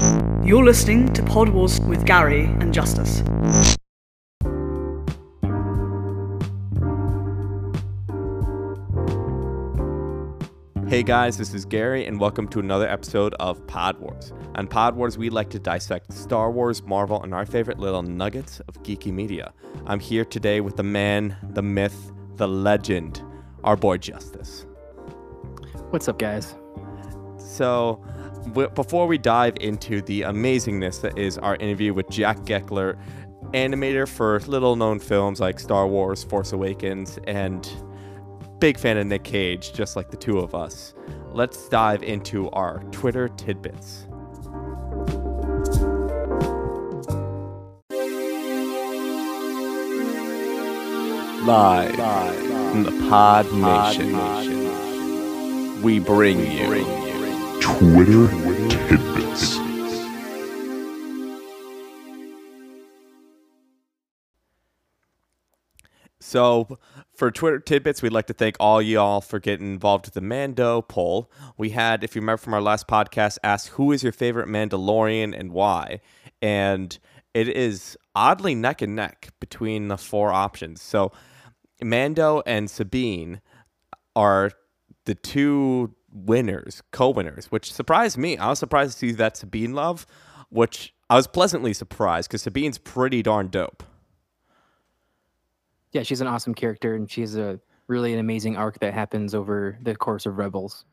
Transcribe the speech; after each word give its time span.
You're 0.00 0.64
listening 0.64 1.12
to 1.12 1.22
Pod 1.22 1.50
Wars 1.50 1.78
with 1.80 2.06
Gary 2.06 2.44
and 2.44 2.72
Justice. 2.72 3.22
Hey 10.88 11.02
guys, 11.04 11.36
this 11.36 11.52
is 11.52 11.66
Gary, 11.66 12.06
and 12.06 12.18
welcome 12.18 12.48
to 12.48 12.60
another 12.60 12.88
episode 12.88 13.34
of 13.34 13.64
Pod 13.66 13.98
Wars. 14.00 14.32
On 14.54 14.66
Pod 14.66 14.96
Wars, 14.96 15.18
we 15.18 15.28
like 15.28 15.50
to 15.50 15.58
dissect 15.58 16.12
Star 16.14 16.50
Wars, 16.50 16.82
Marvel, 16.82 17.22
and 17.22 17.34
our 17.34 17.44
favorite 17.44 17.78
little 17.78 18.02
nuggets 18.02 18.60
of 18.60 18.82
geeky 18.82 19.12
media. 19.12 19.52
I'm 19.86 20.00
here 20.00 20.24
today 20.24 20.62
with 20.62 20.76
the 20.76 20.82
man, 20.82 21.36
the 21.50 21.62
myth, 21.62 22.10
the 22.36 22.48
legend, 22.48 23.22
our 23.62 23.76
boy 23.76 23.98
Justice. 23.98 24.64
What's 25.90 26.08
up, 26.08 26.18
guys? 26.18 26.56
So, 27.36 28.02
w- 28.04 28.19
before 28.74 29.06
we 29.06 29.18
dive 29.18 29.56
into 29.60 30.02
the 30.02 30.22
amazingness 30.22 31.00
that 31.02 31.18
is 31.18 31.38
our 31.38 31.56
interview 31.56 31.94
with 31.94 32.08
Jack 32.08 32.38
Geckler, 32.40 32.98
animator 33.52 34.08
for 34.08 34.40
little 34.40 34.76
known 34.76 34.98
films 34.98 35.40
like 35.40 35.58
Star 35.58 35.86
Wars, 35.86 36.24
Force 36.24 36.52
Awakens, 36.52 37.18
and 37.26 37.68
big 38.58 38.78
fan 38.78 38.96
of 38.98 39.06
Nick 39.06 39.24
Cage, 39.24 39.72
just 39.72 39.96
like 39.96 40.10
the 40.10 40.16
two 40.16 40.38
of 40.38 40.54
us. 40.54 40.94
Let's 41.32 41.68
dive 41.68 42.02
into 42.02 42.50
our 42.50 42.80
Twitter 42.90 43.28
tidbits. 43.28 44.06
Live, 51.46 51.94
from 52.70 52.82
the 52.84 52.92
Pod 53.08 53.50
Nation, 53.52 54.12
we 55.82 55.98
bring 55.98 56.38
you 56.38 57.09
Twitter 57.60 58.28
tidbits. 58.88 59.58
So, 66.18 66.78
for 67.14 67.30
Twitter 67.30 67.58
tidbits, 67.58 68.02
we'd 68.02 68.12
like 68.12 68.26
to 68.28 68.32
thank 68.32 68.56
all 68.60 68.80
y'all 68.80 69.20
for 69.20 69.38
getting 69.38 69.72
involved 69.72 70.06
with 70.06 70.14
the 70.14 70.20
Mando 70.20 70.80
poll. 70.82 71.30
We 71.56 71.70
had, 71.70 72.02
if 72.02 72.14
you 72.14 72.20
remember 72.20 72.38
from 72.38 72.54
our 72.54 72.62
last 72.62 72.88
podcast, 72.88 73.38
asked 73.42 73.68
who 73.68 73.92
is 73.92 74.02
your 74.02 74.12
favorite 74.12 74.48
Mandalorian 74.48 75.38
and 75.38 75.52
why. 75.52 76.00
And 76.40 76.98
it 77.34 77.48
is 77.48 77.96
oddly 78.14 78.54
neck 78.54 78.80
and 78.80 78.96
neck 78.96 79.30
between 79.40 79.88
the 79.88 79.98
four 79.98 80.32
options. 80.32 80.80
So, 80.82 81.12
Mando 81.82 82.42
and 82.46 82.70
Sabine 82.70 83.40
are 84.14 84.52
the 85.04 85.14
two 85.14 85.94
winners, 86.12 86.82
co-winners, 86.90 87.46
which 87.46 87.72
surprised 87.72 88.18
me. 88.18 88.36
I 88.36 88.48
was 88.48 88.58
surprised 88.58 88.92
to 88.92 88.98
see 88.98 89.12
that 89.12 89.36
Sabine 89.36 89.74
love, 89.74 90.06
which 90.48 90.94
I 91.08 91.16
was 91.16 91.26
pleasantly 91.26 91.72
surprised 91.72 92.28
because 92.28 92.42
Sabine's 92.42 92.78
pretty 92.78 93.22
darn 93.22 93.48
dope. 93.48 93.82
Yeah, 95.92 96.02
she's 96.02 96.20
an 96.20 96.26
awesome 96.26 96.54
character, 96.54 96.94
and 96.94 97.10
she 97.10 97.20
has 97.22 97.36
a 97.36 97.60
really 97.88 98.12
an 98.12 98.20
amazing 98.20 98.56
arc 98.56 98.78
that 98.78 98.94
happens 98.94 99.34
over 99.34 99.76
the 99.82 99.96
course 99.96 100.24
of 100.24 100.38
Rebels. 100.38 100.84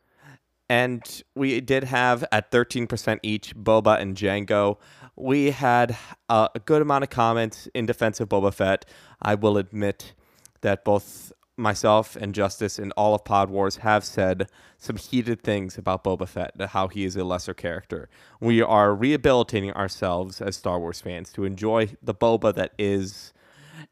And 0.68 1.22
we 1.34 1.60
did 1.60 1.84
have 1.84 2.24
at 2.30 2.50
13% 2.50 3.20
each 3.22 3.56
Boba 3.56 4.00
and 4.00 4.16
Jango. 4.16 4.76
We 5.16 5.52
had 5.52 5.96
uh, 6.28 6.48
a 6.54 6.58
good 6.58 6.82
amount 6.82 7.04
of 7.04 7.10
comments 7.10 7.68
in 7.74 7.86
defense 7.86 8.20
of 8.20 8.28
Boba 8.28 8.52
Fett. 8.52 8.84
I 9.22 9.34
will 9.34 9.56
admit 9.56 10.14
that 10.60 10.84
both 10.84 11.32
myself 11.58 12.16
and 12.16 12.34
Justice 12.34 12.78
and 12.78 12.92
all 12.96 13.14
of 13.14 13.24
Pod 13.24 13.50
Wars 13.50 13.76
have 13.76 14.04
said 14.04 14.48
some 14.78 14.96
heated 14.96 15.42
things 15.42 15.76
about 15.76 16.04
Boba 16.04 16.28
Fett, 16.28 16.52
how 16.70 16.88
he 16.88 17.04
is 17.04 17.16
a 17.16 17.24
lesser 17.24 17.54
character. 17.54 18.08
We 18.40 18.62
are 18.62 18.94
rehabilitating 18.94 19.72
ourselves 19.72 20.40
as 20.40 20.56
Star 20.56 20.78
Wars 20.78 21.00
fans 21.00 21.32
to 21.32 21.44
enjoy 21.44 21.96
the 22.02 22.14
Boba 22.14 22.54
that 22.54 22.72
is 22.78 23.32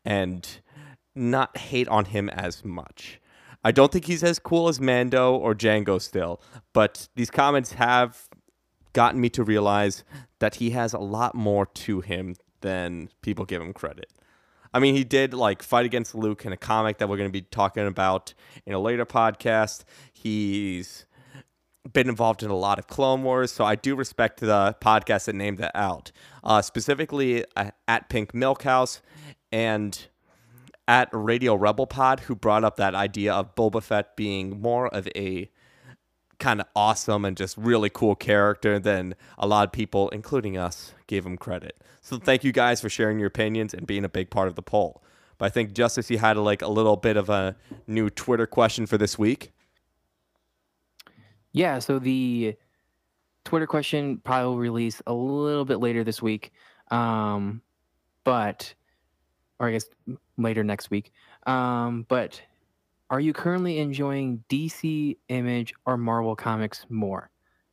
and 0.05 0.61
not 1.15 1.57
hate 1.57 1.89
on 1.89 2.07
him 2.07 2.29
as 2.29 2.65
much. 2.65 3.21
I 3.65 3.73
don't 3.73 3.91
think 3.91 4.05
he's 4.05 4.23
as 4.23 4.39
cool 4.39 4.69
as 4.69 4.81
Mando 4.81 5.35
or 5.35 5.55
Jango 5.55 6.01
still, 6.01 6.41
but 6.73 7.09
these 7.17 7.31
comments 7.31 7.73
have 7.73 8.29
gotten 8.93 9.21
me 9.21 9.29
to 9.31 9.43
realize 9.43 10.05
that 10.39 10.57
he 10.57 10.71
has 10.71 10.93
a 10.93 10.99
lot 10.99 11.35
more 11.35 11.67
to 11.67 12.01
him 12.01 12.37
than 12.61 13.09
people 13.23 13.45
give 13.45 13.61
him 13.61 13.73
credit. 13.73 14.13
I 14.73 14.79
mean, 14.79 14.95
he 14.95 15.05
did 15.05 15.35
like 15.35 15.63
fight 15.63 15.87
against 15.87 16.15
Luke 16.15 16.45
in 16.45 16.53
a 16.53 16.57
comic 16.57 16.99
that 16.99 17.09
we're 17.09 17.17
going 17.17 17.29
to 17.29 17.33
be 17.33 17.43
talking 17.43 17.87
about 17.87 18.35
in 18.65 18.75
a 18.75 18.79
later 18.79 19.07
podcast. 19.07 19.85
He's 20.13 21.07
been 21.93 22.09
involved 22.09 22.43
in 22.43 22.51
a 22.51 22.57
lot 22.57 22.79
of 22.79 22.87
Clone 22.87 23.23
Wars, 23.23 23.53
so 23.53 23.65
I 23.65 23.77
do 23.77 23.95
respect 23.95 24.41
the 24.41 24.77
podcast 24.81 25.27
that 25.27 25.35
named 25.35 25.59
that 25.59 25.73
out. 25.75 26.13
Uh, 26.43 26.63
specifically 26.63 27.45
uh, 27.57 27.71
at 27.87 28.09
Pink 28.09 28.35
Milk 28.35 28.63
House 28.63 29.01
and 29.53 30.07
at 30.89 31.09
Radio 31.13 31.55
Rebel 31.55 31.87
Pod, 31.87 32.21
who 32.21 32.35
brought 32.35 32.65
up 32.65 32.77
that 32.77 32.95
idea 32.95 33.33
of 33.33 33.55
Boba 33.55 33.83
Fett 33.83 34.17
being 34.17 34.61
more 34.61 34.89
of 34.89 35.09
a 35.17 35.51
kind 36.39 36.61
of 36.61 36.67
awesome 36.77 37.25
and 37.25 37.37
just 37.37 37.57
really 37.57 37.91
cool 37.91 38.15
character 38.15 38.79
than 38.79 39.15
a 39.39 39.47
lot 39.47 39.67
of 39.67 39.73
people, 39.73 40.09
including 40.11 40.57
us, 40.57 40.93
gave 41.07 41.25
him 41.25 41.37
credit. 41.37 41.77
So 42.01 42.19
thank 42.19 42.45
you 42.45 42.53
guys 42.53 42.81
for 42.81 42.89
sharing 42.89 43.19
your 43.19 43.29
opinions 43.29 43.75
and 43.75 43.87
being 43.87 44.05
a 44.05 44.09
big 44.09 44.31
part 44.31 44.49
of 44.49 44.55
the 44.55 44.63
poll. 44.63 45.03
But 45.39 45.47
I 45.47 45.49
think 45.51 45.73
Justice, 45.73 46.11
you 46.11 46.19
had 46.19 46.37
like 46.37 46.63
a 46.63 46.69
little 46.69 46.97
bit 46.97 47.17
of 47.17 47.29
a 47.29 47.57
new 47.87 48.11
Twitter 48.11 48.47
question 48.47 48.87
for 48.87 48.97
this 48.97 49.19
week. 49.19 49.53
Yeah, 51.53 51.79
so 51.79 51.99
the 51.99 52.57
Twitter 53.45 53.67
question 53.67 54.19
probably 54.19 54.47
will 54.47 54.59
release 54.59 55.03
a 55.07 55.13
little 55.13 55.65
bit 55.65 55.79
later 55.79 56.05
this 56.05 56.21
week, 56.21 56.53
um, 56.91 57.63
but 58.25 58.75
or 59.59 59.69
I 59.69 59.73
guess 59.73 59.87
later 60.37 60.65
next 60.65 60.91
week. 60.91 61.13
Um, 61.47 62.05
but 62.09 62.41
are 63.11 63.21
you 63.21 63.33
currently 63.33 63.79
enjoying 63.79 64.43
DC, 64.49 65.17
Image, 65.29 65.75
or 65.85 65.97
Marvel 65.97 66.35
comics 66.35 66.87
more? 66.89 67.31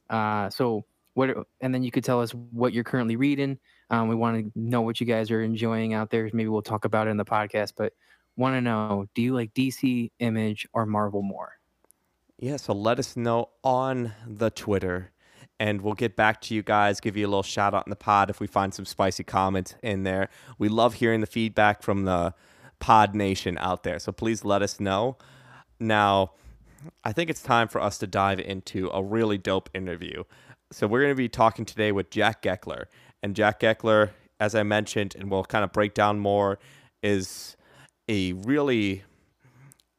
Uh, 0.10 0.50
so 0.50 0.86
what? 1.16 1.36
And 1.62 1.74
then 1.74 1.84
you 1.84 1.92
could 1.92 2.04
tell 2.04 2.22
us 2.22 2.32
what 2.32 2.74
you're 2.74 2.84
currently 2.84 3.16
reading. 3.16 3.58
Um, 3.90 4.08
we 4.08 4.16
want 4.16 4.38
to 4.46 4.60
know 4.60 4.82
what 4.82 5.00
you 5.00 5.06
guys 5.06 5.32
are 5.32 5.42
enjoying 5.42 5.94
out 5.94 6.10
there. 6.10 6.30
Maybe 6.34 6.50
we'll 6.50 6.62
talk 6.62 6.86
about 6.86 7.08
it 7.08 7.12
in 7.12 7.18
the 7.18 7.26
podcast, 7.26 7.74
but 7.76 7.94
want 8.36 8.56
to 8.56 8.62
know: 8.62 9.08
Do 9.16 9.22
you 9.22 9.34
like 9.34 9.54
DC, 9.54 10.12
Image, 10.20 10.68
or 10.74 10.86
Marvel 10.86 11.22
more? 11.22 11.54
Yeah, 12.40 12.58
so 12.58 12.74
let 12.74 13.00
us 13.00 13.16
know 13.16 13.50
on 13.64 14.14
the 14.28 14.50
Twitter 14.50 15.12
and 15.60 15.82
we'll 15.82 15.94
get 15.94 16.16
back 16.16 16.42
to 16.42 16.54
you 16.54 16.62
guys, 16.62 17.00
give 17.00 17.16
you 17.16 17.26
a 17.26 17.30
little 17.30 17.44
shout 17.44 17.74
out 17.74 17.86
in 17.86 17.90
the 17.90 17.96
pod 17.96 18.30
if 18.30 18.40
we 18.40 18.48
find 18.48 18.74
some 18.74 18.86
spicy 18.86 19.24
comments 19.24 19.76
in 19.82 20.04
there. 20.04 20.30
We 20.58 20.68
love 20.68 20.96
hearing 20.96 21.22
the 21.22 21.28
feedback 21.28 21.84
from 21.84 22.06
the 22.06 22.34
pod 22.84 23.16
nation 23.16 23.58
out 23.62 23.84
there. 23.84 23.98
So 23.98 24.12
please 24.12 24.44
let 24.44 24.62
us 24.62 24.78
know. 24.78 25.16
Now, 25.80 26.32
I 27.06 27.14
think 27.14 27.30
it's 27.30 27.42
time 27.42 27.70
for 27.70 27.80
us 27.80 27.98
to 28.00 28.08
dive 28.08 28.42
into 28.42 28.90
a 28.90 29.02
really 29.02 29.38
dope 29.38 29.70
interview. 29.74 30.26
So 30.70 30.86
we're 30.86 31.00
going 31.00 31.14
to 31.14 31.16
be 31.16 31.30
talking 31.30 31.64
today 31.64 31.94
with 31.94 32.10
Jack 32.10 32.42
Geckler. 32.42 32.88
And 33.22 33.38
Jack 33.38 33.62
Geckler, 33.62 34.10
as 34.42 34.54
I 34.54 34.64
mentioned, 34.64 35.16
and 35.18 35.32
we'll 35.32 35.46
kind 35.46 35.64
of 35.64 35.72
break 35.72 35.94
down 35.94 36.20
more, 36.20 36.60
is 37.02 37.56
a 38.10 38.34
really 38.34 39.04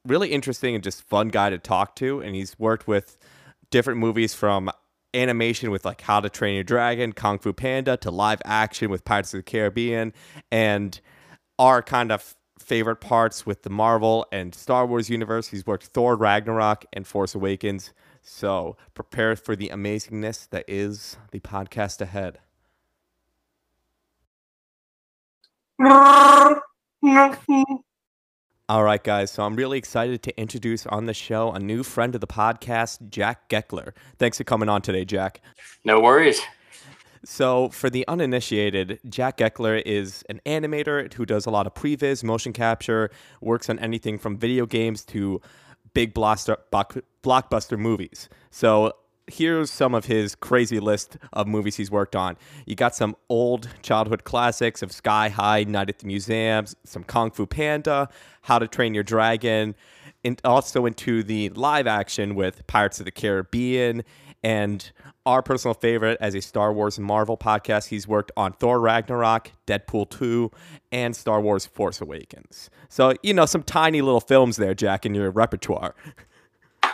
really 0.07 0.31
interesting 0.31 0.75
and 0.75 0.85
just 0.85 1.01
fun 1.09 1.29
guy 1.29 1.49
to 1.49 1.57
talk 1.57 1.97
to 1.97 2.21
and 2.21 2.35
he's 2.35 2.59
worked 2.59 2.87
with 2.87 3.17
different 3.71 3.99
movies 3.99 4.35
from 4.35 4.71
animation 5.15 5.71
with 5.71 5.87
like 5.87 6.03
How 6.03 6.21
to 6.21 6.29
Train 6.29 6.57
Your 6.57 6.65
Dragon, 6.65 7.15
Kung 7.15 7.39
Fu 7.39 7.55
Panda 7.55 7.97
to 7.97 8.11
live 8.11 8.43
action 8.45 8.91
with 8.91 9.07
Pirates 9.07 9.33
of 9.33 9.39
the 9.39 9.43
Caribbean 9.45 10.13
and 10.53 11.01
our 11.59 11.81
kind 11.81 12.13
of 12.13 12.37
favorite 12.65 12.97
parts 12.97 13.45
with 13.45 13.63
the 13.63 13.71
Marvel 13.71 14.27
and 14.33 14.55
Star 14.55 14.87
Wars 14.87 15.11
universe. 15.11 15.49
He's 15.49 15.67
worked 15.67 15.87
Thor 15.87 16.17
Ragnarok 16.17 16.87
and 16.93 17.07
Force 17.07 17.35
Awakens. 17.35 17.93
So 18.23 18.77
prepare 18.95 19.37
for 19.37 19.55
the 19.55 19.69
amazingness 19.69 20.49
that 20.49 20.65
is 20.67 21.17
the 21.31 21.41
podcast 21.41 22.01
ahead. 22.01 22.39
All 28.67 28.83
right, 28.83 29.05
guys. 29.05 29.31
So 29.31 29.43
I'm 29.43 29.57
really 29.57 29.77
excited 29.77 30.23
to 30.23 30.41
introduce 30.41 30.87
on 30.87 31.05
the 31.05 31.13
show 31.13 31.53
a 31.53 31.59
new 31.59 31.83
friend 31.83 32.15
of 32.15 32.23
the 32.23 32.27
podcast, 32.27 33.11
Jack 33.11 33.51
Geckler. 33.51 33.93
Thanks 34.19 34.39
for 34.39 34.45
coming 34.45 34.71
on 34.71 34.81
today, 34.81 35.05
Jack. 35.05 35.43
No 35.85 36.01
worries. 36.01 36.41
So, 37.25 37.71
for 37.71 37.89
the 37.89 38.07
uninitiated, 38.07 39.01
Jack 39.09 39.39
Geckler 39.39 39.83
is 39.85 40.23
an 40.29 40.41
animator 40.45 41.13
who 41.13 41.25
does 41.25 41.47
a 41.47 41.51
lot 41.51 41.67
of 41.67 41.75
previs, 41.75 42.23
motion 42.23 42.53
capture, 42.53 43.11
works 43.41 43.71
on 43.71 43.79
anything 43.79 44.19
from 44.19 44.37
video 44.37 44.67
games 44.67 45.05
to 45.07 45.41
big 45.95 46.15
blockbuster, 46.15 46.59
blockbuster 47.23 47.79
movies. 47.79 48.29
So, 48.51 48.93
here's 49.27 49.71
some 49.71 49.95
of 49.95 50.05
his 50.05 50.35
crazy 50.35 50.79
list 50.81 51.17
of 51.33 51.47
movies 51.47 51.77
he's 51.77 51.91
worked 51.91 52.15
on. 52.15 52.37
You 52.67 52.75
got 52.75 52.95
some 52.95 53.17
old 53.31 53.69
childhood 53.83 54.25
classics 54.25 54.83
of 54.83 54.93
Sky 54.93 55.31
High, 55.31 55.65
Night 55.65 55.89
at 55.89 56.01
the 56.01 56.07
Museums, 56.07 56.77
some 56.85 57.05
Kung 57.05 57.31
Fu 57.31 57.47
Panda, 57.47 58.09
How 58.43 58.59
to 58.59 58.69
Train 58.69 58.93
Your 58.93 59.03
Dragon, 59.03 59.75
and 60.25 60.41
also 60.45 60.85
into 60.87 61.23
the 61.23 61.49
live 61.51 61.87
action 61.87 62.35
with 62.35 62.67
Pirates 62.67 62.99
of 62.99 63.07
the 63.07 63.11
Caribbean 63.11 64.05
And 64.45 64.93
our 65.25 65.43
personal 65.43 65.73
favorite 65.73 66.19
as 66.21 66.35
a 66.35 66.43
Star 66.43 66.73
Wars 66.73 66.99
and 66.99 67.07
Marvel 67.07 67.39
podcast, 67.39 67.89
he's 67.89 68.07
worked 68.07 68.31
on 68.37 68.53
Thor 68.53 68.79
Ragnarok, 68.79 69.51
Deadpool 69.67 70.11
2, 70.11 70.51
and 70.93 71.17
Star 71.17 71.41
Wars 71.41 71.65
Force 71.65 72.03
Awakens. 72.03 72.69
So, 72.91 73.15
you 73.23 73.33
know, 73.33 73.47
some 73.47 73.63
tiny 73.63 74.03
little 74.03 74.21
films 74.21 74.57
there, 74.57 74.75
Jack, 74.75 75.07
in 75.07 75.15
your 75.15 75.31
repertoire. 75.31 75.95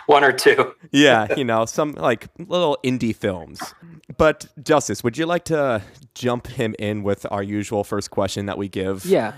One 0.07 0.23
or 0.23 0.33
two. 0.33 0.75
yeah, 0.93 1.35
you 1.37 1.45
know, 1.45 1.67
some 1.67 1.93
like 1.93 2.29
little 2.39 2.79
indie 2.85 3.15
films. 3.15 3.75
But 4.17 4.47
Justice, 4.63 5.03
would 5.05 5.19
you 5.19 5.27
like 5.27 5.45
to 5.47 5.83
jump 6.15 6.47
him 6.47 6.75
in 6.79 7.03
with 7.03 7.27
our 7.31 7.43
usual 7.43 7.85
first 7.85 8.11
question 8.11 8.47
that 8.47 8.59
we 8.59 8.69
give? 8.69 9.05
Yeah. 9.05 9.35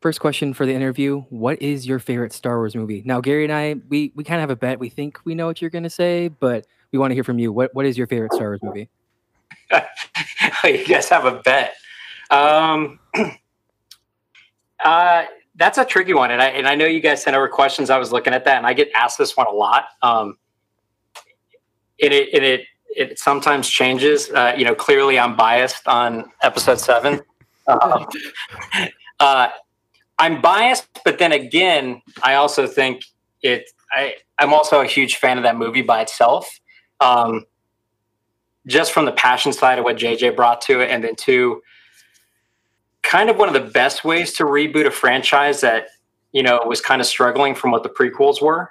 First 0.00 0.20
question 0.20 0.52
for 0.52 0.66
the 0.66 0.74
interview: 0.74 1.22
What 1.30 1.62
is 1.62 1.86
your 1.86 1.98
favorite 1.98 2.34
Star 2.34 2.58
Wars 2.58 2.74
movie? 2.74 3.02
Now, 3.06 3.22
Gary 3.22 3.44
and 3.44 3.52
I, 3.52 3.76
we 3.88 4.12
we 4.14 4.22
kind 4.22 4.38
of 4.38 4.42
have 4.42 4.50
a 4.50 4.56
bet. 4.56 4.78
We 4.78 4.90
think 4.90 5.18
we 5.24 5.34
know 5.34 5.46
what 5.46 5.62
you're 5.62 5.70
going 5.70 5.84
to 5.84 5.90
say, 5.90 6.28
but 6.28 6.66
we 6.94 6.98
want 6.98 7.10
to 7.10 7.14
hear 7.16 7.24
from 7.24 7.40
you. 7.40 7.52
What 7.52 7.74
what 7.74 7.86
is 7.86 7.98
your 7.98 8.06
favorite 8.06 8.32
Star 8.32 8.46
Wars 8.46 8.60
movie? 8.62 8.88
you 10.64 10.86
guys 10.86 11.08
have 11.08 11.24
a 11.24 11.40
bet. 11.40 11.74
Um, 12.30 13.00
uh, 14.84 15.24
that's 15.56 15.76
a 15.76 15.84
tricky 15.84 16.14
one, 16.14 16.30
and 16.30 16.40
I 16.40 16.46
and 16.50 16.68
I 16.68 16.76
know 16.76 16.86
you 16.86 17.00
guys 17.00 17.20
sent 17.20 17.36
over 17.36 17.48
questions. 17.48 17.90
I 17.90 17.98
was 17.98 18.12
looking 18.12 18.32
at 18.32 18.44
that, 18.44 18.58
and 18.58 18.66
I 18.66 18.74
get 18.74 18.90
asked 18.94 19.18
this 19.18 19.36
one 19.36 19.48
a 19.48 19.52
lot. 19.52 19.86
Um, 20.02 20.38
and 22.00 22.14
it 22.14 22.32
and 22.32 22.44
it 22.44 22.66
it 22.88 23.18
sometimes 23.18 23.68
changes. 23.68 24.30
Uh, 24.30 24.54
you 24.56 24.64
know, 24.64 24.76
clearly 24.76 25.18
I'm 25.18 25.34
biased 25.34 25.88
on 25.88 26.30
episode 26.42 26.78
seven. 26.78 27.20
Um, 27.66 28.04
uh, 29.20 29.48
I'm 30.18 30.42
biased, 30.42 30.86
but 31.02 31.18
then 31.18 31.32
again, 31.32 32.02
I 32.22 32.34
also 32.34 32.66
think 32.66 33.06
it. 33.40 33.70
I 33.90 34.16
I'm 34.38 34.52
also 34.52 34.82
a 34.82 34.84
huge 34.84 35.16
fan 35.16 35.38
of 35.38 35.44
that 35.44 35.56
movie 35.56 35.80
by 35.80 36.02
itself. 36.02 36.60
Um, 37.04 37.44
just 38.66 38.92
from 38.92 39.04
the 39.04 39.12
passion 39.12 39.52
side 39.52 39.78
of 39.78 39.84
what 39.84 39.96
JJ 39.96 40.34
brought 40.36 40.60
to 40.62 40.80
it, 40.80 40.90
and 40.90 41.04
then 41.04 41.16
two, 41.16 41.62
kind 43.02 43.28
of 43.28 43.36
one 43.36 43.48
of 43.48 43.54
the 43.54 43.70
best 43.70 44.04
ways 44.04 44.32
to 44.34 44.44
reboot 44.44 44.86
a 44.86 44.90
franchise 44.90 45.60
that 45.60 45.88
you 46.32 46.42
know 46.42 46.60
was 46.66 46.80
kind 46.80 47.00
of 47.00 47.06
struggling 47.06 47.54
from 47.54 47.70
what 47.70 47.82
the 47.82 47.90
prequels 47.90 48.40
were. 48.40 48.70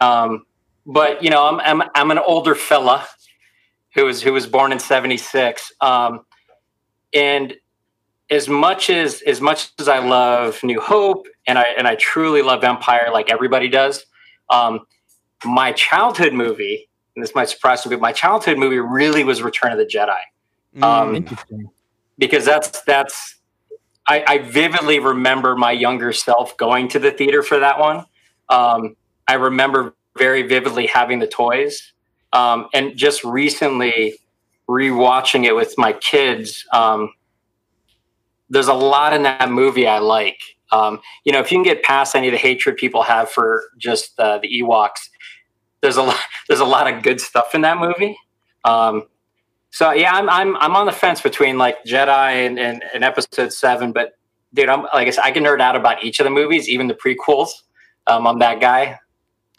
Um, 0.00 0.46
but 0.86 1.22
you 1.22 1.30
know, 1.30 1.46
I'm 1.46 1.60
I'm 1.60 1.88
I'm 1.94 2.10
an 2.10 2.18
older 2.18 2.54
fella 2.54 3.06
who 3.94 4.06
was 4.06 4.22
who 4.22 4.32
was 4.32 4.46
born 4.46 4.72
in 4.72 4.78
'76, 4.78 5.72
um, 5.80 6.24
and 7.12 7.54
as 8.30 8.48
much 8.48 8.90
as 8.90 9.22
as 9.22 9.40
much 9.40 9.70
as 9.78 9.88
I 9.88 9.98
love 9.98 10.62
New 10.62 10.80
Hope 10.80 11.26
and 11.46 11.58
I 11.58 11.66
and 11.76 11.86
I 11.86 11.94
truly 11.96 12.42
love 12.42 12.64
Empire 12.64 13.10
like 13.12 13.30
everybody 13.30 13.68
does, 13.68 14.04
um, 14.50 14.80
my 15.44 15.72
childhood 15.72 16.32
movie, 16.32 16.88
and 17.14 17.22
this 17.22 17.34
might 17.34 17.48
surprise 17.48 17.82
some 17.82 17.90
people, 17.90 18.02
my 18.02 18.12
childhood 18.12 18.58
movie 18.58 18.78
really 18.78 19.24
was 19.24 19.42
Return 19.42 19.72
of 19.72 19.78
the 19.78 19.86
Jedi. 19.86 20.82
Um, 20.82 21.16
Interesting. 21.16 21.70
because 22.18 22.44
that's 22.44 22.80
that's 22.82 23.36
I, 24.06 24.24
I 24.26 24.38
vividly 24.38 24.98
remember 24.98 25.56
my 25.56 25.72
younger 25.72 26.12
self 26.12 26.56
going 26.56 26.88
to 26.88 26.98
the 26.98 27.10
theater 27.10 27.42
for 27.42 27.58
that 27.60 27.78
one. 27.78 28.04
Um, 28.48 28.96
I 29.28 29.34
remember 29.34 29.94
very 30.18 30.42
vividly 30.42 30.86
having 30.86 31.20
the 31.20 31.26
toys, 31.26 31.92
um, 32.32 32.68
and 32.74 32.96
just 32.96 33.24
recently 33.24 34.18
rewatching 34.68 35.44
it 35.44 35.54
with 35.54 35.74
my 35.78 35.92
kids. 35.92 36.66
Um, 36.72 37.12
there's 38.50 38.68
a 38.68 38.74
lot 38.74 39.12
in 39.12 39.22
that 39.22 39.50
movie 39.50 39.86
I 39.86 39.98
like. 39.98 40.40
Um, 40.72 41.00
you 41.24 41.32
know, 41.32 41.40
if 41.40 41.50
you 41.50 41.56
can 41.56 41.62
get 41.62 41.82
past 41.82 42.14
any 42.14 42.28
of 42.28 42.32
the 42.32 42.38
hatred 42.38 42.76
people 42.76 43.02
have 43.02 43.30
for 43.30 43.64
just 43.78 44.18
uh, 44.18 44.38
the 44.38 44.48
Ewoks, 44.60 45.08
there's 45.84 45.98
a 45.98 46.02
lot. 46.02 46.18
There's 46.48 46.60
a 46.60 46.64
lot 46.64 46.92
of 46.92 47.02
good 47.02 47.20
stuff 47.20 47.54
in 47.54 47.62
that 47.62 47.78
movie. 47.78 48.16
Um, 48.64 49.04
so 49.70 49.92
yeah, 49.92 50.12
I'm 50.12 50.28
I'm 50.28 50.56
I'm 50.56 50.76
on 50.76 50.86
the 50.86 50.92
fence 50.92 51.22
between 51.22 51.58
like 51.58 51.84
Jedi 51.84 52.46
and, 52.46 52.58
and, 52.58 52.82
and 52.94 53.04
Episode 53.04 53.52
Seven, 53.52 53.92
but 53.92 54.18
dude, 54.52 54.68
I'm 54.68 54.82
like 54.82 55.08
I 55.08 55.10
said, 55.10 55.24
I 55.24 55.30
can 55.30 55.44
nerd 55.44 55.60
out 55.60 55.76
about 55.76 56.04
each 56.04 56.20
of 56.20 56.24
the 56.24 56.30
movies, 56.30 56.68
even 56.68 56.88
the 56.88 56.94
prequels. 56.94 57.50
Um, 58.06 58.26
I'm 58.26 58.38
that 58.40 58.60
guy. 58.60 58.98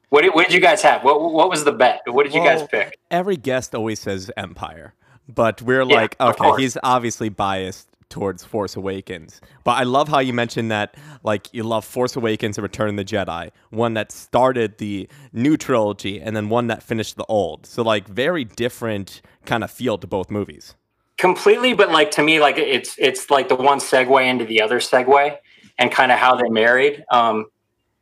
What 0.09 0.21
did, 0.21 0.33
what 0.35 0.45
did 0.47 0.53
you 0.53 0.61
guys 0.61 0.81
have? 0.83 1.03
What 1.03 1.21
what 1.33 1.49
was 1.49 1.63
the 1.63 1.71
bet? 1.71 2.01
What 2.07 2.23
did 2.23 2.33
you 2.35 2.43
guys 2.43 2.63
pick? 2.63 2.97
Every 3.11 3.37
guest 3.37 3.75
always 3.75 3.99
says 3.99 4.31
Empire, 4.37 4.93
but 5.27 5.61
we're 5.61 5.83
Yeah, 5.89 5.95
like, 5.97 6.15
okay, 6.19 6.53
he's 6.53 6.77
obviously 6.83 7.29
biased 7.29 7.89
towards 8.09 8.43
Force 8.43 8.75
Awakens. 8.75 9.41
But 9.63 9.71
I 9.71 9.83
love 9.83 10.07
how 10.07 10.19
you 10.19 10.33
mentioned 10.33 10.71
that, 10.71 10.95
like, 11.23 11.53
you 11.53 11.63
love 11.63 11.85
Force 11.85 12.15
Awakens 12.15 12.57
and 12.57 12.63
Return 12.63 12.89
of 12.89 12.95
the 12.97 13.05
Jedi, 13.05 13.51
one 13.69 13.93
that 13.95 14.11
started 14.11 14.77
the 14.77 15.07
new 15.33 15.57
trilogy 15.57 16.21
and 16.21 16.35
then 16.35 16.49
one 16.49 16.67
that 16.67 16.83
finished 16.83 17.17
the 17.17 17.25
old. 17.25 17.65
So, 17.65 17.83
like, 17.83 18.07
very 18.07 18.43
different 18.45 19.21
kind 19.45 19.63
of 19.63 19.71
feel 19.71 19.97
to 19.97 20.07
both 20.07 20.29
movies. 20.31 20.75
completely 21.17 21.73
but 21.73 21.89
like 21.91 22.11
to 22.11 22.21
me 22.21 22.39
like 22.41 22.57
it's 22.57 22.95
it's 22.97 23.29
like 23.29 23.47
the 23.47 23.55
one 23.55 23.79
segue 23.79 24.27
into 24.27 24.43
the 24.45 24.61
other 24.61 24.79
segue 24.79 25.37
and 25.77 25.91
kind 25.91 26.11
of 26.11 26.19
how 26.19 26.35
they 26.35 26.49
married 26.49 27.05
um 27.09 27.45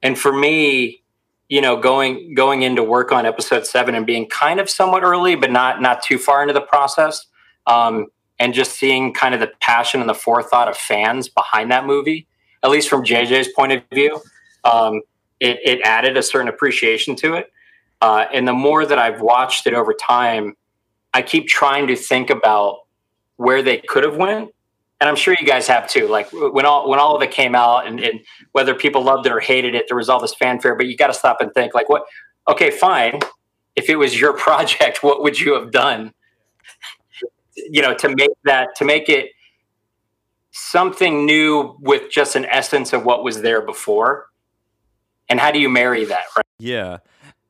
and 0.01 0.17
for 0.17 0.33
me 0.33 1.03
you 1.47 1.61
know 1.61 1.77
going 1.77 2.33
going 2.33 2.63
into 2.63 2.83
work 2.83 3.11
on 3.11 3.25
episode 3.27 3.67
seven 3.67 3.93
and 3.93 4.07
being 4.07 4.27
kind 4.29 4.59
of 4.59 4.67
somewhat 4.67 5.03
early 5.03 5.35
but 5.35 5.51
not 5.51 5.79
not 5.79 6.01
too 6.01 6.17
far 6.17 6.41
into 6.41 6.53
the 6.55 6.61
process 6.61 7.27
um 7.67 8.07
and 8.43 8.53
just 8.53 8.73
seeing 8.73 9.13
kind 9.13 9.33
of 9.33 9.39
the 9.39 9.51
passion 9.61 10.01
and 10.01 10.09
the 10.09 10.13
forethought 10.13 10.67
of 10.67 10.75
fans 10.75 11.29
behind 11.29 11.71
that 11.71 11.85
movie 11.85 12.27
at 12.63 12.69
least 12.69 12.89
from 12.89 13.03
jj's 13.03 13.47
point 13.55 13.71
of 13.71 13.81
view 13.93 14.21
um 14.63 15.01
it, 15.39 15.59
it 15.63 15.81
added 15.83 16.17
a 16.17 16.23
certain 16.23 16.47
appreciation 16.47 17.15
to 17.15 17.33
it 17.33 17.51
uh, 18.01 18.25
and 18.33 18.47
the 18.47 18.53
more 18.53 18.85
that 18.85 18.99
i've 18.99 19.21
watched 19.21 19.65
it 19.67 19.73
over 19.73 19.93
time 19.93 20.55
I 21.13 21.21
keep 21.21 21.47
trying 21.47 21.87
to 21.87 21.95
think 21.95 22.29
about 22.29 22.79
where 23.37 23.61
they 23.61 23.77
could 23.77 24.03
have 24.03 24.17
went, 24.17 24.51
and 24.99 25.09
I'm 25.09 25.15
sure 25.15 25.35
you 25.39 25.45
guys 25.45 25.67
have 25.67 25.87
too. 25.87 26.07
Like 26.07 26.29
when 26.31 26.65
all 26.65 26.89
when 26.89 26.99
all 26.99 27.15
of 27.15 27.21
it 27.21 27.31
came 27.31 27.55
out, 27.55 27.87
and, 27.87 27.99
and 27.99 28.19
whether 28.51 28.73
people 28.73 29.03
loved 29.03 29.25
it 29.27 29.31
or 29.31 29.39
hated 29.39 29.75
it, 29.75 29.85
there 29.87 29.97
was 29.97 30.09
all 30.09 30.19
this 30.19 30.33
fanfare. 30.33 30.75
But 30.75 30.87
you 30.87 30.97
got 30.97 31.07
to 31.07 31.13
stop 31.13 31.37
and 31.39 31.53
think, 31.53 31.73
like, 31.73 31.89
what? 31.89 32.03
Okay, 32.47 32.71
fine. 32.71 33.19
If 33.75 33.89
it 33.89 33.95
was 33.95 34.19
your 34.19 34.33
project, 34.37 35.03
what 35.03 35.21
would 35.21 35.39
you 35.39 35.53
have 35.53 35.71
done? 35.71 36.13
You 37.69 37.81
know, 37.81 37.93
to 37.95 38.09
make 38.09 38.31
that 38.45 38.75
to 38.77 38.85
make 38.85 39.09
it 39.09 39.29
something 40.51 41.25
new 41.25 41.75
with 41.79 42.11
just 42.11 42.35
an 42.35 42.45
essence 42.45 42.93
of 42.93 43.03
what 43.03 43.23
was 43.23 43.41
there 43.41 43.61
before. 43.61 44.27
And 45.29 45.39
how 45.39 45.51
do 45.51 45.59
you 45.59 45.69
marry 45.69 46.05
that? 46.05 46.25
Right? 46.35 46.45
Yeah. 46.59 46.97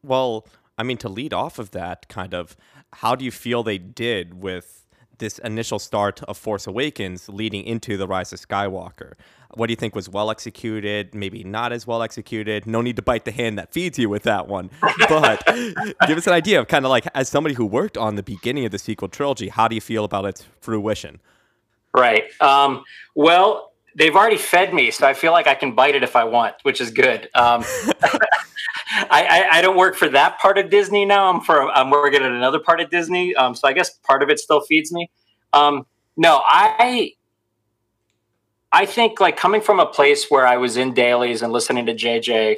Well, 0.04 0.48
I 0.77 0.83
mean, 0.83 0.98
to 0.98 1.10
lead 1.10 1.33
off 1.33 1.60
of 1.60 1.71
that, 1.71 2.07
kind 2.07 2.33
of, 2.33 2.56
how 2.94 3.15
do 3.15 3.25
you 3.25 3.31
feel 3.31 3.63
they 3.63 3.77
did 3.77 4.42
with 4.42 4.82
this 5.24 5.40
initial 5.40 5.80
start 5.80 6.22
of 6.24 6.38
Force 6.38 6.68
Awakens 6.68 7.30
leading 7.30 7.63
into 7.63 7.98
The 7.98 8.08
Rise 8.08 8.32
of 8.34 8.39
Skywalker? 8.39 9.13
What 9.56 9.68
do 9.68 9.72
you 9.72 9.77
think 9.77 9.96
was 9.96 10.10
well 10.10 10.30
executed, 10.30 11.15
maybe 11.15 11.44
not 11.44 11.72
as 11.72 11.88
well 11.88 12.01
executed? 12.01 12.65
No 12.65 12.82
need 12.82 12.96
to 12.96 13.01
bite 13.01 13.25
the 13.25 13.32
hand 13.32 13.58
that 13.58 13.72
feeds 13.72 13.98
you 13.98 14.10
with 14.10 14.24
that 14.24 14.48
one. 14.48 14.70
But 15.08 15.46
give 16.08 16.18
us 16.18 16.27
an 16.27 16.34
idea 16.34 16.60
of 16.60 16.68
kind 16.68 16.86
of 16.86 16.89
like, 16.89 17.08
as 17.15 17.30
somebody 17.30 17.56
who 17.56 17.65
worked 17.65 17.98
on 17.98 18.15
the 18.15 18.24
beginning 18.24 18.65
of 18.65 18.72
the 18.72 18.80
sequel 18.80 19.08
trilogy, 19.08 19.50
how 19.50 19.68
do 19.68 19.75
you 19.75 19.82
feel 19.82 20.03
about 20.03 20.25
its 20.25 20.46
fruition? 20.60 21.20
Right. 21.96 22.24
Um, 22.42 22.84
well, 23.15 23.74
they've 23.96 24.15
already 24.15 24.38
fed 24.38 24.74
me, 24.74 24.92
so 24.92 25.08
I 25.08 25.13
feel 25.13 25.32
like 25.32 25.48
I 25.48 25.56
can 25.56 25.75
bite 25.75 25.96
it 25.96 26.03
if 26.03 26.15
I 26.15 26.24
want, 26.24 26.56
which 26.63 26.82
is 26.82 26.92
good. 26.92 27.30
Um, 27.36 27.63
I, 28.95 29.47
I, 29.51 29.57
I 29.57 29.62
don't 29.62 29.77
work 29.77 29.95
for 29.95 30.09
that 30.09 30.39
part 30.39 30.57
of 30.57 30.69
Disney 30.69 31.05
now. 31.05 31.29
I'm 31.31 31.41
for 31.41 31.69
I'm 31.71 31.89
working 31.89 32.21
at 32.21 32.31
another 32.31 32.59
part 32.59 32.79
of 32.79 32.89
Disney, 32.89 33.35
um, 33.35 33.55
so 33.55 33.67
I 33.67 33.73
guess 33.73 33.91
part 34.00 34.23
of 34.23 34.29
it 34.29 34.39
still 34.39 34.62
feeds 34.62 34.91
me. 34.91 35.09
Um, 35.53 35.85
no, 36.15 36.41
I 36.45 37.13
I 38.71 38.85
think 38.85 39.19
like 39.19 39.38
coming 39.38 39.62
from 39.62 39.79
a 39.79 39.85
place 39.85 40.29
where 40.29 40.45
I 40.45 40.57
was 40.57 40.77
in 40.77 40.93
dailies 40.93 41.41
and 41.41 41.51
listening 41.51 41.85
to 41.88 41.93
JJ 41.93 42.57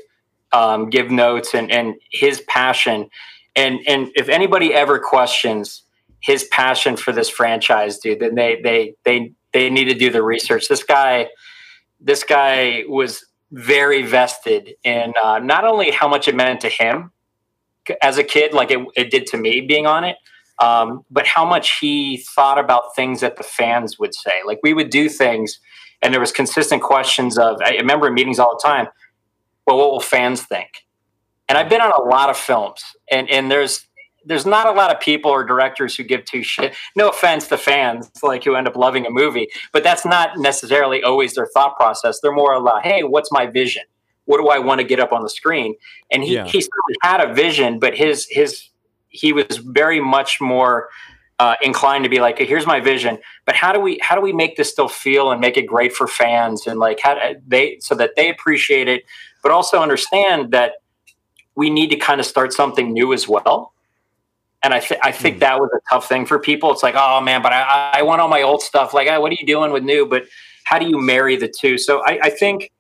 um, 0.52 0.90
give 0.90 1.12
notes 1.12 1.54
and 1.54 1.72
and 1.72 1.96
his 2.12 2.42
passion, 2.48 3.10
and 3.56 3.80
and 3.88 4.12
if 4.16 4.30
anybody 4.30 4.74
ever 4.74 5.00
questions 5.00 5.84
his 6.22 6.46
passion 6.46 6.98
for 6.98 7.12
this 7.12 7.30
franchise, 7.30 8.00
dude, 8.00 8.20
then 8.20 8.36
they 8.36 8.60
they 8.62 8.96
they 9.04 9.32
they 9.54 9.70
need 9.70 9.86
to 9.86 9.94
do 9.94 10.10
the 10.10 10.24
research. 10.24 10.68
This 10.68 10.84
guy, 10.84 11.28
this 12.00 12.24
guy 12.24 12.84
was 12.88 13.24
very 13.56 14.02
vested 14.04 14.76
in 14.84 15.14
uh, 15.24 15.40
not 15.40 15.64
only 15.64 15.90
how 15.90 16.08
much 16.10 16.28
it 16.28 16.36
meant 16.36 16.60
to 16.60 16.70
him 16.70 17.12
as 18.02 18.18
a 18.18 18.24
kid, 18.24 18.54
like 18.54 18.70
it, 18.70 18.86
it 18.96 19.10
did 19.10 19.26
to 19.28 19.38
me 19.38 19.62
being 19.62 19.88
on 19.88 20.04
it, 20.04 20.18
um, 20.60 21.06
but 21.10 21.26
how 21.26 21.46
much 21.46 21.80
he 21.80 22.18
thought 22.36 22.60
about 22.60 22.96
things 22.96 23.22
that 23.22 23.38
the 23.38 23.44
fans 23.44 23.98
would 23.98 24.14
say. 24.14 24.42
Like 24.46 24.60
we 24.62 24.74
would 24.74 24.90
do 24.90 25.08
things, 25.08 25.60
and 26.02 26.14
there 26.14 26.20
was 26.20 26.34
consistent 26.34 26.82
questions 26.82 27.38
of. 27.38 27.62
I 27.64 27.72
remember 27.76 28.08
in 28.08 28.14
meetings 28.14 28.40
all 28.40 28.58
the 28.58 28.68
time. 28.68 28.88
Well, 29.66 29.78
what 29.78 29.92
will 29.92 30.02
fans 30.02 30.42
think? 30.44 30.70
And 31.48 31.58
I've 31.58 31.70
been 31.70 31.82
on 31.82 31.92
a 31.92 32.02
lot 32.02 32.30
of 32.30 32.38
films, 32.38 32.84
and 33.10 33.30
and 33.30 33.50
there's 33.50 33.88
there's 34.26 34.46
not 34.46 34.68
a 34.68 34.72
lot 34.72 34.94
of 34.94 35.00
people 35.00 35.32
or 35.32 35.44
directors 35.44 35.96
who 35.96 36.04
give 36.04 36.26
two 36.26 36.44
shit. 36.44 36.76
No 36.96 37.10
offense 37.10 37.48
to 37.50 37.58
fans, 37.58 38.10
like 38.24 38.44
who 38.44 38.56
end 38.56 38.68
up 38.68 38.76
loving 38.76 39.06
a 39.06 39.10
movie, 39.10 39.48
but 39.72 39.84
that's 39.84 40.06
not 40.06 40.38
necessarily 40.38 41.04
always 41.04 41.36
their 41.36 41.48
thought 41.48 41.76
process. 41.78 42.20
They're 42.22 42.32
more 42.34 42.60
like, 42.60 42.84
hey, 42.84 43.04
what's 43.04 43.32
my 43.32 43.46
vision? 43.46 43.84
What 44.26 44.38
do 44.38 44.48
I 44.48 44.60
want 44.60 44.82
to 44.82 44.88
get 44.88 45.00
up 45.00 45.14
on 45.14 45.22
the 45.22 45.30
screen? 45.30 45.76
And 46.12 46.24
he 46.24 46.34
Yeah. 46.34 46.46
he 46.46 46.62
certainly 46.62 46.96
had 47.02 47.22
a 47.22 47.34
vision, 47.34 47.80
but 47.80 47.96
his 47.96 48.28
his 48.30 48.70
he 49.10 49.32
was 49.32 49.58
very 49.58 50.00
much 50.02 50.42
more 50.42 50.90
uh, 51.40 51.56
inclined 51.62 52.04
to 52.04 52.10
be 52.10 52.20
like, 52.20 52.38
here's 52.40 52.66
my 52.66 52.80
vision, 52.80 53.18
but 53.46 53.56
how 53.56 53.72
do 53.72 53.80
we 53.80 54.00
how 54.02 54.16
do 54.16 54.22
we 54.22 54.34
make 54.34 54.56
this 54.58 54.70
still 54.70 54.88
feel 54.88 55.32
and 55.32 55.40
make 55.42 55.58
it 55.58 55.68
great 55.68 55.94
for 55.94 56.08
fans 56.08 56.66
and 56.66 56.80
like 56.80 57.00
how 57.00 57.34
they 57.46 57.78
so 57.82 57.94
that 57.96 58.12
they 58.16 58.30
appreciate 58.30 58.88
it, 58.88 59.04
but 59.44 59.52
also 59.52 59.82
understand 59.82 60.52
that 60.52 60.74
we 61.56 61.70
need 61.70 61.90
to 61.90 61.98
kind 61.98 62.20
of 62.20 62.26
start 62.26 62.52
something 62.52 62.92
new 62.94 63.14
as 63.14 63.28
well. 63.28 63.74
And 64.66 64.74
I, 64.74 64.80
th- 64.80 65.00
I 65.04 65.12
think 65.12 65.38
mm. 65.38 65.40
that 65.42 65.60
was 65.60 65.70
a 65.76 65.80
tough 65.92 66.10
thing 66.10 66.26
for 66.26 66.40
people. 66.40 66.72
It's 66.72 66.82
like, 66.82 66.96
oh 66.98 67.22
man, 67.22 67.44
but 67.44 67.54
I, 67.54 67.92
I 67.98 68.02
want 68.02 68.20
all 68.20 68.28
my 68.28 68.42
old 68.42 68.64
stuff. 68.64 68.96
Like, 68.96 69.08
what 69.22 69.32
are 69.32 69.36
you 69.40 69.46
doing 69.46 69.72
with 69.72 69.84
new? 69.84 70.08
But 70.08 70.24
how 70.64 70.80
do 70.80 70.90
you 70.90 71.00
marry 71.00 71.36
the 71.36 71.48
two? 71.48 71.78
So 71.78 72.02
I, 72.04 72.18
I 72.24 72.30
think, 72.32 72.72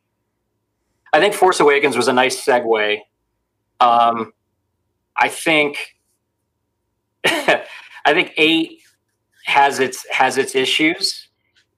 I 1.14 1.20
think 1.20 1.36
Force 1.36 1.60
Awakens 1.60 1.96
was 1.96 2.08
a 2.08 2.14
nice 2.14 2.44
segue. 2.44 2.98
Um, 3.80 4.34
I 5.16 5.30
think, 5.30 5.96
I 7.24 7.64
think 8.08 8.34
eight 8.36 8.80
has 9.46 9.80
its 9.80 10.10
has 10.10 10.40
its 10.40 10.56
issues, 10.56 11.28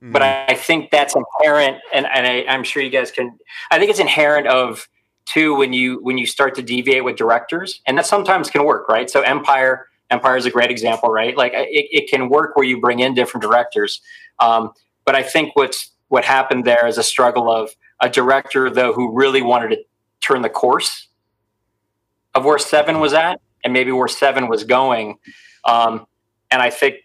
mm. 0.01 0.13
but 0.13 0.21
I, 0.21 0.45
I, 0.47 0.53
think 0.53 0.89
that's 0.89 1.15
inherent, 1.15 1.79
and, 1.93 2.05
and 2.05 2.25
I, 2.25 2.45
I'm 2.47 2.63
sure 2.63 2.81
you 2.81 2.89
guys 2.89 3.11
can. 3.11 3.37
I 3.71 3.77
think 3.77 3.89
it's 3.89 3.99
inherent 3.99 4.47
of 4.47 4.87
two 5.25 5.53
when 5.55 5.73
you 5.73 5.99
when 6.01 6.17
you 6.17 6.25
start 6.25 6.55
to 6.55 6.61
deviate 6.61 7.03
with 7.03 7.17
directors, 7.17 7.81
and 7.85 7.97
that 7.97 8.05
sometimes 8.05 8.49
can 8.49 8.63
work, 8.63 8.87
right? 8.87 9.09
So 9.09 9.21
Empire 9.21 9.87
Empire 10.09 10.37
is 10.37 10.45
a 10.45 10.51
great 10.51 10.71
example, 10.71 11.09
right? 11.09 11.35
Like 11.35 11.53
it, 11.53 11.87
it 11.91 12.09
can 12.09 12.29
work 12.29 12.55
where 12.55 12.65
you 12.65 12.79
bring 12.79 12.99
in 12.99 13.13
different 13.13 13.41
directors. 13.43 14.01
Um, 14.39 14.71
but 15.05 15.15
I 15.15 15.23
think 15.23 15.55
what's 15.55 15.91
what 16.09 16.23
happened 16.23 16.65
there 16.65 16.87
is 16.87 16.97
a 16.97 17.03
struggle 17.03 17.51
of 17.51 17.71
a 18.01 18.09
director 18.09 18.69
though 18.69 18.93
who 18.93 19.13
really 19.13 19.41
wanted 19.41 19.69
to 19.69 19.77
turn 20.21 20.41
the 20.41 20.49
course 20.49 21.07
of 22.33 22.45
where 22.45 22.59
seven 22.59 22.99
was 22.99 23.13
at 23.13 23.41
and 23.63 23.73
maybe 23.73 23.91
where 23.91 24.07
seven 24.07 24.47
was 24.47 24.63
going. 24.63 25.17
Um, 25.65 26.05
and 26.51 26.61
I 26.61 26.69
think 26.69 26.95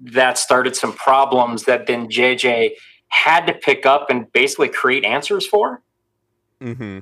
that 0.00 0.38
started 0.38 0.76
some 0.76 0.92
problems 0.92 1.64
that 1.64 1.86
then 1.86 2.08
JJ 2.08 2.72
had 3.08 3.46
to 3.46 3.52
pick 3.52 3.86
up 3.86 4.10
and 4.10 4.30
basically 4.32 4.68
create 4.68 5.04
answers 5.04 5.46
for. 5.46 5.82
Mm-hmm. 6.60 7.00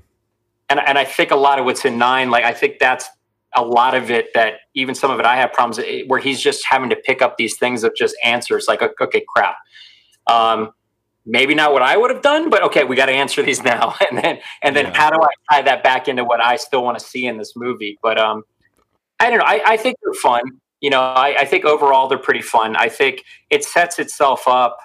And, 0.71 0.81
and 0.81 0.99
I 0.99 1.05
think 1.05 1.31
a 1.31 1.37
lot 1.37 1.59
of 1.59 1.65
what's 1.65 1.85
in 1.85 1.99
nine, 1.99 2.31
like 2.31 2.45
I 2.45 2.53
think 2.53 2.79
that's 2.79 3.09
a 3.57 3.63
lot 3.63 3.95
of 3.95 4.11
it 4.11 4.33
that 4.35 4.55
even 4.75 4.95
some 4.95 5.11
of 5.11 5.19
it 5.21 5.27
I 5.27 5.37
have 5.37 5.53
problems 5.53 5.79
eh, 5.79 6.03
where 6.07 6.21
he's 6.21 6.41
just 6.41 6.65
having 6.69 6.91
to 6.91 6.97
pick 6.97 7.23
up 7.23 7.37
these 7.37 7.57
things 7.57 7.85
of 7.85 7.95
just 7.95 8.17
answers 8.25 8.67
like 8.69 8.83
okay 8.83 9.25
crap. 9.29 9.57
Um, 10.27 10.71
maybe 11.27 11.55
not 11.55 11.73
what 11.73 11.83
I 11.83 11.97
would 11.97 12.11
have 12.11 12.23
done 12.23 12.51
but 12.51 12.63
okay 12.65 12.85
we 12.85 12.97
got 12.97 13.07
to 13.07 13.13
answer 13.13 13.43
these 13.43 13.63
now. 13.65 13.95
And 14.11 14.19
then 14.19 14.39
and 14.63 14.75
then 14.75 14.87
yeah. 14.87 14.97
how 14.97 15.11
do 15.11 15.19
I 15.23 15.55
tie 15.55 15.63
that 15.63 15.83
back 15.83 16.09
into 16.09 16.25
what 16.25 16.43
I 16.43 16.57
still 16.57 16.83
want 16.83 16.99
to 16.99 17.05
see 17.05 17.27
in 17.27 17.39
this 17.39 17.55
movie? 17.57 17.99
But 18.03 18.19
um, 18.19 18.43
I 19.21 19.31
don't 19.31 19.39
know 19.39 19.47
I, 19.47 19.63
I 19.67 19.77
think 19.77 19.97
they're 20.03 20.15
fun. 20.15 20.43
You 20.81 20.91
know 20.91 21.01
I, 21.01 21.37
I 21.41 21.45
think 21.45 21.65
overall 21.65 22.09
they're 22.09 22.19
pretty 22.19 22.43
fun. 22.43 22.77
I 22.77 22.89
think 22.89 23.25
it 23.51 23.65
sets 23.65 23.99
itself 23.99 24.47
up 24.47 24.79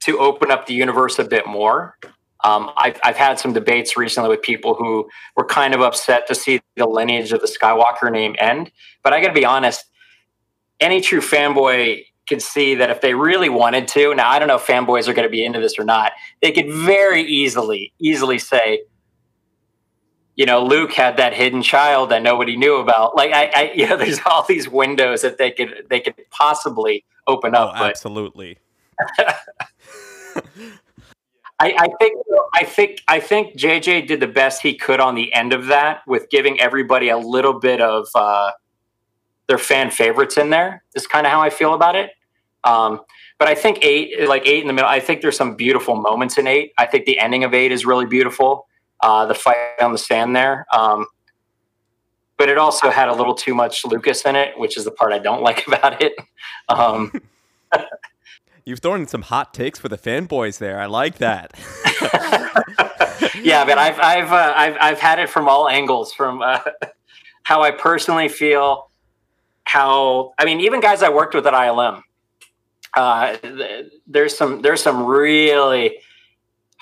to 0.00 0.18
open 0.18 0.50
up 0.50 0.66
the 0.66 0.74
universe 0.74 1.18
a 1.18 1.24
bit 1.24 1.46
more 1.46 1.96
um, 2.44 2.70
I've, 2.76 3.00
I've 3.02 3.16
had 3.16 3.38
some 3.38 3.54
debates 3.54 3.96
recently 3.96 4.28
with 4.28 4.42
people 4.42 4.74
who 4.74 5.08
were 5.34 5.46
kind 5.46 5.74
of 5.74 5.80
upset 5.80 6.26
to 6.28 6.34
see 6.34 6.60
the 6.76 6.86
lineage 6.86 7.32
of 7.32 7.40
the 7.40 7.46
Skywalker 7.46 8.12
name 8.12 8.36
end. 8.38 8.70
But 9.02 9.14
I 9.14 9.20
got 9.22 9.28
to 9.28 9.34
be 9.34 9.46
honest, 9.46 9.86
any 10.78 11.00
true 11.00 11.20
fanboy 11.20 12.04
could 12.28 12.42
see 12.42 12.74
that 12.74 12.90
if 12.90 13.00
they 13.00 13.14
really 13.14 13.48
wanted 13.48 13.88
to, 13.88 14.14
now 14.14 14.28
I 14.28 14.38
don't 14.38 14.48
know 14.48 14.56
if 14.56 14.66
fanboys 14.66 15.08
are 15.08 15.14
going 15.14 15.26
to 15.26 15.30
be 15.30 15.44
into 15.44 15.58
this 15.58 15.78
or 15.78 15.84
not, 15.84 16.12
they 16.42 16.52
could 16.52 16.70
very 16.70 17.22
easily, 17.22 17.94
easily 17.98 18.38
say, 18.38 18.82
you 20.36 20.44
know, 20.44 20.62
Luke 20.62 20.92
had 20.92 21.16
that 21.16 21.32
hidden 21.32 21.62
child 21.62 22.10
that 22.10 22.22
nobody 22.22 22.56
knew 22.56 22.76
about. 22.76 23.16
Like 23.16 23.32
I, 23.32 23.50
I 23.54 23.72
you 23.74 23.88
know, 23.88 23.96
there's 23.96 24.20
all 24.26 24.44
these 24.46 24.68
windows 24.68 25.22
that 25.22 25.38
they 25.38 25.50
could 25.50 25.86
they 25.88 26.00
could 26.00 26.14
possibly 26.30 27.04
open 27.26 27.54
up. 27.54 27.74
Oh, 27.76 27.84
absolutely. 27.84 28.58
I, 31.60 31.74
I, 31.78 31.88
think 32.00 32.18
I 32.54 32.64
think 32.64 33.02
I 33.08 33.20
think 33.20 33.56
JJ 33.56 34.08
did 34.08 34.20
the 34.20 34.26
best 34.26 34.62
he 34.62 34.74
could 34.74 35.00
on 35.00 35.14
the 35.14 35.32
end 35.32 35.52
of 35.52 35.66
that 35.66 36.00
with 36.06 36.28
giving 36.30 36.60
everybody 36.60 37.08
a 37.08 37.16
little 37.18 37.58
bit 37.58 37.80
of 37.80 38.06
uh, 38.14 38.50
their 39.46 39.58
fan 39.58 39.90
favorites 39.90 40.36
in 40.36 40.50
there. 40.50 40.82
Is 40.94 41.06
kind 41.06 41.26
of 41.26 41.32
how 41.32 41.40
I 41.40 41.50
feel 41.50 41.74
about 41.74 41.96
it. 41.96 42.10
Um, 42.64 43.00
but 43.38 43.48
I 43.48 43.54
think 43.54 43.78
eight, 43.82 44.28
like 44.28 44.46
eight 44.46 44.62
in 44.62 44.66
the 44.66 44.72
middle, 44.72 44.88
I 44.88 45.00
think 45.00 45.20
there's 45.20 45.36
some 45.36 45.54
beautiful 45.54 45.96
moments 45.96 46.38
in 46.38 46.46
eight. 46.46 46.72
I 46.78 46.86
think 46.86 47.04
the 47.04 47.18
ending 47.18 47.44
of 47.44 47.52
eight 47.52 47.72
is 47.72 47.84
really 47.84 48.06
beautiful. 48.06 48.66
Uh, 49.00 49.26
the 49.26 49.34
fight 49.34 49.56
on 49.80 49.92
the 49.92 49.98
sand 49.98 50.34
there. 50.34 50.66
Um, 50.72 51.06
but 52.36 52.48
it 52.48 52.58
also 52.58 52.90
had 52.90 53.08
a 53.08 53.14
little 53.14 53.34
too 53.34 53.54
much 53.54 53.84
Lucas 53.84 54.24
in 54.24 54.34
it, 54.34 54.58
which 54.58 54.76
is 54.76 54.84
the 54.84 54.90
part 54.90 55.12
I 55.12 55.18
don't 55.18 55.42
like 55.48 55.66
about 55.66 56.00
it. 56.00 56.14
Um, 56.68 57.12
You've 58.66 58.78
thrown 58.78 59.00
in 59.02 59.06
some 59.06 59.22
hot 59.22 59.52
takes 59.52 59.78
for 59.78 59.90
the 59.90 59.98
fanboys 59.98 60.58
there. 60.58 60.80
I 60.80 60.86
like 60.86 61.18
that. 61.18 61.52
yeah, 63.42 63.64
but 63.66 63.76
I've 63.76 64.00
I've 64.00 64.32
uh, 64.32 64.54
I've 64.56 64.76
I've 64.80 64.98
had 64.98 65.18
it 65.18 65.28
from 65.28 65.48
all 65.48 65.68
angles, 65.68 66.14
from 66.14 66.40
uh, 66.40 66.60
how 67.42 67.62
I 67.62 67.72
personally 67.72 68.28
feel, 68.28 68.90
how 69.64 70.32
I 70.38 70.46
mean, 70.46 70.60
even 70.60 70.80
guys 70.80 71.02
I 71.02 71.10
worked 71.10 71.34
with 71.34 71.46
at 71.46 71.52
ILM. 71.52 72.00
Uh, 72.96 73.36
there's 74.06 74.36
some 74.36 74.62
there's 74.62 74.82
some 74.82 75.04
really 75.04 75.98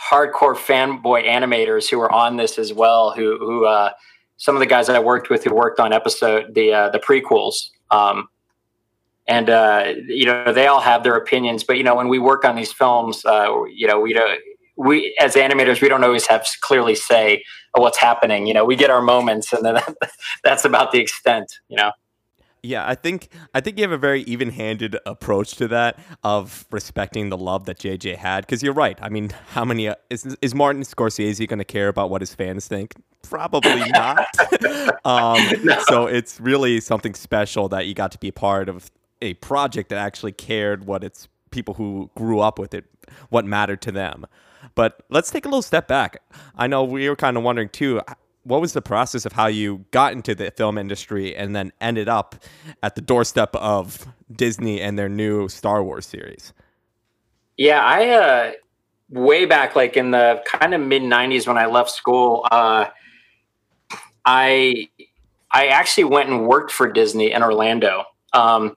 hardcore 0.00 0.56
fanboy 0.56 1.26
animators 1.26 1.90
who 1.90 2.00
are 2.00 2.12
on 2.12 2.36
this 2.36 2.58
as 2.58 2.72
well. 2.72 3.10
Who 3.10 3.38
who 3.38 3.66
uh, 3.66 3.90
some 4.36 4.54
of 4.54 4.60
the 4.60 4.66
guys 4.66 4.86
that 4.86 4.94
I 4.94 5.00
worked 5.00 5.30
with 5.30 5.42
who 5.42 5.52
worked 5.52 5.80
on 5.80 5.92
episode 5.92 6.54
the 6.54 6.72
uh, 6.72 6.88
the 6.90 7.00
prequels. 7.00 7.70
Um, 7.90 8.28
and 9.26 9.50
uh, 9.50 9.92
you 10.06 10.26
know 10.26 10.52
they 10.52 10.66
all 10.66 10.80
have 10.80 11.02
their 11.02 11.16
opinions. 11.16 11.64
But 11.64 11.76
you 11.76 11.84
know 11.84 11.94
when 11.94 12.08
we 12.08 12.18
work 12.18 12.44
on 12.44 12.56
these 12.56 12.72
films, 12.72 13.24
uh, 13.24 13.64
you 13.72 13.86
know 13.86 14.00
we 14.00 14.12
don't 14.12 14.40
we 14.76 15.16
as 15.20 15.34
animators 15.34 15.80
we 15.80 15.88
don't 15.88 16.04
always 16.04 16.26
have 16.26 16.44
to 16.44 16.50
clearly 16.60 16.94
say 16.94 17.44
what's 17.76 17.98
happening. 17.98 18.46
You 18.46 18.54
know 18.54 18.64
we 18.64 18.76
get 18.76 18.90
our 18.90 19.02
moments, 19.02 19.52
and 19.52 19.64
then 19.64 19.80
that's 20.44 20.64
about 20.64 20.92
the 20.92 21.00
extent. 21.00 21.52
You 21.68 21.76
know. 21.76 21.92
Yeah, 22.64 22.86
I 22.86 22.94
think 22.94 23.28
I 23.54 23.60
think 23.60 23.76
you 23.76 23.82
have 23.82 23.90
a 23.90 23.98
very 23.98 24.22
even-handed 24.22 24.96
approach 25.04 25.56
to 25.56 25.66
that 25.68 25.98
of 26.22 26.64
respecting 26.70 27.28
the 27.28 27.36
love 27.36 27.64
that 27.64 27.78
JJ 27.78 28.16
had. 28.16 28.46
Because 28.46 28.62
you're 28.62 28.72
right. 28.72 28.96
I 29.02 29.08
mean, 29.08 29.30
how 29.48 29.64
many 29.64 29.88
uh, 29.88 29.96
is 30.10 30.36
is 30.40 30.54
Martin 30.54 30.82
Scorsese 30.82 31.48
going 31.48 31.58
to 31.58 31.64
care 31.64 31.88
about 31.88 32.08
what 32.08 32.22
his 32.22 32.32
fans 32.36 32.68
think? 32.68 32.94
Probably 33.22 33.90
not. 33.90 34.28
um, 35.04 35.40
no. 35.64 35.82
So 35.88 36.06
it's 36.06 36.40
really 36.40 36.80
something 36.80 37.14
special 37.14 37.68
that 37.70 37.86
you 37.86 37.94
got 37.94 38.12
to 38.12 38.18
be 38.18 38.30
part 38.30 38.68
of 38.68 38.88
a 39.22 39.34
project 39.34 39.88
that 39.90 39.98
actually 39.98 40.32
cared 40.32 40.84
what 40.84 41.04
its 41.04 41.28
people 41.50 41.74
who 41.74 42.10
grew 42.14 42.40
up 42.40 42.58
with 42.58 42.74
it, 42.74 42.84
what 43.30 43.44
mattered 43.44 43.80
to 43.82 43.92
them. 43.92 44.26
But 44.74 45.02
let's 45.10 45.30
take 45.30 45.44
a 45.44 45.48
little 45.48 45.62
step 45.62 45.88
back. 45.88 46.22
I 46.56 46.66
know 46.66 46.84
we 46.84 47.08
were 47.08 47.16
kind 47.16 47.36
of 47.36 47.42
wondering 47.42 47.68
too, 47.68 48.00
what 48.44 48.60
was 48.60 48.72
the 48.72 48.82
process 48.82 49.24
of 49.24 49.32
how 49.32 49.46
you 49.46 49.84
got 49.90 50.12
into 50.12 50.34
the 50.34 50.50
film 50.50 50.76
industry 50.76 51.34
and 51.34 51.54
then 51.54 51.72
ended 51.80 52.08
up 52.08 52.36
at 52.82 52.94
the 52.96 53.00
doorstep 53.00 53.54
of 53.54 54.06
Disney 54.34 54.80
and 54.80 54.98
their 54.98 55.08
new 55.08 55.48
Star 55.48 55.82
Wars 55.82 56.06
series? 56.06 56.52
Yeah, 57.56 57.84
I 57.84 58.08
uh 58.08 58.52
way 59.10 59.44
back 59.44 59.76
like 59.76 59.96
in 59.96 60.10
the 60.10 60.42
kind 60.46 60.74
of 60.74 60.80
mid 60.80 61.02
90s 61.02 61.46
when 61.46 61.58
I 61.58 61.66
left 61.66 61.90
school, 61.90 62.46
uh 62.50 62.86
I 64.24 64.88
I 65.52 65.66
actually 65.66 66.04
went 66.04 66.30
and 66.30 66.46
worked 66.46 66.72
for 66.72 66.90
Disney 66.90 67.30
in 67.30 67.42
Orlando. 67.42 68.04
Um, 68.32 68.76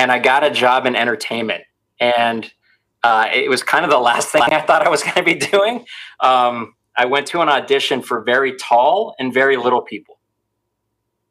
and 0.00 0.10
I 0.10 0.18
got 0.18 0.42
a 0.42 0.50
job 0.50 0.86
in 0.86 0.96
entertainment. 0.96 1.62
And 2.00 2.50
uh, 3.02 3.28
it 3.34 3.50
was 3.50 3.62
kind 3.62 3.84
of 3.84 3.90
the 3.90 3.98
last 3.98 4.30
thing 4.30 4.42
I 4.42 4.62
thought 4.62 4.84
I 4.84 4.88
was 4.88 5.02
going 5.02 5.16
to 5.16 5.22
be 5.22 5.34
doing. 5.34 5.84
Um, 6.20 6.74
I 6.96 7.04
went 7.04 7.26
to 7.28 7.42
an 7.42 7.50
audition 7.50 8.00
for 8.00 8.22
very 8.22 8.56
tall 8.56 9.14
and 9.18 9.32
very 9.32 9.58
little 9.58 9.82
people. 9.82 10.18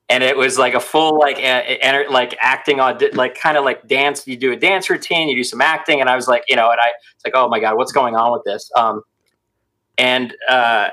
And 0.07 0.23
it 0.23 0.37
was 0.37 0.57
like 0.57 0.75
a 0.75 0.79
full 0.79 1.19
like 1.19 1.39
a, 1.39 2.05
like 2.09 2.35
acting 2.41 2.79
on 2.79 2.99
like 3.13 3.35
kind 3.35 3.57
of 3.57 3.63
like 3.63 3.87
dance. 3.87 4.27
You 4.27 4.37
do 4.37 4.51
a 4.51 4.55
dance 4.55 4.89
routine, 4.89 5.29
you 5.29 5.35
do 5.35 5.43
some 5.43 5.61
acting, 5.61 5.99
and 6.01 6.09
I 6.09 6.15
was 6.15 6.27
like, 6.27 6.43
you 6.47 6.55
know, 6.55 6.71
and 6.71 6.79
I 6.79 6.89
it's 7.13 7.23
like, 7.23 7.35
oh 7.35 7.47
my 7.47 7.59
god, 7.59 7.77
what's 7.77 7.91
going 7.91 8.15
on 8.15 8.31
with 8.31 8.41
this? 8.43 8.71
Um, 8.75 9.03
and 9.99 10.33
uh, 10.49 10.89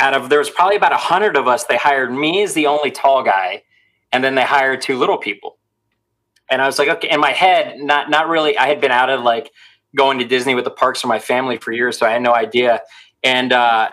out 0.00 0.14
of 0.14 0.30
there 0.30 0.40
was 0.40 0.50
probably 0.50 0.74
about 0.74 0.92
a 0.92 0.96
hundred 0.96 1.36
of 1.36 1.46
us. 1.46 1.64
They 1.64 1.76
hired 1.76 2.12
me 2.12 2.42
as 2.42 2.54
the 2.54 2.66
only 2.66 2.90
tall 2.90 3.22
guy, 3.22 3.62
and 4.10 4.24
then 4.24 4.34
they 4.34 4.42
hired 4.42 4.80
two 4.80 4.98
little 4.98 5.18
people 5.18 5.59
and 6.50 6.60
I 6.60 6.66
was 6.66 6.78
like, 6.78 6.88
okay, 6.88 7.08
in 7.08 7.20
my 7.20 7.32
head, 7.32 7.78
not 7.78 8.10
not 8.10 8.28
really. 8.28 8.58
I 8.58 8.66
had 8.66 8.80
been 8.80 8.90
out 8.90 9.08
of 9.08 9.22
like 9.22 9.50
going 9.96 10.18
to 10.18 10.24
Disney 10.24 10.54
with 10.54 10.64
the 10.64 10.70
parks 10.70 11.00
for 11.00 11.06
my 11.06 11.18
family 11.18 11.56
for 11.56 11.72
years, 11.72 11.98
so 11.98 12.06
I 12.06 12.10
had 12.10 12.22
no 12.22 12.34
idea. 12.34 12.80
And 13.22 13.52
uh, 13.52 13.90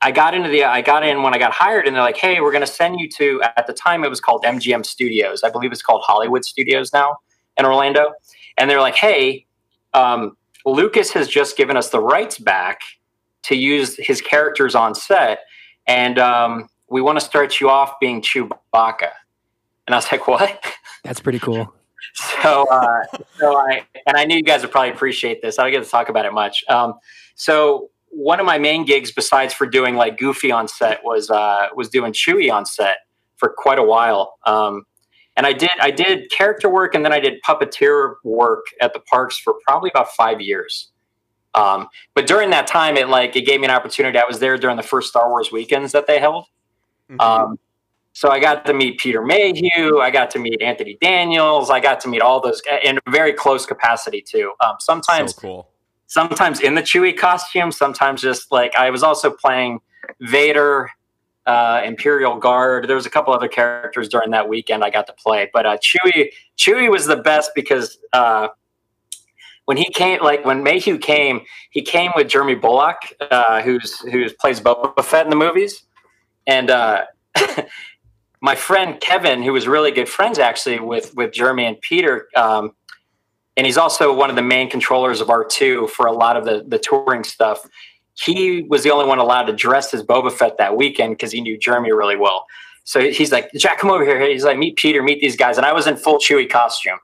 I 0.00 0.10
got 0.10 0.34
into 0.34 0.48
the 0.48 0.64
I 0.64 0.82
got 0.82 1.04
in 1.04 1.22
when 1.22 1.34
I 1.34 1.38
got 1.38 1.52
hired, 1.52 1.86
and 1.86 1.94
they're 1.94 2.02
like, 2.02 2.16
hey, 2.16 2.40
we're 2.40 2.52
going 2.52 2.64
to 2.66 2.72
send 2.72 2.98
you 2.98 3.08
to. 3.16 3.42
At 3.56 3.66
the 3.66 3.72
time, 3.72 4.04
it 4.04 4.10
was 4.10 4.20
called 4.20 4.44
MGM 4.44 4.84
Studios. 4.84 5.42
I 5.44 5.50
believe 5.50 5.72
it's 5.72 5.82
called 5.82 6.02
Hollywood 6.04 6.44
Studios 6.44 6.92
now 6.92 7.18
in 7.56 7.64
Orlando. 7.64 8.12
And 8.58 8.70
they're 8.70 8.80
like, 8.80 8.94
hey, 8.94 9.46
um, 9.94 10.36
Lucas 10.64 11.12
has 11.12 11.28
just 11.28 11.56
given 11.56 11.76
us 11.76 11.90
the 11.90 12.00
rights 12.00 12.38
back 12.38 12.80
to 13.44 13.54
use 13.54 13.96
his 13.98 14.20
characters 14.20 14.74
on 14.74 14.94
set, 14.94 15.40
and 15.86 16.18
um, 16.18 16.68
we 16.88 17.00
want 17.00 17.18
to 17.18 17.24
start 17.24 17.60
you 17.60 17.70
off 17.70 17.94
being 18.00 18.20
Chewbacca. 18.20 19.10
And 19.86 19.94
I 19.94 19.98
was 19.98 20.10
like, 20.10 20.26
what? 20.26 20.64
That's 21.06 21.20
pretty 21.20 21.38
cool. 21.38 21.72
so, 22.42 22.66
uh, 22.68 23.04
so 23.38 23.56
I 23.56 23.86
and 24.06 24.16
I 24.16 24.24
knew 24.24 24.36
you 24.36 24.42
guys 24.42 24.62
would 24.62 24.70
probably 24.70 24.90
appreciate 24.90 25.42
this. 25.42 25.58
I 25.58 25.62
don't 25.62 25.72
get 25.72 25.84
to 25.84 25.90
talk 25.90 26.08
about 26.08 26.26
it 26.26 26.32
much. 26.32 26.64
Um, 26.68 26.94
so 27.34 27.90
one 28.10 28.40
of 28.40 28.46
my 28.46 28.58
main 28.58 28.84
gigs, 28.84 29.12
besides 29.12 29.52
for 29.52 29.66
doing 29.66 29.96
like 29.96 30.18
Goofy 30.18 30.50
on 30.50 30.68
set, 30.68 31.00
was 31.04 31.30
uh, 31.30 31.68
was 31.74 31.88
doing 31.88 32.12
Chewie 32.12 32.52
on 32.52 32.66
set 32.66 32.98
for 33.36 33.52
quite 33.56 33.78
a 33.78 33.82
while. 33.82 34.38
Um, 34.46 34.84
and 35.36 35.46
I 35.46 35.52
did 35.52 35.70
I 35.80 35.90
did 35.90 36.30
character 36.30 36.68
work, 36.68 36.94
and 36.94 37.04
then 37.04 37.12
I 37.12 37.20
did 37.20 37.42
puppeteer 37.42 38.14
work 38.24 38.66
at 38.80 38.94
the 38.94 39.00
parks 39.00 39.38
for 39.38 39.54
probably 39.66 39.90
about 39.90 40.10
five 40.12 40.40
years. 40.40 40.90
Um, 41.54 41.88
but 42.14 42.26
during 42.26 42.50
that 42.50 42.66
time, 42.66 42.96
it 42.96 43.08
like 43.08 43.36
it 43.36 43.42
gave 43.42 43.60
me 43.60 43.66
an 43.66 43.72
opportunity. 43.72 44.18
I 44.18 44.24
was 44.26 44.38
there 44.38 44.56
during 44.58 44.76
the 44.76 44.82
first 44.82 45.08
Star 45.08 45.28
Wars 45.28 45.50
weekends 45.52 45.92
that 45.92 46.06
they 46.06 46.18
held. 46.18 46.46
Mhm. 47.10 47.20
Um, 47.20 47.58
so 48.16 48.30
I 48.30 48.40
got 48.40 48.64
to 48.64 48.72
meet 48.72 48.98
Peter 48.98 49.20
Mayhew. 49.20 49.98
I 49.98 50.10
got 50.10 50.30
to 50.30 50.38
meet 50.38 50.62
Anthony 50.62 50.96
Daniels. 51.02 51.68
I 51.68 51.80
got 51.80 52.00
to 52.00 52.08
meet 52.08 52.22
all 52.22 52.40
those 52.40 52.62
in 52.82 52.96
a 52.96 53.10
very 53.10 53.34
close 53.34 53.66
capacity 53.66 54.22
too. 54.22 54.54
Um, 54.64 54.76
sometimes, 54.80 55.34
so 55.34 55.40
cool. 55.42 55.68
sometimes 56.06 56.60
in 56.60 56.76
the 56.76 56.80
Chewie 56.80 57.14
costume. 57.14 57.70
Sometimes 57.70 58.22
just 58.22 58.50
like 58.50 58.74
I 58.74 58.88
was 58.88 59.02
also 59.02 59.30
playing 59.30 59.80
Vader, 60.22 60.88
uh, 61.44 61.82
Imperial 61.84 62.38
Guard. 62.38 62.88
There 62.88 62.96
was 62.96 63.04
a 63.04 63.10
couple 63.10 63.34
other 63.34 63.48
characters 63.48 64.08
during 64.08 64.30
that 64.30 64.48
weekend 64.48 64.82
I 64.82 64.88
got 64.88 65.06
to 65.08 65.12
play. 65.12 65.50
But 65.52 65.66
uh, 65.66 65.76
Chewie, 65.76 66.30
Chewie 66.56 66.90
was 66.90 67.04
the 67.04 67.16
best 67.16 67.50
because 67.54 67.98
uh, 68.14 68.48
when 69.66 69.76
he 69.76 69.90
came, 69.90 70.22
like 70.22 70.42
when 70.42 70.62
Mayhew 70.62 70.96
came, 70.96 71.42
he 71.68 71.82
came 71.82 72.12
with 72.16 72.28
Jeremy 72.28 72.54
Bulloch, 72.54 73.12
uh, 73.30 73.60
who's 73.60 73.98
who 73.98 74.24
plays 74.40 74.58
Boba 74.58 75.04
Fett 75.04 75.26
in 75.26 75.30
the 75.30 75.36
movies, 75.36 75.82
and 76.46 76.70
uh, 76.70 77.04
my 78.40 78.54
friend 78.54 79.00
Kevin, 79.00 79.42
who 79.42 79.52
was 79.52 79.66
really 79.66 79.90
good 79.90 80.08
friends 80.08 80.38
actually 80.38 80.80
with 80.80 81.14
with 81.14 81.32
Jeremy 81.32 81.64
and 81.64 81.80
Peter, 81.80 82.28
um, 82.36 82.72
and 83.56 83.66
he's 83.66 83.78
also 83.78 84.14
one 84.14 84.30
of 84.30 84.36
the 84.36 84.42
main 84.42 84.68
controllers 84.68 85.20
of 85.20 85.30
R 85.30 85.44
two 85.44 85.88
for 85.88 86.06
a 86.06 86.12
lot 86.12 86.36
of 86.36 86.44
the 86.44 86.64
the 86.66 86.78
touring 86.78 87.24
stuff. 87.24 87.66
He 88.14 88.62
was 88.62 88.82
the 88.82 88.90
only 88.90 89.06
one 89.06 89.18
allowed 89.18 89.44
to 89.44 89.52
dress 89.52 89.92
as 89.92 90.02
Boba 90.02 90.32
Fett 90.32 90.56
that 90.58 90.76
weekend 90.76 91.12
because 91.12 91.32
he 91.32 91.40
knew 91.40 91.58
Jeremy 91.58 91.92
really 91.92 92.16
well. 92.16 92.46
So 92.84 93.00
he's 93.00 93.32
like, 93.32 93.50
Jack, 93.52 93.78
come 93.78 93.90
over 93.90 94.04
here. 94.04 94.20
He's 94.20 94.44
like, 94.44 94.56
meet 94.56 94.76
Peter, 94.76 95.02
meet 95.02 95.20
these 95.20 95.36
guys, 95.36 95.56
and 95.56 95.66
I 95.66 95.72
was 95.72 95.86
in 95.86 95.96
full 95.96 96.18
Chewie 96.18 96.48
costume, 96.48 96.98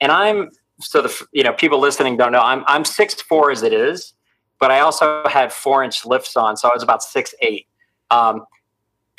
and 0.00 0.12
I'm 0.12 0.50
so 0.80 1.00
the 1.02 1.26
you 1.32 1.42
know 1.42 1.52
people 1.52 1.78
listening 1.78 2.16
don't 2.16 2.32
know 2.32 2.42
I'm 2.42 2.64
I'm 2.66 2.84
six 2.84 3.20
four 3.22 3.50
as 3.50 3.62
it 3.62 3.72
is, 3.72 4.14
but 4.58 4.70
I 4.70 4.80
also 4.80 5.22
had 5.28 5.52
four 5.52 5.82
inch 5.84 6.04
lifts 6.04 6.36
on, 6.36 6.56
so 6.56 6.68
I 6.68 6.74
was 6.74 6.82
about 6.82 7.02
six 7.02 7.34
eight. 7.40 7.66
Um, 8.10 8.44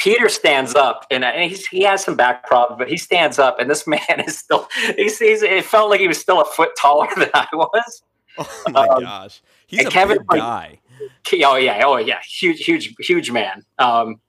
Peter 0.03 0.27
stands 0.27 0.75
up, 0.75 1.05
and, 1.09 1.23
and 1.23 1.49
he's, 1.49 1.65
he 1.67 1.81
has 1.83 2.03
some 2.03 2.15
back 2.17 2.45
problems, 2.45 2.77
but 2.77 2.89
he 2.89 2.97
stands 2.97 3.39
up, 3.39 3.57
and 3.59 3.69
this 3.69 3.87
man 3.87 4.19
is 4.27 4.37
still, 4.37 4.67
he 4.97 5.03
he's, 5.03 5.21
it 5.41 5.63
felt 5.65 5.89
like 5.89 6.01
he 6.01 6.07
was 6.09 6.19
still 6.19 6.41
a 6.41 6.45
foot 6.45 6.71
taller 6.77 7.07
than 7.15 7.29
I 7.33 7.47
was. 7.53 8.03
Oh 8.37 8.63
my 8.71 8.87
Um, 8.87 9.03
gosh, 9.03 9.41
he's 9.67 9.85
a 9.85 9.89
Kevin, 9.89 10.17
big 10.17 10.31
like- 10.31 10.39
guy. 10.39 10.79
Oh 11.45 11.55
yeah, 11.55 11.81
oh 11.85 11.97
yeah, 11.97 12.19
huge, 12.27 12.63
huge, 12.63 12.93
huge 12.99 13.31
man. 13.31 13.63
Um, 13.79 14.19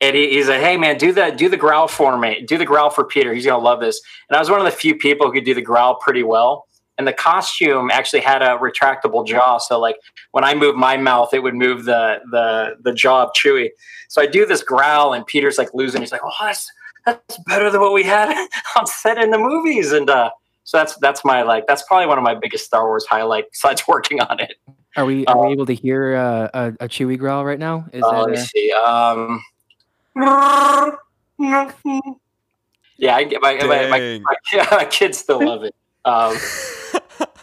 and 0.00 0.16
he, 0.16 0.30
he's 0.30 0.48
like, 0.48 0.60
"Hey 0.60 0.76
man, 0.76 0.96
do 0.98 1.12
the 1.12 1.30
do 1.30 1.48
the 1.48 1.56
growl 1.56 1.86
for 1.86 2.18
me. 2.18 2.42
Do 2.46 2.58
the 2.58 2.64
growl 2.64 2.90
for 2.90 3.04
Peter. 3.04 3.32
He's 3.34 3.46
gonna 3.46 3.62
love 3.62 3.80
this." 3.80 4.00
And 4.28 4.36
I 4.36 4.40
was 4.40 4.50
one 4.50 4.58
of 4.58 4.64
the 4.64 4.70
few 4.72 4.96
people 4.96 5.26
who 5.26 5.32
could 5.32 5.44
do 5.44 5.54
the 5.54 5.62
growl 5.62 5.96
pretty 5.96 6.22
well. 6.22 6.66
And 6.96 7.08
the 7.08 7.12
costume 7.12 7.90
actually 7.90 8.20
had 8.20 8.40
a 8.40 8.56
retractable 8.58 9.26
jaw, 9.26 9.58
so 9.58 9.80
like 9.80 9.96
when 10.30 10.44
I 10.44 10.54
move 10.54 10.76
my 10.76 10.96
mouth, 10.96 11.34
it 11.34 11.42
would 11.42 11.54
move 11.54 11.84
the 11.86 12.20
the 12.30 12.76
the 12.82 12.92
jaw 12.92 13.24
of 13.24 13.30
Chewie. 13.32 13.70
So 14.08 14.22
I 14.22 14.26
do 14.26 14.46
this 14.46 14.62
growl, 14.62 15.12
and 15.12 15.26
Peter's 15.26 15.58
like 15.58 15.74
losing. 15.74 16.02
He's 16.02 16.12
like, 16.12 16.20
"Oh, 16.24 16.30
that's 16.40 16.70
that's 17.04 17.38
better 17.46 17.68
than 17.68 17.80
what 17.80 17.92
we 17.92 18.04
had 18.04 18.28
on 18.76 18.86
set 18.86 19.18
in 19.18 19.30
the 19.30 19.38
movies." 19.38 19.90
And 19.90 20.08
uh, 20.08 20.30
so 20.62 20.76
that's 20.78 20.94
that's 20.98 21.24
my 21.24 21.42
like 21.42 21.66
that's 21.66 21.82
probably 21.82 22.06
one 22.06 22.16
of 22.16 22.22
my 22.22 22.34
biggest 22.36 22.64
Star 22.64 22.86
Wars 22.86 23.04
highlights 23.06 23.48
besides 23.50 23.82
working 23.88 24.20
on 24.20 24.38
it. 24.38 24.54
Are 24.96 25.04
we 25.04 25.26
are 25.26 25.36
Uh, 25.36 25.46
we 25.48 25.52
able 25.52 25.66
to 25.66 25.74
hear 25.74 26.14
uh, 26.14 26.48
a, 26.54 26.84
a 26.84 26.88
Chewie 26.88 27.18
growl 27.18 27.44
right 27.44 27.58
now? 27.58 27.86
Is 27.92 28.04
Uh, 28.04 28.10
that 28.12 28.20
let 28.20 28.30
me 28.30 28.36
uh, 28.36 28.44
see. 28.44 28.72
Um, 28.72 29.42
yeah, 32.98 33.16
I 33.16 33.24
get 33.24 33.42
my, 33.42 33.54
my, 33.56 33.88
my, 33.88 33.98
Dang. 33.98 34.22
my, 34.22 34.66
my 34.70 34.84
kids 34.84 35.18
still 35.18 35.44
love 35.44 35.64
it. 35.64 35.74
Um, 36.04 36.36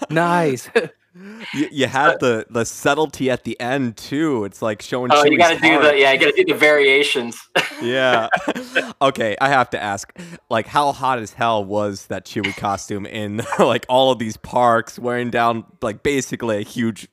nice? 0.09 0.69
you, 1.53 1.67
you 1.71 1.87
had 1.87 2.19
the 2.19 2.45
the 2.49 2.65
subtlety 2.65 3.29
at 3.29 3.43
the 3.43 3.59
end 3.59 3.97
too. 3.97 4.45
It's 4.45 4.61
like 4.61 4.81
showing. 4.81 5.11
oh, 5.13 5.25
you 5.25 5.37
got 5.37 5.55
to 5.55 5.59
do 5.59 5.81
the 5.81 5.97
yeah, 5.97 6.13
you 6.13 6.19
got 6.19 6.35
to 6.35 6.43
do 6.43 6.53
the 6.53 6.57
variations. 6.57 7.37
Yeah. 7.81 8.29
okay, 9.01 9.35
I 9.41 9.49
have 9.49 9.69
to 9.71 9.81
ask, 9.81 10.17
like, 10.49 10.67
how 10.67 10.91
hot 10.91 11.19
as 11.19 11.33
hell 11.33 11.63
was 11.63 12.07
that 12.07 12.25
Chewie 12.25 12.55
costume 12.55 13.05
in 13.05 13.41
like 13.59 13.85
all 13.89 14.11
of 14.11 14.19
these 14.19 14.37
parks, 14.37 14.97
wearing 14.99 15.29
down 15.29 15.65
like 15.81 16.03
basically 16.03 16.57
a 16.57 16.63
huge 16.63 17.07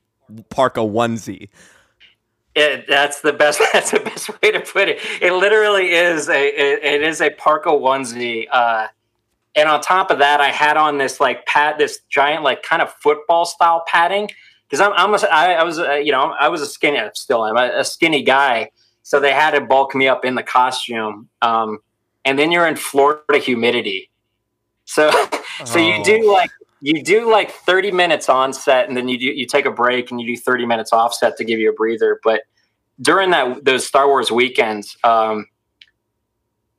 parka 0.51 0.81
onesie? 0.81 1.49
It, 2.55 2.87
that's 2.89 3.21
the 3.21 3.33
best. 3.33 3.61
That's 3.73 3.91
the 3.91 4.01
best 4.01 4.31
way 4.43 4.51
to 4.53 4.61
put 4.61 4.89
it. 4.89 4.99
It 5.21 5.33
literally 5.33 5.93
is 5.93 6.29
a. 6.29 6.47
It, 6.49 6.85
it 6.85 7.03
is 7.03 7.21
a 7.21 7.31
parka 7.31 7.71
onesie. 7.71 8.47
Uh, 8.51 8.89
and 9.59 9.69
on 9.69 9.81
top 9.81 10.11
of 10.11 10.19
that, 10.19 10.41
I 10.41 10.51
had 10.51 10.77
on 10.77 10.99
this 10.99 11.21
like 11.21 11.45
pad, 11.47 11.77
this 11.79 12.01
giant 12.09 12.45
like 12.45 12.63
kind 12.63 12.81
of 12.81 12.93
football 13.03 13.45
style 13.45 13.85
padding 13.87 14.31
because 14.69 14.81
I'm, 14.81 14.93
I'm 14.93 15.15
a, 15.15 15.19
I, 15.31 15.55
I 15.55 15.63
was 15.65 15.79
uh, 15.79 15.95
you 15.95 16.13
know 16.13 16.35
I 16.39 16.49
was 16.49 16.61
a 16.63 16.67
skinny 16.67 16.99
I 16.99 17.11
still 17.15 17.45
am 17.45 17.57
a, 17.57 17.81
a 17.81 17.85
skinny 17.85 18.23
guy, 18.23 18.71
so 19.03 19.21
they 19.21 19.33
had 19.33 19.53
to 19.53 19.61
bulk 19.61 19.95
me 19.95 20.09
up 20.09 20.25
in 20.25 20.35
the 20.35 20.43
costume. 20.43 21.29
Um, 21.43 21.79
and 22.25 22.39
then 22.39 22.53
you're 22.53 22.67
in 22.67 22.77
Florida 22.77 23.39
humidity, 23.39 24.11
so 24.85 25.11
so 25.65 25.79
you 25.79 25.95
Oh. 25.95 26.05
do 26.05 26.33
like 26.33 26.51
you 26.81 27.03
do 27.03 27.31
like 27.31 27.51
30 27.51 27.91
minutes 27.91 28.29
on 28.29 28.53
set 28.53 28.89
and 28.89 28.97
then 28.97 29.09
you 29.09 29.19
do 29.19 29.27
you 29.27 29.47
take 29.47 29.67
a 29.67 29.71
break 29.71 30.11
and 30.11 30.21
you 30.21 30.37
do 30.37 30.41
30 30.41 30.67
minutes 30.67 30.93
off 30.93 31.13
set 31.13 31.37
to 31.37 31.45
give 31.45 31.59
you 31.59 31.71
a 31.71 31.73
breather 31.73 32.21
but 32.23 32.43
during 33.01 33.31
that 33.31 33.65
those 33.65 33.85
star 33.87 34.07
wars 34.07 34.31
weekends 34.31 34.97
um 35.03 35.47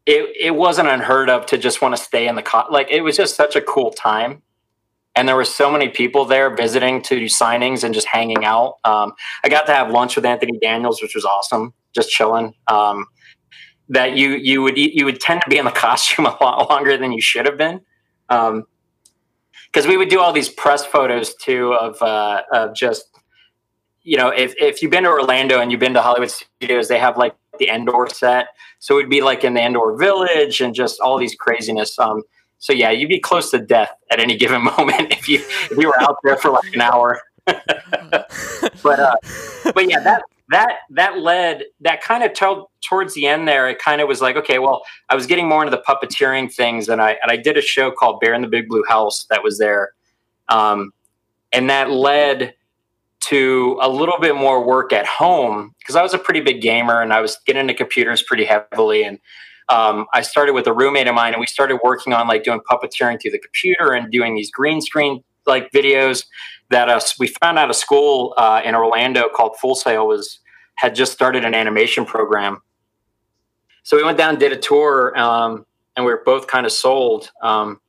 it, 0.10 0.36
it 0.40 0.56
wasn't 0.56 0.88
unheard 0.88 1.30
of 1.30 1.46
to 1.48 1.58
just 1.58 1.82
want 1.82 1.96
to 1.96 2.02
stay 2.02 2.28
in 2.28 2.36
the 2.36 2.42
co- 2.42 2.66
like 2.72 2.88
it 2.90 3.02
was 3.02 3.16
just 3.16 3.36
such 3.36 3.56
a 3.56 3.62
cool 3.62 3.92
time. 3.92 4.42
And 5.16 5.28
there 5.28 5.36
were 5.36 5.46
so 5.46 5.72
many 5.72 5.90
people 5.90 6.26
there 6.26 6.56
visiting 6.56 7.02
to 7.04 7.20
do 7.20 7.26
signings 7.26 7.84
and 7.84 7.94
just 7.94 8.08
hanging 8.08 8.46
out. 8.46 8.76
Um, 8.86 9.14
i 9.44 9.50
got 9.50 9.66
to 9.66 9.74
have 9.74 9.92
lunch 9.92 10.16
with 10.16 10.26
anthony 10.26 10.58
daniels 10.60 11.02
which 11.02 11.14
was 11.16 11.26
awesome 11.26 11.74
just 11.94 12.10
chilling. 12.10 12.54
Um, 12.68 13.06
that 13.90 14.16
you 14.16 14.32
you 14.32 14.62
would 14.62 14.78
you 14.78 15.06
would 15.06 15.20
tend 15.20 15.42
to 15.42 15.50
be 15.50 15.58
in 15.58 15.66
the 15.66 15.72
costume 15.86 16.26
a 16.26 16.38
lot 16.42 16.70
longer 16.70 16.98
than 16.98 17.12
you 17.12 17.22
should 17.22 17.46
have 17.46 17.58
been. 17.58 17.82
Um, 18.30 18.66
because 19.72 19.86
we 19.86 19.98
would 19.98 20.10
do 20.10 20.20
all 20.20 20.34
these 20.34 20.50
press 20.50 20.84
photos 20.84 21.36
too 21.36 21.74
of 21.74 22.02
uh, 22.02 22.42
of 22.52 22.76
just 22.76 23.06
you 24.04 24.18
know 24.18 24.30
if 24.30 24.56
if 24.60 24.82
you've 24.82 24.92
been 24.92 25.04
to 25.04 25.10
Orlando 25.10 25.60
and 25.60 25.72
you've 25.72 25.80
been 25.80 25.94
to 25.94 26.02
Hollywood 26.02 26.32
Studios, 26.32 26.88
they 26.88 27.00
have 27.00 27.18
like 27.18 27.36
the 27.60 27.70
Endor 27.70 28.08
set, 28.12 28.48
so 28.80 28.98
it'd 28.98 29.10
be 29.10 29.22
like 29.22 29.44
in 29.44 29.54
the 29.54 29.62
Endor 29.62 29.96
Village 29.98 30.62
and 30.62 30.74
just 30.74 31.00
all 31.00 31.18
these 31.18 31.36
craziness. 31.36 31.98
Um, 32.00 32.24
so 32.60 32.74
yeah, 32.74 32.92
you'd 32.92 33.10
be 33.10 33.20
close 33.20 33.52
to 33.52 33.60
death 33.60 33.92
at 34.12 34.20
any 34.20 34.38
given 34.38 34.64
moment 34.78 35.12
if 35.14 35.28
you 35.28 35.40
if 35.40 35.78
you 35.78 35.88
were 35.88 36.02
out 36.02 36.18
there 36.24 36.38
for 36.38 36.52
like 36.52 36.74
an 36.74 36.82
hour. 36.82 37.22
but 37.46 39.00
uh, 39.00 39.16
but 39.74 39.90
yeah, 39.90 40.00
that 40.00 40.24
that 40.50 40.80
that 40.92 41.20
led 41.20 41.64
that 41.82 42.02
kind 42.02 42.24
of 42.24 42.34
told 42.34 42.68
towards 42.82 43.14
the 43.14 43.28
end 43.28 43.48
there. 43.48 43.70
It 43.70 43.80
kind 43.80 44.02
of 44.02 44.08
was 44.08 44.22
like 44.22 44.36
okay, 44.36 44.60
well, 44.60 44.84
I 45.10 45.16
was 45.16 45.26
getting 45.26 45.48
more 45.48 45.64
into 45.64 45.76
the 45.76 45.84
puppeteering 45.88 46.54
things, 46.54 46.90
and 46.90 47.02
I 47.02 47.18
and 47.22 47.32
I 47.32 47.38
did 47.38 47.58
a 47.58 47.62
show 47.62 47.92
called 47.92 48.20
Bear 48.20 48.34
in 48.34 48.42
the 48.42 48.48
Big 48.48 48.68
Blue 48.68 48.84
House 48.88 49.26
that 49.30 49.44
was 49.44 49.58
there, 49.58 49.94
um, 50.50 50.92
and 51.52 51.70
that 51.70 51.90
led 51.90 52.54
to 53.22 53.78
a 53.82 53.90
little 53.90 54.20
bit 54.20 54.36
more 54.36 54.66
work 54.66 54.94
at 54.94 55.06
home 55.06 55.74
because 55.80 55.96
I 55.96 56.02
was 56.02 56.14
a 56.14 56.18
pretty 56.18 56.42
big 56.42 56.62
gamer 56.62 57.02
and 57.02 57.14
I 57.14 57.22
was 57.22 57.38
getting 57.46 57.62
into 57.62 57.74
computers 57.74 58.22
pretty 58.22 58.46
heavily 58.46 59.04
and. 59.04 59.20
Um, 59.72 60.08
I 60.16 60.22
started 60.22 60.54
with 60.54 60.66
a 60.66 60.74
roommate 60.74 61.06
of 61.08 61.14
mine, 61.14 61.34
and 61.34 61.40
we 61.40 61.46
started 61.46 61.78
working 61.84 62.12
on 62.12 62.28
like 62.28 62.44
doing 62.44 62.60
puppeteering 62.68 63.22
through 63.22 63.30
the 63.30 63.38
computer 63.38 63.92
and 63.92 64.12
doing 64.12 64.34
these 64.34 64.50
green 64.50 64.82
screen 64.82 65.24
like 65.46 65.72
videos 65.72 66.26
that 66.70 66.88
uh, 66.88 67.00
we 67.20 67.28
found 67.28 67.60
out 67.60 67.70
a 67.70 67.74
school 67.74 68.34
uh, 68.38 68.62
in 68.64 68.76
Orlando 68.76 69.28
called 69.28 69.58
Full 69.58 69.76
Sail 69.76 70.08
was 70.08 70.40
had 70.76 70.96
just 70.96 71.12
started 71.12 71.44
an 71.44 71.54
animation 71.54 72.06
program. 72.06 72.62
So 73.84 73.98
we 73.98 74.04
went 74.04 74.18
down, 74.18 74.38
did 74.38 74.54
a 74.54 74.58
tour, 74.58 75.18
um, 75.18 75.66
and 75.96 76.06
we 76.06 76.12
were 76.12 76.22
both 76.26 76.48
kind 76.48 76.66
of 76.66 76.72
sold. 76.72 77.32
Um, 77.42 77.82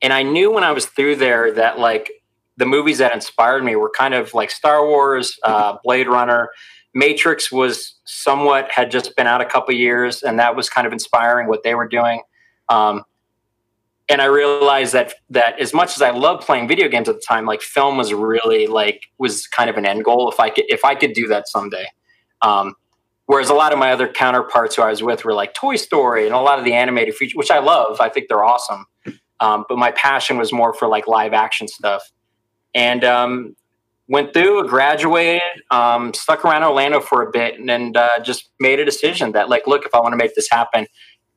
and 0.00 0.12
I 0.12 0.22
knew 0.22 0.52
when 0.52 0.62
I 0.62 0.72
was 0.72 0.86
through 0.86 1.16
there 1.16 1.52
that 1.54 1.78
like 1.78 2.12
the 2.56 2.66
movies 2.66 2.98
that 2.98 3.14
inspired 3.14 3.64
me 3.64 3.76
were 3.76 3.90
kind 3.90 4.14
of 4.14 4.32
like 4.34 4.50
Star 4.50 4.86
Wars, 4.86 5.38
uh, 5.44 5.76
Blade 5.84 6.08
Runner, 6.08 6.50
Matrix 6.94 7.52
was 7.52 7.94
somewhat 8.04 8.70
had 8.70 8.90
just 8.90 9.14
been 9.16 9.26
out 9.26 9.42
a 9.42 9.44
couple 9.44 9.74
years, 9.74 10.22
and 10.22 10.38
that 10.38 10.56
was 10.56 10.70
kind 10.70 10.86
of 10.86 10.92
inspiring 10.94 11.46
what 11.46 11.62
they 11.62 11.74
were 11.74 11.86
doing. 11.86 12.22
Um, 12.70 13.04
and 14.08 14.22
I 14.22 14.26
realized 14.26 14.94
that 14.94 15.14
that 15.30 15.60
as 15.60 15.74
much 15.74 15.96
as 15.96 16.02
I 16.02 16.10
loved 16.10 16.44
playing 16.44 16.68
video 16.68 16.88
games 16.88 17.08
at 17.08 17.16
the 17.16 17.22
time, 17.26 17.44
like 17.44 17.60
film 17.60 17.98
was 17.98 18.14
really 18.14 18.66
like 18.66 19.02
was 19.18 19.46
kind 19.46 19.68
of 19.68 19.76
an 19.76 19.84
end 19.84 20.04
goal. 20.04 20.30
If 20.30 20.40
I 20.40 20.48
could 20.48 20.64
if 20.68 20.84
I 20.84 20.94
could 20.94 21.12
do 21.12 21.26
that 21.28 21.48
someday, 21.48 21.86
um, 22.40 22.74
whereas 23.26 23.50
a 23.50 23.54
lot 23.54 23.74
of 23.74 23.78
my 23.78 23.92
other 23.92 24.08
counterparts 24.08 24.76
who 24.76 24.82
I 24.82 24.90
was 24.90 25.02
with 25.02 25.24
were 25.24 25.34
like 25.34 25.52
Toy 25.54 25.76
Story 25.76 26.24
and 26.24 26.34
a 26.34 26.40
lot 26.40 26.58
of 26.58 26.64
the 26.64 26.72
animated 26.72 27.14
features, 27.14 27.36
which 27.36 27.50
I 27.50 27.58
love. 27.58 28.00
I 28.00 28.08
think 28.08 28.28
they're 28.28 28.44
awesome. 28.44 28.86
Um, 29.40 29.66
but 29.68 29.76
my 29.76 29.90
passion 29.90 30.38
was 30.38 30.52
more 30.52 30.72
for 30.72 30.88
like 30.88 31.06
live 31.06 31.34
action 31.34 31.68
stuff. 31.68 32.10
And 32.76 33.02
um, 33.02 33.56
went 34.06 34.32
through, 34.32 34.68
graduated, 34.68 35.42
um, 35.72 36.14
stuck 36.14 36.44
around 36.44 36.62
Orlando 36.62 37.00
for 37.00 37.22
a 37.22 37.30
bit, 37.30 37.58
and 37.58 37.68
then 37.68 37.92
uh, 37.96 38.20
just 38.22 38.50
made 38.60 38.78
a 38.78 38.84
decision 38.84 39.32
that, 39.32 39.48
like, 39.48 39.66
look, 39.66 39.84
if 39.84 39.94
I 39.94 39.98
want 39.98 40.12
to 40.12 40.16
make 40.16 40.36
this 40.36 40.48
happen, 40.50 40.86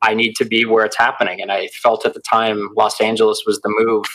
I 0.02 0.14
need 0.14 0.36
to 0.36 0.44
be 0.44 0.64
where 0.64 0.84
it's 0.84 0.96
happening. 0.96 1.40
And 1.40 1.50
I 1.50 1.68
felt 1.68 2.06
at 2.06 2.14
the 2.14 2.20
time 2.20 2.70
Los 2.76 3.00
Angeles 3.00 3.42
was 3.46 3.60
the 3.60 3.70
move. 3.70 4.06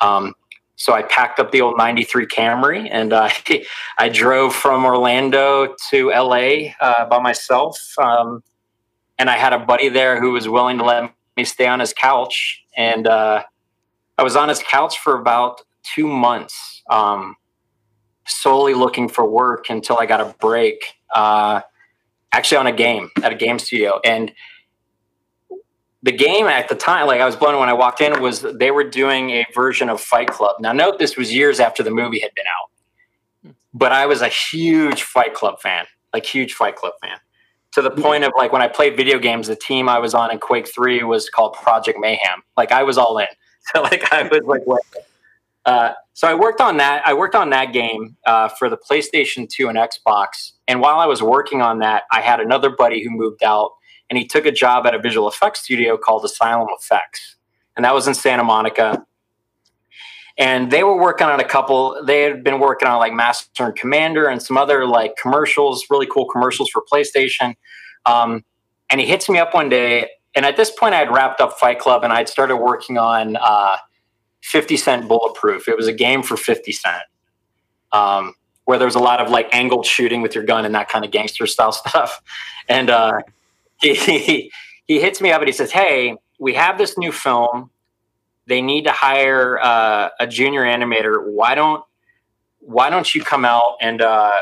Um, 0.00 0.34
so 0.76 0.92
I 0.92 1.02
packed 1.02 1.40
up 1.40 1.52
the 1.52 1.62
old 1.62 1.78
93 1.78 2.26
Camry 2.26 2.88
and 2.90 3.12
I 3.12 4.08
drove 4.12 4.54
from 4.54 4.84
Orlando 4.84 5.74
to 5.90 6.08
LA 6.10 6.72
uh, 6.80 7.06
by 7.06 7.18
myself. 7.18 7.80
Um, 7.98 8.42
and 9.18 9.30
I 9.30 9.38
had 9.38 9.54
a 9.54 9.58
buddy 9.58 9.88
there 9.88 10.20
who 10.20 10.32
was 10.32 10.48
willing 10.48 10.78
to 10.78 10.84
let 10.84 11.12
me 11.36 11.44
stay 11.44 11.66
on 11.66 11.80
his 11.80 11.94
couch. 11.94 12.62
And 12.76 13.06
uh, 13.06 13.42
I 14.18 14.22
was 14.22 14.36
on 14.36 14.50
his 14.50 14.62
couch 14.62 14.98
for 14.98 15.18
about 15.18 15.62
two 15.94 16.06
months, 16.06 16.82
um, 16.90 17.36
solely 18.26 18.74
looking 18.74 19.08
for 19.08 19.28
work 19.28 19.70
until 19.70 19.98
I 19.98 20.06
got 20.06 20.20
a 20.20 20.34
break, 20.40 20.94
uh, 21.14 21.60
actually 22.32 22.58
on 22.58 22.66
a 22.66 22.72
game 22.72 23.10
at 23.22 23.32
a 23.32 23.34
game 23.34 23.58
studio. 23.58 24.00
And 24.04 24.32
the 26.02 26.12
game 26.12 26.46
at 26.46 26.68
the 26.68 26.74
time, 26.74 27.06
like 27.06 27.20
I 27.20 27.26
was 27.26 27.36
blown 27.36 27.58
when 27.58 27.68
I 27.68 27.72
walked 27.72 28.00
in, 28.00 28.20
was 28.20 28.42
they 28.42 28.70
were 28.70 28.84
doing 28.84 29.30
a 29.30 29.46
version 29.54 29.88
of 29.88 30.00
Fight 30.00 30.28
Club. 30.28 30.56
Now, 30.60 30.72
note 30.72 30.98
this 30.98 31.16
was 31.16 31.34
years 31.34 31.58
after 31.58 31.82
the 31.82 31.90
movie 31.90 32.20
had 32.20 32.30
been 32.34 32.44
out, 32.46 33.54
but 33.74 33.92
I 33.92 34.06
was 34.06 34.22
a 34.22 34.28
huge 34.28 35.02
Fight 35.02 35.34
Club 35.34 35.60
fan, 35.60 35.86
like 36.12 36.24
huge 36.24 36.54
Fight 36.54 36.76
Club 36.76 36.92
fan, 37.02 37.18
to 37.72 37.82
the 37.82 37.90
point 37.90 38.24
of 38.24 38.32
like 38.36 38.52
when 38.52 38.62
I 38.62 38.68
played 38.68 38.96
video 38.96 39.18
games, 39.18 39.48
the 39.48 39.56
team 39.56 39.88
I 39.88 39.98
was 39.98 40.14
on 40.14 40.30
in 40.30 40.38
Quake 40.38 40.68
Three 40.72 41.02
was 41.02 41.28
called 41.28 41.54
Project 41.54 41.98
Mayhem. 42.00 42.42
Like 42.56 42.70
I 42.72 42.82
was 42.82 42.98
all 42.98 43.18
in. 43.18 43.26
So 43.74 43.82
like 43.82 44.12
I 44.12 44.22
was 44.22 44.42
like? 44.44 44.62
Uh, 45.66 45.92
so 46.14 46.28
I 46.28 46.34
worked 46.34 46.60
on 46.60 46.78
that. 46.78 47.02
I 47.04 47.12
worked 47.12 47.34
on 47.34 47.50
that 47.50 47.72
game 47.72 48.16
uh, 48.24 48.48
for 48.48 48.70
the 48.70 48.78
PlayStation 48.78 49.48
2 49.48 49.68
and 49.68 49.76
Xbox. 49.76 50.52
And 50.66 50.80
while 50.80 50.98
I 50.98 51.06
was 51.06 51.22
working 51.22 51.60
on 51.60 51.80
that, 51.80 52.04
I 52.12 52.20
had 52.20 52.40
another 52.40 52.70
buddy 52.70 53.02
who 53.02 53.10
moved 53.10 53.42
out 53.42 53.72
and 54.08 54.18
he 54.18 54.26
took 54.26 54.46
a 54.46 54.52
job 54.52 54.86
at 54.86 54.94
a 54.94 54.98
visual 54.98 55.28
effects 55.28 55.60
studio 55.60 55.96
called 55.96 56.24
Asylum 56.24 56.68
Effects, 56.78 57.36
and 57.76 57.84
that 57.84 57.94
was 57.94 58.06
in 58.06 58.14
Santa 58.14 58.44
Monica. 58.44 59.04
And 60.38 60.70
they 60.70 60.84
were 60.84 61.00
working 61.00 61.26
on 61.26 61.40
a 61.40 61.44
couple. 61.44 62.02
They 62.04 62.22
had 62.22 62.44
been 62.44 62.60
working 62.60 62.86
on 62.86 62.98
like 62.98 63.14
Master 63.14 63.64
and 63.64 63.74
Commander 63.74 64.28
and 64.28 64.42
some 64.42 64.58
other 64.58 64.86
like 64.86 65.16
commercials, 65.20 65.86
really 65.88 66.06
cool 66.06 66.26
commercials 66.26 66.68
for 66.68 66.82
PlayStation. 66.92 67.54
Um, 68.04 68.44
and 68.90 69.00
he 69.00 69.06
hits 69.06 69.28
me 69.28 69.38
up 69.38 69.54
one 69.54 69.68
day, 69.68 70.08
and 70.34 70.44
at 70.44 70.56
this 70.56 70.70
point, 70.70 70.94
I 70.94 70.98
had 70.98 71.10
wrapped 71.10 71.40
up 71.40 71.58
Fight 71.58 71.78
Club, 71.78 72.04
and 72.04 72.12
I'd 72.12 72.28
started 72.28 72.58
working 72.58 72.98
on 72.98 73.36
uh, 73.36 73.76
50 74.46 74.76
Cent 74.76 75.08
Bulletproof. 75.08 75.68
It 75.68 75.76
was 75.76 75.88
a 75.88 75.92
game 75.92 76.22
for 76.22 76.36
50 76.36 76.70
Cent. 76.70 77.02
Um, 77.90 78.34
where 78.64 78.78
there 78.78 78.86
was 78.86 78.94
a 78.94 79.00
lot 79.00 79.20
of 79.20 79.30
like 79.30 79.48
angled 79.52 79.86
shooting 79.86 80.22
with 80.22 80.34
your 80.34 80.44
gun 80.44 80.64
and 80.64 80.74
that 80.74 80.88
kind 80.88 81.04
of 81.04 81.10
gangster 81.10 81.46
style 81.46 81.72
stuff. 81.72 82.20
And 82.68 82.90
uh, 82.90 83.20
he, 83.80 84.52
he 84.86 85.00
hits 85.00 85.20
me 85.20 85.32
up 85.32 85.40
and 85.40 85.48
he 85.48 85.52
says, 85.52 85.72
Hey, 85.72 86.16
we 86.38 86.54
have 86.54 86.78
this 86.78 86.96
new 86.96 87.12
film. 87.12 87.70
They 88.46 88.62
need 88.62 88.84
to 88.84 88.92
hire 88.92 89.58
uh, 89.60 90.10
a 90.20 90.26
junior 90.26 90.62
animator. 90.62 91.24
Why 91.24 91.54
don't 91.54 91.82
why 92.60 92.90
don't 92.90 93.14
you 93.14 93.22
come 93.22 93.44
out 93.44 93.76
and 93.80 94.02
uh, 94.02 94.32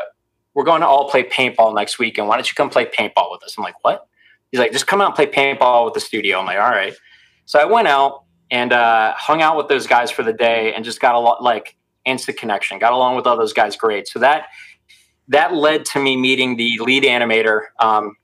we're 0.55 0.65
going 0.65 0.81
to 0.81 0.87
all 0.87 1.11
play 1.11 1.25
paintball 1.25 1.75
next 1.75 1.99
week 1.99 2.17
and 2.17 2.27
why 2.27 2.37
don't 2.37 2.49
you 2.49 2.55
come 2.55 2.71
play 2.71 2.87
paintball 2.87 3.31
with 3.31 3.43
us? 3.43 3.57
I'm 3.59 3.65
like, 3.65 3.83
what? 3.85 4.07
He's 4.51 4.61
like, 4.61 4.73
just 4.73 4.87
come 4.87 5.03
out 5.03 5.09
and 5.09 5.15
play 5.15 5.27
paintball 5.27 5.85
with 5.85 5.95
the 5.95 6.01
studio. 6.01 6.39
I'm 6.39 6.47
like, 6.47 6.59
all 6.59 6.71
right. 6.71 6.95
So 7.45 7.59
I 7.59 7.67
went 7.67 7.89
out 7.89 8.24
and 8.55 8.73
uh, 8.73 9.13
hung 9.17 9.43
out 9.43 9.57
with 9.57 9.67
those 9.67 9.85
guys 9.89 10.13
for 10.13 10.23
the 10.23 10.33
day 10.33 10.73
and 10.75 10.85
just 10.85 11.01
got 11.01 11.17
a 11.17 11.19
lot 11.19 11.43
like 11.43 11.77
instant 12.05 12.39
connection. 12.39 12.79
Got 12.79 12.93
along 12.93 13.17
with 13.17 13.27
all 13.27 13.37
those 13.37 13.53
guys 13.53 13.75
great. 13.75 14.07
So 14.07 14.21
that 14.21 14.47
that 15.27 15.55
led 15.55 15.85
to 15.87 15.99
me 15.99 16.17
meeting 16.17 16.57
the 16.57 16.79
lead 16.79 17.03
animator. 17.03 17.63
Um, 17.81 18.17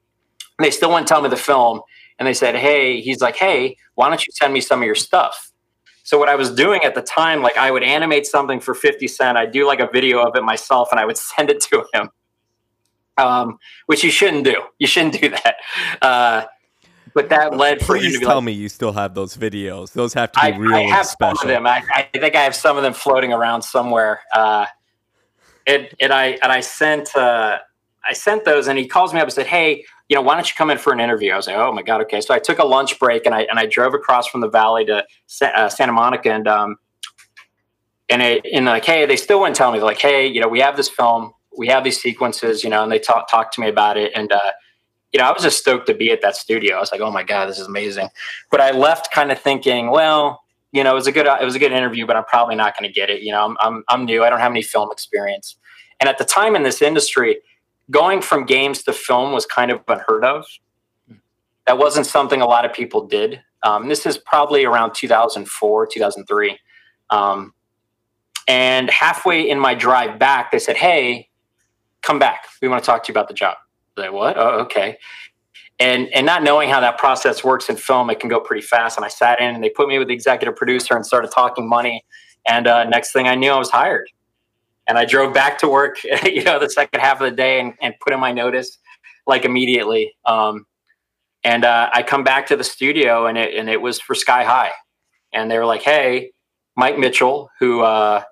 they 0.60 0.70
still 0.70 0.90
wouldn't 0.90 1.08
tell 1.08 1.20
me 1.20 1.28
the 1.28 1.36
film. 1.36 1.80
And 2.20 2.28
they 2.28 2.34
said, 2.34 2.54
Hey, 2.54 3.00
he's 3.00 3.20
like, 3.20 3.34
Hey, 3.34 3.76
why 3.96 4.08
don't 4.08 4.24
you 4.24 4.32
send 4.32 4.54
me 4.54 4.60
some 4.60 4.80
of 4.80 4.86
your 4.86 4.94
stuff? 4.94 5.50
So 6.04 6.16
what 6.16 6.28
I 6.28 6.36
was 6.36 6.54
doing 6.54 6.84
at 6.84 6.94
the 6.94 7.02
time, 7.02 7.42
like 7.42 7.56
I 7.56 7.72
would 7.72 7.82
animate 7.82 8.24
something 8.24 8.60
for 8.60 8.72
50 8.72 9.08
cent. 9.08 9.36
I'd 9.36 9.50
do 9.50 9.66
like 9.66 9.80
a 9.80 9.88
video 9.92 10.22
of 10.22 10.36
it 10.36 10.44
myself 10.44 10.90
and 10.92 11.00
I 11.00 11.06
would 11.06 11.18
send 11.32 11.50
it 11.50 11.60
to 11.62 11.84
him. 11.92 12.10
Um, 13.16 13.58
which 13.86 14.04
you 14.04 14.12
shouldn't 14.12 14.44
do. 14.44 14.62
You 14.78 14.86
shouldn't 14.86 15.20
do 15.20 15.30
that. 15.30 15.56
Uh, 16.00 16.44
but 17.14 17.28
that 17.28 17.56
led 17.56 17.80
for 17.80 17.96
Please 17.96 18.06
him 18.06 18.12
to 18.12 18.18
be 18.20 18.24
tell 18.26 18.36
like, 18.36 18.44
me 18.44 18.52
you 18.52 18.68
still 18.68 18.92
have 18.92 19.14
those 19.14 19.36
videos. 19.36 19.92
Those 19.92 20.14
have 20.14 20.32
to 20.32 20.40
be 20.40 20.52
I, 20.52 20.56
real 20.56 20.74
I 20.74 20.82
have 20.82 21.06
special. 21.06 21.36
some 21.38 21.48
of 21.48 21.54
them. 21.54 21.66
I, 21.66 21.82
I 21.94 22.18
think 22.18 22.34
I 22.34 22.42
have 22.42 22.54
some 22.54 22.76
of 22.76 22.82
them 22.82 22.92
floating 22.92 23.32
around 23.32 23.62
somewhere. 23.62 24.20
Uh, 24.34 24.66
and, 25.66 25.88
and 26.00 26.12
I 26.12 26.38
and 26.42 26.52
I 26.52 26.60
sent 26.60 27.14
uh, 27.16 27.58
I 28.08 28.12
sent 28.12 28.44
those, 28.44 28.68
and 28.68 28.78
he 28.78 28.86
calls 28.86 29.12
me 29.12 29.20
up 29.20 29.24
and 29.24 29.32
said, 29.32 29.46
"Hey, 29.46 29.84
you 30.08 30.16
know, 30.16 30.22
why 30.22 30.34
don't 30.34 30.48
you 30.48 30.54
come 30.56 30.70
in 30.70 30.78
for 30.78 30.92
an 30.92 31.00
interview?" 31.00 31.32
I 31.32 31.36
was 31.36 31.46
like, 31.46 31.56
"Oh 31.56 31.72
my 31.72 31.82
god, 31.82 32.00
okay." 32.02 32.20
So 32.20 32.34
I 32.34 32.38
took 32.38 32.58
a 32.58 32.64
lunch 32.64 32.98
break 32.98 33.26
and 33.26 33.34
I 33.34 33.42
and 33.42 33.58
I 33.58 33.66
drove 33.66 33.94
across 33.94 34.26
from 34.26 34.40
the 34.40 34.48
valley 34.48 34.84
to 34.86 35.04
uh, 35.42 35.68
Santa 35.68 35.92
Monica, 35.92 36.32
and 36.32 36.48
um, 36.48 36.76
and 38.08 38.22
it 38.22 38.46
and 38.52 38.66
like, 38.66 38.84
hey, 38.84 39.06
they 39.06 39.16
still 39.16 39.40
wouldn't 39.40 39.56
tell 39.56 39.70
me. 39.70 39.78
They're 39.78 39.86
like, 39.86 40.00
hey, 40.00 40.26
you 40.26 40.40
know, 40.40 40.48
we 40.48 40.60
have 40.60 40.76
this 40.76 40.88
film, 40.88 41.32
we 41.56 41.68
have 41.68 41.84
these 41.84 42.00
sequences, 42.00 42.64
you 42.64 42.70
know, 42.70 42.82
and 42.82 42.90
they 42.90 42.98
talk 42.98 43.30
talk 43.30 43.52
to 43.52 43.60
me 43.60 43.68
about 43.68 43.96
it, 43.96 44.12
and 44.14 44.32
uh, 44.32 44.50
you 45.12 45.18
know, 45.18 45.26
I 45.26 45.32
was 45.32 45.42
just 45.42 45.58
stoked 45.58 45.86
to 45.86 45.94
be 45.94 46.10
at 46.12 46.22
that 46.22 46.36
studio. 46.36 46.76
I 46.76 46.80
was 46.80 46.92
like, 46.92 47.00
oh 47.00 47.10
my 47.10 47.22
god, 47.22 47.46
this 47.46 47.58
is 47.58 47.66
amazing. 47.66 48.10
But 48.50 48.60
I 48.60 48.70
left 48.70 49.12
kind 49.12 49.32
of 49.32 49.38
thinking, 49.38 49.90
well, 49.90 50.42
you 50.72 50.84
know, 50.84 50.92
it 50.92 50.94
was 50.94 51.06
a 51.06 51.12
good 51.12 51.26
it 51.26 51.44
was 51.44 51.56
a 51.56 51.58
good 51.58 51.72
interview, 51.72 52.06
but 52.06 52.16
I'm 52.16 52.24
probably 52.24 52.54
not 52.54 52.78
going 52.78 52.88
to 52.88 52.94
get 52.94 53.10
it. 53.10 53.22
You 53.22 53.32
know, 53.32 53.44
I'm, 53.44 53.56
I'm 53.60 53.84
I'm 53.88 54.04
new. 54.04 54.22
I 54.22 54.30
don't 54.30 54.38
have 54.38 54.52
any 54.52 54.62
film 54.62 54.90
experience, 54.92 55.56
and 55.98 56.08
at 56.08 56.18
the 56.18 56.24
time 56.24 56.54
in 56.54 56.62
this 56.62 56.80
industry, 56.80 57.38
going 57.90 58.22
from 58.22 58.46
games 58.46 58.82
to 58.84 58.92
film 58.92 59.32
was 59.32 59.46
kind 59.46 59.70
of 59.70 59.80
unheard 59.88 60.24
of. 60.24 60.46
That 61.66 61.78
wasn't 61.78 62.06
something 62.06 62.40
a 62.40 62.46
lot 62.46 62.64
of 62.64 62.72
people 62.72 63.06
did. 63.06 63.42
Um, 63.62 63.88
this 63.88 64.06
is 64.06 64.16
probably 64.16 64.64
around 64.64 64.94
2004, 64.94 65.86
2003. 65.86 66.58
Um, 67.10 67.52
and 68.48 68.90
halfway 68.90 69.48
in 69.48 69.58
my 69.60 69.74
drive 69.74 70.18
back, 70.18 70.52
they 70.52 70.58
said, 70.60 70.76
"Hey, 70.76 71.28
come 72.02 72.18
back. 72.18 72.46
We 72.62 72.68
want 72.68 72.82
to 72.82 72.86
talk 72.86 73.02
to 73.04 73.08
you 73.08 73.12
about 73.12 73.28
the 73.28 73.34
job." 73.34 73.56
Like, 73.96 74.12
what? 74.12 74.36
Oh, 74.38 74.60
okay. 74.60 74.96
And 75.78 76.08
and 76.14 76.26
not 76.26 76.42
knowing 76.42 76.68
how 76.68 76.80
that 76.80 76.98
process 76.98 77.42
works 77.42 77.68
in 77.68 77.76
film, 77.76 78.10
it 78.10 78.20
can 78.20 78.28
go 78.28 78.40
pretty 78.40 78.62
fast. 78.62 78.98
And 78.98 79.04
I 79.04 79.08
sat 79.08 79.40
in, 79.40 79.54
and 79.54 79.64
they 79.64 79.70
put 79.70 79.88
me 79.88 79.98
with 79.98 80.08
the 80.08 80.14
executive 80.14 80.56
producer 80.56 80.94
and 80.94 81.04
started 81.04 81.30
talking 81.30 81.68
money. 81.68 82.04
And 82.46 82.66
uh, 82.66 82.84
next 82.84 83.12
thing 83.12 83.28
I 83.28 83.34
knew, 83.34 83.50
I 83.50 83.58
was 83.58 83.70
hired. 83.70 84.10
And 84.86 84.98
I 84.98 85.04
drove 85.04 85.32
back 85.32 85.58
to 85.58 85.68
work, 85.68 85.98
you 86.24 86.42
know, 86.44 86.58
the 86.58 86.68
second 86.68 87.00
half 87.00 87.20
of 87.20 87.30
the 87.30 87.36
day, 87.36 87.60
and, 87.60 87.74
and 87.80 87.94
put 88.00 88.12
in 88.12 88.20
my 88.20 88.32
notice 88.32 88.78
like 89.26 89.44
immediately. 89.44 90.14
Um, 90.26 90.66
and 91.44 91.64
uh, 91.64 91.88
I 91.92 92.02
come 92.02 92.24
back 92.24 92.46
to 92.48 92.56
the 92.56 92.64
studio, 92.64 93.26
and 93.26 93.38
it 93.38 93.54
and 93.54 93.70
it 93.70 93.80
was 93.80 94.00
for 94.00 94.14
Sky 94.14 94.44
High. 94.44 94.72
And 95.32 95.50
they 95.50 95.56
were 95.58 95.66
like, 95.66 95.82
"Hey, 95.82 96.32
Mike 96.76 96.98
Mitchell, 96.98 97.50
who 97.58 97.80
uh, 97.80 98.22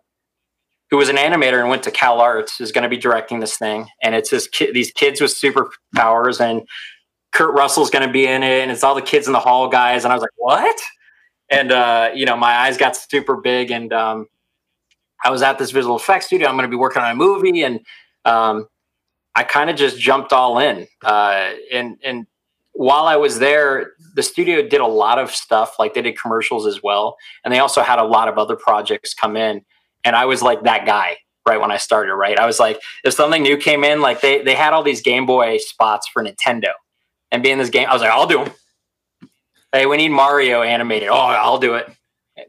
who 0.90 0.96
was 0.96 1.08
an 1.08 1.16
animator 1.16 1.60
and 1.60 1.68
went 1.68 1.82
to 1.84 1.90
Cal 1.90 2.20
Arts, 2.20 2.60
is 2.60 2.72
going 2.72 2.82
to 2.82 2.88
be 2.88 2.96
directing 2.96 3.40
this 3.40 3.56
thing. 3.56 3.88
And 4.02 4.14
it's 4.14 4.30
this 4.30 4.48
ki- 4.48 4.72
these 4.72 4.90
kids 4.90 5.20
with 5.20 5.30
superpowers, 5.30 6.40
and 6.40 6.66
Kurt 7.32 7.54
Russell's 7.54 7.90
going 7.90 8.06
to 8.06 8.12
be 8.12 8.26
in 8.26 8.42
it, 8.42 8.62
and 8.62 8.70
it's 8.70 8.82
all 8.82 8.94
the 8.94 9.02
kids 9.02 9.26
in 9.26 9.32
the 9.32 9.40
hall 9.40 9.68
guys. 9.68 10.04
And 10.04 10.12
I 10.12 10.16
was 10.16 10.22
like, 10.22 10.30
what? 10.36 10.80
And 11.50 11.72
uh, 11.72 12.10
you 12.14 12.26
know, 12.26 12.36
my 12.36 12.52
eyes 12.52 12.76
got 12.76 12.96
super 12.96 13.36
big, 13.36 13.70
and 13.70 13.92
um, 13.92 14.26
I 15.24 15.30
was 15.30 15.42
at 15.42 15.58
this 15.58 15.70
visual 15.70 15.96
effects 15.96 16.26
studio. 16.26 16.48
I'm 16.48 16.54
going 16.54 16.68
to 16.68 16.70
be 16.70 16.76
working 16.76 17.02
on 17.02 17.10
a 17.10 17.14
movie, 17.14 17.62
and 17.62 17.80
um, 18.24 18.68
I 19.34 19.44
kind 19.44 19.70
of 19.70 19.76
just 19.76 19.98
jumped 19.98 20.32
all 20.32 20.58
in. 20.58 20.86
Uh, 21.04 21.52
and 21.72 21.96
and 22.02 22.26
while 22.72 23.06
I 23.06 23.16
was 23.16 23.38
there, 23.38 23.92
the 24.14 24.22
studio 24.22 24.66
did 24.66 24.80
a 24.80 24.86
lot 24.86 25.18
of 25.18 25.30
stuff. 25.32 25.78
Like 25.78 25.94
they 25.94 26.02
did 26.02 26.18
commercials 26.18 26.66
as 26.66 26.82
well, 26.82 27.16
and 27.44 27.52
they 27.52 27.58
also 27.58 27.82
had 27.82 27.98
a 27.98 28.04
lot 28.04 28.28
of 28.28 28.38
other 28.38 28.56
projects 28.56 29.14
come 29.14 29.36
in. 29.36 29.64
And 30.04 30.16
I 30.16 30.26
was 30.26 30.42
like 30.42 30.62
that 30.62 30.86
guy 30.86 31.18
right 31.46 31.60
when 31.60 31.70
I 31.70 31.76
started. 31.78 32.14
Right, 32.14 32.38
I 32.38 32.46
was 32.46 32.60
like, 32.60 32.80
if 33.04 33.14
something 33.14 33.42
new 33.42 33.56
came 33.56 33.84
in, 33.84 34.00
like 34.00 34.20
they 34.20 34.42
they 34.42 34.54
had 34.54 34.72
all 34.72 34.82
these 34.82 35.02
Game 35.02 35.26
Boy 35.26 35.58
spots 35.58 36.08
for 36.08 36.22
Nintendo, 36.22 36.72
and 37.32 37.42
being 37.42 37.58
this 37.58 37.70
game, 37.70 37.88
I 37.88 37.92
was 37.92 38.02
like, 38.02 38.10
I'll 38.10 38.26
do 38.26 38.44
them. 38.44 38.52
Hey, 39.72 39.86
we 39.86 39.96
need 39.96 40.10
Mario 40.10 40.62
animated. 40.62 41.08
Oh, 41.08 41.14
I'll 41.14 41.58
do 41.58 41.74
it. 41.74 41.90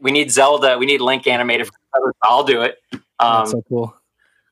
We 0.00 0.12
need 0.12 0.30
Zelda. 0.30 0.78
We 0.78 0.86
need 0.86 1.00
Link 1.00 1.26
animated. 1.26 1.68
I'll 2.22 2.44
do 2.44 2.62
it. 2.62 2.76
Um, 3.18 3.46
so 3.46 3.62
cool. 3.68 3.94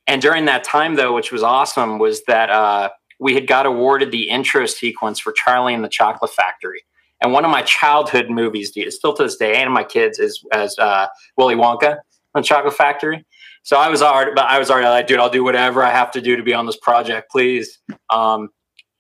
and 0.06 0.20
during 0.20 0.44
that 0.46 0.64
time, 0.64 0.96
though, 0.96 1.14
which 1.14 1.32
was 1.32 1.42
awesome, 1.42 1.98
was 1.98 2.22
that 2.24 2.50
uh, 2.50 2.90
we 3.18 3.34
had 3.34 3.46
got 3.46 3.64
awarded 3.64 4.11
the 4.11 4.28
intro 4.28 4.66
sequence 4.66 5.18
for 5.18 5.32
Charlie 5.32 5.74
and 5.74 5.82
the 5.82 5.88
Chocolate 5.88 6.32
Factory. 6.32 6.82
And 7.20 7.32
one 7.32 7.44
of 7.44 7.50
my 7.50 7.62
childhood 7.62 8.28
movies, 8.30 8.70
dude, 8.70 8.92
still 8.92 9.14
to 9.14 9.24
this 9.24 9.37
day, 9.37 9.56
and 9.56 9.72
my 9.72 9.82
kids 9.82 10.18
is 10.18 10.44
as 10.52 10.78
uh, 10.78 11.08
Willy 11.37 11.54
Wonka 11.54 11.98
on 12.38 12.44
Chocolate 12.44 12.74
Factory. 12.74 13.27
So 13.64 13.77
I 13.77 13.88
was 13.90 14.01
already, 14.01 14.31
but 14.35 14.46
I 14.46 14.59
was 14.59 14.70
already 14.70 14.88
like, 14.88 15.07
dude, 15.07 15.18
I'll 15.18 15.29
do 15.29 15.44
whatever 15.44 15.83
I 15.83 15.90
have 15.90 16.11
to 16.12 16.22
do 16.22 16.37
to 16.37 16.42
be 16.42 16.55
on 16.55 16.64
this 16.64 16.79
project, 16.79 17.31
please. 17.31 17.79
Um, 18.09 18.48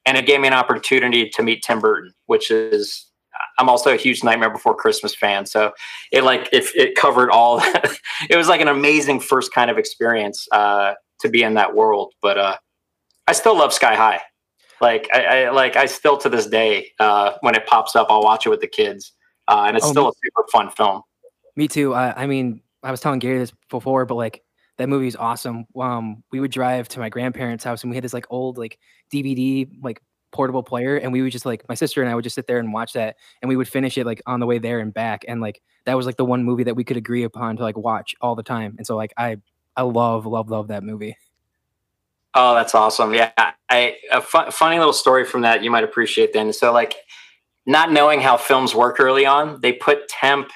and 0.04 0.18
it 0.18 0.26
gave 0.26 0.40
me 0.40 0.48
an 0.48 0.54
opportunity 0.54 1.30
to 1.30 1.42
meet 1.42 1.62
Tim 1.62 1.80
Burton, 1.80 2.12
which 2.26 2.50
is 2.50 3.06
I'm 3.58 3.68
also 3.68 3.92
a 3.92 3.96
huge 3.96 4.22
Nightmare 4.24 4.50
Before 4.50 4.74
Christmas 4.74 5.14
fan. 5.14 5.46
So 5.46 5.72
it 6.12 6.22
like 6.24 6.48
it, 6.52 6.66
it 6.74 6.96
covered 6.96 7.30
all 7.30 7.60
it 8.30 8.36
was 8.36 8.48
like 8.48 8.60
an 8.60 8.68
amazing 8.68 9.20
first 9.20 9.52
kind 9.52 9.70
of 9.70 9.78
experience 9.78 10.46
uh, 10.52 10.94
to 11.20 11.28
be 11.28 11.42
in 11.42 11.54
that 11.54 11.74
world. 11.74 12.12
But 12.20 12.38
uh, 12.38 12.56
I 13.26 13.32
still 13.32 13.56
love 13.56 13.72
Sky 13.72 13.94
High. 13.94 14.20
Like 14.80 15.08
I, 15.12 15.44
I 15.44 15.50
like 15.50 15.76
I 15.76 15.86
still 15.86 16.18
to 16.18 16.28
this 16.28 16.46
day 16.46 16.92
uh, 17.00 17.32
when 17.40 17.54
it 17.54 17.66
pops 17.66 17.96
up, 17.96 18.08
I'll 18.10 18.22
watch 18.22 18.46
it 18.46 18.50
with 18.50 18.60
the 18.60 18.68
kids, 18.68 19.12
uh, 19.48 19.64
and 19.66 19.76
it's 19.76 19.86
Oh, 19.86 19.90
still 19.90 20.08
a 20.08 20.12
super 20.24 20.46
fun 20.52 20.70
film. 20.70 21.02
Me 21.56 21.66
too. 21.66 21.94
I, 21.94 22.22
I 22.22 22.26
mean, 22.26 22.60
I 22.82 22.90
was 22.90 23.00
telling 23.00 23.18
Gary 23.18 23.38
this 23.38 23.52
before, 23.70 24.04
but 24.06 24.14
like 24.14 24.42
that 24.78 24.88
movie 24.88 25.08
is 25.08 25.16
awesome. 25.16 25.66
Um, 25.78 26.22
we 26.30 26.40
would 26.40 26.50
drive 26.50 26.88
to 26.88 27.00
my 27.00 27.08
grandparents' 27.08 27.64
house 27.64 27.82
and 27.82 27.90
we 27.90 27.96
had 27.96 28.04
this 28.04 28.12
like 28.14 28.26
old 28.30 28.58
like 28.58 28.78
DVD 29.12 29.68
like 29.82 30.00
portable 30.30 30.62
player, 30.62 30.96
and 30.96 31.12
we 31.12 31.22
would 31.22 31.32
just 31.32 31.46
like 31.46 31.68
my 31.68 31.74
sister 31.74 32.02
and 32.02 32.10
I 32.10 32.14
would 32.14 32.24
just 32.24 32.34
sit 32.34 32.46
there 32.46 32.58
and 32.58 32.72
watch 32.72 32.92
that, 32.92 33.16
and 33.42 33.48
we 33.48 33.56
would 33.56 33.68
finish 33.68 33.98
it 33.98 34.06
like 34.06 34.22
on 34.26 34.40
the 34.40 34.46
way 34.46 34.58
there 34.58 34.80
and 34.80 34.92
back, 34.92 35.24
and 35.26 35.40
like 35.40 35.60
that 35.84 35.94
was 35.94 36.06
like 36.06 36.16
the 36.16 36.24
one 36.24 36.44
movie 36.44 36.64
that 36.64 36.76
we 36.76 36.84
could 36.84 36.96
agree 36.96 37.24
upon 37.24 37.56
to 37.56 37.62
like 37.62 37.76
watch 37.76 38.14
all 38.20 38.34
the 38.34 38.42
time, 38.42 38.74
and 38.78 38.86
so 38.86 38.96
like 38.96 39.12
I 39.16 39.38
I 39.76 39.82
love 39.82 40.26
love 40.26 40.50
love 40.50 40.68
that 40.68 40.82
movie. 40.82 41.16
Oh, 42.34 42.54
that's 42.54 42.74
awesome. 42.74 43.14
Yeah, 43.14 43.32
I 43.68 43.96
a 44.12 44.20
fu- 44.20 44.50
funny 44.50 44.78
little 44.78 44.92
story 44.92 45.24
from 45.24 45.40
that 45.42 45.64
you 45.64 45.70
might 45.70 45.84
appreciate 45.84 46.32
then. 46.32 46.52
So 46.52 46.72
like 46.72 46.94
not 47.66 47.90
knowing 47.90 48.20
how 48.20 48.36
films 48.36 48.74
work 48.74 49.00
early 49.00 49.26
on, 49.26 49.60
they 49.60 49.72
put 49.72 50.08
temp 50.08 50.50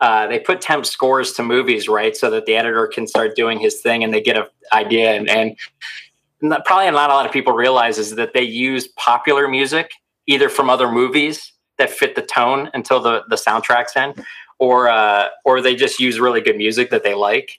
uh, 0.00 0.26
they 0.28 0.38
put 0.38 0.60
temp 0.60 0.86
scores 0.86 1.32
to 1.32 1.42
movies, 1.42 1.88
right? 1.88 2.16
So 2.16 2.30
that 2.30 2.46
the 2.46 2.54
editor 2.54 2.86
can 2.86 3.06
start 3.06 3.34
doing 3.34 3.58
his 3.58 3.80
thing 3.80 4.04
and 4.04 4.14
they 4.14 4.20
get 4.20 4.36
an 4.36 4.44
idea. 4.72 5.12
And, 5.14 5.28
and 5.28 5.56
probably 6.64 6.90
not 6.90 7.10
a 7.10 7.14
lot 7.14 7.26
of 7.26 7.32
people 7.32 7.52
realize 7.52 7.98
is 7.98 8.14
that 8.14 8.32
they 8.32 8.42
use 8.42 8.86
popular 8.88 9.48
music 9.48 9.90
either 10.26 10.48
from 10.48 10.70
other 10.70 10.90
movies 10.90 11.52
that 11.78 11.90
fit 11.90 12.14
the 12.14 12.22
tone 12.22 12.70
until 12.74 13.00
the, 13.00 13.22
the 13.28 13.36
soundtrack's 13.36 13.96
in, 13.96 14.14
or 14.58 14.88
uh, 14.88 15.28
or 15.44 15.60
they 15.60 15.74
just 15.74 15.98
use 15.98 16.20
really 16.20 16.40
good 16.40 16.56
music 16.56 16.90
that 16.90 17.02
they 17.02 17.14
like. 17.14 17.58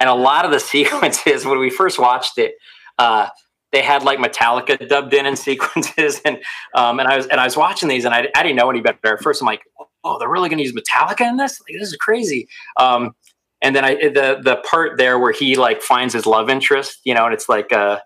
And 0.00 0.08
a 0.08 0.14
lot 0.14 0.44
of 0.44 0.50
the 0.50 0.60
sequences 0.74 1.44
when 1.44 1.58
we 1.58 1.70
first 1.70 1.98
watched 1.98 2.38
it, 2.38 2.54
uh, 2.98 3.28
they 3.72 3.82
had 3.82 4.04
like 4.04 4.18
Metallica 4.18 4.88
dubbed 4.88 5.12
in 5.12 5.26
in 5.26 5.36
sequences, 5.36 6.20
and 6.24 6.38
um, 6.74 7.00
and 7.00 7.08
I 7.08 7.16
was 7.16 7.26
and 7.26 7.40
I 7.40 7.44
was 7.44 7.56
watching 7.56 7.88
these, 7.88 8.04
and 8.04 8.14
I, 8.14 8.28
I 8.34 8.42
didn't 8.42 8.56
know 8.56 8.70
any 8.70 8.80
better 8.80 9.16
at 9.16 9.22
first. 9.22 9.42
I'm 9.42 9.46
like, 9.46 9.62
oh, 10.04 10.18
they're 10.18 10.28
really 10.28 10.48
going 10.48 10.58
to 10.58 10.64
use 10.64 10.72
Metallica 10.72 11.22
in 11.28 11.36
this? 11.36 11.60
Like, 11.60 11.78
this 11.78 11.88
is 11.88 11.96
crazy. 11.96 12.48
Um, 12.76 13.14
and 13.62 13.74
then 13.74 13.84
I 13.84 13.94
the 13.94 14.40
the 14.42 14.62
part 14.68 14.98
there 14.98 15.18
where 15.18 15.32
he 15.32 15.56
like 15.56 15.80
finds 15.80 16.12
his 16.12 16.26
love 16.26 16.50
interest, 16.50 17.00
you 17.04 17.14
know, 17.14 17.24
and 17.24 17.32
it's 17.32 17.48
like 17.48 17.72
uh, 17.72 17.98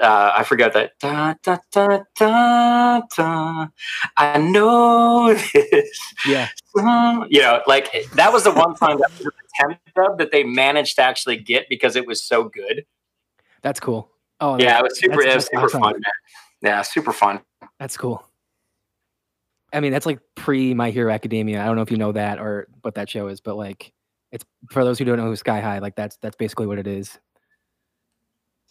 uh 0.00 0.32
I 0.36 0.44
forgot 0.44 0.72
that 0.74 0.92
da, 1.00 1.34
da, 1.42 1.58
da, 1.72 1.98
da, 2.16 3.00
da, 3.16 3.66
I 4.16 4.38
know 4.38 5.34
this. 5.34 6.00
Yeah, 6.26 6.48
song," 6.76 7.26
You 7.30 7.40
know, 7.40 7.62
like 7.66 7.90
that 8.14 8.32
was 8.32 8.44
the 8.44 8.52
one 8.52 8.76
time 8.76 8.98
that 8.98 9.10
was 9.18 9.24
the 9.24 9.32
temp 9.58 9.80
dub 9.96 10.18
that 10.18 10.30
they 10.30 10.44
managed 10.44 10.96
to 10.96 11.02
actually 11.02 11.36
get 11.38 11.68
because 11.68 11.96
it 11.96 12.06
was 12.06 12.22
so 12.22 12.44
good. 12.44 12.84
that's 13.62 13.80
cool. 13.80 14.08
Oh 14.40 14.56
Yeah, 14.58 14.74
that- 14.74 14.78
it 14.78 14.82
was 14.84 14.98
super. 15.00 15.20
It 15.22 15.34
was 15.34 15.46
super 15.46 15.64
awesome. 15.64 15.80
fun, 15.80 15.92
man. 15.94 16.02
Yeah, 16.62 16.82
super 16.82 17.12
fun. 17.12 17.40
That's 17.80 17.96
cool. 17.96 18.24
I 19.72 19.80
mean, 19.80 19.92
that's 19.92 20.06
like 20.06 20.20
pre 20.34 20.74
My 20.74 20.90
Hero 20.90 21.12
Academia. 21.12 21.62
I 21.62 21.66
don't 21.66 21.76
know 21.76 21.82
if 21.82 21.90
you 21.90 21.96
know 21.96 22.12
that 22.12 22.38
or 22.38 22.68
what 22.82 22.94
that 22.96 23.08
show 23.08 23.28
is, 23.28 23.40
but 23.40 23.56
like, 23.56 23.92
it's 24.32 24.44
for 24.70 24.84
those 24.84 24.98
who 24.98 25.04
don't 25.04 25.16
know 25.16 25.26
who 25.26 25.36
Sky 25.36 25.60
High. 25.60 25.78
Like, 25.78 25.96
that's 25.96 26.16
that's 26.16 26.36
basically 26.36 26.66
what 26.66 26.78
it 26.78 26.86
is. 26.86 27.18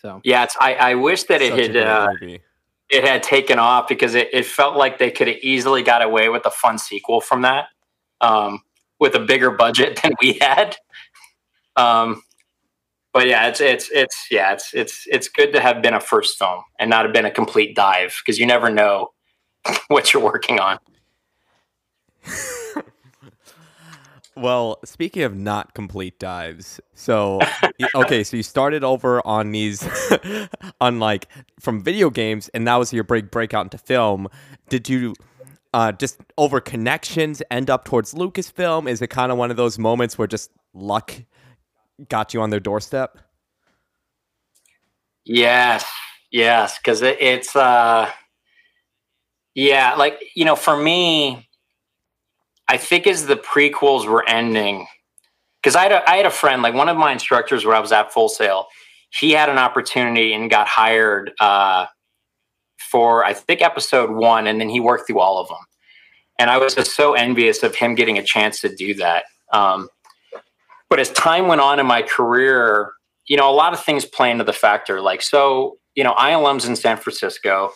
So 0.02 0.22
Yeah, 0.24 0.44
it's. 0.44 0.56
I, 0.60 0.76
I 0.76 0.96
wish 0.96 1.24
that 1.24 1.42
it 1.42 1.52
Such 1.52 1.68
had 1.68 1.78
uh, 1.78 2.10
it 2.90 3.04
had 3.04 3.24
taken 3.24 3.60
off 3.60 3.88
because 3.88 4.16
it, 4.16 4.30
it 4.34 4.46
felt 4.46 4.76
like 4.76 4.98
they 4.98 5.12
could 5.12 5.28
have 5.28 5.38
easily 5.42 5.84
got 5.84 6.02
away 6.02 6.30
with 6.30 6.46
a 6.46 6.52
fun 6.52 6.78
sequel 6.78 7.22
from 7.22 7.44
that, 7.44 7.66
um, 8.22 8.62
with 9.00 9.16
a 9.16 9.20
bigger 9.20 9.52
budget 9.52 10.00
than 10.04 10.14
we 10.22 10.34
had. 10.34 10.76
Um, 11.76 12.24
but 13.14 13.28
yeah, 13.28 13.48
it's 13.48 13.60
it's 13.60 13.90
it's 13.92 14.28
yeah, 14.32 14.54
it's 14.54 14.74
it's 14.74 15.04
it's 15.08 15.28
good 15.28 15.54
to 15.54 15.60
have 15.60 15.82
been 15.82 15.94
a 15.94 16.00
first 16.00 16.38
film 16.38 16.64
and 16.80 16.90
not 16.90 17.06
have 17.06 17.14
been 17.14 17.26
a 17.26 17.32
complete 17.32 17.76
dive 17.76 18.16
because 18.24 18.40
you 18.40 18.46
never 18.46 18.70
know 18.70 19.10
what 19.88 20.14
you're 20.14 20.24
working 20.24 20.60
on. 20.60 20.80
Well, 24.40 24.80
speaking 24.86 25.24
of 25.24 25.36
not 25.36 25.74
complete 25.74 26.18
dives, 26.18 26.80
so 26.94 27.42
okay, 27.94 28.24
so 28.24 28.38
you 28.38 28.44
started 28.44 28.86
over 28.86 29.26
on 29.28 29.52
these, 29.52 29.86
on 30.82 31.00
like 31.00 31.28
from 31.60 31.84
video 31.84 32.10
games, 32.10 32.48
and 32.54 32.66
that 32.66 32.78
was 32.78 32.94
your 32.94 33.04
break 33.04 33.32
breakout 33.32 33.66
into 33.66 33.78
film. 33.78 34.30
Did 34.70 34.88
you 34.88 35.14
uh, 35.74 35.92
just 35.92 36.22
over 36.38 36.62
connections 36.62 37.42
end 37.52 37.70
up 37.70 37.84
towards 37.84 38.14
Lucasfilm? 38.14 38.90
Is 38.90 39.02
it 39.02 39.08
kind 39.08 39.30
of 39.30 39.38
one 39.38 39.52
of 39.52 39.58
those 39.58 39.78
moments 39.78 40.18
where 40.18 40.28
just 40.28 40.52
luck 40.74 41.14
got 42.08 42.34
you 42.34 42.42
on 42.42 42.50
their 42.50 42.62
doorstep? 42.62 43.18
Yes, 45.26 45.86
yes, 46.32 46.78
because 46.78 47.02
it, 47.02 47.18
it's 47.20 47.58
uh, 47.58 48.10
yeah, 49.56 49.96
like 49.96 50.20
you 50.36 50.46
know, 50.46 50.56
for 50.56 50.76
me, 50.76 51.48
I 52.68 52.78
think 52.78 53.08
as 53.08 53.26
the 53.26 53.36
prequels 53.36 54.08
were 54.08 54.28
ending, 54.28 54.88
because 55.62 55.76
I 55.76 55.84
had 55.84 55.92
a, 55.92 56.10
I 56.10 56.18
had 56.18 56.26
a 56.26 56.32
friend, 56.32 56.62
like 56.62 56.74
one 56.74 56.90
of 56.90 56.98
my 56.98 57.12
instructors 57.12 57.66
where 57.66 57.76
I 57.76 57.80
was 57.80 57.92
at 57.92 58.14
Full 58.14 58.30
Sail, 58.30 58.68
he 59.12 59.32
had 59.32 59.50
an 59.50 59.58
opportunity 59.58 60.34
and 60.34 60.50
got 60.50 60.68
hired 60.68 61.32
uh, 61.40 61.88
for 62.78 63.26
I 63.26 63.34
think 63.34 63.62
episode 63.62 64.12
one, 64.12 64.48
and 64.48 64.60
then 64.60 64.70
he 64.70 64.80
worked 64.80 65.08
through 65.08 65.20
all 65.20 65.40
of 65.40 65.48
them, 65.48 65.66
and 66.38 66.50
I 66.50 66.58
was 66.58 66.76
just 66.76 66.96
so 66.96 67.14
envious 67.14 67.64
of 67.64 67.76
him 67.76 67.96
getting 67.96 68.18
a 68.18 68.24
chance 68.24 68.62
to 68.62 68.74
do 68.74 68.94
that. 68.96 69.26
Um, 69.52 69.90
but 70.90 71.00
as 71.00 71.12
time 71.12 71.48
went 71.48 71.62
on 71.62 71.80
in 71.80 71.86
my 71.86 72.02
career, 72.02 72.92
you 73.28 73.38
know, 73.38 73.50
a 73.50 73.54
lot 73.54 73.74
of 73.74 73.84
things 73.84 74.06
play 74.06 74.32
into 74.32 74.44
the 74.44 74.54
factor. 74.54 75.02
Like, 75.02 75.22
so, 75.22 75.78
you 75.96 76.04
know, 76.04 76.16
ILM's 76.20 76.66
in 76.66 76.76
San 76.76 76.98
Francisco. 76.98 77.72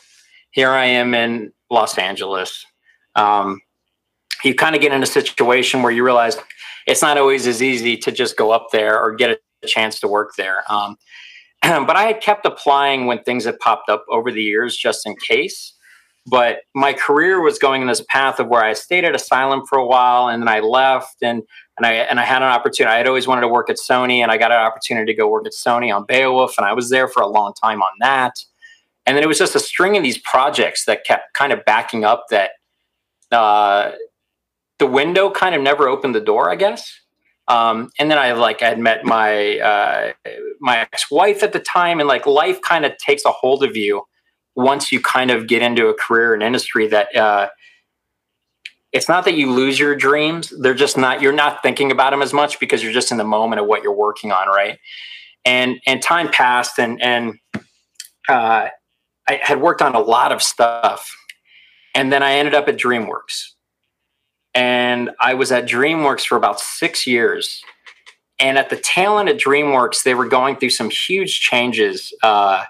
Here 0.52 0.72
I 0.72 0.86
am 0.86 1.14
in 1.14 1.54
Los 1.74 1.98
Angeles. 1.98 2.66
Um, 3.16 3.62
you 4.44 4.56
kind 4.56 4.76
of 4.76 4.82
get 4.82 4.92
in 4.92 5.04
a 5.04 5.08
situation 5.08 5.84
where 5.84 5.92
you 5.92 6.04
realize 6.04 6.38
it's 6.88 7.02
not 7.02 7.18
always 7.18 7.48
as 7.48 7.62
easy 7.62 7.98
to 7.98 8.12
just 8.12 8.38
go 8.38 8.52
up 8.52 8.68
there 8.72 9.00
or 9.00 9.14
get 9.16 9.40
a 9.64 9.68
chance 9.68 10.00
to 10.02 10.08
work 10.08 10.32
there. 10.38 10.64
Um, 10.70 10.98
but 11.62 11.96
I 11.96 12.04
had 12.04 12.22
kept 12.22 12.46
applying 12.46 13.06
when 13.06 13.24
things 13.24 13.46
had 13.46 13.60
popped 13.60 13.90
up 13.90 14.06
over 14.10 14.32
the 14.32 14.44
years 14.44 14.76
just 14.76 15.06
in 15.06 15.16
case. 15.16 15.74
But 16.26 16.60
my 16.74 16.94
career 16.94 17.42
was 17.42 17.60
going 17.60 17.82
in 17.82 17.88
this 17.90 18.04
path 18.08 18.40
of 18.40 18.48
where 18.48 18.64
I 18.64 18.74
stayed 18.74 19.04
at 19.04 19.14
Asylum 19.14 19.66
for 19.68 19.78
a 19.78 19.86
while 19.86 20.30
and 20.30 20.42
then 20.42 20.48
I 20.48 20.62
left 20.62 21.18
and 21.22 21.44
and 21.78 21.86
I 21.86 21.94
and 21.94 22.20
I 22.20 22.24
had 22.24 22.42
an 22.42 22.50
opportunity. 22.50 22.94
I 22.94 22.98
had 22.98 23.08
always 23.08 23.28
wanted 23.28 23.42
to 23.42 23.48
work 23.48 23.70
at 23.70 23.78
Sony, 23.78 24.20
and 24.20 24.32
I 24.32 24.38
got 24.38 24.52
an 24.52 24.58
opportunity 24.58 25.12
to 25.12 25.18
go 25.18 25.28
work 25.28 25.46
at 25.46 25.54
Sony 25.54 25.94
on 25.94 26.06
Beowulf, 26.06 26.56
and 26.58 26.68
I 26.68 26.74
was 26.74 26.90
there 26.90 27.08
for 27.08 27.24
a 27.24 27.28
long 27.28 27.54
time 27.54 27.82
on 27.82 27.92
that. 28.00 28.36
And 29.06 29.18
then 29.18 29.24
it 29.24 29.28
was 29.28 29.38
just 29.38 29.56
a 29.56 29.60
string 29.60 29.98
of 29.98 30.04
these 30.04 30.18
projects 30.18 30.86
that 30.86 31.04
kept 31.06 31.34
kind 31.34 31.52
of 31.52 31.66
backing 31.66 32.06
up. 32.06 32.26
That 32.30 32.52
uh, 33.32 33.92
the 34.80 34.88
window 34.88 35.30
kind 35.30 35.56
of 35.56 35.62
never 35.62 35.88
opened 35.88 36.16
the 36.16 36.22
door, 36.22 36.52
I 36.52 36.56
guess. 36.56 37.00
Um, 37.48 37.90
and 38.00 38.10
then 38.10 38.18
I 38.18 38.32
like 38.32 38.62
I 38.62 38.70
had 38.70 38.80
met 38.80 39.04
my 39.04 39.60
uh, 39.60 40.14
my 40.62 40.80
ex 40.80 41.12
wife 41.12 41.44
at 41.44 41.52
the 41.52 41.60
time, 41.60 42.00
and 42.00 42.08
like 42.08 42.26
life 42.26 42.62
kind 42.62 42.86
of 42.86 42.98
takes 42.98 43.26
a 43.26 43.32
hold 43.32 43.64
of 43.64 43.76
you 43.76 44.04
once 44.56 44.92
you 44.92 45.02
kind 45.02 45.32
of 45.32 45.48
get 45.48 45.62
into 45.62 45.88
a 45.88 45.94
career 45.94 46.34
and 46.34 46.44
industry 46.44 46.88
that. 46.88 47.16
Uh, 47.16 47.50
it's 48.94 49.10
not 49.10 49.26
that 49.26 49.34
you 49.34 49.50
lose 49.50 49.80
your 49.80 49.96
dreams 49.96 50.54
they're 50.60 50.76
just 50.76 51.00
not 51.00 51.20
you're 51.20 51.34
not 51.34 51.64
thinking 51.64 51.92
about 51.92 52.12
them 52.12 52.22
as 52.22 52.32
much 52.32 52.60
because 52.60 52.84
you're 52.84 52.94
just 52.94 53.12
in 53.12 53.18
the 53.18 53.24
moment 53.24 53.60
of 53.60 53.66
what 53.66 53.82
you're 53.82 53.92
working 53.92 54.32
on 54.32 54.48
right 54.48 54.78
and 55.46 55.80
and 55.88 56.02
time 56.04 56.30
passed 56.30 56.80
and 56.80 57.02
and 57.02 57.40
uh, 58.30 58.68
i 59.28 59.40
had 59.42 59.62
worked 59.62 59.82
on 59.82 59.96
a 59.96 60.00
lot 60.00 60.32
of 60.32 60.42
stuff 60.42 61.16
and 61.96 62.12
then 62.12 62.24
i 62.24 62.34
ended 62.34 62.54
up 62.54 62.68
at 62.68 62.78
dreamworks 62.78 63.50
and 64.54 65.12
i 65.20 65.34
was 65.34 65.52
at 65.52 65.66
dreamworks 65.66 66.26
for 66.26 66.36
about 66.38 66.60
six 66.60 67.08
years 67.08 67.64
and 68.40 68.58
at 68.58 68.70
the 68.70 68.78
tail 68.78 69.20
end 69.20 69.30
of 69.30 69.38
dreamworks 69.38 70.04
they 70.04 70.14
were 70.14 70.28
going 70.28 70.56
through 70.56 70.70
some 70.70 70.90
huge 70.90 71.40
changes 71.40 72.14
uh, 72.24 72.64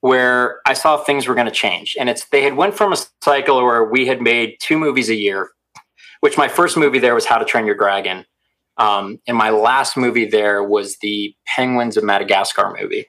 where 0.00 0.60
I 0.66 0.74
saw 0.74 0.96
things 0.96 1.26
were 1.26 1.34
going 1.34 1.46
to 1.46 1.52
change. 1.52 1.96
And 1.98 2.08
it's 2.08 2.26
they 2.26 2.42
had 2.42 2.56
went 2.56 2.74
from 2.74 2.92
a 2.92 2.96
cycle 3.22 3.62
where 3.64 3.84
we 3.84 4.06
had 4.06 4.22
made 4.22 4.56
two 4.60 4.78
movies 4.78 5.08
a 5.08 5.14
year, 5.14 5.50
which 6.20 6.38
my 6.38 6.46
first 6.46 6.76
movie 6.76 7.00
there 7.00 7.14
was 7.14 7.26
How 7.26 7.38
to 7.38 7.44
Train 7.44 7.66
Your 7.66 7.74
Dragon. 7.74 8.24
Um, 8.78 9.18
and 9.26 9.36
my 9.36 9.50
last 9.50 9.96
movie 9.96 10.26
there 10.26 10.62
was 10.62 10.98
the 10.98 11.34
Penguins 11.46 11.96
of 11.96 12.04
Madagascar 12.04 12.76
movie. 12.80 13.06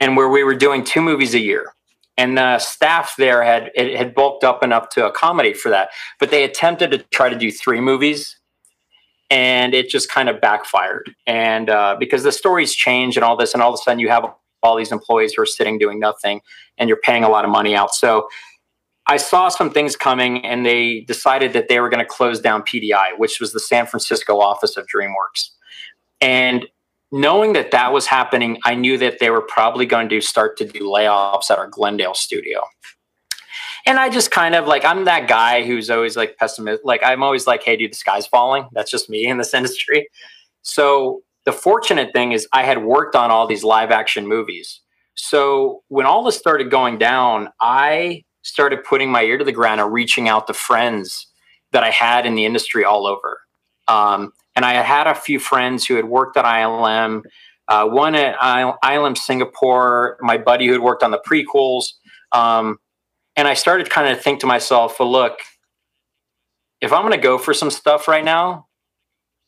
And 0.00 0.16
where 0.16 0.28
we 0.28 0.44
were 0.44 0.54
doing 0.54 0.84
two 0.84 1.00
movies 1.00 1.34
a 1.34 1.40
year. 1.40 1.72
And 2.16 2.36
the 2.36 2.58
staff 2.58 3.14
there 3.16 3.42
had 3.42 3.70
it 3.74 3.96
had 3.96 4.14
bulked 4.14 4.44
up 4.44 4.62
enough 4.62 4.88
to 4.90 5.06
accommodate 5.06 5.56
for 5.56 5.70
that. 5.70 5.90
But 6.18 6.30
they 6.30 6.44
attempted 6.44 6.90
to 6.90 6.98
try 6.98 7.28
to 7.28 7.36
do 7.36 7.50
three 7.50 7.80
movies 7.80 8.36
and 9.30 9.74
it 9.74 9.88
just 9.88 10.10
kind 10.10 10.28
of 10.28 10.40
backfired. 10.40 11.14
And 11.26 11.70
uh, 11.70 11.96
because 11.98 12.22
the 12.22 12.32
stories 12.32 12.74
change 12.74 13.16
and 13.16 13.24
all 13.24 13.36
this, 13.36 13.54
and 13.54 13.62
all 13.62 13.72
of 13.72 13.74
a 13.74 13.82
sudden 13.82 13.98
you 13.98 14.08
have 14.08 14.24
all 14.62 14.76
these 14.76 14.92
employees 14.92 15.34
who 15.34 15.42
are 15.42 15.46
sitting 15.46 15.78
doing 15.78 16.00
nothing 16.00 16.40
and 16.78 16.88
you're 16.88 17.00
paying 17.02 17.24
a 17.24 17.28
lot 17.28 17.44
of 17.44 17.50
money 17.50 17.76
out. 17.76 17.94
So 17.94 18.28
I 19.06 19.16
saw 19.16 19.48
some 19.48 19.70
things 19.70 19.96
coming 19.96 20.44
and 20.44 20.66
they 20.66 21.00
decided 21.00 21.52
that 21.52 21.68
they 21.68 21.80
were 21.80 21.88
going 21.88 22.04
to 22.04 22.08
close 22.08 22.40
down 22.40 22.62
PDI, 22.62 23.16
which 23.16 23.40
was 23.40 23.52
the 23.52 23.60
San 23.60 23.86
Francisco 23.86 24.40
office 24.40 24.76
of 24.76 24.86
DreamWorks. 24.86 25.50
And 26.20 26.66
knowing 27.10 27.54
that 27.54 27.70
that 27.70 27.92
was 27.92 28.06
happening, 28.06 28.58
I 28.64 28.74
knew 28.74 28.98
that 28.98 29.18
they 29.18 29.30
were 29.30 29.40
probably 29.40 29.86
going 29.86 30.08
to 30.10 30.20
start 30.20 30.56
to 30.58 30.64
do 30.64 30.80
layoffs 30.80 31.50
at 31.50 31.58
our 31.58 31.68
Glendale 31.68 32.14
studio. 32.14 32.62
And 33.86 33.98
I 33.98 34.10
just 34.10 34.30
kind 34.30 34.54
of 34.54 34.66
like, 34.66 34.84
I'm 34.84 35.06
that 35.06 35.28
guy 35.28 35.64
who's 35.64 35.88
always 35.88 36.16
like 36.16 36.36
pessimistic. 36.36 36.84
Like, 36.84 37.02
I'm 37.02 37.22
always 37.22 37.46
like, 37.46 37.62
hey, 37.62 37.76
dude, 37.76 37.92
the 37.92 37.96
sky's 37.96 38.26
falling. 38.26 38.68
That's 38.72 38.90
just 38.90 39.08
me 39.08 39.26
in 39.26 39.38
this 39.38 39.54
industry. 39.54 40.08
So 40.62 41.22
the 41.44 41.52
fortunate 41.52 42.12
thing 42.12 42.32
is, 42.32 42.46
I 42.52 42.64
had 42.64 42.84
worked 42.84 43.16
on 43.16 43.30
all 43.30 43.46
these 43.46 43.64
live 43.64 43.90
action 43.90 44.26
movies. 44.26 44.80
So 45.14 45.82
when 45.88 46.06
all 46.06 46.22
this 46.22 46.36
started 46.36 46.70
going 46.70 46.98
down, 46.98 47.48
I 47.60 48.24
started 48.42 48.84
putting 48.84 49.10
my 49.10 49.22
ear 49.22 49.38
to 49.38 49.44
the 49.44 49.52
ground 49.52 49.80
and 49.80 49.92
reaching 49.92 50.28
out 50.28 50.46
to 50.46 50.54
friends 50.54 51.26
that 51.72 51.82
I 51.82 51.90
had 51.90 52.26
in 52.26 52.34
the 52.34 52.44
industry 52.44 52.84
all 52.84 53.06
over. 53.06 53.40
Um, 53.88 54.32
and 54.58 54.64
I 54.64 54.82
had 54.82 55.06
a 55.06 55.14
few 55.14 55.38
friends 55.38 55.86
who 55.86 55.94
had 55.94 56.06
worked 56.06 56.36
at 56.36 56.44
ILM, 56.44 57.22
uh, 57.68 57.86
one 57.86 58.16
at 58.16 58.36
ILM 58.40 59.16
Singapore, 59.16 60.18
my 60.20 60.36
buddy 60.36 60.66
who 60.66 60.72
had 60.72 60.80
worked 60.80 61.04
on 61.04 61.12
the 61.12 61.20
prequels. 61.20 61.92
Um, 62.32 62.78
and 63.36 63.46
I 63.46 63.54
started 63.54 63.88
kind 63.88 64.08
of 64.08 64.20
think 64.20 64.40
to 64.40 64.48
myself, 64.48 64.98
well, 64.98 65.12
look, 65.12 65.38
if 66.80 66.92
I'm 66.92 67.02
going 67.02 67.12
to 67.12 67.22
go 67.22 67.38
for 67.38 67.54
some 67.54 67.70
stuff 67.70 68.08
right 68.08 68.24
now, 68.24 68.66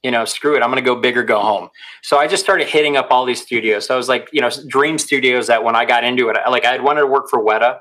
you 0.04 0.12
know, 0.12 0.24
screw 0.24 0.54
it, 0.54 0.62
I'm 0.62 0.70
going 0.70 0.76
to 0.80 0.88
go 0.88 0.94
big 0.94 1.18
or 1.18 1.24
go 1.24 1.40
home. 1.40 1.70
So 2.04 2.16
I 2.16 2.28
just 2.28 2.44
started 2.44 2.68
hitting 2.68 2.96
up 2.96 3.08
all 3.10 3.24
these 3.24 3.42
studios. 3.42 3.88
So 3.88 3.94
I 3.94 3.96
was 3.96 4.08
like, 4.08 4.28
you 4.32 4.40
know, 4.40 4.50
dream 4.68 4.96
studios 4.96 5.48
that 5.48 5.64
when 5.64 5.74
I 5.74 5.86
got 5.86 6.04
into 6.04 6.28
it, 6.28 6.36
like 6.48 6.64
I 6.64 6.70
had 6.70 6.84
wanted 6.84 7.00
to 7.00 7.08
work 7.08 7.28
for 7.28 7.44
Weta 7.44 7.80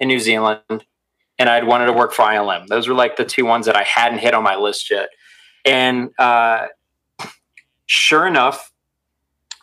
in 0.00 0.08
New 0.08 0.18
Zealand, 0.18 0.86
and 1.38 1.50
I'd 1.50 1.66
wanted 1.66 1.86
to 1.86 1.92
work 1.92 2.14
for 2.14 2.22
ILM. 2.22 2.68
Those 2.68 2.88
were 2.88 2.94
like 2.94 3.16
the 3.16 3.26
two 3.26 3.44
ones 3.44 3.66
that 3.66 3.76
I 3.76 3.82
hadn't 3.82 4.20
hit 4.20 4.32
on 4.32 4.42
my 4.42 4.56
list 4.56 4.90
yet. 4.90 5.10
And 5.68 6.10
uh, 6.18 6.68
sure 7.84 8.26
enough, 8.26 8.72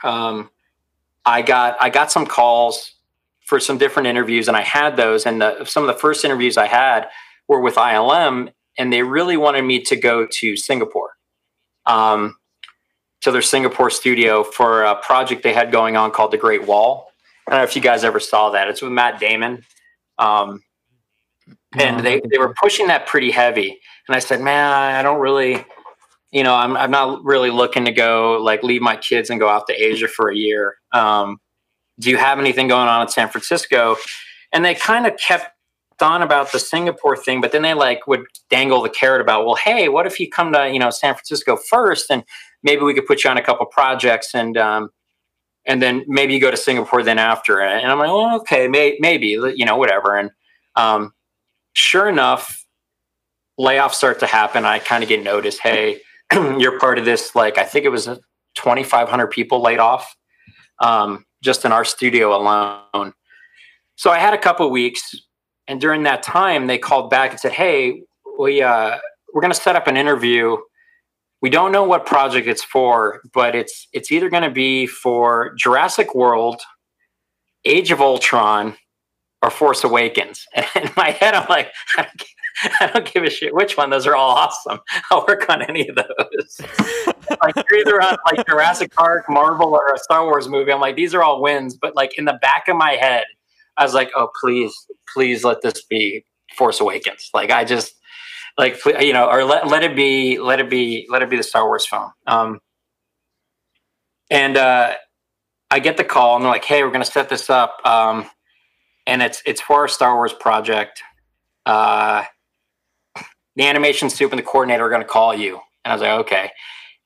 um, 0.04 0.52
I 1.26 1.42
got 1.42 1.78
I 1.82 1.90
got 1.90 2.12
some 2.12 2.28
calls 2.28 2.92
for 3.42 3.60
some 3.60 3.80
different 3.80 4.08
interviews, 4.08 4.48
and 4.48 4.56
I 4.56 4.62
had 4.62 4.98
those. 4.98 5.26
And 5.26 5.42
the, 5.42 5.66
some 5.66 5.82
of 5.82 5.88
the 5.88 6.00
first 6.00 6.24
interviews 6.24 6.58
I 6.58 6.68
had 6.68 7.08
were 7.48 7.60
with 7.60 7.74
ILM, 7.74 8.52
and 8.78 8.94
they 8.94 9.02
really 9.02 9.36
wanted 9.36 9.64
me 9.64 9.82
to 9.82 9.96
go 9.96 10.28
to 10.28 10.56
Singapore, 10.56 11.18
um, 11.88 12.36
to 13.22 13.32
their 13.32 13.42
Singapore 13.42 13.90
studio 13.90 14.44
for 14.44 14.84
a 14.84 14.96
project 14.96 15.42
they 15.42 15.54
had 15.54 15.72
going 15.72 15.98
on 15.98 16.12
called 16.12 16.32
The 16.32 16.38
Great 16.38 16.68
Wall. 16.68 17.08
I 17.48 17.52
don't 17.52 17.60
know 17.62 17.64
if 17.64 17.76
you 17.76 17.82
guys 17.82 18.04
ever 18.04 18.20
saw 18.20 18.52
that. 18.52 18.68
It's 18.68 18.82
with 18.84 18.92
Matt 18.92 19.20
Damon. 19.20 19.64
Um, 20.20 20.62
and 21.78 22.06
they, 22.06 22.22
they 22.30 22.38
were 22.38 22.54
pushing 22.62 22.88
that 22.88 23.08
pretty 23.08 23.32
heavy. 23.32 23.80
And 24.08 24.16
I 24.16 24.20
said, 24.20 24.40
man, 24.42 24.72
I 24.72 25.02
don't 25.02 25.20
really, 25.20 25.66
you 26.36 26.44
know, 26.44 26.54
I'm, 26.54 26.76
I'm 26.76 26.92
not 26.92 27.24
really 27.24 27.50
looking 27.50 27.86
to 27.86 27.94
go 27.94 28.38
like 28.42 28.62
leave 28.62 28.82
my 28.82 28.98
kids 28.98 29.30
and 29.30 29.40
go 29.40 29.48
out 29.48 29.68
to 29.68 29.74
Asia 29.74 30.10
for 30.10 30.30
a 30.30 30.36
year. 30.36 30.76
Um, 30.92 31.38
do 31.98 32.10
you 32.10 32.18
have 32.18 32.40
anything 32.40 32.68
going 32.68 32.90
on 32.90 33.04
in 33.04 33.08
San 33.08 33.30
Francisco? 33.30 33.96
And 34.52 34.66
they 34.66 34.76
kind 34.76 35.08
of 35.08 35.16
kept 35.16 35.52
on 36.02 36.22
about 36.22 36.52
the 36.52 36.60
Singapore 36.60 37.16
thing, 37.16 37.40
but 37.40 37.54
then 37.54 37.62
they 37.62 37.74
like 37.74 38.06
would 38.06 38.26
dangle 38.50 38.82
the 38.82 38.90
carrot 38.90 39.22
about, 39.22 39.46
well, 39.46 39.56
hey, 39.56 39.88
what 39.88 40.06
if 40.06 40.20
you 40.20 40.30
come 40.30 40.52
to, 40.52 40.70
you 40.70 40.78
know, 40.78 40.90
San 40.90 41.14
Francisco 41.14 41.56
first 41.56 42.12
and 42.12 42.26
maybe 42.64 42.82
we 42.82 42.94
could 42.94 43.06
put 43.06 43.24
you 43.24 43.30
on 43.30 43.38
a 43.38 43.42
couple 43.42 43.66
projects 43.68 44.36
and, 44.36 44.58
um, 44.58 44.90
and 45.66 45.82
then 45.82 46.04
maybe 46.06 46.34
you 46.34 46.42
go 46.42 46.52
to 46.52 46.58
Singapore 46.58 47.02
then 47.02 47.18
after. 47.18 47.62
And 47.62 47.90
I'm 47.90 47.98
like, 47.98 48.10
well, 48.10 48.36
okay, 48.42 48.68
may, 48.68 48.98
maybe, 49.00 49.28
you 49.28 49.64
know, 49.64 49.78
whatever. 49.78 50.18
And 50.18 50.32
um, 50.76 51.14
sure 51.72 52.10
enough, 52.10 52.66
layoffs 53.58 53.94
start 53.94 54.20
to 54.20 54.26
happen. 54.26 54.66
I 54.66 54.80
kind 54.80 55.02
of 55.02 55.08
get 55.08 55.24
noticed, 55.24 55.62
hey, 55.62 56.02
you're 56.60 56.80
part 56.80 56.98
of 56.98 57.06
this. 57.06 57.36
Like, 57.36 57.58
I 57.58 57.64
think 57.64 57.86
it 57.86 57.90
was 57.90 58.06
2,500 58.06 59.28
people 59.28 59.62
laid 59.62 59.80
off 59.80 60.16
um, 60.80 61.26
just 61.44 61.66
in 61.66 61.72
our 61.72 61.86
studio 61.86 62.36
alone. 62.36 63.14
So 63.96 64.12
I 64.12 64.20
had 64.20 64.34
a 64.34 64.38
couple 64.38 64.70
weeks. 64.70 65.16
And 65.68 65.82
during 65.82 66.04
that 66.04 66.22
time, 66.22 66.68
they 66.68 66.78
called 66.78 67.10
back 67.10 67.32
and 67.32 67.40
said, 67.40 67.52
hey, 67.52 68.04
we, 68.40 68.62
uh, 68.62 68.98
we're 69.34 69.42
going 69.42 69.54
to 69.54 69.60
set 69.60 69.76
up 69.76 69.88
an 69.88 69.98
interview 69.98 70.58
we 71.46 71.52
don't 71.52 71.72
know 71.72 71.84
what 71.84 72.08
project 72.08 72.48
it's 72.48 72.64
for, 72.64 73.22
but 73.32 73.54
it's 73.54 73.88
it's 73.94 74.12
either 74.12 74.32
going 74.32 74.42
to 74.42 74.50
be 74.50 74.88
for 74.88 75.54
Jurassic 75.56 76.16
World, 76.16 76.60
Age 77.66 77.92
of 77.92 78.02
Ultron, 78.02 78.76
or 79.44 79.52
Force 79.52 79.84
Awakens. 79.84 80.44
And 80.56 80.86
in 80.86 80.92
my 80.98 81.12
head, 81.12 81.36
I'm 81.36 81.48
like, 81.48 81.72
I 81.98 82.02
don't, 82.02 82.24
I 82.80 82.88
don't 82.88 83.12
give 83.12 83.24
a 83.24 83.30
shit 83.30 83.54
which 83.54 83.78
one. 83.78 83.90
Those 83.90 84.08
are 84.08 84.16
all 84.16 84.32
awesome. 84.32 84.80
I'll 85.12 85.26
work 85.28 85.50
on 85.50 85.62
any 85.64 85.88
of 85.88 85.96
those. 85.96 86.62
like 87.44 87.56
you're 87.70 87.80
either 87.80 88.02
on 88.02 88.18
like 88.32 88.46
Jurassic 88.48 88.94
Park, 88.94 89.26
Marvel, 89.30 89.74
or 89.74 89.94
a 89.94 89.98
Star 90.00 90.24
Wars 90.26 90.48
movie. 90.48 90.72
I'm 90.72 90.80
like, 90.80 90.96
these 90.96 91.14
are 91.14 91.24
all 91.24 91.42
wins. 91.42 91.76
But 91.76 91.96
like 91.96 92.18
in 92.18 92.26
the 92.26 92.38
back 92.42 92.68
of 92.68 92.78
my 92.78 92.92
head, 92.92 93.26
I 93.78 93.84
was 93.84 93.94
like, 93.94 94.12
oh 94.16 94.30
please, 94.42 94.74
please 95.14 95.44
let 95.44 95.62
this 95.62 95.84
be 95.84 96.26
Force 96.56 96.80
Awakens. 96.80 97.30
Like 97.34 97.52
I 97.52 97.66
just 97.66 97.94
like 98.58 98.84
you 98.86 99.14
know, 99.14 99.30
or 99.30 99.44
let 99.44 99.68
let 99.68 99.84
it 99.84 99.96
be, 99.96 100.40
let 100.40 100.60
it 100.60 100.70
be, 100.70 101.06
let 101.10 101.22
it 101.22 101.30
be 101.30 101.38
the 101.38 101.44
Star 101.44 101.66
Wars 101.66 101.86
film. 101.86 102.12
Um, 102.26 102.60
and 104.30 104.58
uh, 104.58 104.96
I 105.70 105.80
get 105.80 105.98
the 105.98 106.04
call, 106.04 106.36
and 106.36 106.46
they're 106.46 106.52
like, 106.52 106.64
"Hey, 106.64 106.84
we're 106.84 106.92
to 106.92 107.06
set 107.06 107.30
this 107.30 107.50
up, 107.50 107.78
um, 107.86 108.30
and 109.06 109.22
it's 109.22 109.42
it's 109.46 109.62
for 109.62 109.86
a 109.86 109.90
Star 109.90 110.16
Wars 110.16 110.34
project. 110.34 111.04
Uh, 111.66 112.24
the 113.56 113.66
animation 113.66 114.10
soup 114.10 114.32
and 114.32 114.40
the 114.40 114.44
coordinator 114.44 114.86
are 114.86 114.90
going 114.90 115.02
to 115.02 115.08
call 115.08 115.34
you." 115.34 115.60
And 115.84 115.92
I 115.92 115.94
was 115.94 116.02
like, 116.02 116.20
"Okay." 116.22 116.52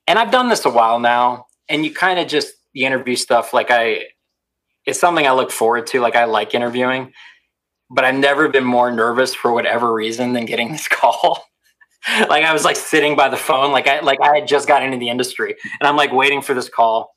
And 0.06 0.18
I've 0.18 0.30
done 0.30 0.48
this 0.48 0.64
a 0.64 0.70
while 0.70 0.98
now, 0.98 1.46
and 1.68 1.84
you 1.84 1.92
kind 1.92 2.18
of 2.18 2.28
just 2.28 2.54
the 2.74 2.84
interview 2.84 3.16
stuff. 3.16 3.52
Like 3.52 3.70
I, 3.70 4.06
it's 4.86 4.98
something 4.98 5.26
I 5.26 5.32
look 5.32 5.50
forward 5.50 5.86
to. 5.88 6.00
Like 6.00 6.16
I 6.16 6.24
like 6.24 6.54
interviewing 6.54 7.12
but 7.90 8.04
I've 8.04 8.14
never 8.14 8.48
been 8.48 8.64
more 8.64 8.90
nervous 8.90 9.34
for 9.34 9.52
whatever 9.52 9.92
reason 9.92 10.32
than 10.32 10.46
getting 10.46 10.70
this 10.70 10.88
call. 10.88 11.44
like 12.28 12.44
I 12.44 12.52
was 12.52 12.64
like 12.64 12.76
sitting 12.76 13.16
by 13.16 13.28
the 13.28 13.36
phone, 13.36 13.72
like 13.72 13.86
I 13.86 14.00
like 14.00 14.20
I 14.22 14.38
had 14.38 14.48
just 14.48 14.66
got 14.66 14.82
into 14.82 14.96
the 14.96 15.10
industry, 15.10 15.56
and 15.80 15.86
I'm 15.86 15.96
like 15.96 16.12
waiting 16.12 16.40
for 16.40 16.54
this 16.54 16.68
call. 16.68 17.14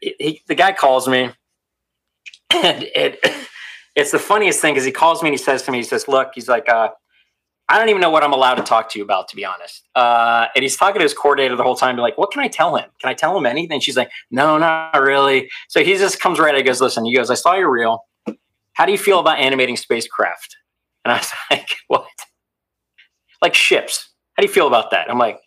He, 0.00 0.42
the 0.46 0.54
guy 0.54 0.72
calls 0.72 1.08
me, 1.08 1.30
and 2.50 2.82
it 2.94 3.18
it's 3.96 4.12
the 4.12 4.18
funniest 4.20 4.60
thing 4.60 4.74
because 4.74 4.84
he 4.84 4.92
calls 4.92 5.22
me 5.22 5.30
and 5.30 5.34
he 5.34 5.42
says 5.42 5.62
to 5.62 5.72
me, 5.72 5.78
he 5.78 5.84
says, 5.84 6.06
"Look, 6.06 6.32
he's 6.34 6.46
like, 6.46 6.68
uh, 6.68 6.90
I 7.70 7.78
don't 7.78 7.88
even 7.88 8.00
know 8.00 8.10
what 8.10 8.22
I'm 8.22 8.32
allowed 8.32 8.56
to 8.56 8.62
talk 8.62 8.90
to 8.90 8.98
you 8.98 9.04
about, 9.04 9.28
to 9.28 9.36
be 9.36 9.44
honest." 9.44 9.88
Uh, 9.94 10.46
and 10.54 10.62
he's 10.62 10.76
talking 10.76 10.98
to 10.98 11.04
his 11.04 11.14
coordinator 11.14 11.56
the 11.56 11.62
whole 11.62 11.76
time, 11.76 11.96
like, 11.96 12.18
"What 12.18 12.30
can 12.32 12.42
I 12.42 12.48
tell 12.48 12.76
him? 12.76 12.90
Can 13.00 13.08
I 13.08 13.14
tell 13.14 13.36
him 13.36 13.46
anything?" 13.46 13.80
She's 13.80 13.96
like, 13.96 14.10
"No, 14.30 14.58
not 14.58 15.00
really." 15.00 15.50
So 15.68 15.82
he 15.82 15.94
just 15.96 16.20
comes 16.20 16.38
right. 16.38 16.54
He 16.54 16.62
goes, 16.62 16.80
"Listen," 16.80 17.04
he 17.04 17.14
goes, 17.14 17.30
"I 17.30 17.34
saw 17.34 17.54
your 17.54 17.70
reel." 17.70 18.04
how 18.80 18.86
do 18.86 18.92
you 18.92 18.98
feel 18.98 19.18
about 19.18 19.38
animating 19.38 19.76
spacecraft? 19.76 20.56
And 21.04 21.12
I 21.12 21.18
was 21.18 21.30
like, 21.50 21.68
what? 21.88 22.06
Like 23.42 23.54
ships. 23.54 24.08
How 24.34 24.42
do 24.42 24.48
you 24.48 24.52
feel 24.52 24.66
about 24.66 24.90
that? 24.92 25.10
I'm 25.10 25.18
like, 25.18 25.38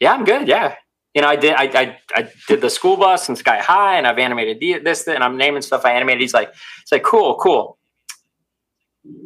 yeah, 0.00 0.12
I'm 0.12 0.24
good. 0.24 0.48
Yeah. 0.48 0.74
You 1.14 1.22
know, 1.22 1.28
I 1.28 1.36
did, 1.36 1.52
I, 1.52 1.64
I, 1.64 1.98
I 2.16 2.28
did 2.48 2.60
the 2.60 2.70
school 2.70 2.96
bus 2.96 3.28
and 3.28 3.36
sky 3.38 3.58
high 3.58 3.96
and 3.96 4.08
I've 4.08 4.18
animated 4.18 4.84
this, 4.84 5.06
and 5.06 5.22
I'm 5.22 5.36
naming 5.36 5.62
stuff 5.62 5.84
I 5.84 5.92
animated. 5.92 6.22
He's 6.22 6.34
like, 6.34 6.48
it's 6.80 6.90
like, 6.90 7.04
cool, 7.04 7.36
cool. 7.36 7.78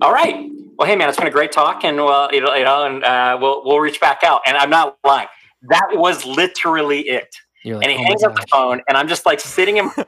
All 0.02 0.12
right. 0.12 0.50
Well, 0.78 0.86
hey 0.86 0.96
man, 0.96 1.08
it's 1.08 1.16
been 1.16 1.26
a 1.26 1.30
great 1.30 1.52
talk 1.52 1.84
and 1.84 1.96
well, 1.96 2.28
you 2.32 2.40
know, 2.40 2.54
you 2.54 2.64
know 2.64 2.84
and 2.84 3.02
uh, 3.02 3.38
we'll, 3.40 3.64
we'll 3.64 3.80
reach 3.80 4.00
back 4.00 4.22
out. 4.22 4.42
And 4.46 4.56
I'm 4.56 4.70
not 4.70 4.98
lying. 5.04 5.28
That 5.62 5.88
was 5.92 6.24
literally 6.26 7.00
it. 7.08 7.34
Like, 7.64 7.84
and 7.84 7.92
he 7.92 7.98
oh 7.98 8.06
hangs 8.06 8.22
up 8.22 8.36
the 8.36 8.46
phone, 8.48 8.80
and 8.88 8.96
I'm 8.96 9.08
just 9.08 9.26
like 9.26 9.40
sitting 9.40 9.78
in. 9.78 9.86
My 9.86 10.04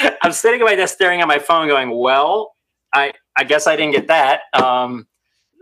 I'm 0.22 0.32
sitting 0.32 0.60
at 0.60 0.64
my 0.64 0.74
desk, 0.74 0.94
staring 0.94 1.20
at 1.20 1.28
my 1.28 1.38
phone, 1.38 1.68
going, 1.68 1.90
"Well, 1.90 2.54
I 2.92 3.12
I 3.36 3.44
guess 3.44 3.66
I 3.66 3.76
didn't 3.76 3.92
get 3.92 4.06
that." 4.06 4.42
Um, 4.54 5.06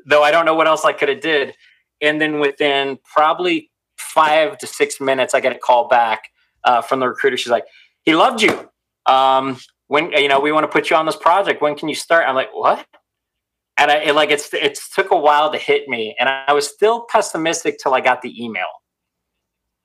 though 0.06 0.22
I 0.22 0.30
don't 0.30 0.46
know 0.46 0.54
what 0.54 0.68
else 0.68 0.84
I 0.84 0.92
could 0.92 1.08
have 1.08 1.20
did. 1.20 1.54
And 2.00 2.20
then 2.20 2.40
within 2.40 2.98
probably 3.14 3.70
five 3.96 4.58
to 4.58 4.66
six 4.66 5.00
minutes, 5.00 5.34
I 5.34 5.40
get 5.40 5.54
a 5.54 5.58
call 5.58 5.88
back 5.88 6.28
uh, 6.64 6.82
from 6.82 7.00
the 7.00 7.08
recruiter. 7.08 7.36
She's 7.36 7.50
like, 7.50 7.64
"He 8.04 8.14
loved 8.14 8.40
you. 8.40 8.68
Um, 9.06 9.58
when 9.88 10.12
you 10.12 10.28
know 10.28 10.38
we 10.38 10.52
want 10.52 10.64
to 10.64 10.68
put 10.68 10.88
you 10.88 10.96
on 10.96 11.06
this 11.06 11.16
project. 11.16 11.62
When 11.62 11.74
can 11.74 11.88
you 11.88 11.96
start?" 11.96 12.28
I'm 12.28 12.36
like, 12.36 12.50
"What?" 12.52 12.86
And 13.82 13.90
I 13.90 13.96
it, 13.96 14.14
like 14.14 14.30
it's 14.30 14.54
it 14.54 14.78
took 14.94 15.10
a 15.10 15.16
while 15.16 15.50
to 15.50 15.58
hit 15.58 15.88
me, 15.88 16.14
and 16.20 16.28
I 16.28 16.52
was 16.52 16.68
still 16.68 17.06
pessimistic 17.10 17.78
till 17.82 17.94
I 17.94 18.00
got 18.00 18.22
the 18.22 18.32
email 18.42 18.68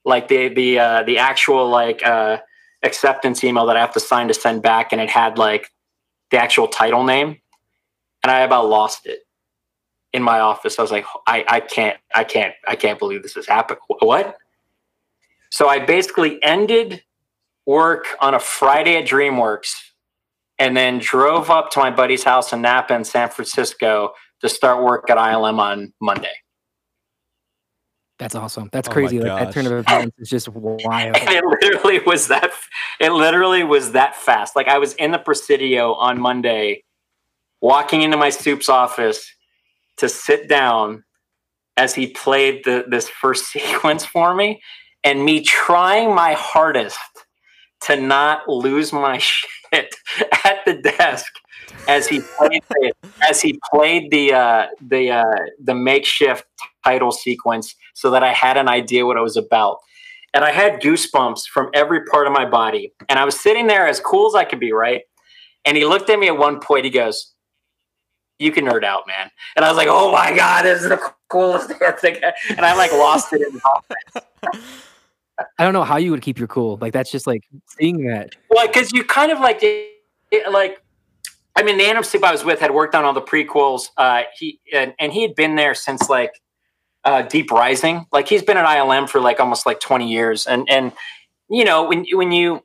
like 0.08 0.28
the 0.28 0.48
the 0.48 0.78
uh, 0.78 1.02
the 1.04 1.18
actual 1.18 1.68
like 1.68 2.04
uh, 2.04 2.38
acceptance 2.82 3.44
email 3.44 3.66
that 3.66 3.76
I 3.76 3.80
have 3.80 3.92
to 3.92 4.00
sign 4.00 4.28
to 4.28 4.34
send 4.34 4.62
back, 4.62 4.92
and 4.92 5.00
it 5.00 5.10
had 5.10 5.38
like 5.38 5.70
the 6.30 6.38
actual 6.38 6.66
title 6.66 7.04
name, 7.04 7.36
and 8.22 8.30
I 8.30 8.40
about 8.40 8.68
lost 8.68 9.06
it 9.06 9.20
in 10.12 10.22
my 10.22 10.40
office. 10.40 10.78
I 10.78 10.82
was 10.82 10.90
like, 10.90 11.04
I 11.26 11.44
I 11.48 11.60
can't 11.60 11.98
I 12.14 12.24
can't 12.24 12.54
I 12.66 12.74
can't 12.74 12.98
believe 12.98 13.22
this 13.22 13.36
is 13.36 13.46
happened. 13.46 13.80
What? 14.00 14.36
So 15.50 15.68
I 15.68 15.78
basically 15.78 16.42
ended 16.42 17.02
work 17.66 18.06
on 18.20 18.34
a 18.34 18.40
Friday 18.40 18.96
at 18.96 19.06
DreamWorks 19.06 19.74
and 20.58 20.76
then 20.76 20.98
drove 20.98 21.50
up 21.50 21.70
to 21.70 21.78
my 21.78 21.90
buddy's 21.90 22.24
house 22.24 22.52
in 22.52 22.62
Napa 22.62 22.94
in 22.94 23.04
San 23.04 23.28
Francisco 23.30 24.12
to 24.40 24.48
start 24.48 24.84
work 24.84 25.08
at 25.10 25.16
ILM 25.16 25.58
on 25.58 25.92
Monday. 26.00 26.34
That's 28.18 28.34
awesome. 28.34 28.68
That's 28.72 28.88
Oh 28.88 28.92
crazy. 28.92 29.20
Like 29.20 29.28
that 29.28 29.44
gosh. 29.46 29.54
turn 29.54 29.66
of 29.66 29.72
events 29.86 30.16
is 30.18 30.28
just 30.28 30.48
wild. 30.48 31.16
And 31.16 31.30
it 31.30 31.44
literally 31.44 32.00
was 32.00 32.28
that 32.28 32.50
it 33.00 33.12
literally 33.12 33.62
was 33.62 33.92
that 33.92 34.16
fast. 34.16 34.56
Like 34.56 34.68
I 34.68 34.78
was 34.78 34.94
in 34.94 35.12
the 35.12 35.18
Presidio 35.18 35.94
on 35.94 36.20
Monday, 36.20 36.82
walking 37.60 38.02
into 38.02 38.16
my 38.16 38.30
soup's 38.30 38.68
office 38.68 39.24
to 39.98 40.08
sit 40.08 40.48
down 40.48 41.04
as 41.76 41.94
he 41.94 42.08
played 42.08 42.64
the, 42.64 42.84
this 42.88 43.08
first 43.08 43.46
sequence 43.52 44.04
for 44.04 44.34
me, 44.34 44.60
and 45.04 45.24
me 45.24 45.42
trying 45.42 46.12
my 46.12 46.32
hardest 46.32 46.98
to 47.82 47.94
not 47.94 48.48
lose 48.48 48.92
my 48.92 49.18
shit 49.72 49.94
at 50.44 50.64
the 50.64 50.74
desk 50.74 51.32
as 51.86 52.06
he 52.06 52.20
played 52.36 52.62
the, 52.70 52.92
as 53.28 53.40
he 53.40 53.58
played 53.72 54.10
the 54.10 54.32
uh, 54.32 54.66
the 54.80 55.10
uh, 55.10 55.24
the 55.62 55.74
makeshift 55.74 56.44
title 56.84 57.12
sequence, 57.12 57.74
so 57.94 58.10
that 58.10 58.22
I 58.22 58.32
had 58.32 58.56
an 58.56 58.68
idea 58.68 59.06
what 59.06 59.16
it 59.16 59.22
was 59.22 59.36
about 59.36 59.78
and 60.34 60.44
I 60.44 60.52
had 60.52 60.80
goosebumps 60.80 61.46
from 61.46 61.70
every 61.74 62.04
part 62.04 62.26
of 62.26 62.32
my 62.32 62.44
body. 62.44 62.92
And 63.08 63.18
I 63.18 63.24
was 63.24 63.38
sitting 63.38 63.66
there 63.66 63.86
as 63.86 64.00
cool 64.00 64.28
as 64.28 64.34
I 64.34 64.44
could 64.44 64.60
be, 64.60 64.72
right? 64.72 65.02
And 65.64 65.76
he 65.76 65.84
looked 65.84 66.10
at 66.10 66.18
me 66.18 66.28
at 66.28 66.36
one 66.36 66.60
point. 66.60 66.84
He 66.84 66.90
goes, 66.90 67.34
"You 68.38 68.52
can 68.52 68.66
nerd 68.66 68.84
out, 68.84 69.06
man." 69.06 69.30
And 69.56 69.64
I 69.64 69.68
was 69.68 69.76
like, 69.76 69.88
"Oh 69.90 70.12
my 70.12 70.34
god, 70.34 70.62
this 70.64 70.82
is 70.82 70.88
the 70.88 71.12
coolest 71.28 71.70
thing!" 72.00 72.18
And 72.50 72.60
I 72.60 72.74
like 72.74 72.92
lost 72.92 73.32
it 73.32 73.42
in 73.42 73.54
the 73.54 73.60
office. 73.62 74.62
I 75.58 75.64
don't 75.64 75.72
know 75.72 75.84
how 75.84 75.98
you 75.98 76.10
would 76.10 76.22
keep 76.22 76.38
your 76.38 76.48
cool. 76.48 76.78
Like 76.80 76.92
that's 76.92 77.10
just 77.10 77.26
like 77.26 77.42
seeing 77.66 78.06
that. 78.06 78.30
Well, 78.50 78.66
because 78.66 78.92
you 78.92 79.04
kind 79.04 79.30
of 79.30 79.40
like, 79.40 79.62
it, 80.30 80.52
like, 80.52 80.82
I 81.56 81.62
mean, 81.62 81.78
the 81.78 81.84
Anim 81.84 82.04
Sleep 82.04 82.22
I 82.22 82.32
was 82.32 82.44
with 82.44 82.60
had 82.60 82.72
worked 82.72 82.94
on 82.94 83.04
all 83.04 83.12
the 83.12 83.22
prequels. 83.22 83.88
Uh, 83.96 84.22
he 84.36 84.60
and, 84.72 84.94
and 84.98 85.12
he 85.12 85.22
had 85.22 85.34
been 85.34 85.56
there 85.56 85.74
since 85.74 86.08
like 86.08 86.40
uh, 87.04 87.22
Deep 87.22 87.50
Rising. 87.50 88.06
Like 88.12 88.28
he's 88.28 88.42
been 88.42 88.56
at 88.56 88.64
ILM 88.64 89.08
for 89.08 89.20
like 89.20 89.40
almost 89.40 89.66
like 89.66 89.80
twenty 89.80 90.10
years, 90.10 90.46
and 90.46 90.68
and 90.70 90.92
you 91.48 91.64
know 91.64 91.88
when 91.88 92.06
when 92.12 92.30
you 92.30 92.62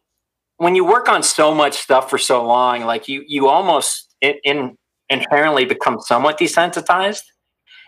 when 0.57 0.76
you 0.76 0.86
work 0.86 1.09
on 1.09 1.24
so 1.24 1.55
much 1.55 1.74
stuff 1.74 2.09
for 2.09 2.20
so 2.20 2.45
long, 2.45 2.82
like 2.82 3.07
you 3.07 3.24
you 3.28 3.47
almost 3.47 4.14
in, 4.22 4.36
in 4.43 4.78
inherently 5.09 5.66
become 5.66 5.99
somewhat 5.99 6.38
desensitized. 6.38 7.24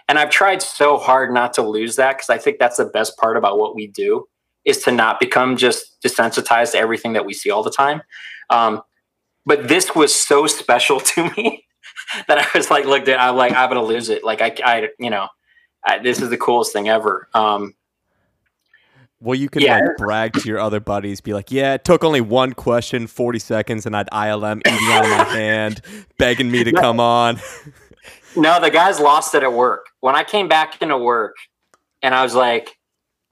And 0.07 0.19
I've 0.19 0.29
tried 0.29 0.61
so 0.61 0.97
hard 0.97 1.33
not 1.33 1.53
to 1.53 1.63
lose 1.63 1.95
that 1.95 2.17
because 2.17 2.29
I 2.29 2.37
think 2.37 2.59
that's 2.59 2.77
the 2.77 2.85
best 2.85 3.17
part 3.17 3.37
about 3.37 3.57
what 3.57 3.75
we 3.75 3.87
do 3.87 4.27
is 4.63 4.79
to 4.83 4.91
not 4.91 5.19
become 5.19 5.57
just 5.57 5.99
desensitized 6.01 6.71
to 6.71 6.77
everything 6.77 7.13
that 7.13 7.25
we 7.25 7.33
see 7.33 7.49
all 7.49 7.63
the 7.63 7.71
time. 7.71 8.01
Um, 8.49 8.81
but 9.45 9.67
this 9.67 9.93
was 9.95 10.13
so 10.13 10.47
special 10.47 10.99
to 11.11 11.29
me 11.37 11.65
that 12.27 12.37
I 12.37 12.45
was 12.57 12.69
like, 12.69 12.85
look, 12.85 13.07
I'm 13.07 13.35
like, 13.35 13.53
I'm 13.53 13.69
gonna 13.69 13.83
lose 13.83 14.09
it. 14.09 14.23
Like 14.23 14.41
I, 14.41 14.55
I 14.63 14.89
you 14.99 15.09
know, 15.09 15.27
I, 15.85 15.99
this 15.99 16.21
is 16.21 16.29
the 16.29 16.37
coolest 16.37 16.73
thing 16.73 16.87
ever. 16.89 17.27
Um, 17.33 17.73
Well, 19.19 19.35
you 19.35 19.49
can 19.49 19.61
Yeah. 19.61 19.75
like 19.79 19.97
brag 19.97 20.33
to 20.33 20.47
your 20.47 20.59
other 20.59 20.79
buddies, 20.79 21.21
be 21.21 21.33
like, 21.33 21.51
"Yeah, 21.51 21.73
it 21.73 21.83
took 21.85 22.03
only 22.03 22.21
one 22.21 22.53
question, 22.53 23.07
forty 23.07 23.39
seconds, 23.39 23.85
and 23.85 23.95
I 23.95 23.99
had 23.99 24.09
ILM 24.11 24.61
eating 24.67 24.87
out 24.91 25.03
of 25.05 25.09
my 25.09 25.23
hand, 25.35 25.81
begging 26.17 26.51
me 26.51 26.63
to 26.63 26.71
come 26.71 26.99
on." 26.99 27.39
No, 28.37 28.59
the 28.59 28.69
guys 28.69 28.99
lost 28.99 29.33
it 29.33 29.43
at 29.43 29.53
work. 29.53 29.85
When 30.01 30.13
I 30.13 30.25
came 30.25 30.49
back 30.49 30.81
into 30.81 30.97
work 30.97 31.37
and 32.01 32.13
I 32.13 32.21
was 32.21 32.35
like, 32.35 32.69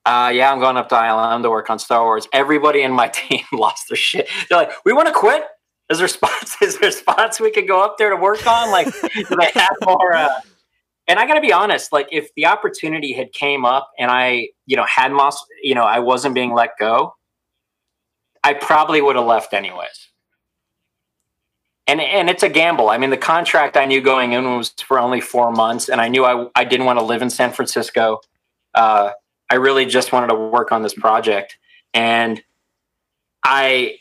uh, 0.05 0.31
yeah, 0.33 0.49
I'm 0.49 0.59
going 0.61 0.77
up 0.77 0.87
to 0.89 0.95
ILM 0.95 1.41
to 1.43 1.49
work 1.49 1.69
on 1.69 1.77
Star 1.77 2.03
Wars. 2.03 2.25
Everybody 2.31 2.83
in 2.83 2.93
my 2.93 3.09
team 3.09 3.41
lost 3.51 3.89
their 3.89 3.97
shit. 3.97 4.29
They're 4.47 4.57
like, 4.57 4.71
we 4.85 4.93
want 4.93 5.09
to 5.09 5.13
quit. 5.13 5.43
Is 5.89 5.99
there 5.99 6.07
spots? 6.07 6.57
Is 6.61 6.79
there 6.79 6.91
spots 6.91 7.39
we 7.39 7.51
could 7.51 7.67
go 7.67 7.83
up 7.83 7.97
there 7.97 8.09
to 8.09 8.15
work 8.15 8.45
on? 8.47 8.71
Like, 8.71 8.87
do 8.87 9.35
they 9.39 9.51
have 9.53 9.75
more? 9.85 10.15
Uh... 10.15 10.29
And 11.07 11.19
I 11.19 11.27
got 11.27 11.33
to 11.33 11.41
be 11.41 11.51
honest. 11.51 11.91
Like, 11.91 12.07
if 12.11 12.29
the 12.35 12.45
opportunity 12.45 13.13
had 13.13 13.33
came 13.33 13.65
up 13.65 13.91
and 13.99 14.09
I, 14.09 14.49
you 14.65 14.77
know, 14.77 14.85
had 14.85 15.11
lost, 15.11 15.45
you 15.61 15.75
know, 15.75 15.83
I 15.83 15.99
wasn't 15.99 16.33
being 16.33 16.53
let 16.53 16.71
go, 16.79 17.15
I 18.43 18.53
probably 18.53 19.01
would 19.01 19.15
have 19.15 19.25
left 19.25 19.53
anyways 19.53 20.09
and 21.87 21.99
and 21.99 22.29
it's 22.29 22.43
a 22.43 22.49
gamble. 22.49 22.89
I 22.89 22.97
mean, 22.97 23.09
the 23.09 23.17
contract 23.17 23.75
I 23.75 23.85
knew 23.85 24.01
going 24.01 24.33
in 24.33 24.57
was 24.57 24.69
for 24.69 24.99
only 24.99 25.21
four 25.21 25.51
months, 25.51 25.89
and 25.89 25.99
I 25.99 26.07
knew 26.07 26.23
I 26.25 26.47
I 26.55 26.63
didn't 26.63 26.85
want 26.85 26.99
to 26.99 27.05
live 27.05 27.21
in 27.21 27.29
San 27.29 27.51
Francisco. 27.51 28.21
Uh, 28.73 29.11
I 29.49 29.55
really 29.55 29.85
just 29.85 30.11
wanted 30.11 30.27
to 30.27 30.35
work 30.35 30.71
on 30.71 30.81
this 30.81 30.93
project, 30.93 31.57
and 31.93 32.41
I 33.43 33.97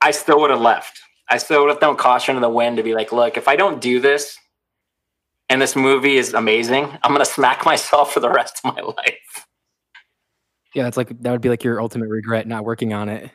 I 0.00 0.10
still 0.10 0.40
would 0.40 0.50
have 0.50 0.60
left. 0.60 1.00
I 1.28 1.38
still 1.38 1.62
would 1.62 1.70
have 1.70 1.80
thrown 1.80 1.96
caution 1.96 2.34
to 2.34 2.40
the 2.40 2.48
wind 2.48 2.76
to 2.78 2.82
be 2.82 2.94
like, 2.94 3.12
look, 3.12 3.36
if 3.36 3.46
I 3.46 3.56
don't 3.56 3.80
do 3.80 4.00
this, 4.00 4.36
and 5.48 5.60
this 5.60 5.74
movie 5.74 6.16
is 6.16 6.32
amazing, 6.32 6.84
I'm 7.02 7.12
gonna 7.12 7.24
smack 7.24 7.64
myself 7.66 8.12
for 8.12 8.20
the 8.20 8.30
rest 8.30 8.60
of 8.64 8.74
my 8.74 8.82
life. 8.82 9.46
Yeah, 10.74 10.84
that's 10.84 10.96
like 10.96 11.08
that 11.08 11.30
would 11.30 11.40
be 11.40 11.48
like 11.48 11.64
your 11.64 11.80
ultimate 11.80 12.08
regret 12.08 12.46
not 12.46 12.64
working 12.64 12.92
on 12.92 13.08
it. 13.08 13.30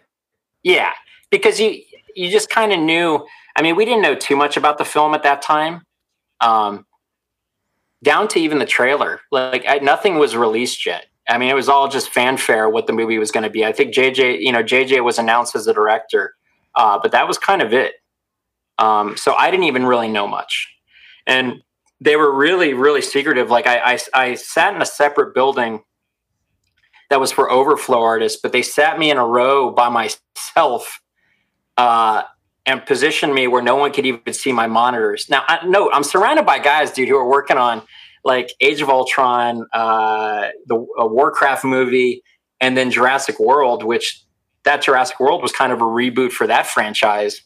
Yeah, 0.63 0.91
because 1.29 1.59
you 1.59 1.81
you 2.15 2.31
just 2.31 2.49
kind 2.49 2.71
of 2.71 2.79
knew. 2.79 3.25
I 3.57 3.61
mean, 3.61 3.75
we 3.75 3.85
didn't 3.85 4.01
know 4.01 4.15
too 4.15 4.35
much 4.35 4.57
about 4.57 4.77
the 4.77 4.85
film 4.85 5.13
at 5.13 5.23
that 5.23 5.41
time, 5.41 5.83
um, 6.41 6.85
down 8.03 8.27
to 8.29 8.39
even 8.39 8.59
the 8.59 8.65
trailer. 8.65 9.21
Like 9.31 9.65
I, 9.67 9.77
nothing 9.79 10.17
was 10.17 10.35
released 10.35 10.85
yet. 10.85 11.05
I 11.27 11.37
mean, 11.37 11.49
it 11.49 11.55
was 11.55 11.69
all 11.69 11.87
just 11.87 12.09
fanfare 12.09 12.69
what 12.69 12.87
the 12.87 12.93
movie 12.93 13.17
was 13.17 13.31
going 13.31 13.43
to 13.43 13.49
be. 13.49 13.65
I 13.65 13.71
think 13.71 13.93
JJ, 13.93 14.41
you 14.41 14.51
know, 14.51 14.63
JJ 14.63 15.03
was 15.03 15.17
announced 15.17 15.55
as 15.55 15.65
the 15.65 15.73
director, 15.73 16.35
uh, 16.75 16.99
but 17.01 17.11
that 17.11 17.27
was 17.27 17.37
kind 17.37 17.61
of 17.61 17.73
it. 17.73 17.93
Um, 18.77 19.15
so 19.17 19.33
I 19.35 19.51
didn't 19.51 19.65
even 19.65 19.85
really 19.85 20.09
know 20.09 20.27
much, 20.27 20.67
and 21.25 21.61
they 22.01 22.15
were 22.15 22.33
really, 22.33 22.73
really 22.73 23.01
secretive. 23.01 23.49
Like 23.49 23.67
I, 23.67 23.93
I, 23.93 23.99
I 24.13 24.35
sat 24.35 24.75
in 24.75 24.81
a 24.81 24.85
separate 24.85 25.33
building 25.33 25.81
that 27.09 27.19
was 27.19 27.31
for 27.31 27.49
overflow 27.49 28.01
artists, 28.01 28.39
but 28.41 28.51
they 28.51 28.61
sat 28.61 28.99
me 28.99 29.11
in 29.11 29.17
a 29.17 29.25
row 29.25 29.71
by 29.71 29.89
myself 29.89 31.01
uh, 31.77 32.23
and 32.65 32.85
positioned 32.85 33.33
me 33.33 33.47
where 33.47 33.61
no 33.61 33.75
one 33.75 33.91
could 33.91 34.05
even 34.05 34.33
see 34.33 34.51
my 34.51 34.67
monitors. 34.67 35.29
Now, 35.29 35.43
I, 35.47 35.65
no, 35.65 35.91
I'm 35.91 36.03
surrounded 36.03 36.45
by 36.45 36.59
guys, 36.59 36.91
dude, 36.91 37.07
who 37.07 37.15
are 37.15 37.29
working 37.29 37.57
on 37.57 37.83
like 38.23 38.51
Age 38.59 38.81
of 38.81 38.89
Ultron, 38.89 39.67
uh, 39.71 40.49
the 40.65 40.75
Warcraft 40.75 41.63
movie, 41.63 42.23
and 42.59 42.75
then 42.75 42.89
Jurassic 42.89 43.39
World, 43.39 43.83
which 43.83 44.24
that 44.65 44.81
Jurassic 44.81 45.19
World 45.19 45.41
was 45.41 45.51
kind 45.51 45.71
of 45.71 45.79
a 45.81 45.85
reboot 45.85 46.31
for 46.31 46.47
that 46.47 46.67
franchise. 46.67 47.41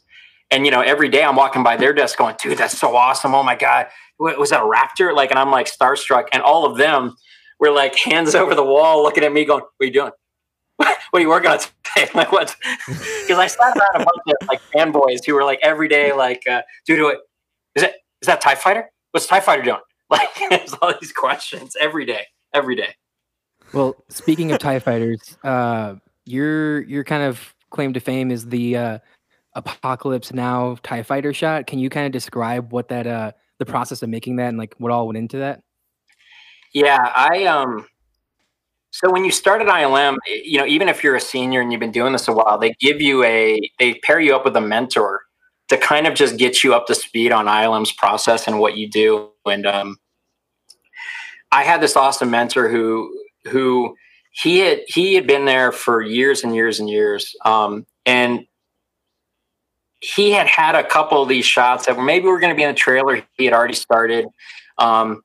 And 0.52 0.66
you 0.66 0.72
know, 0.72 0.82
every 0.82 1.10
day 1.10 1.24
I'm 1.24 1.36
walking 1.36 1.62
by 1.64 1.78
their 1.78 1.94
desk 1.94 2.18
going, 2.18 2.36
"Dude, 2.42 2.58
that's 2.58 2.78
so 2.78 2.96
awesome! 2.96 3.36
Oh 3.36 3.44
my 3.44 3.56
god, 3.56 3.88
What- 4.18 4.40
was 4.40 4.50
that 4.50 4.62
a 4.62 4.66
raptor?" 4.66 5.16
Like, 5.16 5.30
and 5.30 5.38
I'm 5.40 5.52
like 5.52 5.68
starstruck, 5.68 6.26
and 6.34 6.42
all 6.42 6.66
of 6.66 6.78
them 6.78 7.16
were 7.60 7.70
like 7.72 7.96
hands 7.98 8.34
over 8.42 8.56
the 8.56 8.64
wall, 8.64 9.04
looking 9.04 9.24
at 9.24 9.32
me, 9.32 9.46
going, 9.46 9.62
"What 9.62 9.72
are 9.82 9.86
you 9.86 9.94
doing? 9.94 10.12
what 10.78 10.98
are 11.14 11.20
you 11.20 11.30
working 11.30 11.52
on 11.52 11.60
today?" 11.60 12.08
I'm 12.10 12.10
like, 12.16 12.32
what? 12.32 12.56
Because 12.88 13.38
I 13.38 13.48
sat 13.48 13.78
around 13.78 14.02
a 14.02 14.06
bunch 14.06 14.38
of 14.42 14.48
like 14.48 14.62
fanboys 14.74 15.20
who 15.26 15.36
were 15.36 15.44
like 15.44 15.60
every 15.62 15.88
day, 15.88 16.14
like, 16.14 16.44
uh, 16.50 16.64
"Dude, 16.88 17.02
what 17.04 17.20
is 17.76 17.84
it? 17.84 17.94
Is 18.22 18.26
that 18.28 18.42
Tie 18.42 18.56
Fighter? 18.56 18.90
What's 19.12 19.28
Tie 19.28 19.40
Fighter 19.42 19.62
doing?" 19.62 19.80
Like, 20.10 20.30
there's 20.50 20.74
all 20.82 20.92
these 21.00 21.12
questions 21.12 21.76
every 21.80 22.04
day, 22.04 22.26
every 22.52 22.76
day. 22.76 22.96
Well, 23.74 24.04
speaking 24.10 24.52
of 24.52 24.58
Tie 24.58 24.80
Fighters, 24.80 25.38
uh, 25.44 25.98
your 26.26 26.82
your 26.84 27.04
kind 27.04 27.24
of 27.24 27.54
claim 27.70 27.94
to 27.94 28.00
fame 28.00 28.32
is 28.32 28.48
the 28.48 28.78
uh, 28.78 29.00
Apocalypse 29.56 30.34
Now 30.34 30.78
Tie 30.84 31.04
Fighter 31.04 31.34
shot. 31.34 31.68
Can 31.68 31.80
you 31.80 31.90
kind 31.90 32.06
of 32.06 32.12
describe 32.12 32.72
what 32.72 32.88
that 32.90 33.08
uh, 33.08 33.32
the 33.58 33.66
process 33.66 34.02
of 34.04 34.10
making 34.10 34.38
that 34.38 34.50
and 34.50 34.58
like 34.58 34.76
what 34.78 34.92
all 34.92 35.08
went 35.08 35.18
into 35.18 35.38
that? 35.38 35.62
Yeah, 36.74 37.12
I 37.16 37.46
um. 37.46 37.88
So 38.92 39.12
when 39.12 39.24
you 39.24 39.32
start 39.32 39.62
at 39.62 39.68
ILM, 39.68 40.18
you 40.28 40.58
know, 40.58 40.66
even 40.66 40.90
if 40.90 41.04
you're 41.04 41.16
a 41.16 41.22
senior 41.22 41.62
and 41.62 41.72
you've 41.72 41.80
been 41.80 41.92
doing 41.92 42.12
this 42.12 42.28
a 42.28 42.34
while, 42.34 42.58
they 42.58 42.74
give 42.80 43.02
you 43.02 43.24
a 43.24 43.60
they 43.78 43.96
pair 43.96 44.20
you 44.20 44.36
up 44.36 44.46
with 44.46 44.56
a 44.56 44.62
mentor 44.62 45.22
to 45.70 45.78
kind 45.78 46.08
of 46.08 46.16
just 46.16 46.38
get 46.38 46.64
you 46.64 46.74
up 46.74 46.88
to 46.88 46.96
speed 46.96 47.32
on 47.32 47.46
ILM's 47.46 47.92
process 47.92 48.48
and 48.48 48.60
what 48.60 48.76
you 48.76 48.90
do. 48.90 49.30
And 49.46 49.68
um, 49.68 49.98
I 51.52 51.64
had 51.64 51.82
this 51.82 51.96
awesome 51.96 52.32
mentor 52.32 52.68
who 52.70 53.16
who 53.46 53.96
he 54.32 54.60
had 54.60 54.82
he 54.88 55.16
had 55.16 55.28
been 55.28 55.46
there 55.46 55.72
for 55.72 56.02
years 56.02 56.44
and 56.44 56.56
years 56.56 56.80
and 56.80 56.90
years, 56.90 57.36
um, 57.46 57.86
and 58.06 58.46
he 60.02 60.32
had 60.32 60.48
had 60.48 60.76
a 60.76 60.84
couple 60.84 61.22
of 61.22 61.30
these 61.30 61.46
shots 61.46 61.86
that 61.86 62.00
maybe 62.00 62.26
were 62.26 62.40
going 62.40 62.54
to 62.54 62.56
be 62.56 62.64
in 62.64 62.70
the 62.70 62.76
trailer. 62.76 63.22
He 63.38 63.46
had 63.46 63.54
already 63.54 63.74
started. 63.74 64.28
Um, 64.78 65.24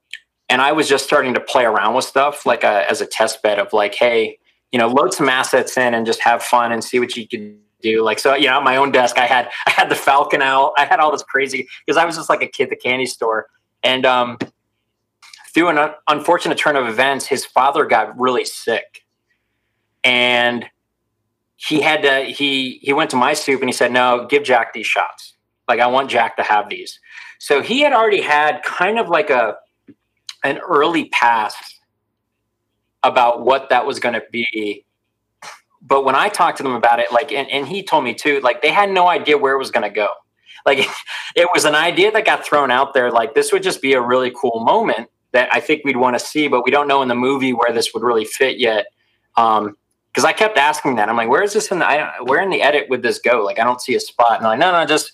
and 0.49 0.61
I 0.61 0.73
was 0.73 0.89
just 0.89 1.05
starting 1.05 1.35
to 1.35 1.41
play 1.41 1.65
around 1.65 1.95
with 1.95 2.05
stuff 2.05 2.45
like 2.45 2.65
a, 2.65 2.89
as 2.91 3.01
a 3.01 3.07
test 3.07 3.43
bed 3.43 3.59
of 3.59 3.73
like, 3.73 3.95
hey, 3.95 4.39
you 4.73 4.79
know, 4.79 4.89
load 4.89 5.15
some 5.15 5.29
assets 5.29 5.77
in 5.77 5.95
and 5.95 6.05
just 6.05 6.21
have 6.21 6.43
fun 6.43 6.73
and 6.73 6.83
see 6.83 6.99
what 6.99 7.17
you 7.17 7.27
can 7.27 7.59
do. 7.81 8.03
Like, 8.03 8.19
so 8.19 8.35
you 8.35 8.49
know, 8.49 8.59
at 8.59 8.65
my 8.65 8.77
own 8.77 8.91
desk, 8.91 9.19
I 9.19 9.27
had 9.27 9.49
I 9.67 9.71
had 9.71 9.89
the 9.89 9.95
Falcon 9.95 10.43
out, 10.43 10.73
I 10.77 10.85
had 10.85 10.99
all 10.99 11.13
this 11.13 11.23
crazy 11.23 11.69
because 11.87 11.97
I 11.97 12.05
was 12.05 12.17
just 12.17 12.29
like 12.29 12.43
a 12.43 12.47
kid 12.47 12.65
at 12.65 12.71
the 12.71 12.77
candy 12.77 13.07
store, 13.07 13.47
and 13.83 14.05
um, 14.05 14.39
through 15.55 15.69
an 15.69 15.79
un- 15.79 15.95
unfortunate 16.09 16.59
turn 16.59 16.77
of 16.77 16.87
events, 16.87 17.27
his 17.27 17.47
father 17.47 17.87
got 17.87 18.19
really 18.19 18.45
sick, 18.45 19.05
and 20.03 20.67
he 21.57 21.81
had 21.81 22.03
to 22.03 22.25
he 22.25 22.81
he 22.83 22.93
went 22.93 23.11
to 23.11 23.17
my 23.17 23.33
soup 23.33 23.61
and 23.61 23.69
he 23.69 23.73
said, 23.73 23.93
"No, 23.93 24.27
give 24.29 24.43
Jack 24.43 24.73
these 24.75 24.87
shots. 24.87 25.35
Like 25.69 25.81
I 25.81 25.87
want 25.87 26.11
Jack 26.11 26.37
to 26.37 26.43
have 26.43 26.69
these." 26.69 26.99
So 27.39 27.63
he 27.63 27.81
had 27.81 27.93
already 27.93 28.21
had 28.21 28.63
kind 28.65 28.99
of 28.99 29.09
like 29.09 29.31
a 29.31 29.57
an 30.43 30.59
early 30.59 31.09
pass 31.11 31.55
about 33.03 33.45
what 33.45 33.71
that 33.71 33.87
was 33.87 34.01
going 34.01 34.15
to 34.15 34.23
be. 34.33 34.85
But 35.81 36.05
when 36.05 36.15
I 36.15 36.29
talked 36.29 36.57
to 36.59 36.63
them 36.63 36.75
about 36.75 36.99
it, 36.99 37.13
like, 37.13 37.31
and, 37.31 37.49
and 37.51 37.69
he 37.69 37.83
told 37.83 38.05
me 38.05 38.15
too, 38.15 38.41
like 38.41 38.63
they 38.63 38.71
had 38.71 38.91
no 38.91 39.07
idea 39.09 39.37
where 39.37 39.55
it 39.55 39.59
was 39.59 39.71
going 39.71 39.89
to 39.89 39.95
go. 39.95 40.09
Like 40.67 40.79
it 41.37 41.49
was 41.55 41.65
an 41.65 41.75
idea 41.75 42.11
that 42.13 42.25
got 42.25 42.45
thrown 42.45 42.71
out 42.71 42.95
there. 42.95 43.11
Like 43.11 43.35
this 43.35 43.53
would 43.53 43.63
just 43.63 43.81
be 43.81 43.93
a 43.93 44.01
really 44.01 44.33
cool 44.35 44.65
moment 44.65 45.09
that 45.35 45.53
I 45.53 45.61
think 45.61 45.85
we'd 45.85 45.97
want 45.97 46.19
to 46.19 46.25
see, 46.25 46.49
but 46.49 46.65
we 46.65 46.71
don't 46.71 46.89
know 46.89 47.03
in 47.03 47.09
the 47.09 47.15
movie 47.15 47.53
where 47.53 47.73
this 47.73 47.93
would 47.93 48.03
really 48.03 48.25
fit 48.25 48.59
yet. 48.59 48.87
Um, 49.37 49.77
because 50.09 50.25
I 50.25 50.33
kept 50.33 50.57
asking 50.57 50.95
that. 50.95 51.09
I'm 51.09 51.17
like, 51.17 51.29
where 51.29 51.43
is 51.43 51.53
this 51.53 51.73
in 51.73 51.81
the, 51.81 51.87
I, 51.87 52.23
where 52.23 52.41
in 52.41 52.49
the 52.49 52.63
edit 52.63 52.89
would 52.89 53.03
this 53.03 53.19
go? 53.19 53.43
Like, 53.43 53.59
I 53.59 53.65
don't 53.65 53.81
see 53.81 53.97
a 53.97 54.01
spot. 54.01 54.39
And 54.39 54.47
I'm 54.47 54.53
like, 54.53 54.59
no, 54.61 54.71
no, 54.71 54.87
just 54.87 55.11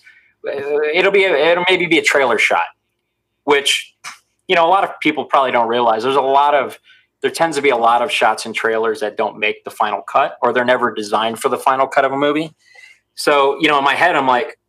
uh, 0.47 0.51
it'll 0.93 1.11
be, 1.11 1.23
a, 1.23 1.35
it'll 1.35 1.65
maybe 1.67 1.87
be 1.87 1.97
a 1.97 2.03
trailer 2.03 2.37
shot, 2.37 2.61
which, 3.45 3.95
you 4.47 4.55
know, 4.55 4.63
a 4.63 4.69
lot 4.69 4.83
of 4.83 4.91
people 4.99 5.25
probably 5.25 5.51
don't 5.51 5.67
realize. 5.67 6.03
There's 6.03 6.15
a 6.15 6.21
lot 6.21 6.53
of, 6.53 6.77
there 7.21 7.31
tends 7.31 7.57
to 7.57 7.63
be 7.63 7.71
a 7.71 7.77
lot 7.77 8.03
of 8.03 8.11
shots 8.11 8.45
in 8.45 8.53
trailers 8.53 8.99
that 8.99 9.17
don't 9.17 9.39
make 9.39 9.63
the 9.63 9.71
final 9.71 10.03
cut, 10.03 10.37
or 10.43 10.53
they're 10.53 10.63
never 10.63 10.93
designed 10.93 11.39
for 11.39 11.49
the 11.49 11.57
final 11.57 11.87
cut 11.87 12.05
of 12.05 12.11
a 12.11 12.17
movie. 12.17 12.53
So, 13.15 13.59
you 13.59 13.69
know, 13.69 13.79
in 13.79 13.83
my 13.83 13.95
head, 13.95 14.15
I'm 14.15 14.27
like, 14.27 14.59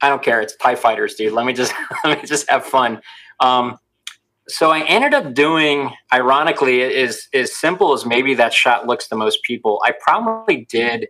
I 0.00 0.08
don't 0.08 0.22
care. 0.22 0.42
It's 0.42 0.56
Tie 0.56 0.74
Fighters, 0.74 1.14
dude. 1.14 1.32
Let 1.32 1.46
me 1.46 1.52
just 1.52 1.72
let 2.04 2.20
me 2.20 2.28
just 2.28 2.48
have 2.50 2.64
fun. 2.64 3.00
Um, 3.40 3.78
so 4.48 4.70
I 4.70 4.80
ended 4.86 5.12
up 5.12 5.34
doing, 5.34 5.92
ironically, 6.12 6.80
is 6.80 7.28
as 7.34 7.54
simple 7.54 7.92
as 7.92 8.06
maybe 8.06 8.34
that 8.34 8.54
shot 8.54 8.86
looks 8.86 9.06
to 9.08 9.16
most 9.16 9.42
people. 9.42 9.80
I 9.84 9.92
probably 10.00 10.66
did 10.70 11.08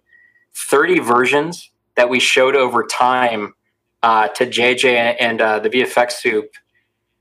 30 0.54 0.98
versions 0.98 1.70
that 1.94 2.10
we 2.10 2.18
showed 2.18 2.56
over 2.56 2.84
time 2.84 3.54
uh, 4.02 4.28
to 4.28 4.46
JJ 4.46 5.16
and 5.20 5.40
uh, 5.40 5.60
the 5.60 5.70
VFX 5.70 6.12
soup 6.12 6.50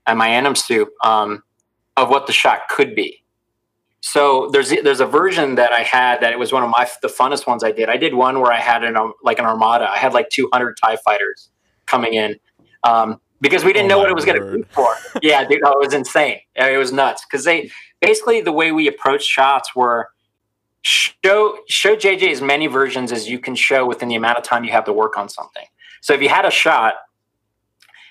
and 0.06 0.18
my 0.18 0.28
Anim 0.28 0.56
soup 0.56 0.88
um, 1.04 1.42
of 1.96 2.10
what 2.10 2.26
the 2.26 2.32
shot 2.32 2.62
could 2.68 2.94
be. 2.94 3.22
So 4.00 4.48
there's 4.50 4.70
there's 4.70 5.00
a 5.00 5.06
version 5.06 5.56
that 5.56 5.72
I 5.72 5.80
had 5.80 6.20
that 6.20 6.32
it 6.32 6.38
was 6.38 6.52
one 6.52 6.62
of 6.62 6.70
my 6.70 6.88
the 7.02 7.08
funnest 7.08 7.46
ones 7.46 7.64
I 7.64 7.72
did. 7.72 7.88
I 7.88 7.96
did 7.96 8.14
one 8.14 8.40
where 8.40 8.52
I 8.52 8.60
had 8.60 8.84
an 8.84 8.96
um, 8.96 9.12
like 9.24 9.40
an 9.40 9.44
armada. 9.44 9.90
I 9.90 9.98
had 9.98 10.14
like 10.14 10.30
200 10.30 10.76
Tie 10.82 10.96
fighters 11.04 11.50
coming 11.86 12.14
in. 12.14 12.36
Um, 12.84 13.20
because 13.40 13.64
we 13.64 13.72
didn't 13.72 13.86
Oh 13.86 13.94
know 13.94 13.98
what 13.98 14.10
it 14.10 14.14
was 14.14 14.24
going 14.24 14.40
to 14.40 14.58
be 14.58 14.62
for. 14.70 14.94
yeah, 15.22 15.44
dude, 15.46 15.60
oh, 15.64 15.72
it 15.72 15.86
was 15.86 15.94
insane. 15.94 16.40
It 16.54 16.78
was 16.78 16.92
nuts 16.92 17.24
because 17.24 17.44
they 17.44 17.70
basically 18.00 18.40
the 18.40 18.52
way 18.52 18.72
we 18.72 18.88
approached 18.88 19.28
shots 19.28 19.74
were 19.74 20.10
show 20.82 21.58
show 21.68 21.96
JJ 21.96 22.30
as 22.30 22.40
many 22.40 22.66
versions 22.66 23.12
as 23.12 23.28
you 23.28 23.38
can 23.38 23.54
show 23.54 23.86
within 23.86 24.08
the 24.08 24.14
amount 24.14 24.38
of 24.38 24.44
time 24.44 24.64
you 24.64 24.72
have 24.72 24.84
to 24.84 24.92
work 24.92 25.16
on 25.16 25.28
something. 25.28 25.64
So 26.00 26.14
if 26.14 26.22
you 26.22 26.28
had 26.28 26.44
a 26.44 26.50
shot, 26.50 26.94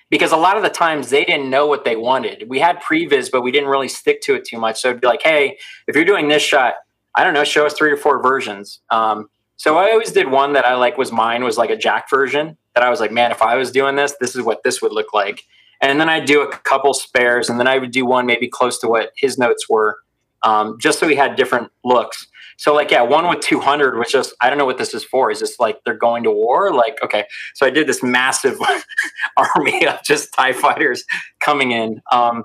because 0.10 0.32
a 0.32 0.38
lot 0.38 0.58
of 0.58 0.64
the 0.64 0.70
times 0.70 1.10
they 1.10 1.26
didn't 1.26 1.50
know 1.50 1.68
what 1.68 1.84
they 1.84 1.96
wanted. 1.96 2.50
We 2.50 2.60
had 2.60 2.82
previs, 2.82 3.30
but 3.32 3.42
we 3.42 3.52
didn't 3.52 3.70
really 3.70 3.88
stick 3.90 4.22
to 4.22 4.36
it 4.36 4.46
too 4.46 4.58
much. 4.58 4.80
So 4.80 4.90
it'd 4.90 5.02
be 5.02 5.08
like, 5.08 5.22
hey, 5.24 5.58
if 5.88 5.96
you're 5.96 6.06
doing 6.06 6.28
this 6.28 6.44
shot, 6.44 6.76
I 7.16 7.24
don't 7.24 7.34
know, 7.34 7.44
show 7.44 7.66
us 7.66 7.74
three 7.74 7.92
or 7.92 7.98
four 7.98 8.22
versions. 8.22 8.80
Um, 8.90 9.30
so 9.58 9.78
I 9.78 9.92
always 9.92 10.12
did 10.12 10.30
one 10.30 10.54
that 10.54 10.68
I 10.68 10.76
like 10.76 10.98
was 10.98 11.12
mine 11.12 11.44
was 11.44 11.58
like 11.58 11.72
a 11.72 11.76
Jack 11.76 12.10
version 12.10 12.58
that 12.76 12.84
I 12.84 12.90
was 12.90 13.00
like, 13.00 13.12
man, 13.12 13.32
if 13.32 13.42
I 13.42 13.56
was 13.56 13.72
doing 13.72 13.96
this, 13.96 14.14
this 14.22 14.36
is 14.36 14.44
what 14.44 14.64
this 14.64 14.82
would 14.84 14.92
look 14.92 15.14
like. 15.14 15.44
And 15.82 16.00
then 16.00 16.10
I'd 16.10 16.26
do 16.26 16.42
a 16.42 16.48
couple 16.48 16.94
spares, 16.94 17.50
and 17.50 17.60
then 17.60 17.68
I 17.68 17.78
would 17.78 17.92
do 17.92 18.06
one 18.06 18.26
maybe 18.26 18.48
close 18.48 18.80
to 18.80 18.88
what 18.88 19.12
his 19.16 19.38
notes 19.38 19.68
were, 19.70 20.00
um, 20.44 20.78
just 20.80 21.00
so 21.00 21.08
we 21.08 21.16
had 21.16 21.36
different 21.36 21.72
looks. 21.84 22.28
So 22.58 22.74
like, 22.74 22.90
yeah, 22.90 23.02
one 23.02 23.28
with 23.28 23.42
200 23.42 23.98
was 23.98 24.12
just, 24.12 24.34
I 24.42 24.50
don't 24.50 24.58
know 24.58 24.66
what 24.66 24.80
this 24.80 24.94
is 24.94 25.04
for. 25.04 25.30
Is 25.30 25.40
this 25.40 25.60
like 25.60 25.84
they're 25.86 25.96
going 25.96 26.24
to 26.24 26.32
war? 26.32 26.74
Like, 26.74 26.98
okay. 27.04 27.26
So 27.54 27.68
I 27.68 27.70
did 27.70 27.88
this 27.88 28.02
massive 28.02 28.60
army 29.38 29.86
of 29.88 30.02
just 30.04 30.34
TIE 30.34 30.54
fighters 30.54 31.04
coming 31.40 31.72
in. 31.72 32.02
Um, 32.12 32.44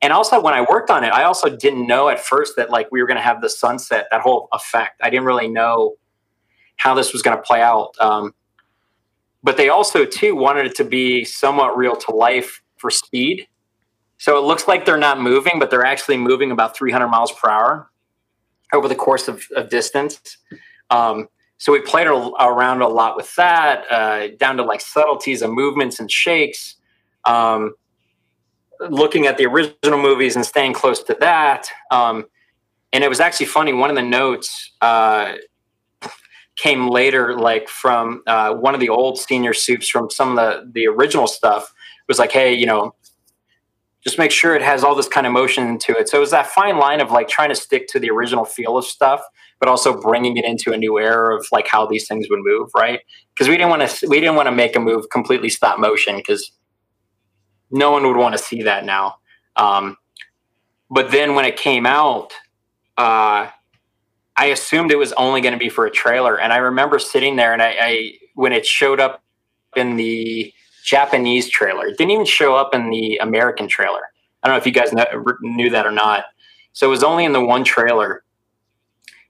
and 0.00 0.14
also 0.14 0.40
when 0.40 0.54
I 0.54 0.62
worked 0.62 0.90
on 0.90 1.04
it, 1.04 1.12
I 1.12 1.24
also 1.24 1.54
didn't 1.54 1.86
know 1.86 2.08
at 2.08 2.20
first 2.20 2.56
that 2.56 2.70
like 2.70 2.88
we 2.90 3.02
were 3.02 3.06
going 3.06 3.18
to 3.18 3.22
have 3.22 3.42
the 3.42 3.50
sunset, 3.50 4.06
that 4.10 4.22
whole 4.22 4.48
effect. 4.52 5.00
I 5.02 5.10
didn't 5.10 5.26
really 5.26 5.48
know 5.48 5.94
how 6.76 6.94
this 6.94 7.12
was 7.12 7.22
going 7.22 7.36
to 7.36 7.42
play 7.42 7.60
out. 7.60 7.94
Um, 8.00 8.34
but 9.42 9.56
they 9.56 9.68
also 9.68 10.04
too 10.04 10.34
wanted 10.34 10.66
it 10.66 10.74
to 10.76 10.84
be 10.84 11.24
somewhat 11.24 11.76
real 11.76 11.96
to 11.96 12.12
life 12.12 12.62
for 12.76 12.90
speed. 12.90 13.46
So 14.18 14.38
it 14.38 14.44
looks 14.44 14.66
like 14.66 14.84
they're 14.84 14.96
not 14.96 15.20
moving, 15.20 15.58
but 15.58 15.70
they're 15.70 15.84
actually 15.84 16.16
moving 16.16 16.50
about 16.50 16.76
300 16.76 17.08
miles 17.08 17.32
per 17.32 17.50
hour 17.50 17.90
over 18.72 18.88
the 18.88 18.94
course 18.94 19.28
of, 19.28 19.44
of 19.54 19.68
distance. 19.68 20.38
Um, 20.90 21.28
so 21.58 21.72
we 21.72 21.80
played 21.80 22.06
around 22.06 22.82
a 22.82 22.88
lot 22.88 23.16
with 23.16 23.34
that, 23.36 23.90
uh, 23.90 24.28
down 24.38 24.56
to 24.56 24.62
like 24.62 24.80
subtleties 24.80 25.42
of 25.42 25.50
movements 25.50 26.00
and 26.00 26.10
shakes. 26.10 26.76
Um, 27.24 27.74
looking 28.90 29.26
at 29.26 29.38
the 29.38 29.46
original 29.46 29.98
movies 29.98 30.36
and 30.36 30.44
staying 30.44 30.72
close 30.72 31.02
to 31.04 31.16
that. 31.20 31.68
Um, 31.90 32.26
and 32.92 33.02
it 33.02 33.08
was 33.08 33.20
actually 33.20 33.46
funny. 33.46 33.72
One 33.72 33.90
of 33.90 33.96
the 33.96 34.02
notes 34.02 34.72
uh, 34.80 35.34
came 36.56 36.88
later, 36.88 37.38
like 37.38 37.68
from 37.68 38.22
uh, 38.26 38.54
one 38.54 38.74
of 38.74 38.80
the 38.80 38.88
old 38.88 39.18
senior 39.18 39.52
soups 39.52 39.88
from 39.88 40.10
some 40.10 40.30
of 40.30 40.36
the 40.36 40.70
the 40.72 40.86
original 40.86 41.26
stuff. 41.26 41.72
Was 42.06 42.18
like, 42.18 42.32
hey, 42.32 42.52
you 42.52 42.66
know, 42.66 42.94
just 44.02 44.18
make 44.18 44.30
sure 44.30 44.54
it 44.54 44.62
has 44.62 44.84
all 44.84 44.94
this 44.94 45.08
kind 45.08 45.26
of 45.26 45.32
motion 45.32 45.78
to 45.78 45.92
it. 45.92 46.08
So 46.08 46.18
it 46.18 46.20
was 46.20 46.30
that 46.32 46.46
fine 46.46 46.78
line 46.78 47.00
of 47.00 47.10
like 47.10 47.28
trying 47.28 47.48
to 47.48 47.54
stick 47.54 47.88
to 47.88 47.98
the 47.98 48.10
original 48.10 48.44
feel 48.44 48.76
of 48.76 48.84
stuff, 48.84 49.22
but 49.58 49.68
also 49.68 49.98
bringing 49.98 50.36
it 50.36 50.44
into 50.44 50.72
a 50.72 50.76
new 50.76 50.98
era 50.98 51.36
of 51.36 51.46
like 51.50 51.66
how 51.66 51.86
these 51.86 52.06
things 52.06 52.26
would 52.28 52.40
move, 52.42 52.68
right? 52.74 53.00
Because 53.30 53.48
we 53.48 53.56
didn't 53.56 53.70
want 53.70 53.88
to 53.88 54.06
we 54.06 54.20
didn't 54.20 54.36
want 54.36 54.46
to 54.46 54.52
make 54.52 54.76
a 54.76 54.80
move 54.80 55.08
completely 55.10 55.48
stop 55.48 55.78
motion 55.78 56.16
because 56.16 56.52
no 57.70 57.90
one 57.90 58.06
would 58.06 58.16
want 58.16 58.36
to 58.36 58.42
see 58.42 58.62
that 58.62 58.84
now. 58.84 59.16
Um, 59.56 59.96
but 60.90 61.10
then 61.10 61.34
when 61.34 61.46
it 61.46 61.56
came 61.56 61.86
out, 61.86 62.32
uh, 62.98 63.48
I 64.36 64.46
assumed 64.46 64.90
it 64.90 64.98
was 64.98 65.12
only 65.14 65.40
going 65.40 65.52
to 65.52 65.58
be 65.58 65.68
for 65.68 65.86
a 65.86 65.90
trailer, 65.90 66.38
and 66.38 66.52
I 66.52 66.56
remember 66.56 66.98
sitting 66.98 67.36
there 67.36 67.52
and 67.52 67.62
I, 67.62 67.76
I 67.80 68.12
when 68.34 68.52
it 68.52 68.66
showed 68.66 69.00
up 69.00 69.22
in 69.76 69.96
the 69.96 70.52
Japanese 70.84 71.48
trailer, 71.48 71.86
it 71.86 71.96
didn't 71.96 72.10
even 72.10 72.26
show 72.26 72.54
up 72.54 72.74
in 72.74 72.90
the 72.90 73.16
American 73.18 73.68
trailer. 73.68 74.00
I 74.42 74.48
don't 74.48 74.54
know 74.54 74.58
if 74.58 74.66
you 74.66 74.72
guys 74.72 74.92
know, 74.92 75.04
knew 75.40 75.70
that 75.70 75.86
or 75.86 75.90
not. 75.90 76.26
So 76.72 76.86
it 76.86 76.90
was 76.90 77.04
only 77.04 77.24
in 77.24 77.32
the 77.32 77.44
one 77.44 77.64
trailer. 77.64 78.24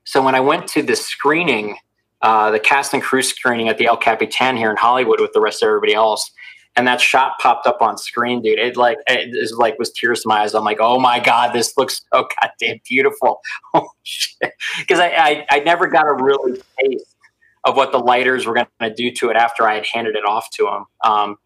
So 0.04 0.22
when 0.22 0.34
I 0.34 0.40
went 0.40 0.66
to 0.68 0.82
the 0.82 0.96
screening, 0.96 1.76
uh, 2.22 2.50
the 2.50 2.58
cast 2.58 2.94
and 2.94 3.02
crew 3.02 3.22
screening 3.22 3.68
at 3.68 3.78
the 3.78 3.86
El 3.86 3.96
Capitan 3.96 4.56
here 4.56 4.70
in 4.70 4.76
Hollywood 4.76 5.20
with 5.20 5.32
the 5.32 5.40
rest 5.40 5.62
of 5.62 5.68
everybody 5.68 5.94
else, 5.94 6.30
and 6.76 6.86
that 6.88 7.00
shot 7.00 7.38
popped 7.38 7.66
up 7.66 7.80
on 7.80 7.96
screen, 7.96 8.42
dude. 8.42 8.58
It 8.58 8.76
like 8.76 8.98
it 9.06 9.30
is 9.32 9.52
like 9.52 9.78
was 9.78 9.90
tears 9.92 10.22
to 10.22 10.28
my 10.28 10.40
eyes. 10.40 10.54
I'm 10.54 10.64
like, 10.64 10.78
oh 10.80 10.98
my 10.98 11.20
god, 11.20 11.52
this 11.52 11.76
looks 11.76 12.02
so 12.12 12.26
goddamn 12.42 12.80
beautiful. 12.88 13.40
Oh 13.76 13.88
shit, 14.04 14.52
because 14.78 15.00
I, 15.00 15.08
I 15.08 15.46
I 15.50 15.58
never 15.60 15.88
got 15.88 16.06
a 16.06 16.14
really 16.14 16.62
taste 16.80 17.16
of 17.64 17.76
what 17.76 17.90
the 17.90 17.98
lighters 17.98 18.46
were 18.46 18.54
going 18.54 18.66
to 18.80 18.94
do 18.94 19.10
to 19.10 19.30
it 19.30 19.36
after 19.36 19.66
I 19.66 19.74
had 19.74 19.86
handed 19.86 20.14
it 20.14 20.24
off 20.24 20.48
to 20.50 20.64
them. 20.64 20.84
Um, 21.02 21.36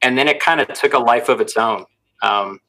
and 0.00 0.16
then 0.16 0.26
it 0.26 0.40
kind 0.40 0.60
of 0.60 0.72
took 0.72 0.94
a 0.94 0.98
life 0.98 1.28
of 1.28 1.40
its 1.40 1.58
own. 1.58 1.84
Um, 2.22 2.60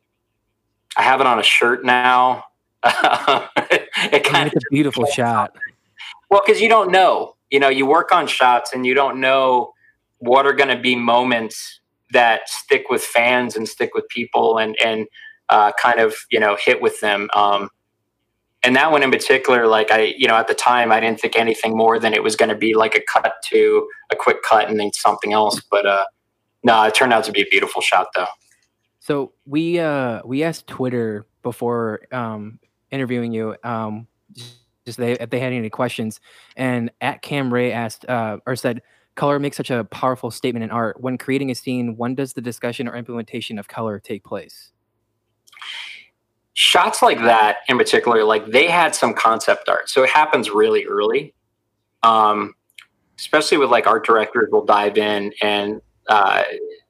I 0.97 1.03
have 1.03 1.21
it 1.21 1.27
on 1.27 1.39
a 1.39 1.43
shirt 1.43 1.85
now. 1.85 2.43
it 2.83 4.23
kind 4.25 4.51
it's 4.51 4.65
a 4.65 4.69
beautiful 4.71 5.05
shot. 5.05 5.55
well, 6.29 6.41
because 6.45 6.61
you 6.61 6.67
don't 6.67 6.91
know. 6.91 7.35
You 7.49 7.59
know, 7.59 7.69
you 7.69 7.85
work 7.85 8.11
on 8.11 8.27
shots 8.27 8.73
and 8.73 8.85
you 8.85 8.93
don't 8.93 9.21
know 9.21 9.73
what 10.17 10.45
are 10.45 10.53
going 10.53 10.75
to 10.75 10.81
be 10.81 10.95
moments 10.95 11.80
that 12.11 12.49
stick 12.49 12.85
with 12.89 13.03
fans 13.03 13.55
and 13.55 13.67
stick 13.67 13.93
with 13.93 14.07
people 14.09 14.57
and 14.57 14.75
and 14.83 15.07
uh, 15.49 15.71
kind 15.81 15.99
of 15.99 16.15
you 16.31 16.39
know 16.39 16.57
hit 16.63 16.81
with 16.81 16.99
them. 17.01 17.29
Um, 17.33 17.69
and 18.63 18.75
that 18.75 18.91
one 18.91 19.01
in 19.01 19.09
particular, 19.09 19.65
like 19.65 19.91
I, 19.91 20.13
you 20.17 20.27
know, 20.27 20.35
at 20.35 20.47
the 20.47 20.53
time, 20.53 20.91
I 20.91 20.99
didn't 20.99 21.19
think 21.19 21.37
anything 21.37 21.75
more 21.75 21.97
than 21.97 22.13
it 22.13 22.21
was 22.21 22.35
going 22.35 22.49
to 22.49 22.55
be 22.55 22.75
like 22.75 22.93
a 22.95 23.01
cut 23.11 23.33
to 23.49 23.87
a 24.11 24.15
quick 24.15 24.43
cut 24.47 24.69
and 24.69 24.79
then 24.79 24.93
something 24.93 25.33
else. 25.33 25.59
But 25.71 25.87
uh, 25.87 26.05
no, 26.63 26.83
it 26.83 26.93
turned 26.93 27.11
out 27.11 27.23
to 27.23 27.31
be 27.31 27.41
a 27.41 27.47
beautiful 27.49 27.81
shot, 27.81 28.07
though. 28.15 28.27
So 28.99 29.33
we 29.45 29.79
uh 29.79 30.21
we 30.23 30.43
asked 30.43 30.67
Twitter 30.67 31.25
before 31.41 32.01
um 32.11 32.59
interviewing 32.91 33.31
you 33.31 33.55
um 33.63 34.07
just 34.85 34.99
they 34.99 35.13
if 35.13 35.31
they 35.31 35.39
had 35.39 35.53
any 35.53 35.71
questions 35.71 36.19
and 36.55 36.91
at 37.01 37.23
Cam 37.23 37.51
Ray 37.51 37.71
asked 37.71 38.07
uh 38.07 38.37
or 38.45 38.55
said 38.55 38.83
color 39.15 39.39
makes 39.39 39.57
such 39.57 39.69
a 39.69 39.83
powerful 39.85 40.31
statement 40.31 40.63
in 40.63 40.71
art. 40.71 41.01
When 41.01 41.17
creating 41.17 41.51
a 41.51 41.55
scene 41.55 41.97
when 41.97 42.15
does 42.15 42.33
the 42.33 42.41
discussion 42.41 42.87
or 42.87 42.95
implementation 42.95 43.59
of 43.59 43.67
color 43.67 43.99
take 43.99 44.23
place? 44.23 44.71
Shots 46.53 47.01
like 47.01 47.19
that 47.19 47.57
in 47.67 47.77
particular 47.77 48.23
like 48.23 48.47
they 48.47 48.67
had 48.67 48.93
some 48.95 49.13
concept 49.13 49.69
art 49.69 49.89
so 49.89 50.03
it 50.03 50.09
happens 50.09 50.49
really 50.49 50.85
early. 50.85 51.33
Um, 52.03 52.55
especially 53.19 53.57
with 53.57 53.69
like 53.69 53.85
art 53.85 54.03
directors 54.03 54.49
will 54.51 54.65
dive 54.65 54.97
in 54.97 55.31
and 55.43 55.79
uh, 56.07 56.41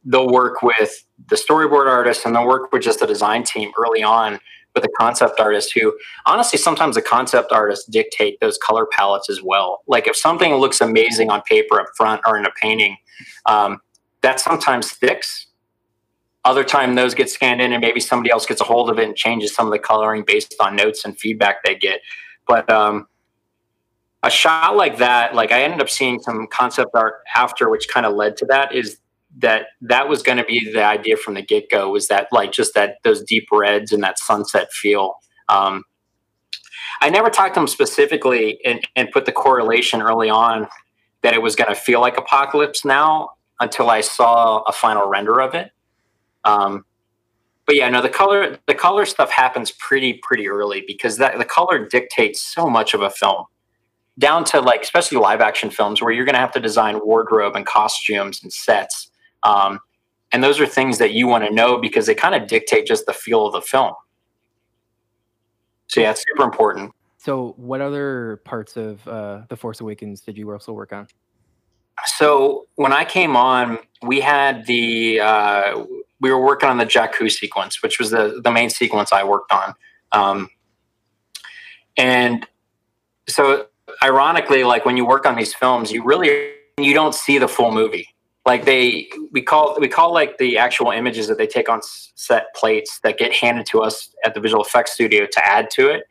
they'll 0.05 0.29
work 0.29 0.61
with 0.61 1.05
the 1.29 1.35
storyboard 1.35 1.87
artists 1.87 2.25
and 2.25 2.33
they'll 2.33 2.47
work 2.47 2.71
with 2.71 2.81
just 2.81 3.01
the 3.01 3.07
design 3.07 3.43
team 3.43 3.71
early 3.77 4.01
on 4.01 4.39
with 4.75 4.83
a 4.85 4.89
concept 4.99 5.39
artist 5.39 5.73
who 5.73 5.93
honestly 6.25 6.57
sometimes 6.57 6.95
the 6.95 7.01
concept 7.01 7.51
artists 7.51 7.85
dictate 7.85 8.39
those 8.39 8.57
color 8.57 8.87
palettes 8.91 9.29
as 9.29 9.41
well. 9.41 9.81
Like 9.87 10.07
if 10.07 10.15
something 10.15 10.53
looks 10.55 10.81
amazing 10.81 11.29
on 11.29 11.41
paper 11.41 11.79
up 11.79 11.87
front 11.95 12.21
or 12.25 12.37
in 12.37 12.45
a 12.45 12.51
painting 12.61 12.97
um, 13.45 13.79
that 14.21 14.39
sometimes 14.39 14.89
sticks. 14.89 15.47
Other 16.43 16.63
time 16.63 16.95
those 16.95 17.13
get 17.13 17.29
scanned 17.29 17.61
in 17.61 17.71
and 17.71 17.81
maybe 17.81 17.99
somebody 17.99 18.31
else 18.31 18.47
gets 18.47 18.61
a 18.61 18.63
hold 18.63 18.89
of 18.89 18.97
it 18.97 19.07
and 19.07 19.15
changes 19.15 19.53
some 19.53 19.67
of 19.67 19.71
the 19.71 19.79
coloring 19.79 20.23
based 20.25 20.55
on 20.59 20.75
notes 20.75 21.05
and 21.05 21.17
feedback 21.19 21.63
they 21.63 21.75
get. 21.75 22.01
But 22.47 22.67
um, 22.69 23.07
a 24.23 24.29
shot 24.29 24.75
like 24.75 24.97
that 24.97 25.33
like 25.33 25.51
i 25.51 25.63
ended 25.63 25.81
up 25.81 25.89
seeing 25.89 26.19
some 26.19 26.47
concept 26.51 26.91
art 26.93 27.15
after 27.35 27.69
which 27.69 27.87
kind 27.89 28.05
of 28.05 28.13
led 28.13 28.37
to 28.37 28.45
that 28.45 28.73
is 28.73 28.99
that 29.37 29.67
that 29.81 30.09
was 30.09 30.21
going 30.21 30.37
to 30.37 30.43
be 30.43 30.71
the 30.71 30.83
idea 30.83 31.17
from 31.17 31.35
the 31.35 31.41
get 31.41 31.69
go 31.69 31.89
was 31.89 32.07
that 32.07 32.27
like 32.31 32.51
just 32.51 32.73
that 32.73 32.97
those 33.03 33.23
deep 33.23 33.47
reds 33.51 33.91
and 33.91 34.03
that 34.03 34.19
sunset 34.19 34.71
feel. 34.71 35.15
Um, 35.49 35.83
I 37.01 37.09
never 37.09 37.29
talked 37.29 37.55
to 37.55 37.59
them 37.59 37.67
specifically 37.67 38.59
and, 38.65 38.87
and 38.95 39.09
put 39.11 39.25
the 39.25 39.31
correlation 39.31 40.01
early 40.01 40.29
on 40.29 40.67
that 41.23 41.33
it 41.33 41.41
was 41.41 41.55
going 41.55 41.73
to 41.73 41.79
feel 41.79 42.01
like 42.01 42.17
Apocalypse 42.17 42.83
Now 42.85 43.31
until 43.59 43.89
I 43.89 44.01
saw 44.01 44.61
a 44.63 44.71
final 44.71 45.07
render 45.07 45.39
of 45.39 45.55
it. 45.55 45.71
Um, 46.43 46.85
but 47.65 47.75
yeah, 47.75 47.89
no, 47.89 48.01
the 48.01 48.09
color 48.09 48.59
the 48.67 48.73
color 48.73 49.05
stuff 49.05 49.31
happens 49.31 49.71
pretty 49.71 50.19
pretty 50.23 50.49
early 50.49 50.83
because 50.85 51.17
that 51.17 51.37
the 51.37 51.45
color 51.45 51.85
dictates 51.87 52.41
so 52.41 52.67
much 52.69 52.93
of 52.93 53.01
a 53.01 53.09
film 53.09 53.45
down 54.19 54.43
to 54.45 54.59
like 54.59 54.81
especially 54.81 55.17
live 55.17 55.41
action 55.41 55.69
films 55.69 56.01
where 56.01 56.11
you're 56.11 56.25
going 56.25 56.33
to 56.33 56.39
have 56.39 56.51
to 56.51 56.59
design 56.59 56.99
wardrobe 57.03 57.55
and 57.55 57.65
costumes 57.65 58.41
and 58.43 58.51
sets 58.51 59.10
um, 59.43 59.79
and 60.31 60.43
those 60.43 60.59
are 60.59 60.65
things 60.65 60.97
that 60.97 61.13
you 61.13 61.27
want 61.27 61.43
to 61.45 61.53
know 61.53 61.77
because 61.77 62.05
they 62.05 62.15
kind 62.15 62.35
of 62.35 62.47
dictate 62.47 62.85
just 62.85 63.05
the 63.05 63.13
feel 63.13 63.45
of 63.45 63.53
the 63.53 63.61
film. 63.61 63.93
So 65.87 65.99
yeah, 65.99 66.11
it's 66.11 66.23
super 66.27 66.43
important. 66.43 66.93
So, 67.17 67.53
what 67.57 67.81
other 67.81 68.41
parts 68.45 68.77
of 68.77 69.07
uh, 69.07 69.41
the 69.49 69.55
Force 69.55 69.79
Awakens 69.79 70.21
did 70.21 70.37
you 70.37 70.51
also 70.51 70.73
work 70.73 70.93
on? 70.93 71.07
So 72.05 72.67
when 72.75 72.93
I 72.93 73.05
came 73.05 73.35
on, 73.35 73.77
we 74.01 74.21
had 74.21 74.65
the 74.65 75.19
uh, 75.19 75.85
we 76.19 76.31
were 76.31 76.43
working 76.43 76.69
on 76.69 76.77
the 76.77 76.85
Jakku 76.85 77.29
sequence, 77.29 77.83
which 77.83 77.99
was 77.99 78.09
the 78.09 78.41
the 78.43 78.51
main 78.51 78.69
sequence 78.69 79.11
I 79.11 79.23
worked 79.23 79.51
on, 79.51 79.73
um, 80.13 80.49
and 81.97 82.47
so 83.27 83.67
ironically, 84.01 84.63
like 84.63 84.85
when 84.85 84.97
you 84.97 85.05
work 85.05 85.25
on 85.25 85.35
these 85.35 85.53
films, 85.53 85.91
you 85.91 86.03
really 86.03 86.53
you 86.79 86.93
don't 86.93 87.13
see 87.13 87.37
the 87.37 87.47
full 87.47 87.71
movie 87.71 88.07
like 88.45 88.65
they 88.65 89.07
we 89.31 89.41
call 89.41 89.77
we 89.79 89.87
call 89.87 90.13
like 90.13 90.37
the 90.37 90.57
actual 90.57 90.91
images 90.91 91.27
that 91.27 91.37
they 91.37 91.47
take 91.47 91.69
on 91.69 91.79
set 92.15 92.53
plates 92.55 92.99
that 93.03 93.17
get 93.17 93.33
handed 93.33 93.65
to 93.67 93.81
us 93.81 94.13
at 94.25 94.33
the 94.33 94.39
visual 94.39 94.63
effects 94.63 94.93
studio 94.93 95.27
to 95.31 95.47
add 95.47 95.69
to 95.71 95.89
it. 95.89 96.03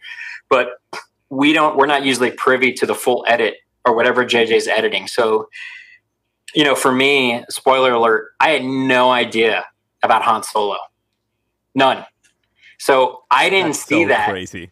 But 0.49 0.81
we 1.28 1.53
don't 1.53 1.76
we're 1.76 1.87
not 1.87 2.05
usually 2.05 2.31
privy 2.31 2.72
to 2.74 2.87
the 2.87 2.95
full 2.95 3.24
edit 3.26 3.55
or 3.85 3.95
whatever 3.95 4.24
jj's 4.24 4.68
editing. 4.68 5.09
So 5.09 5.49
you 6.55 6.64
know 6.64 6.74
for 6.74 6.93
me 6.93 7.45
spoiler 7.49 7.93
alert 7.93 8.33
i 8.41 8.51
had 8.51 8.64
no 8.64 9.11
idea 9.11 9.64
about 10.03 10.22
han 10.22 10.43
solo. 10.43 10.76
None. 11.74 12.05
So 12.78 13.22
i 13.31 13.51
didn't 13.51 13.68
That's 13.72 13.85
see 13.85 14.05
so 14.05 14.09
that. 14.09 14.31
Crazy. 14.31 14.70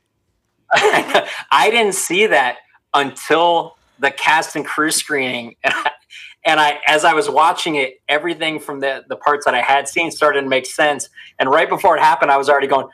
i 0.73 1.69
didn't 1.73 1.95
see 1.95 2.27
that 2.27 2.59
until 2.95 3.77
the 3.99 4.13
cast 4.13 4.55
and 4.55 4.65
crew 4.65 4.91
screening 4.93 5.57
and 5.65 5.75
I, 5.75 5.91
and 6.45 6.61
I, 6.61 6.79
as 6.87 7.05
I 7.05 7.13
was 7.15 7.29
watching 7.29 7.75
it, 7.77 8.01
everything 8.09 8.59
from 8.61 8.81
the 8.81 9.05
the 9.09 9.17
parts 9.17 9.45
that 9.45 9.55
I 9.55 9.61
had 9.61 9.89
seen 9.89 10.11
started 10.11 10.43
to 10.43 10.49
make 10.49 10.67
sense. 10.67 11.09
And 11.39 11.51
right 11.51 11.69
before 11.69 11.97
it 11.97 12.01
happened, 12.01 12.31
I 12.31 12.37
was 12.37 12.49
already 12.49 12.67
going, 12.67 12.89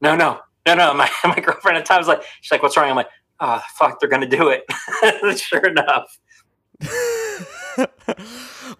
no, 0.00 0.16
no, 0.16 0.40
no, 0.66 0.74
no. 0.74 0.94
My 0.96 1.10
my 1.24 1.40
girlfriend 1.40 1.78
at 1.78 1.84
times 1.84 2.08
like, 2.08 2.22
she's 2.40 2.50
like, 2.50 2.62
what's 2.62 2.76
wrong? 2.76 2.88
I'm 2.88 2.96
like, 2.96 3.10
oh 3.40 3.60
fuck, 3.78 4.00
they're 4.00 4.08
gonna 4.08 4.26
do 4.26 4.48
it. 4.50 5.38
sure 5.38 5.66
enough. 5.66 6.18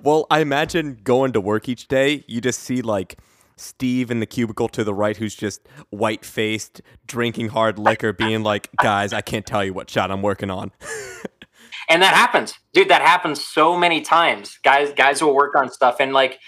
well, 0.02 0.26
I 0.30 0.40
imagine 0.40 0.98
going 1.02 1.32
to 1.32 1.40
work 1.40 1.68
each 1.68 1.88
day, 1.88 2.24
you 2.26 2.40
just 2.40 2.60
see 2.60 2.82
like 2.82 3.18
Steve 3.56 4.10
in 4.10 4.20
the 4.20 4.26
cubicle 4.26 4.68
to 4.68 4.84
the 4.84 4.94
right, 4.94 5.16
who's 5.16 5.34
just 5.34 5.66
white 5.90 6.24
faced, 6.24 6.82
drinking 7.06 7.48
hard 7.48 7.78
liquor, 7.78 8.12
being 8.12 8.42
like, 8.42 8.68
guys, 8.82 9.12
I 9.12 9.22
can't 9.22 9.46
tell 9.46 9.64
you 9.64 9.72
what 9.72 9.88
shot 9.88 10.10
I'm 10.10 10.22
working 10.22 10.50
on. 10.50 10.72
And 11.88 12.02
that 12.02 12.14
happens. 12.14 12.54
Dude 12.72 12.88
that 12.88 13.02
happens 13.02 13.44
so 13.44 13.76
many 13.76 14.00
times. 14.00 14.58
Guys 14.62 14.92
guys 14.96 15.22
will 15.22 15.34
work 15.34 15.54
on 15.54 15.70
stuff. 15.70 15.96
And 16.00 16.12
like 16.12 16.38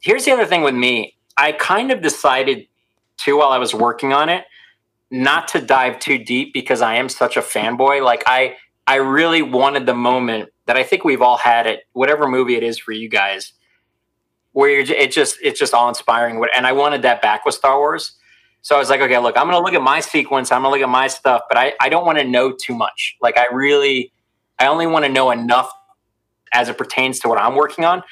here's 0.00 0.24
the 0.24 0.32
other 0.32 0.46
thing 0.46 0.62
with 0.62 0.74
me. 0.74 1.16
I 1.36 1.52
kind 1.52 1.90
of 1.90 2.00
decided 2.00 2.66
too 3.16 3.38
while 3.38 3.50
i 3.50 3.58
was 3.58 3.74
working 3.74 4.12
on 4.12 4.28
it 4.28 4.44
not 5.10 5.46
to 5.48 5.60
dive 5.60 5.98
too 6.00 6.18
deep 6.18 6.52
because 6.52 6.82
i 6.82 6.96
am 6.96 7.08
such 7.08 7.36
a 7.36 7.40
fanboy. 7.40 8.02
Like 8.02 8.22
i 8.26 8.56
i 8.86 8.96
really 8.96 9.42
wanted 9.42 9.86
the 9.86 9.94
moment 9.94 10.50
that 10.66 10.76
i 10.76 10.82
think 10.82 11.04
we've 11.04 11.22
all 11.22 11.36
had 11.36 11.66
it 11.66 11.80
whatever 11.92 12.28
movie 12.28 12.56
it 12.56 12.62
is 12.62 12.78
for 12.78 12.92
you 12.92 13.08
guys 13.08 13.52
where 14.52 14.80
it 14.80 15.10
just 15.12 15.36
it's 15.42 15.58
just 15.58 15.74
all 15.74 15.88
inspiring 15.88 16.42
and 16.56 16.66
i 16.66 16.72
wanted 16.72 17.02
that 17.02 17.20
back 17.22 17.44
with 17.44 17.54
star 17.54 17.78
wars. 17.78 18.16
So 18.62 18.76
i 18.76 18.78
was 18.78 18.90
like 18.90 19.00
okay 19.00 19.18
look 19.18 19.36
i'm 19.36 19.46
gonna 19.46 19.60
look 19.60 19.74
at 19.74 19.82
my 19.82 20.00
sequence. 20.00 20.50
I'm 20.50 20.62
gonna 20.62 20.74
look 20.74 20.82
at 20.82 20.88
my 20.88 21.06
stuff 21.06 21.42
but 21.48 21.58
i, 21.58 21.72
I 21.80 21.88
don't 21.88 22.06
want 22.06 22.18
to 22.18 22.24
know 22.24 22.52
too 22.52 22.74
much. 22.74 23.16
Like 23.20 23.38
i 23.38 23.46
really 23.52 24.12
I 24.64 24.68
only 24.68 24.86
want 24.86 25.04
to 25.04 25.10
know 25.10 25.30
enough 25.30 25.70
as 26.52 26.68
it 26.68 26.78
pertains 26.78 27.18
to 27.20 27.28
what 27.28 27.38
I'm 27.38 27.54
working 27.54 27.84
on. 27.84 28.02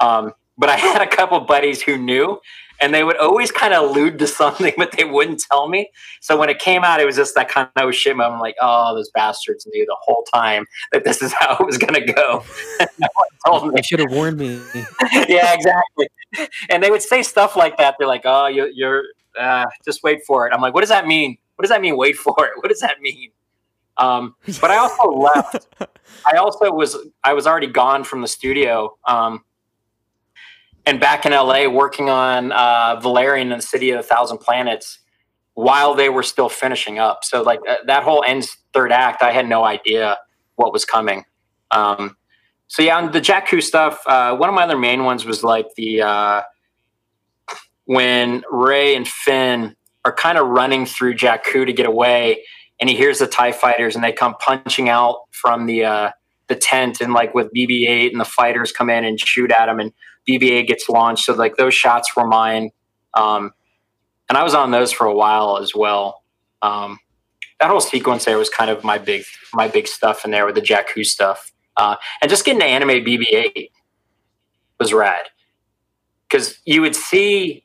Um, 0.00 0.32
but 0.58 0.68
I 0.68 0.76
had 0.76 1.02
a 1.02 1.06
couple 1.06 1.40
buddies 1.40 1.82
who 1.82 1.96
knew, 1.96 2.40
and 2.80 2.92
they 2.92 3.04
would 3.04 3.16
always 3.16 3.50
kind 3.50 3.72
of 3.72 3.90
allude 3.90 4.18
to 4.18 4.26
something, 4.40 4.72
but 4.76 4.92
they 4.92 5.04
wouldn't 5.04 5.42
tell 5.50 5.68
me. 5.68 5.90
So 6.20 6.38
when 6.38 6.48
it 6.48 6.58
came 6.58 6.84
out, 6.84 7.00
it 7.00 7.06
was 7.06 7.16
just 7.16 7.34
that 7.36 7.48
kind 7.48 7.68
of 7.76 7.94
shit 7.94 8.16
moment. 8.16 8.34
I'm 8.34 8.40
like, 8.40 8.56
oh, 8.60 8.94
those 8.94 9.10
bastards 9.10 9.66
knew 9.72 9.86
the 9.86 9.96
whole 10.00 10.24
time 10.32 10.66
that 10.92 11.04
this 11.04 11.22
is 11.22 11.32
how 11.38 11.56
it 11.58 11.66
was 11.66 11.78
going 11.78 11.94
to 11.94 12.12
go. 12.12 12.44
no. 13.46 13.70
They 13.72 13.82
should 13.82 14.00
have 14.00 14.10
warned 14.10 14.38
me. 14.38 14.60
yeah, 15.28 15.54
exactly. 15.54 16.08
And 16.68 16.82
they 16.82 16.90
would 16.90 17.02
say 17.02 17.22
stuff 17.22 17.56
like 17.56 17.76
that. 17.78 17.96
They're 17.98 18.08
like, 18.08 18.22
oh, 18.24 18.46
you, 18.46 18.70
you're 18.74 19.04
uh, 19.38 19.66
just 19.84 20.02
wait 20.02 20.24
for 20.26 20.46
it. 20.46 20.52
I'm 20.54 20.60
like, 20.60 20.74
what 20.74 20.80
does 20.80 20.88
that 20.90 21.06
mean? 21.06 21.36
What 21.56 21.62
does 21.62 21.70
that 21.70 21.80
mean? 21.80 21.96
Wait 21.96 22.16
for 22.16 22.34
it. 22.40 22.52
What 22.56 22.68
does 22.68 22.80
that 22.80 23.00
mean? 23.00 23.30
Um, 23.96 24.34
but 24.60 24.70
I 24.70 24.76
also 24.76 25.04
left. 25.10 25.68
I 26.26 26.36
also 26.36 26.72
was 26.72 26.96
I 27.22 27.32
was 27.34 27.46
already 27.46 27.66
gone 27.66 28.04
from 28.04 28.22
the 28.22 28.28
studio 28.28 28.96
um, 29.06 29.44
and 30.86 31.00
back 31.00 31.24
in 31.26 31.32
LA 31.32 31.68
working 31.68 32.10
on 32.10 32.52
uh, 32.52 32.98
Valerian 33.00 33.52
and 33.52 33.62
the 33.62 33.66
City 33.66 33.90
of 33.90 34.00
a 34.00 34.02
Thousand 34.02 34.38
Planets 34.38 34.98
while 35.54 35.94
they 35.94 36.08
were 36.08 36.22
still 36.22 36.48
finishing 36.48 36.98
up. 36.98 37.24
So 37.24 37.42
like 37.42 37.60
uh, 37.68 37.76
that 37.86 38.02
whole 38.02 38.24
ends 38.26 38.56
third 38.72 38.92
act, 38.92 39.22
I 39.22 39.32
had 39.32 39.48
no 39.48 39.64
idea 39.64 40.18
what 40.56 40.72
was 40.72 40.84
coming. 40.84 41.24
Um, 41.70 42.16
so 42.66 42.82
yeah, 42.82 42.96
on 42.96 43.12
the 43.12 43.20
Jakku 43.20 43.62
stuff, 43.62 44.02
uh, 44.06 44.36
one 44.36 44.48
of 44.48 44.54
my 44.54 44.64
other 44.64 44.78
main 44.78 45.04
ones 45.04 45.24
was 45.24 45.44
like 45.44 45.66
the 45.76 46.02
uh, 46.02 46.42
when 47.84 48.42
Rey 48.50 48.96
and 48.96 49.06
Finn 49.06 49.76
are 50.04 50.12
kind 50.12 50.38
of 50.38 50.48
running 50.48 50.86
through 50.86 51.14
Jakku 51.14 51.66
to 51.66 51.72
get 51.72 51.86
away 51.86 52.42
and 52.80 52.90
he 52.90 52.96
hears 52.96 53.18
the 53.18 53.26
Tie 53.26 53.52
Fighters, 53.52 53.94
and 53.94 54.04
they 54.04 54.12
come 54.12 54.34
punching 54.40 54.88
out 54.88 55.20
from 55.30 55.66
the 55.66 55.84
uh, 55.84 56.10
the 56.48 56.56
tent, 56.56 57.00
and 57.00 57.12
like 57.12 57.34
with 57.34 57.52
BB-8, 57.54 58.10
and 58.10 58.20
the 58.20 58.24
fighters 58.24 58.72
come 58.72 58.90
in 58.90 59.04
and 59.04 59.18
shoot 59.18 59.50
at 59.50 59.68
him, 59.68 59.80
and 59.80 59.92
BB-8 60.28 60.66
gets 60.66 60.88
launched. 60.88 61.24
So 61.24 61.34
like 61.34 61.56
those 61.56 61.74
shots 61.74 62.14
were 62.16 62.26
mine, 62.26 62.70
um, 63.14 63.52
and 64.28 64.36
I 64.36 64.42
was 64.42 64.54
on 64.54 64.70
those 64.70 64.92
for 64.92 65.06
a 65.06 65.14
while 65.14 65.58
as 65.58 65.74
well. 65.74 66.22
Um, 66.62 66.98
that 67.60 67.70
whole 67.70 67.80
sequence 67.80 68.24
there 68.24 68.38
was 68.38 68.50
kind 68.50 68.70
of 68.70 68.84
my 68.84 68.98
big 68.98 69.24
my 69.52 69.68
big 69.68 69.86
stuff 69.86 70.24
in 70.24 70.30
there 70.30 70.46
with 70.46 70.56
the 70.56 70.60
Jakku 70.60 71.06
stuff, 71.06 71.52
uh, 71.76 71.96
and 72.20 72.28
just 72.28 72.44
getting 72.44 72.60
to 72.60 72.66
animate 72.66 73.06
BB-8 73.06 73.70
was 74.78 74.92
rad 74.92 75.26
because 76.28 76.58
you 76.64 76.80
would 76.80 76.96
see. 76.96 77.62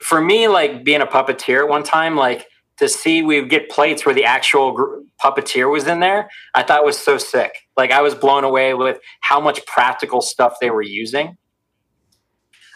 For 0.00 0.20
me, 0.20 0.48
like 0.48 0.84
being 0.84 1.00
a 1.00 1.06
puppeteer 1.06 1.60
at 1.62 1.68
one 1.70 1.82
time, 1.82 2.14
like 2.14 2.46
to 2.78 2.88
see 2.88 3.22
we 3.22 3.40
would 3.40 3.50
get 3.50 3.70
plates 3.70 4.04
where 4.04 4.14
the 4.14 4.24
actual 4.24 4.72
gr- 4.72 4.98
puppeteer 5.22 5.70
was 5.70 5.86
in 5.86 6.00
there, 6.00 6.28
I 6.54 6.62
thought 6.62 6.84
was 6.84 6.98
so 6.98 7.18
sick. 7.18 7.52
Like 7.76 7.90
I 7.90 8.02
was 8.02 8.14
blown 8.14 8.44
away 8.44 8.74
with 8.74 8.98
how 9.20 9.40
much 9.40 9.64
practical 9.66 10.20
stuff 10.20 10.56
they 10.60 10.70
were 10.70 10.82
using. 10.82 11.36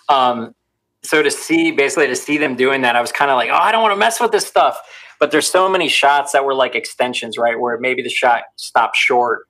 Um, 0.09 0.55
so 1.03 1.23
to 1.23 1.31
see 1.31 1.71
basically 1.73 2.07
to 2.07 2.17
see 2.17 2.39
them 2.39 2.57
doing 2.57 2.83
that, 2.83 2.97
I 2.97 3.01
was 3.01 3.13
kind 3.13 3.31
of 3.31 3.37
like, 3.37 3.51
oh, 3.51 3.55
I 3.55 3.73
don't 3.73 3.83
want 3.83 3.93
to 3.93 3.99
mess 3.99 4.21
with 4.21 4.33
this 4.33 4.47
stuff. 4.47 4.79
But 5.21 5.31
there's 5.31 5.49
so 5.49 5.69
many 5.69 5.89
shots 5.89 6.33
that 6.33 6.45
were 6.45 6.55
like 6.55 6.75
extensions, 6.75 7.37
right? 7.39 7.59
Where 7.59 7.79
maybe 7.79 8.03
the 8.03 8.09
shot 8.09 8.43
stopped 8.57 8.97
short 8.97 9.49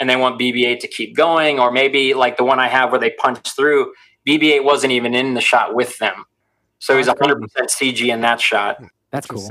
and 0.00 0.08
they 0.08 0.16
want 0.16 0.40
BB-8 0.40 0.78
to 0.80 0.88
keep 0.88 1.16
going, 1.16 1.58
or 1.58 1.72
maybe 1.72 2.14
like 2.14 2.36
the 2.36 2.44
one 2.44 2.60
I 2.60 2.68
have 2.68 2.92
where 2.92 3.00
they 3.00 3.10
punch 3.10 3.40
through, 3.56 3.92
BB-8 4.28 4.62
wasn't 4.62 4.92
even 4.92 5.14
in 5.14 5.34
the 5.34 5.40
shot 5.40 5.74
with 5.74 5.98
them. 5.98 6.24
So 6.78 6.96
he's 6.96 7.08
100% 7.08 7.48
CG 7.48 8.12
in 8.12 8.20
that 8.20 8.40
shot. 8.40 8.80
That's 9.10 9.26
cool. 9.26 9.50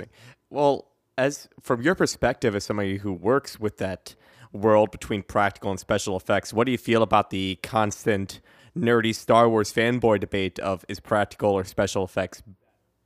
Well, 0.50 0.88
as 1.18 1.50
from 1.62 1.82
your 1.82 1.96
perspective 1.96 2.56
as 2.56 2.64
somebody 2.64 2.98
who 2.98 3.12
works 3.12 3.60
with 3.60 3.78
that 3.78 4.16
world 4.54 4.92
between 4.92 5.24
practical 5.24 5.72
and 5.72 5.80
special 5.80 6.16
effects, 6.16 6.54
what 6.54 6.66
do 6.66 6.72
you 6.72 6.78
feel 6.78 7.04
about 7.04 7.30
the 7.30 7.60
constant 7.64 8.40
nerdy 8.78 9.14
Star 9.14 9.50
Wars 9.50 9.74
fanboy 9.74 10.20
debate 10.20 10.60
of 10.60 10.86
is 10.88 11.00
practical 11.00 11.52
or 11.52 11.64
special 11.64 12.04
effects 12.04 12.44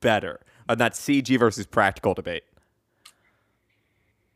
better? 0.01 0.39
Uh, 0.67 0.73
on 0.73 0.77
that 0.77 0.93
CG 0.93 1.37
versus 1.39 1.65
practical 1.65 2.13
debate? 2.13 2.43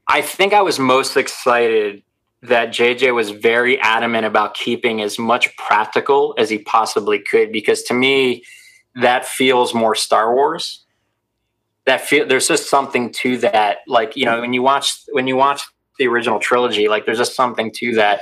I 0.07 0.21
think 0.21 0.53
I 0.53 0.61
was 0.61 0.79
most 0.79 1.17
excited 1.17 2.03
that 2.43 2.69
JJ 2.69 3.13
was 3.13 3.31
very 3.31 3.79
adamant 3.79 4.25
about 4.25 4.53
keeping 4.53 5.01
as 5.01 5.17
much 5.17 5.55
practical 5.57 6.35
as 6.37 6.49
he 6.49 6.59
possibly 6.59 7.19
could 7.19 7.51
because 7.51 7.81
to 7.83 7.93
me 7.93 8.43
that 8.95 9.25
feels 9.25 9.73
more 9.73 9.95
Star 9.95 10.33
Wars. 10.33 10.84
That 11.85 12.01
feel 12.01 12.27
there's 12.27 12.47
just 12.47 12.69
something 12.69 13.11
to 13.13 13.37
that 13.37 13.79
like 13.87 14.15
you 14.15 14.25
know 14.25 14.41
when 14.41 14.53
you 14.53 14.61
watch 14.61 14.99
when 15.11 15.27
you 15.27 15.35
watch 15.35 15.61
the 15.99 16.07
original 16.07 16.39
trilogy 16.39 16.87
like 16.87 17.05
there's 17.05 17.19
just 17.19 17.35
something 17.35 17.71
to 17.75 17.93
that 17.95 18.21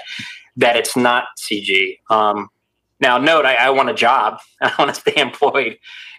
that 0.58 0.76
it's 0.76 0.96
not 0.96 1.26
CG. 1.38 2.00
Um, 2.10 2.50
now 3.00 3.18
note 3.18 3.46
I, 3.46 3.56
I 3.56 3.70
want 3.70 3.90
a 3.90 3.94
job 3.94 4.40
I 4.62 4.74
want 4.78 4.94
to 4.94 5.00
stay 5.00 5.20
employed 5.20 5.78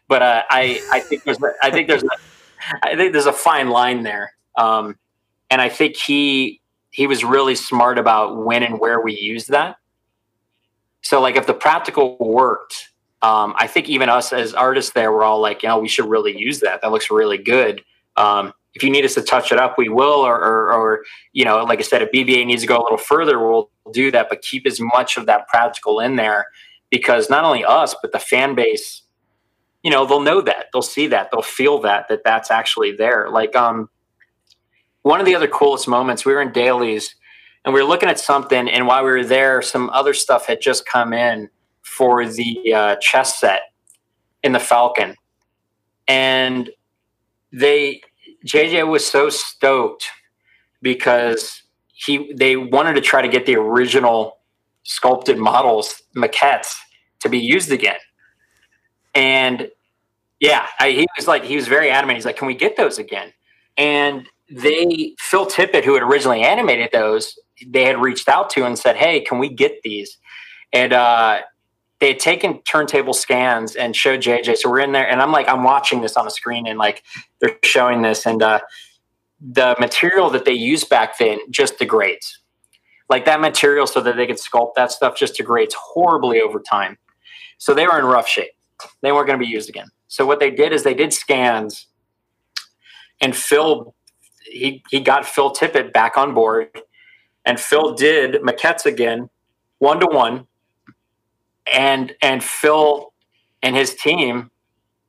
but 0.09 0.23
uh, 0.23 0.43
I 0.51 0.83
I 0.93 1.01
think 1.01 1.25
there's 1.25 1.39
I 1.63 1.71
think 1.71 1.89
there's 1.89 2.03
a, 2.03 2.09
I 2.83 2.97
think 2.97 3.13
there's 3.13 3.27
a 3.27 3.33
fine 3.33 3.71
line 3.71 4.03
there. 4.03 4.33
Um, 4.57 4.97
and 5.51 5.61
I 5.61 5.69
think 5.69 5.97
he 5.97 6.61
he 6.91 7.07
was 7.07 7.25
really 7.25 7.55
smart 7.55 7.99
about 7.99 8.45
when 8.45 8.63
and 8.63 8.79
where 8.79 9.01
we 9.01 9.19
use 9.19 9.47
that. 9.47 9.77
So 11.03 11.21
like 11.21 11.37
if 11.37 11.47
the 11.47 11.55
practical 11.55 12.17
worked, 12.19 12.91
um, 13.25 13.55
I 13.57 13.67
think 13.69 13.89
even 13.89 14.11
us 14.11 14.35
as 14.35 14.53
artists 14.53 14.93
there 14.93 15.11
we're 15.11 15.23
all 15.23 15.41
like, 15.41 15.63
you 15.63 15.71
know, 15.71 15.79
we 15.79 15.89
should 15.89 16.05
really 16.05 16.39
use 16.39 16.61
that. 16.61 16.83
That 16.83 16.93
looks 16.93 17.11
really 17.11 17.39
good. 17.39 17.83
Um, 18.19 18.53
if 18.75 18.83
you 18.83 18.91
need 18.91 19.07
us 19.07 19.15
to 19.15 19.23
touch 19.23 19.51
it 19.51 19.59
up, 19.59 19.79
we 19.79 19.89
will. 19.89 20.21
Or, 20.21 20.37
or, 20.37 20.73
or, 20.75 21.05
you 21.33 21.43
know, 21.43 21.65
like 21.65 21.79
I 21.79 21.83
said, 21.83 22.03
if 22.03 22.13
BB-8 22.13 22.45
needs 22.45 22.61
to 22.61 22.69
go 22.69 22.77
a 22.77 22.83
little 22.83 22.99
further, 22.99 23.39
we'll 23.39 23.71
do 23.95 24.11
that. 24.11 24.29
But 24.29 24.43
keep 24.43 24.67
as 24.67 24.79
much 24.79 25.17
of 25.17 25.25
that 25.25 25.49
practical 25.49 26.01
in 26.01 26.17
there 26.17 26.49
because 26.91 27.31
not 27.31 27.45
only 27.45 27.65
us, 27.65 27.97
but 28.03 28.13
the 28.13 28.19
fan 28.19 28.55
base, 28.55 29.01
you 29.83 29.91
know, 29.91 30.05
they'll 30.05 30.21
know 30.21 30.43
that, 30.43 30.67
they'll 30.75 30.83
see 30.83 31.07
that, 31.07 31.31
they'll 31.33 31.41
feel 31.41 31.81
that 31.81 32.09
that 32.09 32.25
that's 32.25 32.51
actually 32.51 32.93
there. 32.93 33.31
Like, 33.31 33.57
um, 33.57 33.89
one 35.01 35.19
of 35.19 35.25
the 35.25 35.35
other 35.35 35.49
coolest 35.49 35.89
moments, 35.89 36.27
we 36.27 36.35
were 36.35 36.43
in 36.43 36.53
dailies 36.53 37.15
and 37.65 37.73
we 37.73 37.81
were 37.81 37.89
looking 37.89 38.11
at 38.11 38.19
something, 38.19 38.69
and 38.69 38.87
while 38.87 39.03
we 39.03 39.11
were 39.11 39.25
there, 39.25 39.63
some 39.63 39.89
other 39.91 40.13
stuff 40.13 40.47
had 40.47 40.61
just 40.61 40.85
come 40.85 41.15
in 41.15 41.49
for 41.85 42.27
the 42.27 42.73
uh, 42.75 42.97
chess 42.97 43.39
set 43.39 43.63
in 44.43 44.53
the 44.53 44.59
Falcon, 44.59 45.15
and 46.09 46.71
they 47.53 48.01
JJ 48.47 48.89
was 48.89 49.07
so 49.07 49.29
stoked 49.29 50.09
because 50.83 51.63
he 51.87 52.33
they 52.35 52.57
wanted 52.57 52.95
to 52.95 53.01
try 53.01 53.23
to 53.23 53.29
get 53.29 53.47
the 53.47 53.57
original 53.57 54.39
sculpted 54.83 55.39
models 55.39 56.03
maquettes 56.17 56.75
to 57.21 57.29
be 57.29 57.39
used 57.39 57.71
again, 57.71 57.99
and 59.15 59.71
yeah, 60.41 60.67
I, 60.79 60.91
he 60.91 61.07
was 61.17 61.27
like 61.27 61.45
he 61.45 61.57
was 61.57 61.69
very 61.69 61.91
adamant. 61.91 62.17
He's 62.17 62.27
like, 62.27 62.37
"Can 62.37 62.47
we 62.47 62.55
get 62.55 62.77
those 62.77 62.99
again?" 62.99 63.33
And 63.77 64.29
they 64.51 65.15
Phil 65.19 65.47
Tippett, 65.47 65.85
who 65.85 65.95
had 65.95 66.03
originally 66.03 66.43
animated 66.43 66.91
those, 66.93 67.39
they 67.67 67.85
had 67.85 68.01
reached 68.01 68.29
out 68.29 68.51
to 68.51 68.67
and 68.67 68.79
said, 68.79 68.97
"Hey, 68.97 69.21
can 69.21 69.39
we 69.39 69.49
get 69.49 69.81
these?" 69.83 70.19
And 70.73 70.93
uh, 70.93 71.41
they 72.05 72.09
had 72.09 72.21
taken 72.21 72.61
turntable 72.65 73.15
scans 73.15 73.77
and 73.77 73.97
showed 73.97 74.21
JJ. 74.21 74.59
So 74.59 74.69
we're 74.69 74.81
in 74.81 74.93
there, 74.93 75.09
and 75.09 75.23
I'm 75.23 75.33
like, 75.33 75.49
I'm 75.49 75.65
watching 75.65 76.03
this 76.03 76.19
on 76.19 76.27
the 76.27 76.31
screen, 76.31 76.67
and 76.67 76.79
like 76.79 77.03
they're 77.41 77.57
showing 77.63 78.03
this, 78.03 78.27
and 78.27 78.43
uh, 78.43 78.61
the 79.41 79.75
material 79.81 80.29
that 80.29 80.45
they 80.45 80.53
used 80.53 80.91
back 80.91 81.17
then 81.17 81.39
just 81.49 81.79
degrades. 81.79 82.41
Like 83.09 83.25
that 83.25 83.41
material, 83.41 83.87
so 83.87 84.03
that 84.03 84.17
they 84.17 84.27
could 84.27 84.37
sculpt 84.37 84.75
that 84.77 84.93
stuff, 84.93 85.17
just 85.17 85.37
degrades 85.39 85.75
horribly 85.79 86.43
over 86.43 86.61
time. 86.61 86.99
So 87.57 87.73
they 87.73 87.87
were 87.87 87.99
in 87.99 88.05
rough 88.05 88.29
shape. 88.29 88.53
They 89.01 89.11
weren't 89.11 89.27
going 89.27 89.39
to 89.39 89.43
be 89.43 89.51
used 89.51 89.71
again. 89.71 89.89
So 90.09 90.27
what 90.27 90.41
they 90.41 90.51
did 90.51 90.75
is 90.75 90.83
they 90.83 90.93
did 90.93 91.15
scans, 91.15 91.87
and 93.23 93.35
Phil 93.35 93.95
he 94.43 94.85
he 94.91 95.01
got 95.01 95.25
Phil 95.25 95.55
Tippett 95.55 95.95
back 95.95 96.19
on 96.19 96.35
board, 96.35 96.69
and 97.47 97.59
Phil 97.59 97.95
did 97.95 98.43
maquettes 98.43 98.85
again, 98.85 99.31
one 99.79 100.01
to 100.01 100.07
one, 100.07 100.47
and 101.73 102.15
and 102.23 102.43
Phil 102.43 103.13
and 103.63 103.77
his 103.77 103.95
team 103.95 104.51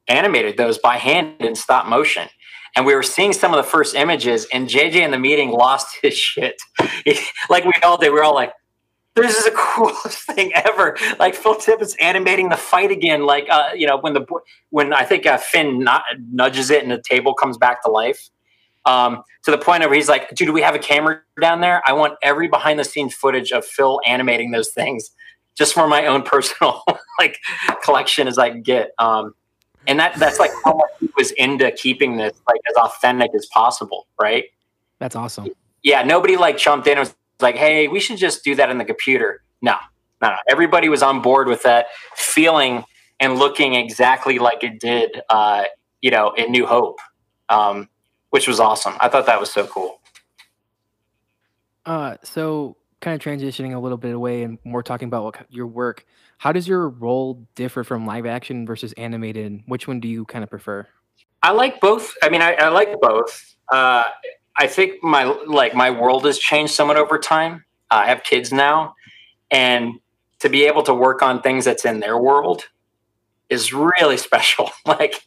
animated 0.08 0.58
those 0.58 0.78
by 0.78 0.98
hand 0.98 1.36
in 1.42 1.56
stop 1.56 1.88
motion. 1.88 2.28
And 2.76 2.86
we 2.86 2.94
were 2.94 3.04
seeing 3.04 3.32
some 3.32 3.54
of 3.54 3.58
the 3.58 3.70
first 3.70 3.96
images, 3.96 4.48
and 4.52 4.68
JJ 4.68 4.96
in 4.96 5.12
the 5.12 5.20
meeting 5.20 5.52
lost 5.52 5.98
his 6.02 6.18
shit. 6.18 6.62
like 7.50 7.64
we 7.64 7.74
all 7.84 7.98
did. 7.98 8.10
We 8.10 8.16
were 8.16 8.24
all 8.24 8.36
like, 8.36 8.52
this 9.16 9.38
is 9.38 9.46
the 9.46 9.52
coolest 9.56 10.20
thing 10.24 10.52
ever. 10.54 10.98
Like 11.18 11.36
Phil 11.36 11.56
Tippett's 11.56 11.96
animating 12.02 12.50
the 12.50 12.58
fight 12.58 12.92
again. 12.92 13.26
Like, 13.26 13.48
uh, 13.50 13.70
you 13.74 13.88
know, 13.88 13.98
when 13.98 14.14
the 14.14 14.26
when 14.72 14.94
I 14.94 15.06
think 15.06 15.26
uh, 15.26 15.38
Finn 15.38 15.88
nudges 16.32 16.70
it 16.70 16.84
and 16.84 16.92
the 16.92 17.02
table 17.02 17.34
comes 17.34 17.58
back 17.58 17.82
to 17.84 17.90
life 17.90 18.30
um, 18.86 19.24
to 19.44 19.52
the 19.52 19.58
point 19.58 19.82
where 19.82 19.94
he's 19.94 20.10
like, 20.10 20.30
dude, 20.36 20.48
do 20.48 20.54
we 20.54 20.62
have 20.62 20.76
a 20.76 20.80
camera 20.80 21.22
down 21.40 21.62
there? 21.62 21.82
I 21.86 21.94
want 21.94 22.16
every 22.22 22.50
behind 22.50 22.78
the 22.78 22.84
scenes 22.84 23.14
footage 23.14 23.52
of 23.52 23.66
Phil 23.66 24.02
animating 24.06 24.52
those 24.52 24.70
things 24.70 25.12
just 25.56 25.74
for 25.74 25.88
my 25.88 26.06
own 26.06 26.24
personal 26.34 26.84
like 27.20 27.40
collection 27.84 28.28
as 28.28 28.38
I 28.38 28.50
can 28.50 28.62
get. 28.62 28.92
Um, 29.00 29.34
and 29.88 30.00
that 30.00 30.16
that's 30.16 30.40
like 30.40 30.52
how 30.64 30.76
much 30.76 30.90
he 31.00 31.10
was 31.18 31.32
into 31.32 31.72
keeping 31.72 32.18
this 32.18 32.34
like 32.48 32.60
as 32.70 32.76
authentic 32.76 33.32
as 33.36 33.46
possible, 33.48 34.08
right? 34.20 34.46
That's 35.00 35.16
awesome. 35.16 35.50
Yeah, 35.84 36.04
nobody 36.04 36.38
like 36.38 36.58
jumped 36.58 36.88
in 36.88 36.94
and 36.98 37.02
was 37.02 37.16
like, 37.40 37.56
hey, 37.56 37.88
we 37.88 38.00
should 38.00 38.18
just 38.18 38.44
do 38.44 38.56
that 38.56 38.70
in 38.70 38.78
the 38.78 38.86
computer. 38.86 39.44
No, 39.62 39.76
no, 40.22 40.30
no. 40.30 40.38
Everybody 40.50 40.90
was 40.90 41.04
on 41.04 41.22
board 41.22 41.48
with 41.48 41.64
that 41.64 41.88
feeling 42.16 42.84
and 43.20 43.38
looking 43.38 43.76
exactly 43.76 44.40
like 44.40 44.64
it 44.64 44.80
did, 44.80 45.22
uh, 45.30 45.66
you 46.02 46.10
know, 46.10 46.32
in 46.32 46.52
New 46.52 46.66
Hope. 46.66 46.98
Um, 47.50 47.90
which 48.36 48.50
was 48.50 48.60
awesome. 48.60 48.96
I 49.00 49.08
thought 49.08 49.28
that 49.28 49.40
was 49.40 49.50
so 49.50 49.66
cool. 49.66 50.02
Uh, 51.86 52.18
so 52.22 52.76
kind 53.02 53.16
of 53.16 53.22
transitioning 53.22 53.76
a 53.76 53.80
little 53.80 53.98
bit 53.98 54.16
away 54.16 54.44
and 54.44 54.58
more 54.64 54.84
talking 54.84 55.08
about 55.08 55.24
what, 55.24 55.46
your 55.50 55.68
work. 55.68 56.06
How 56.38 56.52
does 56.52 56.68
your 56.68 56.90
role 56.90 57.48
differ 57.56 57.84
from 57.84 58.06
live 58.06 58.26
action 58.26 58.66
versus 58.66 58.94
animated? 58.94 59.62
Which 59.68 59.88
one 59.88 60.00
do 60.00 60.08
you 60.08 60.26
kind 60.26 60.44
of 60.44 60.50
prefer? 60.50 60.88
I 61.44 61.52
like 61.52 61.80
both. 61.80 62.14
I 62.24 62.30
mean, 62.30 62.42
I, 62.42 62.54
I 62.54 62.70
like 62.70 63.00
both. 63.00 63.56
Uh, 63.72 64.04
I 64.58 64.68
think 64.68 65.04
my 65.04 65.26
like 65.26 65.76
my 65.76 65.92
world 65.92 66.26
has 66.26 66.40
changed 66.40 66.74
somewhat 66.74 66.98
over 66.98 67.20
time. 67.20 67.66
Uh, 67.92 67.96
I 67.96 68.08
have 68.08 68.24
kids 68.24 68.52
now, 68.52 68.96
and 69.52 70.00
to 70.40 70.50
be 70.50 70.66
able 70.66 70.84
to 70.84 70.94
work 70.94 71.22
on 71.22 71.42
things 71.42 71.66
that's 71.66 71.86
in 71.86 72.00
their 72.00 72.18
world 72.18 72.64
is 73.50 73.74
really 73.74 74.18
special. 74.30 74.72
like 74.86 75.22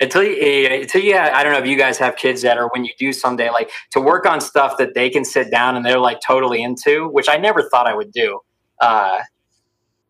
until 0.00 0.22
you 0.22 0.36
eh, 0.40 0.82
until 0.82 1.02
you 1.02 1.16
I 1.16 1.42
don't 1.42 1.52
know 1.52 1.58
if 1.58 1.66
you 1.66 1.76
guys 1.76 1.98
have 1.98 2.16
kids 2.16 2.42
that 2.42 2.58
or 2.58 2.68
when 2.68 2.84
you 2.84 2.92
do 2.98 3.12
someday 3.12 3.50
like 3.50 3.70
to 3.92 4.00
work 4.00 4.26
on 4.26 4.40
stuff 4.40 4.76
that 4.78 4.94
they 4.94 5.10
can 5.10 5.24
sit 5.24 5.50
down 5.50 5.76
and 5.76 5.84
they're 5.84 5.98
like 5.98 6.20
totally 6.26 6.62
into, 6.62 7.08
which 7.08 7.28
I 7.28 7.36
never 7.36 7.62
thought 7.70 7.86
I 7.86 7.94
would 7.94 8.12
do, 8.12 8.40
uh, 8.80 9.20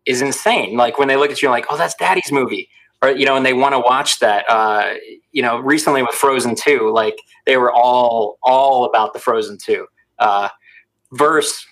is 0.05 0.21
insane. 0.21 0.75
Like 0.77 0.97
when 0.97 1.07
they 1.07 1.15
look 1.17 1.31
at 1.31 1.41
you 1.41 1.49
like, 1.49 1.65
oh, 1.69 1.77
that's 1.77 1.95
Daddy's 1.95 2.31
movie, 2.31 2.69
or 3.01 3.09
you 3.09 3.25
know, 3.25 3.35
and 3.35 3.45
they 3.45 3.53
want 3.53 3.73
to 3.73 3.79
watch 3.79 4.19
that. 4.19 4.45
Uh, 4.49 4.93
you 5.31 5.41
know, 5.41 5.59
recently 5.59 6.01
with 6.01 6.15
Frozen 6.15 6.55
Two, 6.55 6.91
like 6.91 7.17
they 7.45 7.57
were 7.57 7.71
all 7.71 8.37
all 8.43 8.85
about 8.85 9.13
the 9.13 9.19
Frozen 9.19 9.57
Two 9.63 9.87
uh, 10.19 10.49
verse. 11.11 11.65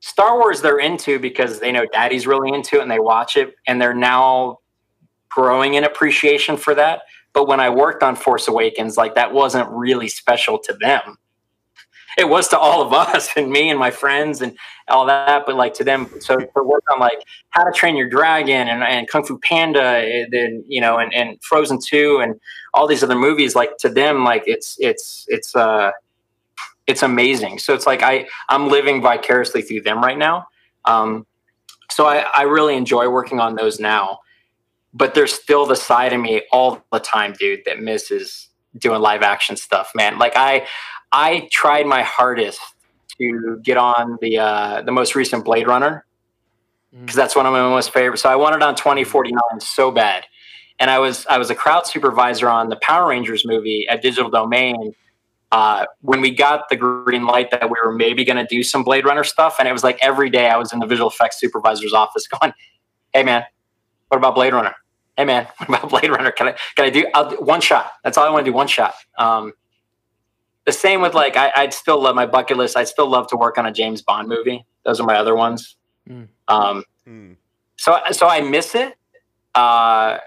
Star 0.00 0.38
Wars 0.38 0.60
they're 0.60 0.78
into 0.78 1.18
because 1.18 1.58
they 1.58 1.72
know 1.72 1.84
Daddy's 1.92 2.28
really 2.28 2.52
into 2.52 2.76
it 2.76 2.82
and 2.82 2.90
they 2.90 3.00
watch 3.00 3.36
it, 3.36 3.54
and 3.66 3.80
they're 3.80 3.94
now 3.94 4.58
growing 5.30 5.74
in 5.74 5.84
appreciation 5.84 6.56
for 6.56 6.74
that. 6.74 7.02
But 7.32 7.48
when 7.48 7.60
I 7.60 7.68
worked 7.68 8.02
on 8.02 8.16
Force 8.16 8.48
Awakens, 8.48 8.96
like 8.96 9.14
that 9.14 9.32
wasn't 9.32 9.68
really 9.70 10.08
special 10.08 10.58
to 10.60 10.72
them. 10.80 11.18
It 12.16 12.30
was 12.30 12.48
to 12.48 12.58
all 12.58 12.80
of 12.80 12.94
us 12.94 13.28
and 13.36 13.50
me 13.50 13.68
and 13.68 13.78
my 13.78 13.90
friends 13.90 14.40
and 14.40 14.56
all 14.88 15.04
that. 15.06 15.44
But 15.44 15.56
like 15.56 15.74
to 15.74 15.84
them, 15.84 16.08
so 16.20 16.36
to 16.36 16.62
work 16.62 16.82
on 16.92 16.98
like 16.98 17.18
How 17.50 17.64
to 17.64 17.72
Train 17.72 17.96
Your 17.96 18.08
Dragon 18.08 18.68
and, 18.68 18.82
and 18.82 19.08
Kung 19.08 19.24
Fu 19.24 19.38
Panda, 19.38 19.82
and 19.82 20.32
then 20.32 20.64
you 20.66 20.80
know, 20.80 20.98
and, 20.98 21.12
and 21.14 21.42
Frozen 21.42 21.80
Two 21.86 22.20
and 22.22 22.40
all 22.72 22.86
these 22.86 23.02
other 23.02 23.14
movies, 23.14 23.54
like 23.54 23.76
to 23.78 23.88
them, 23.88 24.24
like 24.24 24.44
it's 24.46 24.76
it's 24.78 25.26
it's 25.28 25.54
uh 25.54 25.90
it's 26.86 27.02
amazing. 27.02 27.58
So 27.58 27.74
it's 27.74 27.86
like 27.86 28.02
I 28.02 28.26
I'm 28.48 28.68
living 28.68 29.02
vicariously 29.02 29.60
through 29.60 29.82
them 29.82 30.02
right 30.02 30.16
now. 30.16 30.46
Um, 30.86 31.26
so 31.90 32.06
I, 32.06 32.24
I 32.34 32.42
really 32.42 32.76
enjoy 32.76 33.08
working 33.08 33.40
on 33.40 33.56
those 33.56 33.78
now 33.78 34.20
but 34.96 35.14
there's 35.14 35.32
still 35.32 35.66
the 35.66 35.76
side 35.76 36.14
of 36.14 36.20
me 36.20 36.42
all 36.50 36.82
the 36.90 36.98
time, 36.98 37.34
dude, 37.38 37.60
that 37.66 37.80
misses 37.80 38.48
doing 38.78 39.00
live 39.00 39.22
action 39.22 39.56
stuff, 39.56 39.90
man. 39.94 40.18
Like 40.18 40.32
I, 40.36 40.66
I 41.12 41.48
tried 41.52 41.86
my 41.86 42.02
hardest 42.02 42.60
to 43.18 43.60
get 43.62 43.76
on 43.76 44.18
the 44.22 44.38
uh, 44.38 44.82
the 44.82 44.92
most 44.92 45.14
recent 45.14 45.44
Blade 45.44 45.66
Runner 45.66 46.04
because 46.90 47.14
mm. 47.14 47.16
that's 47.16 47.36
one 47.36 47.46
of 47.46 47.52
my 47.52 47.60
most 47.60 47.92
favorite. 47.92 48.18
So 48.18 48.30
I 48.30 48.36
wanted 48.36 48.62
on 48.62 48.74
2049 48.74 49.38
so 49.60 49.90
bad, 49.90 50.24
and 50.78 50.90
I 50.90 50.98
was 50.98 51.26
I 51.26 51.36
was 51.36 51.50
a 51.50 51.54
crowd 51.54 51.86
supervisor 51.86 52.48
on 52.48 52.70
the 52.70 52.76
Power 52.76 53.08
Rangers 53.08 53.44
movie 53.46 53.86
at 53.88 54.02
Digital 54.02 54.30
Domain. 54.30 54.94
Uh, 55.52 55.86
when 56.00 56.20
we 56.20 56.30
got 56.30 56.68
the 56.70 56.76
green 56.76 57.24
light 57.24 57.50
that 57.50 57.70
we 57.70 57.76
were 57.84 57.92
maybe 57.92 58.24
going 58.24 58.36
to 58.36 58.46
do 58.46 58.62
some 58.62 58.82
Blade 58.82 59.04
Runner 59.04 59.24
stuff, 59.24 59.56
and 59.58 59.68
it 59.68 59.72
was 59.72 59.84
like 59.84 59.98
every 60.02 60.28
day 60.28 60.48
I 60.48 60.56
was 60.56 60.72
in 60.72 60.80
the 60.80 60.86
visual 60.86 61.08
effects 61.08 61.38
supervisor's 61.38 61.92
office 61.92 62.26
going, 62.40 62.52
"Hey 63.12 63.22
man, 63.22 63.44
what 64.08 64.18
about 64.18 64.34
Blade 64.34 64.52
Runner? 64.52 64.74
Hey 65.16 65.24
man, 65.24 65.46
what 65.58 65.68
about 65.68 65.90
Blade 65.90 66.10
Runner? 66.10 66.30
Can 66.30 66.48
I 66.48 66.52
can 66.74 66.86
I 66.86 66.90
do, 66.90 67.06
I'll 67.14 67.30
do 67.30 67.36
one 67.36 67.60
shot? 67.60 67.90
That's 68.04 68.18
all 68.18 68.26
I 68.26 68.30
want 68.30 68.44
to 68.44 68.50
do. 68.50 68.54
One 68.54 68.68
shot. 68.68 68.94
Um, 69.18 69.52
the 70.64 70.72
same 70.72 71.00
with 71.00 71.14
like 71.14 71.36
I, 71.36 71.52
would 71.62 71.72
still 71.72 72.00
love 72.02 72.16
my 72.16 72.26
bucket 72.26 72.56
list. 72.56 72.76
I'd 72.76 72.88
still 72.88 73.08
love 73.08 73.28
to 73.28 73.36
work 73.36 73.56
on 73.56 73.66
a 73.66 73.72
James 73.72 74.02
Bond 74.02 74.28
movie. 74.28 74.66
Those 74.84 75.00
are 75.00 75.06
my 75.06 75.16
other 75.16 75.34
ones. 75.34 75.76
Mm. 76.08 76.28
Um, 76.48 76.84
mm. 77.08 77.36
So 77.76 77.98
so 78.10 78.26
I 78.28 78.40
miss 78.40 78.74
it. 78.74 78.94
Uh, 79.54 80.18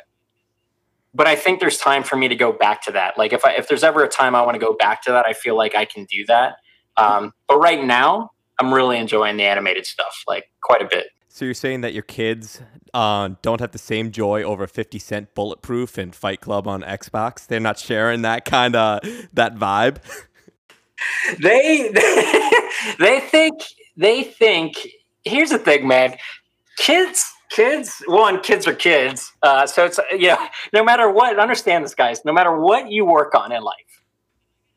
but 1.14 1.28
I 1.28 1.36
think 1.36 1.60
there's 1.60 1.78
time 1.78 2.04
for 2.04 2.16
me 2.16 2.28
to 2.28 2.36
go 2.36 2.52
back 2.52 2.84
to 2.84 2.92
that. 2.94 3.18
Like 3.18 3.34
if 3.34 3.44
I, 3.44 3.54
if 3.54 3.68
there's 3.68 3.84
ever 3.84 4.04
a 4.04 4.08
time 4.08 4.36
I 4.36 4.42
want 4.42 4.56
to 4.56 4.60
go 4.60 4.74
back 4.74 5.04
to 5.04 5.12
that, 5.12 5.26
I 5.28 5.34
feel 5.34 5.58
like 5.58 5.76
I 5.76 5.86
can 5.86 6.06
do 6.06 6.26
that. 6.28 6.56
Um, 6.98 7.34
but 7.48 7.60
right 7.60 7.84
now, 7.84 8.32
I'm 8.60 8.74
really 8.74 8.98
enjoying 8.98 9.38
the 9.38 9.44
animated 9.44 9.86
stuff 9.86 10.24
like 10.28 10.46
quite 10.62 10.82
a 10.82 10.86
bit. 10.86 11.08
So 11.32 11.46
you're 11.46 11.54
saying 11.54 11.82
that 11.82 11.94
your 11.94 12.04
kids 12.04 12.62
uh, 12.94 13.30
don't 13.44 13.62
have 13.62 13.72
the 13.72 13.78
same 13.78 14.12
joy 14.12 14.42
over 14.42 14.66
50 14.66 14.98
Cent 14.98 15.36
Bulletproof 15.36 15.98
and 15.98 16.14
Fight 16.14 16.42
Club 16.42 16.68
on 16.68 16.82
Xbox? 16.82 17.46
They're 17.46 17.60
not 17.60 17.78
sharing 17.78 18.24
that 18.24 18.46
kind 18.46 18.76
of 18.76 19.02
that 19.34 19.56
vibe. 19.56 19.98
they 21.40 21.90
they 23.00 23.20
think 23.20 23.62
they 23.96 24.24
think. 24.24 24.76
Here's 25.24 25.52
the 25.52 25.60
thing, 25.60 25.88
man. 25.88 26.18
Kids 26.78 27.32
kids 27.50 28.04
one 28.06 28.40
kids 28.42 28.68
are 28.68 28.76
kids 28.76 29.34
uh, 29.42 29.66
so 29.66 29.84
it's 29.86 30.00
you 30.12 30.28
know 30.28 30.38
no 30.74 30.84
matter 30.84 31.10
what 31.10 31.40
understand 31.40 31.84
this 31.84 31.96
guys 31.96 32.24
no 32.24 32.32
matter 32.32 32.56
what 32.56 32.92
you 32.92 33.04
work 33.04 33.34
on 33.34 33.52
in 33.52 33.64
life 33.64 34.04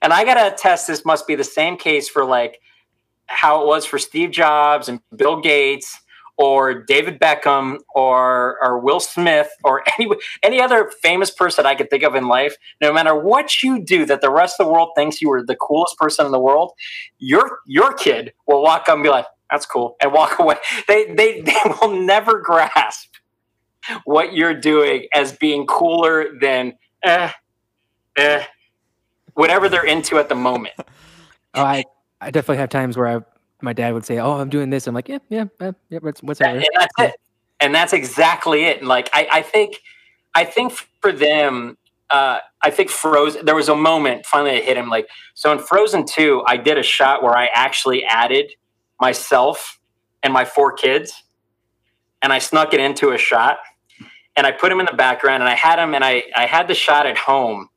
and 0.00 0.12
i 0.12 0.24
gotta 0.24 0.53
attest 0.53 0.86
this 0.86 1.05
must 1.05 1.26
be 1.26 1.34
the 1.34 1.44
same 1.44 1.76
case 1.76 2.09
for 2.09 2.24
like 2.24 2.61
how 3.26 3.62
it 3.62 3.66
was 3.66 3.84
for 3.84 3.98
steve 3.98 4.30
jobs 4.30 4.88
and 4.88 5.00
bill 5.14 5.40
gates 5.40 6.00
or 6.43 6.74
david 6.84 7.20
beckham 7.20 7.78
or 7.95 8.59
or 8.62 8.78
will 8.78 9.01
smith 9.01 9.49
or 9.64 9.82
any 9.99 10.11
any 10.43 10.61
other 10.61 10.90
famous 11.03 11.30
person 11.30 11.64
i 11.66 11.74
could 11.74 11.90
think 11.90 12.03
of 12.03 12.14
in 12.14 12.26
life 12.26 12.57
no 12.80 12.93
matter 12.93 13.14
what 13.14 13.62
you 13.62 13.84
do 13.84 14.05
that 14.05 14.20
the 14.20 14.30
rest 14.30 14.59
of 14.59 14.66
the 14.66 14.72
world 14.72 14.90
thinks 14.97 15.22
you 15.22 15.30
are 15.30 15.45
the 15.45 15.57
coolest 15.57 15.97
person 15.99 16.26
in 16.26 16.32
the 16.32 16.40
world 16.40 16.72
your 17.18 17.59
your 17.66 17.93
kid 17.93 18.32
will 18.47 18.62
walk 18.62 18.88
up 18.88 18.95
and 18.95 19.03
be 19.03 19.09
like 19.09 19.26
that's 19.53 19.66
cool, 19.66 19.97
and 20.01 20.12
walk 20.12 20.38
away. 20.38 20.57
They 20.88 21.12
they 21.14 21.40
they 21.47 21.55
will 21.80 22.01
never 22.01 22.40
grasp 22.40 23.14
what 24.05 24.32
you're 24.32 24.59
doing 24.59 25.07
as 25.14 25.32
being 25.32 25.66
cooler 25.66 26.38
than 26.40 26.74
eh, 27.05 27.30
eh, 28.16 28.45
whatever 29.34 29.68
they're 29.68 29.84
into 29.84 30.18
at 30.18 30.28
the 30.28 30.34
moment. 30.34 30.74
Oh, 31.55 31.62
I 31.62 31.84
I 32.20 32.30
definitely 32.30 32.59
have 32.59 32.70
times 32.70 32.97
where 32.97 33.07
I 33.07 33.20
my 33.62 33.72
dad 33.72 33.94
would 33.94 34.04
say, 34.04 34.18
"Oh, 34.18 34.32
I'm 34.32 34.48
doing 34.48 34.70
this." 34.70 34.86
I'm 34.86 34.94
like, 34.94 35.08
"Yeah, 35.08 35.18
yeah, 35.28 35.44
yeah, 35.60 35.72
yeah 35.88 35.98
what's 36.00 36.22
what's 36.22 36.40
and, 36.40 36.58
and 36.58 36.66
that's 36.74 36.94
it. 36.98 37.14
And 37.60 37.74
that's 37.74 37.92
exactly 37.92 38.64
it. 38.64 38.78
And 38.78 38.88
like 38.88 39.08
I 39.12 39.28
I 39.30 39.42
think 39.42 39.80
I 40.34 40.44
think 40.44 40.72
for 41.00 41.12
them 41.12 41.76
uh, 42.12 42.38
I 42.60 42.70
think 42.70 42.90
Frozen. 42.90 43.46
There 43.46 43.54
was 43.54 43.68
a 43.68 43.74
moment 43.74 44.26
finally 44.26 44.56
it 44.56 44.64
hit 44.64 44.76
him. 44.76 44.88
Like 44.88 45.08
so 45.34 45.50
in 45.50 45.58
Frozen 45.58 46.06
Two, 46.06 46.42
I 46.46 46.58
did 46.58 46.78
a 46.78 46.82
shot 46.82 47.22
where 47.22 47.36
I 47.36 47.48
actually 47.54 48.04
added 48.04 48.52
myself 49.00 49.80
and 50.22 50.32
my 50.32 50.44
four 50.44 50.72
kids, 50.72 51.24
and 52.20 52.32
I 52.32 52.38
snuck 52.38 52.74
it 52.74 52.80
into 52.80 53.10
a 53.10 53.18
shot, 53.18 53.58
and 54.36 54.46
I 54.46 54.52
put 54.52 54.70
him 54.70 54.78
in 54.78 54.86
the 54.86 54.92
background, 54.92 55.42
and 55.42 55.48
I 55.48 55.54
had 55.54 55.78
him, 55.78 55.94
and 55.94 56.04
I 56.04 56.24
I 56.36 56.44
had 56.44 56.68
the 56.68 56.74
shot 56.74 57.06
at 57.06 57.16
home, 57.16 57.70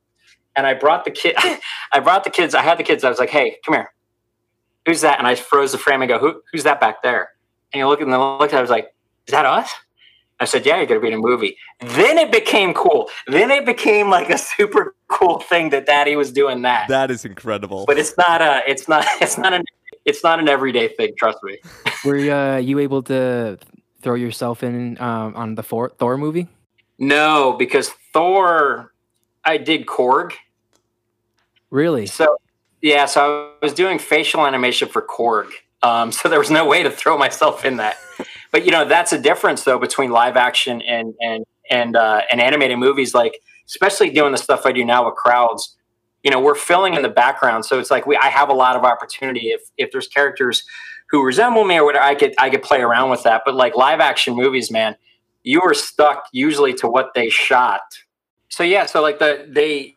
and 0.54 0.66
I 0.66 0.74
brought 0.74 1.04
the 1.06 1.10
kid, 1.10 1.34
I 1.92 2.00
brought 2.00 2.24
the 2.24 2.30
kids, 2.30 2.54
I 2.54 2.62
had 2.62 2.78
the 2.78 2.84
kids, 2.84 3.04
I 3.04 3.08
was 3.08 3.18
like, 3.18 3.30
hey, 3.30 3.56
come 3.64 3.74
here, 3.74 3.90
who's 4.86 5.02
that? 5.02 5.18
And 5.18 5.26
I 5.26 5.34
froze 5.34 5.72
the 5.72 5.78
frame 5.78 6.00
and 6.00 6.08
go, 6.08 6.18
Who, 6.18 6.40
who's 6.52 6.62
that 6.64 6.80
back 6.80 7.02
there? 7.02 7.30
And 7.72 7.80
you 7.80 7.88
look 7.88 8.00
and 8.00 8.10
then 8.10 8.20
looked 8.20 8.54
at, 8.54 8.56
it, 8.56 8.58
I 8.58 8.62
was 8.62 8.70
like, 8.70 8.94
is 9.26 9.32
that 9.32 9.44
us? 9.44 9.70
I 10.38 10.44
said, 10.44 10.66
yeah, 10.66 10.76
you're 10.76 10.86
going 10.86 11.00
to 11.00 11.02
be 11.02 11.08
in 11.08 11.14
a 11.14 11.18
movie. 11.18 11.56
Then 11.80 12.18
it 12.18 12.30
became 12.30 12.74
cool. 12.74 13.08
Then 13.26 13.50
it 13.50 13.64
became 13.64 14.10
like 14.10 14.28
a 14.28 14.38
super 14.38 14.94
cool 15.08 15.40
thing 15.40 15.70
that 15.70 15.86
daddy 15.86 16.14
was 16.14 16.30
doing 16.30 16.62
that. 16.62 16.88
That 16.88 17.10
is 17.10 17.24
incredible. 17.24 17.86
But 17.86 17.98
it's 17.98 18.16
not 18.16 18.42
a, 18.42 18.62
it's 18.66 18.86
not, 18.86 19.04
it's 19.20 19.38
not 19.38 19.52
an 19.52 19.64
it's 20.04 20.22
not 20.22 20.38
an 20.38 20.48
everyday 20.48 20.88
thing. 20.88 21.14
Trust 21.18 21.38
me. 21.42 21.58
Were 22.04 22.16
uh, 22.16 22.58
you 22.58 22.78
able 22.78 23.02
to 23.04 23.58
throw 24.02 24.14
yourself 24.14 24.62
in 24.62 25.00
um, 25.00 25.34
on 25.34 25.56
the 25.56 25.62
Thor, 25.62 25.90
Thor 25.98 26.16
movie? 26.16 26.48
No, 26.98 27.54
because 27.58 27.90
Thor, 28.12 28.92
I 29.44 29.56
did 29.56 29.86
Korg. 29.86 30.32
Really? 31.70 32.06
So 32.06 32.38
yeah, 32.82 33.06
so 33.06 33.52
I 33.60 33.64
was 33.64 33.72
doing 33.72 33.98
facial 33.98 34.46
animation 34.46 34.88
for 34.88 35.02
Korg. 35.02 35.50
Um, 35.82 36.12
so 36.12 36.28
there 36.28 36.38
was 36.38 36.50
no 36.50 36.66
way 36.66 36.82
to 36.82 36.90
throw 36.90 37.16
myself 37.18 37.64
in 37.64 37.76
that. 37.76 37.96
but 38.52 38.64
you 38.64 38.70
know, 38.70 38.84
that's 38.84 39.12
a 39.12 39.20
difference 39.20 39.64
though 39.64 39.78
between 39.78 40.10
live 40.10 40.36
action 40.36 40.82
and 40.82 41.14
and 41.20 41.44
and 41.70 41.96
uh, 41.96 42.22
and 42.30 42.40
animated 42.40 42.78
movies. 42.78 43.14
Like 43.14 43.38
especially 43.66 44.10
doing 44.10 44.32
the 44.32 44.38
stuff 44.38 44.64
I 44.64 44.72
do 44.72 44.84
now 44.84 45.06
with 45.06 45.14
crowds 45.14 45.76
you 46.26 46.32
know 46.32 46.40
we're 46.40 46.56
filling 46.56 46.94
in 46.94 47.02
the 47.02 47.08
background 47.08 47.64
so 47.64 47.78
it's 47.78 47.90
like 47.90 48.04
we 48.04 48.16
i 48.16 48.26
have 48.26 48.48
a 48.48 48.52
lot 48.52 48.74
of 48.74 48.82
opportunity 48.82 49.48
if 49.50 49.62
if 49.78 49.92
there's 49.92 50.08
characters 50.08 50.64
who 51.08 51.24
resemble 51.24 51.64
me 51.64 51.78
or 51.78 51.84
whatever 51.84 52.04
i 52.04 52.16
could 52.16 52.34
i 52.38 52.50
could 52.50 52.62
play 52.62 52.80
around 52.80 53.10
with 53.10 53.22
that 53.22 53.42
but 53.46 53.54
like 53.54 53.76
live 53.76 54.00
action 54.00 54.34
movies 54.34 54.70
man 54.70 54.96
you 55.44 55.62
are 55.62 55.72
stuck 55.72 56.24
usually 56.32 56.74
to 56.74 56.88
what 56.88 57.14
they 57.14 57.28
shot 57.28 57.82
so 58.48 58.64
yeah 58.64 58.84
so 58.84 59.00
like 59.00 59.20
the 59.20 59.46
they 59.48 59.94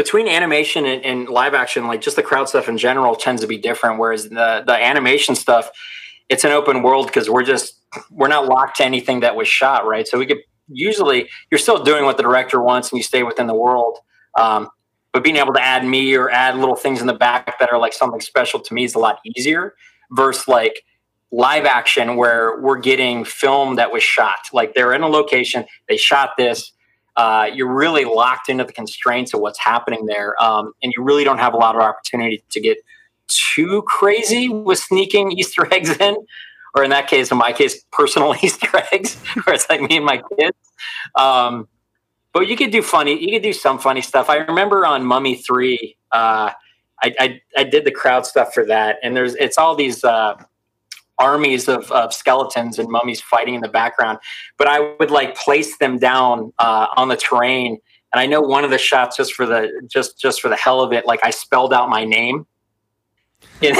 between 0.00 0.26
animation 0.26 0.86
and, 0.86 1.04
and 1.04 1.28
live 1.28 1.52
action 1.52 1.86
like 1.86 2.00
just 2.00 2.16
the 2.16 2.22
crowd 2.22 2.48
stuff 2.48 2.70
in 2.70 2.78
general 2.78 3.14
tends 3.14 3.42
to 3.42 3.46
be 3.46 3.58
different 3.58 3.98
whereas 3.98 4.30
the 4.30 4.64
the 4.66 4.72
animation 4.72 5.34
stuff 5.34 5.70
it's 6.30 6.42
an 6.42 6.52
open 6.52 6.82
world 6.82 7.04
because 7.04 7.28
we're 7.28 7.42
just 7.42 7.74
we're 8.10 8.26
not 8.26 8.46
locked 8.46 8.78
to 8.78 8.82
anything 8.82 9.20
that 9.20 9.36
was 9.36 9.46
shot 9.46 9.86
right? 9.86 10.08
So 10.08 10.18
we 10.18 10.24
could 10.24 10.38
usually 10.68 11.28
you're 11.50 11.58
still 11.58 11.84
doing 11.84 12.06
what 12.06 12.16
the 12.16 12.22
director 12.22 12.62
wants 12.62 12.90
and 12.90 12.96
you 12.98 13.02
stay 13.02 13.22
within 13.22 13.46
the 13.46 13.54
world 13.54 13.98
um, 14.38 14.70
but 15.12 15.22
being 15.22 15.36
able 15.36 15.52
to 15.52 15.62
add 15.62 15.84
me 15.84 16.14
or 16.14 16.30
add 16.30 16.56
little 16.56 16.76
things 16.76 17.02
in 17.02 17.06
the 17.06 17.12
back 17.12 17.58
that 17.58 17.70
are 17.70 17.78
like 17.78 17.92
something 17.92 18.22
special 18.22 18.58
to 18.58 18.72
me 18.72 18.84
is 18.84 18.94
a 18.94 18.98
lot 18.98 19.18
easier 19.36 19.74
versus 20.12 20.48
like 20.48 20.82
live 21.30 21.66
action 21.66 22.16
where 22.16 22.58
we're 22.62 22.78
getting 22.78 23.22
film 23.22 23.76
that 23.76 23.92
was 23.92 24.02
shot. 24.02 24.38
Like 24.54 24.72
they're 24.74 24.94
in 24.94 25.02
a 25.02 25.08
location 25.08 25.66
they 25.90 25.98
shot 25.98 26.30
this 26.38 26.72
uh, 27.16 27.48
you're 27.52 27.72
really 27.72 28.04
locked 28.04 28.48
into 28.48 28.64
the 28.64 28.72
constraints 28.72 29.34
of 29.34 29.40
what's 29.40 29.58
happening 29.58 30.06
there 30.06 30.40
um, 30.42 30.72
and 30.82 30.92
you 30.96 31.02
really 31.02 31.24
don't 31.24 31.38
have 31.38 31.54
a 31.54 31.56
lot 31.56 31.74
of 31.74 31.82
opportunity 31.82 32.42
to 32.50 32.60
get 32.60 32.78
too 33.28 33.82
crazy 33.86 34.48
with 34.48 34.78
sneaking 34.78 35.32
easter 35.38 35.66
eggs 35.72 35.90
in 35.98 36.16
or 36.74 36.84
in 36.84 36.90
that 36.90 37.08
case 37.08 37.30
in 37.30 37.38
my 37.38 37.52
case 37.52 37.84
personal 37.92 38.34
easter 38.42 38.68
eggs 38.92 39.16
where 39.44 39.54
it's 39.54 39.68
like 39.68 39.80
me 39.80 39.96
and 39.96 40.04
my 40.04 40.22
kids 40.38 40.56
um, 41.16 41.68
but 42.32 42.46
you 42.46 42.56
could 42.56 42.70
do 42.70 42.82
funny. 42.82 43.22
You 43.22 43.32
could 43.32 43.42
do 43.42 43.52
some 43.52 43.78
funny 43.78 44.00
stuff. 44.00 44.30
I 44.30 44.36
remember 44.36 44.86
on 44.86 45.04
Mummy 45.04 45.36
Three, 45.36 45.96
uh, 46.12 46.52
I, 47.02 47.14
I, 47.18 47.40
I 47.56 47.64
did 47.64 47.84
the 47.84 47.90
crowd 47.90 48.26
stuff 48.26 48.54
for 48.54 48.64
that, 48.66 48.98
and 49.02 49.16
there's 49.16 49.34
it's 49.36 49.58
all 49.58 49.74
these 49.74 50.04
uh, 50.04 50.34
armies 51.20 51.68
of, 51.68 51.90
of 51.92 52.12
skeletons 52.12 52.78
and 52.78 52.88
mummies 52.88 53.20
fighting 53.20 53.54
in 53.54 53.60
the 53.60 53.68
background. 53.68 54.18
But 54.56 54.66
I 54.66 54.94
would 54.98 55.10
like 55.10 55.36
place 55.36 55.78
them 55.78 55.98
down 55.98 56.52
uh, 56.58 56.88
on 56.96 57.08
the 57.08 57.16
terrain, 57.16 57.78
and 58.12 58.20
I 58.20 58.26
know 58.26 58.40
one 58.40 58.64
of 58.64 58.70
the 58.70 58.78
shots 58.78 59.16
just 59.16 59.34
for 59.34 59.46
the 59.46 59.70
just 59.86 60.18
just 60.18 60.40
for 60.40 60.48
the 60.48 60.56
hell 60.56 60.80
of 60.80 60.92
it, 60.92 61.06
like 61.06 61.20
I 61.22 61.30
spelled 61.30 61.72
out 61.72 61.88
my 61.88 62.04
name 62.04 62.46
in, 63.60 63.76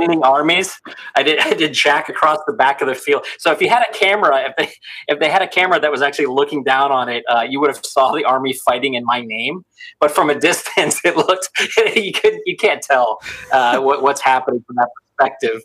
in 0.00 0.10
the 0.10 0.20
armies. 0.22 0.78
I 1.14 1.22
did 1.22 1.38
I 1.40 1.54
did 1.54 1.72
Jack 1.72 2.08
across 2.08 2.38
the 2.46 2.52
back 2.52 2.80
of 2.80 2.88
the 2.88 2.94
field. 2.94 3.26
So 3.38 3.52
if 3.52 3.60
you 3.60 3.68
had 3.68 3.82
a 3.88 3.92
camera, 3.92 4.48
if 4.48 4.56
they 4.56 4.72
if 5.08 5.20
they 5.20 5.30
had 5.30 5.42
a 5.42 5.48
camera 5.48 5.80
that 5.80 5.90
was 5.90 6.02
actually 6.02 6.26
looking 6.26 6.64
down 6.64 6.92
on 6.92 7.08
it, 7.08 7.24
uh, 7.28 7.42
you 7.48 7.60
would 7.60 7.70
have 7.70 7.84
saw 7.84 8.12
the 8.12 8.24
army 8.24 8.52
fighting 8.52 8.94
in 8.94 9.04
my 9.04 9.20
name. 9.22 9.64
But 10.00 10.10
from 10.10 10.30
a 10.30 10.34
distance, 10.40 11.00
it 11.04 11.16
looked 11.16 11.48
you 11.94 12.12
could 12.12 12.38
you 12.46 12.56
can't 12.56 12.82
tell 12.82 13.18
uh, 13.52 13.80
what, 13.80 14.02
what's 14.02 14.20
happening 14.20 14.62
from 14.66 14.76
that 14.76 14.88
perspective. 14.94 15.09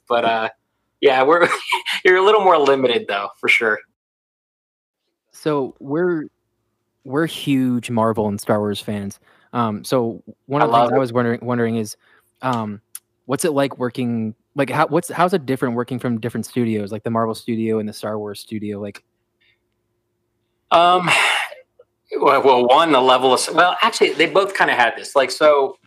But 0.08 0.26
uh, 0.26 0.49
yeah, 1.01 1.24
we're 1.24 1.47
you're 2.06 2.18
a 2.18 2.24
little 2.24 2.41
more 2.41 2.58
limited 2.58 3.06
though, 3.08 3.30
for 3.39 3.47
sure. 3.47 3.80
So 5.32 5.76
we're 5.80 6.26
we're 7.03 7.28
huge 7.28 7.89
Marvel 7.89 8.28
and 8.28 8.39
Star 8.39 8.60
Wars 8.60 8.80
fans. 8.80 9.20
Um, 9.53 9.84
so 9.84 10.24
one 10.47 10.62
of 10.62 10.72
the 10.72 10.78
things 10.78 10.91
it. 10.91 10.95
I 10.95 10.99
was 10.99 11.14
wondering 11.14 11.45
wondering 11.45 11.76
is 11.78 11.95
um, 12.41 12.82
what's 13.26 13.45
it 13.45 13.51
like 13.51 13.78
working 13.78 14.36
like 14.56 14.70
how 14.70 14.88
what's 14.88 15.10
how's 15.10 15.34
it 15.34 15.45
different 15.45 15.76
working 15.76 15.99
from 15.99 16.20
different 16.20 16.45
studios 16.45 16.91
like 16.91 17.03
the 17.03 17.10
marvel 17.10 17.36
studio 17.36 17.80
and 17.80 17.88
the 17.88 17.93
star 17.93 18.18
wars 18.18 18.39
studio 18.39 18.80
like 18.80 19.03
um 20.72 21.10
well, 22.20 22.41
well 22.43 22.68
one 22.68 22.91
the 22.91 23.01
level 23.01 23.34
of 23.34 23.47
well 23.53 23.78
actually 23.82 24.14
they 24.14 24.26
both 24.26 24.53
kind 24.53 24.72
of 24.72 24.78
had 24.78 24.93
this 24.95 25.16
like 25.16 25.30
so 25.30 25.78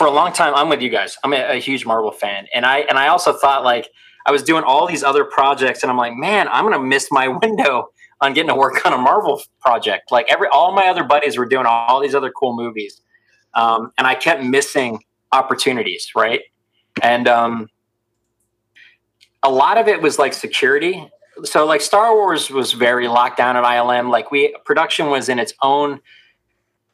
for 0.00 0.06
a 0.06 0.10
long 0.10 0.32
time 0.32 0.54
i'm 0.54 0.70
with 0.70 0.80
you 0.80 0.88
guys 0.88 1.18
i'm 1.24 1.34
a, 1.34 1.56
a, 1.56 1.60
huge 1.60 1.84
marvel 1.84 2.10
fan 2.10 2.46
and 2.54 2.64
i 2.64 2.78
and 2.78 2.98
i 2.98 3.08
also 3.08 3.34
thought 3.34 3.62
like 3.64 3.90
i 4.26 4.30
was 4.30 4.42
doing 4.42 4.64
all 4.64 4.86
these 4.86 5.02
other 5.02 5.24
projects 5.24 5.82
and 5.82 5.90
i'm 5.90 5.98
like 5.98 6.14
man 6.14 6.48
i'm 6.48 6.64
gonna 6.64 6.78
miss 6.78 7.08
my 7.10 7.28
window 7.42 7.88
on 8.22 8.32
getting 8.32 8.48
to 8.48 8.54
work 8.54 8.86
on 8.86 8.94
a 8.94 8.98
marvel 8.98 9.42
project 9.60 10.10
like 10.10 10.26
every 10.30 10.48
all 10.48 10.72
my 10.72 10.86
other 10.86 11.04
buddies 11.04 11.36
were 11.36 11.44
doing 11.44 11.66
all 11.66 12.00
these 12.00 12.14
other 12.14 12.30
cool 12.30 12.56
movies 12.56 13.02
um, 13.54 13.90
and 13.98 14.06
i 14.06 14.14
kept 14.14 14.42
missing 14.42 14.98
opportunities, 15.32 16.10
right? 16.14 16.42
And 17.02 17.28
um, 17.28 17.68
a 19.42 19.50
lot 19.50 19.78
of 19.78 19.88
it 19.88 20.02
was 20.02 20.18
like 20.18 20.32
security. 20.32 21.08
so 21.44 21.66
like 21.66 21.80
Star 21.80 22.14
Wars 22.14 22.50
was 22.50 22.72
very 22.72 23.08
locked 23.08 23.36
down 23.36 23.56
at 23.56 23.64
ILM. 23.64 24.10
Like 24.10 24.30
we 24.30 24.54
production 24.64 25.08
was 25.08 25.28
in 25.28 25.38
its 25.38 25.54
own 25.62 26.00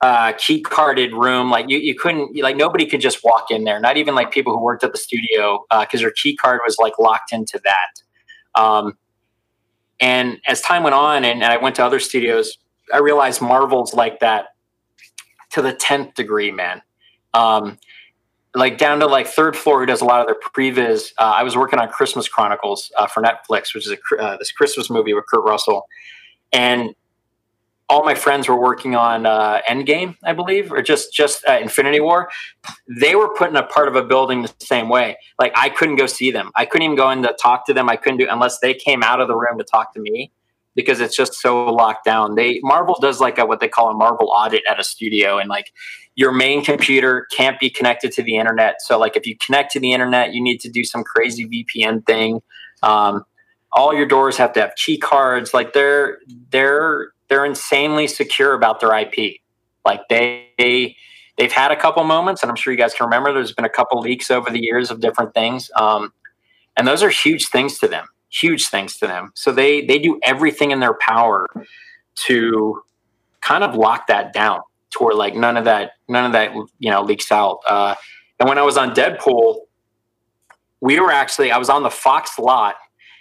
uh, 0.00 0.32
key 0.32 0.60
carded 0.60 1.12
room. 1.12 1.50
Like 1.50 1.66
you, 1.68 1.78
you 1.78 1.94
couldn't 1.94 2.36
like 2.40 2.56
nobody 2.56 2.86
could 2.86 3.00
just 3.00 3.24
walk 3.24 3.50
in 3.50 3.64
there. 3.64 3.80
Not 3.80 3.96
even 3.96 4.14
like 4.14 4.30
people 4.30 4.52
who 4.52 4.62
worked 4.62 4.84
at 4.84 4.92
the 4.92 4.98
studio 4.98 5.64
because 5.70 6.00
uh, 6.00 6.04
their 6.04 6.12
key 6.12 6.36
card 6.36 6.60
was 6.66 6.76
like 6.78 6.98
locked 6.98 7.32
into 7.32 7.60
that. 7.64 8.60
Um, 8.60 8.98
and 10.00 10.38
as 10.46 10.60
time 10.60 10.82
went 10.82 10.94
on, 10.94 11.24
and, 11.24 11.42
and 11.42 11.52
I 11.52 11.56
went 11.56 11.76
to 11.76 11.84
other 11.84 12.00
studios, 12.00 12.58
I 12.92 12.98
realized 12.98 13.40
Marvel's 13.40 13.94
like 13.94 14.20
that 14.20 14.48
to 15.52 15.62
the 15.62 15.72
tenth 15.72 16.14
degree, 16.14 16.50
man. 16.50 16.82
Um, 17.32 17.78
like 18.54 18.78
down 18.78 19.00
to 19.00 19.06
like 19.06 19.26
third 19.26 19.56
floor, 19.56 19.80
who 19.80 19.86
does 19.86 20.00
a 20.00 20.04
lot 20.04 20.20
of 20.20 20.26
their 20.26 20.36
previs. 20.36 21.12
Uh, 21.18 21.34
I 21.36 21.42
was 21.42 21.56
working 21.56 21.78
on 21.78 21.88
Christmas 21.88 22.28
Chronicles 22.28 22.90
uh, 22.98 23.06
for 23.06 23.22
Netflix, 23.22 23.74
which 23.74 23.86
is 23.86 23.92
a, 23.92 24.22
uh, 24.22 24.36
this 24.38 24.52
Christmas 24.52 24.88
movie 24.88 25.14
with 25.14 25.24
Kurt 25.30 25.44
Russell, 25.44 25.86
and 26.52 26.94
all 27.88 28.04
my 28.04 28.14
friends 28.14 28.48
were 28.48 28.60
working 28.60 28.96
on 28.96 29.26
uh, 29.26 29.60
Endgame, 29.68 30.16
I 30.24 30.32
believe, 30.32 30.72
or 30.72 30.82
just 30.82 31.12
just 31.12 31.46
uh, 31.48 31.58
Infinity 31.60 32.00
War. 32.00 32.28
They 33.00 33.14
were 33.14 33.32
put 33.34 33.50
in 33.50 33.56
a 33.56 33.62
part 33.62 33.88
of 33.88 33.94
a 33.94 34.02
building 34.02 34.42
the 34.42 34.52
same 34.60 34.88
way. 34.88 35.16
Like 35.38 35.52
I 35.56 35.68
couldn't 35.68 35.96
go 35.96 36.06
see 36.06 36.30
them. 36.30 36.50
I 36.56 36.66
couldn't 36.66 36.84
even 36.84 36.96
go 36.96 37.10
in 37.10 37.22
to 37.22 37.36
talk 37.40 37.66
to 37.66 37.74
them. 37.74 37.88
I 37.88 37.96
couldn't 37.96 38.18
do 38.18 38.26
unless 38.28 38.58
they 38.58 38.74
came 38.74 39.02
out 39.02 39.20
of 39.20 39.28
the 39.28 39.36
room 39.36 39.58
to 39.58 39.64
talk 39.64 39.94
to 39.94 40.00
me 40.00 40.32
because 40.74 41.00
it's 41.00 41.16
just 41.16 41.34
so 41.34 41.66
locked 41.66 42.04
down. 42.04 42.34
They 42.34 42.60
Marvel 42.62 42.96
does 43.00 43.20
like 43.20 43.38
a, 43.38 43.46
what 43.46 43.60
they 43.60 43.68
call 43.68 43.90
a 43.90 43.94
Marvel 43.94 44.30
audit 44.30 44.62
at 44.68 44.80
a 44.80 44.84
studio, 44.84 45.38
and 45.38 45.48
like 45.48 45.72
your 46.16 46.32
main 46.32 46.64
computer 46.64 47.26
can't 47.36 47.60
be 47.60 47.70
connected 47.70 48.10
to 48.12 48.22
the 48.22 48.36
internet. 48.36 48.82
So 48.82 48.98
like 48.98 49.16
if 49.16 49.26
you 49.26 49.36
connect 49.38 49.72
to 49.72 49.80
the 49.80 49.92
internet, 49.92 50.34
you 50.34 50.42
need 50.42 50.58
to 50.60 50.68
do 50.68 50.82
some 50.82 51.04
crazy 51.04 51.46
VPN 51.46 52.04
thing. 52.04 52.42
Um, 52.82 53.24
all 53.72 53.94
your 53.94 54.06
doors 54.06 54.36
have 54.38 54.52
to 54.54 54.60
have 54.60 54.74
key 54.76 54.98
cards. 54.98 55.54
Like 55.54 55.72
they're 55.72 56.18
they're 56.50 57.12
they're 57.28 57.44
insanely 57.44 58.06
secure 58.06 58.54
about 58.54 58.80
their 58.80 58.96
IP. 58.96 59.40
Like 59.84 60.02
they 60.08 60.96
they've 61.36 61.52
had 61.52 61.70
a 61.70 61.76
couple 61.76 62.02
moments, 62.04 62.42
and 62.42 62.50
I'm 62.50 62.56
sure 62.56 62.72
you 62.72 62.78
guys 62.78 62.94
can 62.94 63.06
remember. 63.06 63.32
There's 63.32 63.52
been 63.52 63.64
a 63.64 63.70
couple 63.70 64.00
leaks 64.00 64.30
over 64.30 64.50
the 64.50 64.62
years 64.62 64.90
of 64.90 65.00
different 65.00 65.34
things, 65.34 65.70
um, 65.76 66.12
and 66.76 66.86
those 66.86 67.02
are 67.02 67.10
huge 67.10 67.48
things 67.48 67.78
to 67.78 67.88
them. 67.88 68.06
Huge 68.28 68.68
things 68.68 68.96
to 68.98 69.06
them. 69.06 69.32
So 69.34 69.52
they 69.52 69.84
they 69.84 69.98
do 69.98 70.20
everything 70.24 70.70
in 70.70 70.80
their 70.80 70.94
power 70.94 71.46
to 72.26 72.82
kind 73.40 73.62
of 73.62 73.76
lock 73.76 74.08
that 74.08 74.32
down 74.32 74.60
to 74.90 75.04
where 75.04 75.14
like 75.14 75.34
none 75.34 75.56
of 75.56 75.64
that 75.64 75.92
none 76.08 76.24
of 76.24 76.32
that 76.32 76.52
you 76.78 76.90
know 76.90 77.02
leaks 77.02 77.30
out. 77.30 77.60
Uh, 77.68 77.94
and 78.40 78.48
when 78.48 78.58
I 78.58 78.62
was 78.62 78.76
on 78.76 78.94
Deadpool, 78.94 79.60
we 80.80 80.98
were 81.00 81.12
actually 81.12 81.50
I 81.50 81.58
was 81.58 81.70
on 81.70 81.82
the 81.82 81.90
Fox 81.90 82.38
lot 82.38 82.74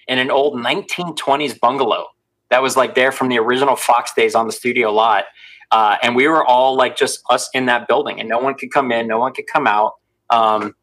in 0.08 0.20
an 0.20 0.32
old 0.32 0.56
1920s 0.56 1.60
bungalow 1.60 2.08
that 2.50 2.62
was 2.62 2.78
like 2.78 2.96
there 2.96 3.12
from 3.12 3.30
the 3.30 3.40
original 3.40 3.76
Fox 3.76 4.14
days 4.14 4.36
on 4.36 4.48
the 4.48 4.54
studio 4.54 4.92
lot. 4.92 5.26
Uh, 5.72 5.98
and 6.04 6.16
we 6.16 6.28
were 6.28 6.46
all 6.46 6.76
like 6.76 6.96
just 6.96 7.22
us 7.30 7.50
in 7.54 7.66
that 7.66 7.88
building, 7.88 8.20
and 8.20 8.30
no 8.30 8.40
one 8.40 8.54
could 8.54 8.72
come 8.72 8.92
in, 8.92 9.08
no 9.08 9.20
one 9.20 9.34
could 9.34 9.48
come 9.48 9.68
out. 9.68 9.94
Um, 10.30 10.76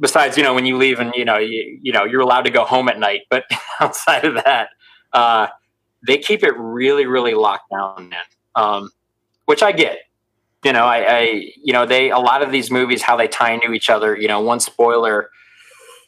besides, 0.00 0.36
you 0.36 0.42
know, 0.42 0.54
when 0.54 0.66
you 0.66 0.76
leave 0.76 0.98
and 0.98 1.12
you 1.14 1.24
know, 1.24 1.36
you, 1.36 1.78
you 1.82 1.92
know, 1.92 2.04
you're 2.04 2.20
allowed 2.20 2.42
to 2.42 2.50
go 2.50 2.64
home 2.64 2.88
at 2.88 2.98
night, 2.98 3.22
but 3.30 3.44
outside 3.80 4.24
of 4.24 4.34
that, 4.44 4.70
uh, 5.12 5.48
they 6.06 6.18
keep 6.18 6.42
it 6.42 6.54
really, 6.56 7.06
really 7.06 7.34
locked 7.34 7.70
down, 7.70 8.08
man. 8.08 8.24
Um, 8.54 8.90
which 9.44 9.62
I 9.62 9.72
get. 9.72 9.98
You 10.64 10.72
know, 10.72 10.84
I, 10.84 11.18
I, 11.18 11.20
you 11.62 11.72
know, 11.72 11.86
they 11.86 12.10
a 12.10 12.18
lot 12.18 12.42
of 12.42 12.50
these 12.50 12.70
movies 12.70 13.02
how 13.02 13.16
they 13.16 13.28
tie 13.28 13.52
into 13.52 13.72
each 13.72 13.88
other. 13.88 14.16
You 14.16 14.26
know, 14.26 14.40
one 14.40 14.58
spoiler 14.58 15.30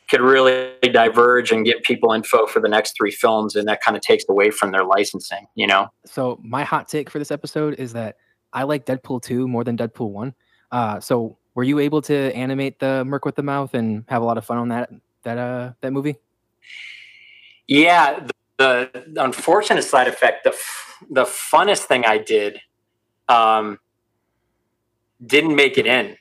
could 0.08 0.20
really 0.20 0.72
diverge 0.82 1.52
and 1.52 1.64
give 1.64 1.82
people 1.82 2.12
info 2.12 2.46
for 2.46 2.60
the 2.60 2.68
next 2.68 2.96
three 2.96 3.10
films, 3.10 3.54
and 3.56 3.68
that 3.68 3.80
kind 3.82 3.96
of 3.96 4.02
takes 4.02 4.24
away 4.28 4.50
from 4.50 4.72
their 4.72 4.84
licensing. 4.84 5.46
You 5.54 5.66
know. 5.66 5.88
So 6.04 6.38
my 6.42 6.64
hot 6.64 6.88
take 6.88 7.10
for 7.10 7.18
this 7.18 7.30
episode 7.30 7.74
is 7.74 7.92
that 7.92 8.16
I 8.52 8.62
like 8.62 8.86
Deadpool 8.86 9.22
two 9.22 9.48
more 9.48 9.64
than 9.64 9.76
Deadpool 9.76 10.10
one. 10.10 10.34
Uh, 10.70 11.00
so 11.00 11.38
were 11.54 11.64
you 11.64 11.78
able 11.78 12.02
to 12.02 12.34
animate 12.34 12.78
the 12.78 13.04
Merc 13.04 13.24
with 13.24 13.36
the 13.36 13.42
mouth 13.42 13.74
and 13.74 14.04
have 14.08 14.22
a 14.22 14.24
lot 14.24 14.38
of 14.38 14.44
fun 14.44 14.58
on 14.58 14.68
that 14.68 14.90
that 15.22 15.38
uh 15.38 15.72
that 15.80 15.92
movie? 15.92 16.16
Yeah, 17.66 18.26
the, 18.56 18.90
the 19.06 19.22
unfortunate 19.22 19.82
side 19.82 20.08
effect, 20.08 20.44
the 20.44 20.54
the 21.10 21.24
funnest 21.24 21.84
thing 21.84 22.04
I 22.04 22.18
did 22.18 22.60
um, 23.28 23.78
didn't 25.24 25.54
make 25.54 25.78
it 25.78 25.86
in, 25.86 26.16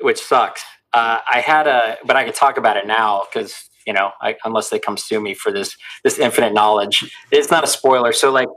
which 0.00 0.18
sucks. 0.18 0.62
Uh, 0.92 1.18
I 1.32 1.40
had 1.40 1.66
a, 1.66 1.98
but 2.04 2.16
I 2.16 2.24
could 2.24 2.34
talk 2.34 2.56
about 2.56 2.76
it 2.76 2.86
now 2.86 3.22
because 3.32 3.70
you 3.86 3.92
know, 3.92 4.12
I, 4.20 4.36
unless 4.44 4.70
they 4.70 4.78
come 4.78 4.96
sue 4.96 5.20
me 5.20 5.34
for 5.34 5.50
this 5.50 5.76
this 6.04 6.18
infinite 6.18 6.52
knowledge, 6.52 7.14
it's 7.30 7.50
not 7.50 7.64
a 7.64 7.66
spoiler. 7.66 8.12
So 8.12 8.30
like 8.30 8.48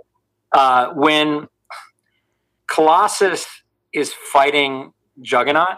uh, 0.51 0.93
when 0.93 1.47
Colossus 2.67 3.45
is 3.93 4.13
fighting 4.13 4.93
Juggernaut. 5.21 5.77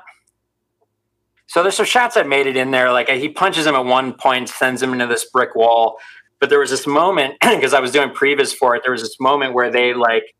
So 1.48 1.62
there's 1.62 1.76
some 1.76 1.86
shots 1.86 2.16
that 2.16 2.28
made 2.28 2.48
it 2.48 2.58
in 2.58 2.72
there. 2.72 2.92
Like 2.92 3.10
he 3.10 3.30
punches 3.30 3.66
him 3.66 3.76
at 3.76 3.86
one 3.86 4.14
point, 4.14 4.50
sends 4.50 4.82
him 4.82 4.94
into 4.94 5.08
this 5.08 5.30
brick 5.32 5.56
wall. 5.56 5.98
But 6.40 6.50
there 6.50 6.60
was 6.60 6.70
this 6.70 6.88
moment 6.88 7.36
because 7.42 7.74
I 7.74 7.80
was 7.80 7.92
doing 7.92 8.10
previs 8.10 8.54
for 8.54 8.76
it. 8.76 8.82
There 8.84 8.92
was 8.92 9.02
this 9.02 9.20
moment 9.20 9.54
where 9.54 9.72
they 9.72 9.94
like 9.94 10.36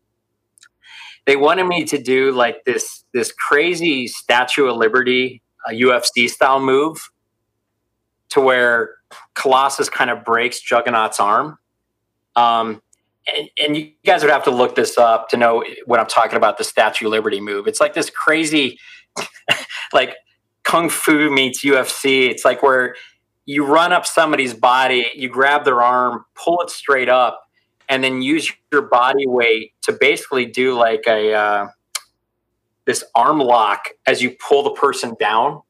they 1.26 1.36
wanted 1.36 1.66
me 1.66 1.84
to 1.84 1.98
do 1.98 2.32
like 2.32 2.64
this 2.64 3.04
this 3.12 3.32
crazy 3.32 4.06
Statue 4.06 4.66
of 4.66 4.76
Liberty 4.76 5.42
a 5.68 5.72
UFC 5.72 6.28
style 6.28 6.60
move 6.60 7.10
to 8.30 8.40
where 8.40 8.90
Colossus 9.34 9.88
kind 9.88 10.10
of 10.10 10.24
breaks 10.24 10.60
Juggernaut's 10.60 11.20
arm. 11.20 11.58
Um, 12.34 12.82
and, 13.34 13.48
and, 13.64 13.76
you 13.76 13.92
guys 14.04 14.22
would 14.22 14.30
have 14.30 14.44
to 14.44 14.50
look 14.50 14.74
this 14.74 14.98
up 14.98 15.30
to 15.30 15.36
know 15.36 15.64
what 15.86 15.98
I'm 15.98 16.06
talking 16.06 16.36
about 16.36 16.58
the 16.58 16.64
Statue 16.64 17.06
of 17.06 17.12
Liberty 17.12 17.40
move. 17.40 17.66
It's 17.66 17.80
like 17.80 17.94
this 17.94 18.10
crazy, 18.10 18.78
like 19.92 20.14
kung 20.64 20.90
fu 20.90 21.30
meets 21.30 21.64
UFC. 21.64 22.28
It's 22.28 22.44
like 22.44 22.62
where 22.62 22.94
you 23.46 23.64
run 23.64 23.92
up 23.92 24.06
somebody's 24.06 24.52
body, 24.52 25.10
you 25.14 25.28
grab 25.28 25.64
their 25.64 25.82
arm, 25.82 26.24
pull 26.34 26.60
it 26.60 26.70
straight 26.70 27.08
up, 27.08 27.40
and 27.88 28.04
then 28.04 28.20
use 28.20 28.52
your 28.70 28.82
body 28.82 29.26
weight 29.26 29.72
to 29.82 29.92
basically 29.92 30.44
do 30.44 30.74
like 30.74 31.04
a 31.06 31.32
uh, 31.32 31.66
this 32.86 33.04
arm 33.14 33.38
lock 33.38 33.88
as 34.06 34.22
you 34.22 34.36
pull 34.48 34.62
the 34.62 34.70
person 34.70 35.16
down. 35.18 35.60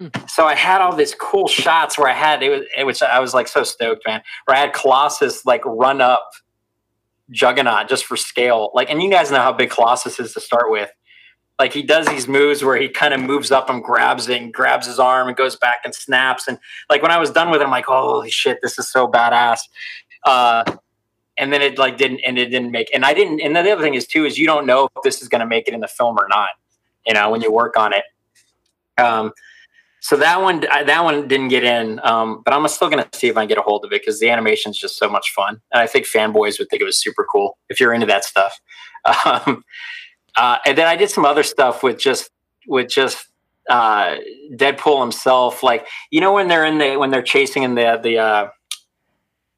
Hmm. 0.00 0.08
So 0.28 0.44
I 0.46 0.54
had 0.54 0.80
all 0.80 0.94
these 0.94 1.14
cool 1.14 1.48
shots 1.48 1.96
where 1.96 2.08
I 2.08 2.14
had 2.14 2.42
it 2.42 2.50
was 2.50 2.62
it 2.76 2.84
was 2.84 3.02
I 3.02 3.20
was 3.20 3.34
like 3.34 3.48
so 3.48 3.62
stoked, 3.62 4.02
man. 4.06 4.22
Where 4.44 4.56
I 4.56 4.60
had 4.60 4.72
Colossus 4.72 5.46
like 5.46 5.64
run 5.64 6.00
up 6.00 6.28
Juggernaut 7.30 7.88
just 7.88 8.04
for 8.04 8.16
scale. 8.16 8.70
Like, 8.74 8.90
and 8.90 9.02
you 9.02 9.10
guys 9.10 9.30
know 9.30 9.38
how 9.38 9.52
big 9.52 9.70
Colossus 9.70 10.20
is 10.20 10.34
to 10.34 10.40
start 10.40 10.70
with. 10.70 10.90
Like 11.58 11.72
he 11.72 11.82
does 11.82 12.06
these 12.06 12.26
moves 12.26 12.64
where 12.64 12.76
he 12.76 12.88
kind 12.88 13.14
of 13.14 13.20
moves 13.20 13.50
up 13.50 13.70
and 13.70 13.82
grabs 13.82 14.28
it 14.28 14.40
and 14.40 14.52
grabs 14.52 14.86
his 14.86 14.98
arm 14.98 15.28
and 15.28 15.36
goes 15.36 15.56
back 15.56 15.78
and 15.84 15.94
snaps. 15.94 16.48
And 16.48 16.58
like 16.90 17.02
when 17.02 17.10
I 17.10 17.18
was 17.18 17.30
done 17.30 17.50
with 17.50 17.60
it, 17.60 17.64
I'm 17.64 17.70
like, 17.70 17.84
holy 17.84 18.30
shit, 18.30 18.58
this 18.62 18.78
is 18.78 18.90
so 18.90 19.06
badass. 19.06 19.60
Uh, 20.24 20.64
and 21.38 21.52
then 21.52 21.62
it 21.62 21.78
like 21.78 21.96
didn't 21.96 22.20
and 22.26 22.38
it 22.38 22.46
didn't 22.46 22.70
make 22.70 22.90
and 22.94 23.04
I 23.04 23.14
didn't 23.14 23.40
and 23.40 23.54
the 23.56 23.72
other 23.72 23.82
thing 23.82 23.94
is 23.94 24.06
too 24.06 24.24
is 24.24 24.38
you 24.38 24.46
don't 24.46 24.66
know 24.66 24.88
if 24.96 25.02
this 25.02 25.22
is 25.22 25.28
going 25.28 25.40
to 25.40 25.46
make 25.46 25.68
it 25.68 25.74
in 25.74 25.80
the 25.80 25.88
film 25.88 26.18
or 26.18 26.26
not 26.28 26.50
you 27.06 27.14
know 27.14 27.30
when 27.30 27.40
you 27.40 27.52
work 27.52 27.76
on 27.76 27.92
it. 27.92 28.04
Um 28.98 29.32
so 30.00 30.16
that 30.16 30.40
one 30.42 30.60
that 30.60 31.04
one 31.04 31.28
didn't 31.28 31.48
get 31.48 31.64
in 31.64 32.00
um 32.04 32.42
but 32.44 32.52
I'm 32.52 32.66
still 32.68 32.90
going 32.90 33.04
to 33.04 33.18
see 33.18 33.28
if 33.28 33.36
I 33.36 33.42
can 33.42 33.48
get 33.48 33.58
a 33.58 33.62
hold 33.62 33.84
of 33.84 33.92
it 33.92 34.02
because 34.02 34.20
the 34.20 34.30
animation 34.30 34.70
is 34.70 34.78
just 34.78 34.96
so 34.96 35.08
much 35.08 35.30
fun 35.30 35.60
and 35.72 35.82
I 35.82 35.86
think 35.86 36.06
fanboys 36.06 36.58
would 36.58 36.68
think 36.68 36.82
it 36.82 36.86
was 36.86 36.98
super 36.98 37.26
cool 37.30 37.58
if 37.68 37.80
you're 37.80 37.92
into 37.92 38.06
that 38.06 38.24
stuff. 38.24 38.60
Um 39.24 39.64
uh 40.36 40.58
and 40.64 40.78
then 40.78 40.86
I 40.86 40.96
did 40.96 41.10
some 41.10 41.24
other 41.24 41.42
stuff 41.42 41.82
with 41.82 41.98
just 41.98 42.30
with 42.68 42.88
just 42.88 43.26
uh 43.68 44.16
Deadpool 44.54 45.00
himself 45.00 45.62
like 45.64 45.88
you 46.10 46.20
know 46.20 46.32
when 46.32 46.46
they're 46.46 46.64
in 46.64 46.78
the 46.78 46.96
when 46.96 47.10
they're 47.10 47.22
chasing 47.22 47.64
in 47.64 47.74
the 47.74 47.98
the 48.00 48.18
uh 48.18 48.48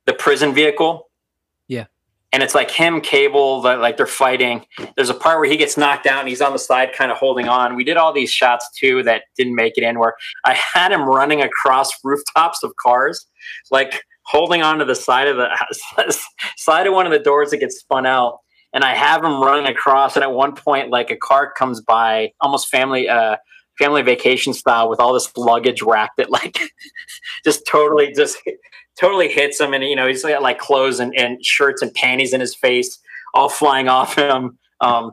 the 0.07 0.15
prison 0.15 0.55
vehicle 0.55 1.04
and 2.35 2.43
it's 2.43 2.55
like 2.55 2.69
him, 2.69 3.01
Cable, 3.01 3.63
like 3.63 3.97
they're 3.97 4.09
fighting. 4.09 4.67
There's 4.97 5.09
a 5.09 5.15
part 5.15 5.39
where 5.39 5.49
he 5.49 5.57
gets 5.57 5.77
knocked 5.77 6.05
out 6.05 6.19
and 6.19 6.29
he's 6.29 6.41
on 6.41 6.53
the 6.53 6.59
side, 6.59 6.93
kind 6.93 7.13
of 7.13 7.17
holding 7.17 7.47
on. 7.47 7.77
We 7.77 7.85
did 7.85 7.97
all 7.97 8.13
these 8.13 8.33
shots 8.33 8.69
too 8.77 9.05
that 9.05 9.23
didn't 9.37 9.55
make 9.55 9.79
it 9.79 9.85
in. 9.85 10.01
Where 10.01 10.17
I 10.45 10.55
had 10.55 10.91
him 10.91 11.03
running 11.03 11.43
across 11.43 11.93
rooftops 12.03 12.65
of 12.65 12.73
cars, 12.83 13.25
like 13.71 14.03
holding 14.25 14.63
onto 14.63 14.85
the 14.85 14.97
side 14.97 15.29
of 15.29 15.37
the 15.37 16.19
side 16.57 16.89
of 16.89 16.93
one 16.93 17.07
of 17.07 17.13
the 17.13 17.21
doors 17.21 17.51
that 17.51 17.59
gets 17.59 17.79
spun 17.79 18.05
out, 18.05 18.41
and 18.73 18.83
I 18.83 18.97
have 18.97 19.23
him 19.23 19.41
running 19.41 19.69
across. 19.69 20.17
And 20.17 20.25
at 20.25 20.33
one 20.33 20.57
point, 20.57 20.91
like 20.91 21.13
a 21.13 21.17
car 21.17 21.53
comes 21.53 21.81
by, 21.83 22.33
almost 22.41 22.69
family. 22.69 23.09
Uh, 23.09 23.37
family 23.77 24.03
vacation 24.03 24.55
style 24.55 24.89
with 24.89 25.01
all 25.01 25.13
this 25.13 25.37
luggage 25.37 25.83
racked 25.83 26.17
that 26.17 26.31
like 26.31 26.61
just 27.45 27.67
totally 27.67 28.13
just 28.13 28.39
totally 28.99 29.29
hits 29.29 29.61
him, 29.61 29.75
and 29.75 29.85
you 29.85 29.97
know 29.97 30.07
he's 30.07 30.23
got 30.23 30.43
like 30.43 30.59
clothes 30.59 31.01
and, 31.01 31.15
and 31.17 31.45
shirts 31.45 31.83
and 31.83 31.93
panties 31.95 32.33
in 32.33 32.41
his 32.41 32.55
face, 32.55 32.99
all 33.33 33.49
flying 33.49 33.89
off 33.99 34.17
him, 34.17 34.59
um, 34.81 35.13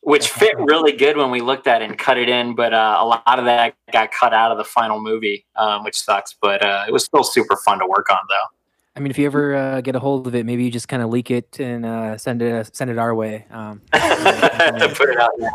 which 0.00 0.28
fit 0.28 0.54
really 0.58 0.92
good 0.92 1.16
when 1.16 1.30
we 1.30 1.40
looked 1.40 1.66
at 1.66 1.82
it 1.82 1.88
and 1.88 1.98
cut 1.98 2.18
it 2.18 2.28
in. 2.28 2.54
But 2.54 2.72
uh, 2.74 2.98
a 3.00 3.06
lot 3.06 3.38
of 3.38 3.44
that 3.46 3.74
got 3.92 4.10
cut 4.12 4.34
out 4.34 4.52
of 4.52 4.58
the 4.58 4.64
final 4.64 5.00
movie, 5.00 5.46
um, 5.56 5.84
which 5.84 6.00
sucks. 6.00 6.34
But 6.40 6.64
uh, 6.64 6.84
it 6.86 6.92
was 6.92 7.04
still 7.04 7.24
super 7.24 7.56
fun 7.56 7.78
to 7.78 7.86
work 7.86 8.10
on, 8.10 8.18
though. 8.28 8.54
I 8.96 9.00
mean, 9.00 9.10
if 9.10 9.18
you 9.18 9.26
ever 9.26 9.54
uh, 9.56 9.80
get 9.80 9.96
a 9.96 9.98
hold 9.98 10.28
of 10.28 10.34
it, 10.36 10.46
maybe 10.46 10.64
you 10.64 10.70
just 10.70 10.86
kind 10.86 11.02
of 11.02 11.10
leak 11.10 11.30
it 11.30 11.58
and 11.58 11.84
uh, 11.84 12.16
send 12.16 12.42
it 12.42 12.74
send 12.76 12.90
it 12.90 12.98
our 12.98 13.14
way. 13.14 13.44
Um, 13.50 13.80
Put 13.92 15.08
it 15.10 15.18
out. 15.18 15.30
Yeah. 15.38 15.50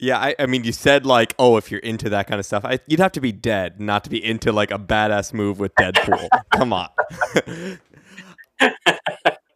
Yeah, 0.00 0.18
I, 0.18 0.36
I 0.38 0.46
mean, 0.46 0.62
you 0.62 0.72
said 0.72 1.04
like, 1.04 1.34
oh, 1.38 1.56
if 1.56 1.70
you're 1.70 1.80
into 1.80 2.08
that 2.10 2.28
kind 2.28 2.38
of 2.38 2.46
stuff, 2.46 2.64
I, 2.64 2.78
you'd 2.86 3.00
have 3.00 3.12
to 3.12 3.20
be 3.20 3.32
dead 3.32 3.80
not 3.80 4.04
to 4.04 4.10
be 4.10 4.24
into 4.24 4.52
like 4.52 4.70
a 4.70 4.78
badass 4.78 5.32
move 5.32 5.58
with 5.58 5.74
Deadpool. 5.74 6.28
Come 6.52 6.72
on. 6.72 6.88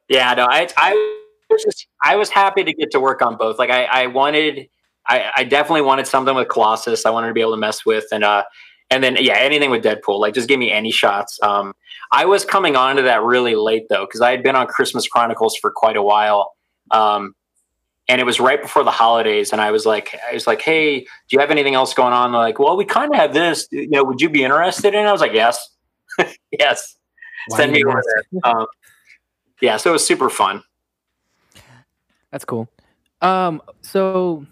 yeah, 0.08 0.34
no, 0.34 0.46
I, 0.50 0.68
I 0.76 1.18
was 1.48 1.62
just, 1.62 1.86
I 2.02 2.16
was 2.16 2.28
happy 2.28 2.64
to 2.64 2.72
get 2.72 2.90
to 2.90 3.00
work 3.00 3.22
on 3.22 3.36
both. 3.36 3.58
Like, 3.58 3.70
I, 3.70 3.84
I 3.84 4.06
wanted, 4.08 4.68
I, 5.06 5.30
I 5.36 5.44
definitely 5.44 5.82
wanted 5.82 6.08
something 6.08 6.34
with 6.34 6.48
Colossus. 6.48 7.06
I 7.06 7.10
wanted 7.10 7.28
to 7.28 7.34
be 7.34 7.40
able 7.40 7.52
to 7.52 7.58
mess 7.58 7.86
with, 7.86 8.04
and 8.12 8.24
uh, 8.24 8.42
and 8.90 9.02
then 9.02 9.16
yeah, 9.20 9.38
anything 9.38 9.70
with 9.70 9.82
Deadpool. 9.82 10.20
Like, 10.20 10.34
just 10.34 10.48
give 10.48 10.58
me 10.58 10.70
any 10.70 10.90
shots. 10.90 11.38
Um, 11.42 11.72
I 12.12 12.24
was 12.24 12.44
coming 12.44 12.76
on 12.76 12.96
to 12.96 13.02
that 13.02 13.22
really 13.22 13.54
late 13.54 13.86
though, 13.88 14.06
because 14.06 14.20
I 14.20 14.30
had 14.30 14.42
been 14.42 14.54
on 14.54 14.66
Christmas 14.66 15.08
Chronicles 15.08 15.56
for 15.56 15.72
quite 15.74 15.96
a 15.96 16.02
while. 16.02 16.52
Um, 16.90 17.34
and 18.08 18.20
it 18.20 18.24
was 18.24 18.40
right 18.40 18.60
before 18.60 18.84
the 18.84 18.90
holidays 18.90 19.52
and 19.52 19.60
i 19.60 19.70
was 19.70 19.86
like 19.86 20.18
i 20.30 20.34
was 20.34 20.46
like 20.46 20.60
hey 20.60 21.00
do 21.00 21.06
you 21.30 21.38
have 21.38 21.50
anything 21.50 21.74
else 21.74 21.94
going 21.94 22.12
on 22.12 22.32
They're 22.32 22.40
like 22.40 22.58
well 22.58 22.76
we 22.76 22.84
kind 22.84 23.12
of 23.12 23.16
have 23.18 23.32
this 23.32 23.66
you 23.70 23.88
know 23.88 24.04
would 24.04 24.20
you 24.20 24.28
be 24.28 24.42
interested 24.44 24.94
in 24.94 25.04
it? 25.04 25.08
i 25.08 25.12
was 25.12 25.20
like 25.20 25.32
yes 25.32 25.70
yes 26.58 26.96
Why 27.48 27.56
send 27.56 27.72
me 27.72 27.80
you 27.80 27.88
over 27.88 28.02
there 28.14 28.52
um, 28.52 28.66
yeah 29.60 29.76
so 29.76 29.90
it 29.90 29.92
was 29.94 30.06
super 30.06 30.30
fun 30.30 30.62
That's 32.32 32.44
cool. 32.46 32.68
Um, 33.20 33.62
so 33.82 34.44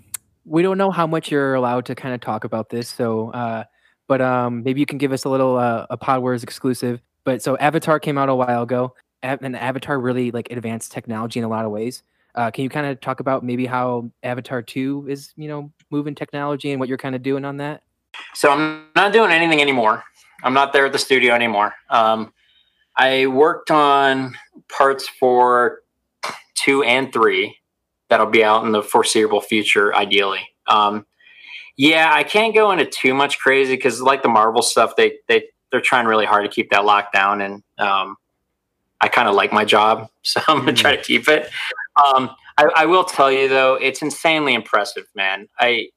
we 0.45 0.63
don't 0.63 0.79
know 0.79 0.91
how 0.91 1.07
much 1.07 1.31
you're 1.31 1.55
allowed 1.55 1.87
to 1.87 1.95
kind 1.95 2.15
of 2.15 2.21
talk 2.21 2.45
about 2.45 2.69
this. 2.69 2.89
So, 2.89 3.31
uh, 3.31 3.65
but 4.07 4.21
um, 4.21 4.63
maybe 4.63 4.81
you 4.81 4.87
can 4.87 4.99
give 4.99 5.13
us 5.13 5.25
a 5.25 5.29
little 5.29 5.57
uh, 5.57 5.87
a 5.91 5.97
Pod 5.97 6.21
Wars 6.21 6.43
exclusive. 6.43 7.01
But 7.25 7.43
so 7.43 7.57
Avatar 7.57 7.99
came 7.99 8.19
out 8.19 8.29
a 8.29 8.35
while 8.35 8.63
ago, 8.63 8.95
and 9.23 9.57
Avatar 9.57 9.99
really 9.99 10.31
like 10.31 10.51
advanced 10.51 10.93
technology 10.93 11.39
in 11.39 11.45
a 11.45 11.49
lot 11.49 11.65
of 11.65 11.71
ways. 11.71 12.03
Uh, 12.35 12.51
can 12.51 12.65
you 12.65 12.71
kind 12.71 12.87
of 12.87 13.01
talk 13.01 13.21
about 13.21 13.45
maybe 13.45 13.67
how 13.67 14.11
Avatar 14.23 14.63
Two 14.63 15.07
is, 15.09 15.33
you 15.37 15.49
know, 15.49 15.73
moving 15.91 16.15
technology 16.15 16.71
and 16.71 16.81
what 16.81 16.89
you're 16.89 16.99
kind 16.99 17.15
of 17.15 17.23
doing 17.23 17.45
on 17.45 17.59
that? 17.59 17.83
so 18.35 18.51
i'm 18.51 18.87
not 18.97 19.13
doing 19.13 19.31
anything 19.31 19.61
anymore. 19.61 20.03
I'm 20.43 20.55
not 20.55 20.73
there 20.73 20.87
at 20.87 20.93
the 20.93 20.99
studio 20.99 21.35
anymore. 21.35 21.75
Um, 21.89 22.33
i 22.97 23.27
worked 23.27 23.71
on 23.71 24.35
parts 24.69 25.09
for 25.09 25.81
two 26.55 26.83
and 26.83 27.13
three 27.13 27.57
that'll 28.09 28.27
be 28.27 28.43
out 28.43 28.65
in 28.65 28.73
the 28.73 28.83
foreseeable 28.83 29.41
future 29.41 29.95
ideally. 29.95 30.41
Um, 30.67 31.07
yeah 31.77 32.11
i 32.13 32.23
can't 32.23 32.55
go 32.55 32.73
into 32.73 32.85
too 32.85 33.15
much 33.15 33.39
crazy 33.39 33.75
because 33.75 34.03
like 34.03 34.23
the 34.23 34.29
marvel 34.29 34.61
stuff 34.63 34.97
they 34.97 35.15
they 35.29 35.45
they're 35.71 35.81
trying 35.81 36.07
really 36.07 36.27
hard 36.27 36.45
to 36.45 36.51
keep 36.51 36.71
that 36.71 36.85
locked 36.85 37.13
down 37.13 37.41
and 37.41 37.63
um, 37.79 38.17
i 39.01 39.09
kind 39.09 39.29
of 39.29 39.35
like 39.35 39.53
my 39.53 39.65
job 39.65 40.09
so 40.23 40.41
i'm 40.49 40.59
gonna 40.59 40.73
try 40.73 40.95
to 40.95 41.03
keep 41.03 41.29
it 41.29 41.51
um, 41.97 42.31
I, 42.57 42.71
I 42.77 42.87
will 42.87 43.05
tell 43.05 43.31
you 43.31 43.49
though 43.49 43.75
it's 43.75 44.03
insanely 44.03 44.55
impressive 44.55 45.07
man 45.15 45.49
i 45.59 45.89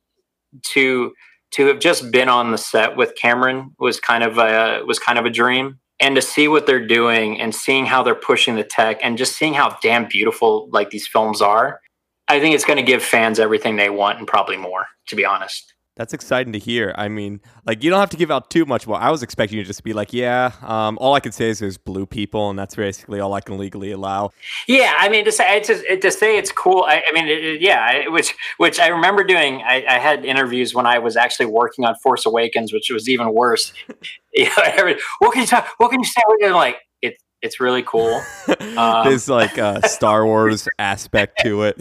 to 0.62 1.14
to 1.54 1.68
have 1.68 1.80
just 1.80 2.12
been 2.12 2.30
on 2.30 2.52
the 2.52 2.58
set 2.58 2.98
with 2.98 3.16
Cameron 3.16 3.76
was 3.78 4.00
kind 4.00 4.24
of 4.24 4.38
a 4.38 4.84
was 4.86 5.00
kind 5.00 5.20
of 5.20 5.26
a 5.26 5.30
dream. 5.30 5.80
And 6.00 6.16
to 6.16 6.22
see 6.22 6.48
what 6.48 6.66
they're 6.66 6.86
doing 6.86 7.40
and 7.40 7.54
seeing 7.54 7.86
how 7.86 8.04
they're 8.04 8.16
pushing 8.16 8.56
the 8.56 8.64
tech 8.64 9.00
and 9.04 9.18
just 9.18 9.38
seeing 9.38 9.54
how 9.54 9.78
damn 9.82 10.08
beautiful 10.08 10.68
like 10.72 10.90
these 10.90 11.08
films 11.08 11.42
are, 11.42 11.80
I 12.28 12.40
think 12.40 12.56
it's 12.56 12.66
going 12.66 12.78
to 12.78 12.84
give 12.84 13.04
fans 13.04 13.40
everything 13.40 13.76
they 13.76 13.90
want 13.90 14.18
and 14.18 14.28
probably 14.28 14.58
more. 14.58 14.88
To 15.08 15.16
be 15.16 15.26
honest. 15.26 15.73
That's 15.96 16.12
exciting 16.12 16.54
to 16.54 16.60
hear. 16.60 16.92
I 16.98 17.08
mean, 17.08 17.40
like 17.68 17.84
you 17.84 17.92
don't 17.92 18.00
have 18.00 18.10
to 18.10 18.18
give 18.18 18.32
out 18.32 18.50
too 18.50 18.66
much 18.66 18.88
more. 18.88 18.98
I 18.98 19.12
was 19.12 19.22
expecting 19.22 19.60
you 19.60 19.64
to 19.64 19.68
just 19.68 19.84
be 19.84 19.94
like, 19.94 20.12
yeah, 20.12 20.54
um, 20.64 20.98
all 21.00 21.14
I 21.14 21.20
can 21.20 21.32
say 21.32 21.50
is 21.50 21.60
there's 21.60 21.78
blue 21.78 22.08
people, 22.08 22.50
and 22.50 22.58
that's 22.58 22.74
basically 22.76 23.20
all 23.20 23.34
I 23.36 23.42
can 23.42 23.60
legally 23.60 23.92
allow. 23.92 24.32
Yeah, 24.68 24.96
I 24.98 25.08
mean 25.10 25.24
to 25.26 25.32
say 25.32 25.60
to, 25.60 25.98
to 26.00 26.10
say 26.12 26.38
it's 26.40 26.52
cool. 26.52 26.84
I, 26.88 27.04
I 27.08 27.12
mean, 27.14 27.28
it, 27.28 27.44
it- 27.46 27.62
yeah, 27.62 28.08
which 28.08 28.34
which 28.58 28.80
I 28.80 28.88
remember 28.88 29.24
doing. 29.24 29.62
I, 29.62 29.86
I 29.88 30.00
had 30.00 30.26
interviews 30.26 30.74
when 30.74 30.88
I 30.88 30.98
was 30.98 31.16
actually 31.16 31.46
working 31.46 31.86
on 31.86 31.94
Force 32.02 32.26
Awakens, 32.26 32.74
which 32.74 32.90
was 32.90 33.08
even 33.08 33.32
worse. 33.32 33.72
you 34.34 34.46
know, 34.46 34.96
what 35.20 35.32
can 35.34 35.42
you 35.42 35.48
talk? 35.48 35.68
What 35.78 35.92
can 35.92 36.00
you 36.00 36.08
say? 36.08 36.22
And 36.42 36.56
like 36.56 36.78
it, 37.04 37.18
it's 37.44 37.60
really 37.60 37.84
cool. 37.84 38.20
Um, 38.48 38.56
there's 39.06 39.30
like 39.30 39.60
a 39.60 39.88
Star 39.88 40.26
Wars 40.26 40.68
aspect 40.80 41.40
to 41.44 41.64
it. 41.66 41.80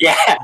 yeah, 0.00 0.36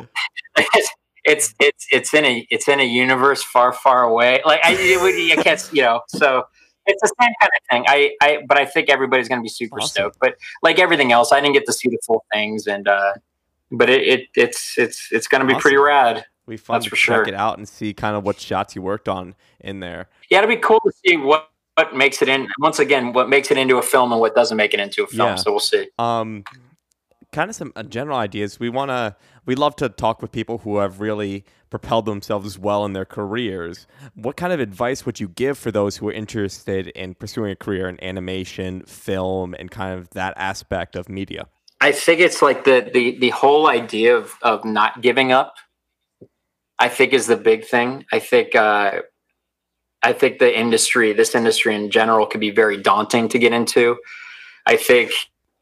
it's, 1.25 1.55
it's 1.61 1.87
it's 1.93 2.13
in 2.15 2.25
a 2.25 2.47
it's 2.51 2.69
in 2.69 2.81
a 2.81 2.85
universe 2.85 3.43
far 3.43 3.73
far 3.73 4.03
away. 4.05 4.43
Like 4.45 4.61
I, 4.65 4.73
it 4.79 5.01
would- 5.01 5.39
I 5.39 5.43
can't, 5.43 5.71
you 5.73 5.83
know. 5.83 6.01
So 6.09 6.45
it's 6.87 7.01
the 7.01 7.13
same 7.21 7.33
kind 7.41 7.51
of 7.57 7.63
thing. 7.71 7.85
I, 7.89 8.15
I 8.21 8.43
but 8.47 8.59
I 8.59 8.67
think 8.67 8.91
everybody's 8.91 9.29
going 9.29 9.41
to 9.41 9.43
be 9.43 9.49
super 9.49 9.79
Awesome. 9.81 9.89
stoked. 9.89 10.19
But 10.21 10.37
like 10.63 10.79
everything 10.79 11.13
else, 11.13 11.33
I 11.33 11.41
didn't 11.41 11.55
get 11.55 11.65
to 11.67 11.73
see 11.73 11.89
the 11.89 11.99
full 12.07 12.25
things, 12.33 12.67
and 12.67 12.87
uh, 12.87 13.15
but 13.71 13.89
it, 13.89 14.03
it 14.07 14.21
it's 14.37 14.77
it's 14.77 15.09
it's 15.11 15.27
going 15.27 15.47
to 15.47 15.53
be 15.53 15.59
pretty 15.59 15.79
rad. 15.79 16.27
we 16.47 16.59
fun 16.59 16.75
That's 16.75 16.85
to 16.85 16.91
for 16.91 16.97
check 16.97 17.15
sure. 17.17 17.23
it 17.29 17.35
out 17.35 17.57
and 17.57 17.67
see 17.67 17.95
kind 17.95 18.17
of 18.17 18.25
what 18.25 18.39
shots 18.39 18.77
you 18.77 18.83
worked 18.83 19.09
on 19.09 19.35
in 19.61 19.81
there. 19.81 20.09
Yeah, 20.31 20.39
it'll 20.39 20.49
be 20.49 20.57
cool 20.57 20.81
to 20.85 20.93
see 21.07 21.17
what 21.17 21.49
what 21.77 21.97
makes 21.97 22.21
it 22.21 22.29
in. 22.29 22.49
Once 22.59 22.79
again, 22.79 23.15
what 23.15 23.29
makes 23.31 23.51
it 23.51 23.57
into 23.57 23.79
a 23.79 23.83
film 23.83 24.13
and 24.13 24.21
what 24.21 24.35
doesn't 24.35 24.57
make 24.59 24.75
it 24.75 24.81
into 24.81 25.05
a 25.05 25.07
film. 25.07 25.31
Yeah. 25.31 25.35
So 25.37 25.51
we'll 25.53 25.61
see. 25.61 25.89
um 25.99 26.45
kind 27.35 27.51
of 27.51 27.57
some 27.57 27.73
uh, 27.77 27.83
general 27.83 28.17
ideas 28.17 28.59
we 28.59 28.69
want 28.69 28.91
to 28.91 29.15
we 29.45 29.55
love 29.55 29.75
to 29.77 29.89
talk 29.89 30.23
with 30.23 30.33
people 30.33 30.59
who 30.59 30.79
have 30.79 31.01
really 31.01 31.45
propelled 31.69 32.07
themselves 32.07 32.59
well 32.59 32.85
in 32.85 32.93
their 32.93 33.05
careers 33.05 33.87
what 34.15 34.37
kind 34.37 34.53
of 34.53 34.61
advice 34.61 35.05
would 35.05 35.19
you 35.19 35.29
give 35.29 35.59
for 35.59 35.71
those 35.71 35.97
who 35.97 36.09
are 36.09 36.13
interested 36.13 36.87
in 36.89 37.15
pursuing 37.15 37.51
a 37.51 37.57
career 37.57 37.89
in 37.89 38.03
animation 38.03 38.83
film 38.83 39.55
and 39.59 39.71
kind 39.71 39.99
of 39.99 40.09
that 40.11 40.33
aspect 40.37 40.97
of 40.97 41.09
media 41.09 41.47
I 41.81 41.93
think 41.93 42.21
it's 42.21 42.41
like 42.41 42.65
the 42.65 42.89
the 42.95 43.19
the 43.19 43.31
whole 43.31 43.67
idea 43.67 44.17
of 44.17 44.33
of 44.41 44.65
not 44.65 45.03
giving 45.03 45.33
up. 45.33 45.57
I 46.79 46.89
think 46.89 47.13
is 47.13 47.27
the 47.27 47.37
big 47.37 47.67
thing. 47.67 48.07
I 48.11 48.21
think 48.21 48.55
uh, 48.55 49.03
I 50.03 50.13
think 50.13 50.39
the 50.39 50.59
industry, 50.59 51.13
this 51.13 51.35
industry 51.35 51.75
in 51.75 51.91
general, 51.91 52.27
could 52.27 52.41
be 52.41 52.51
very 52.51 52.81
daunting 52.81 53.29
to 53.29 53.39
get 53.39 53.53
into. 53.53 53.99
I 54.65 54.77
think 54.77 55.13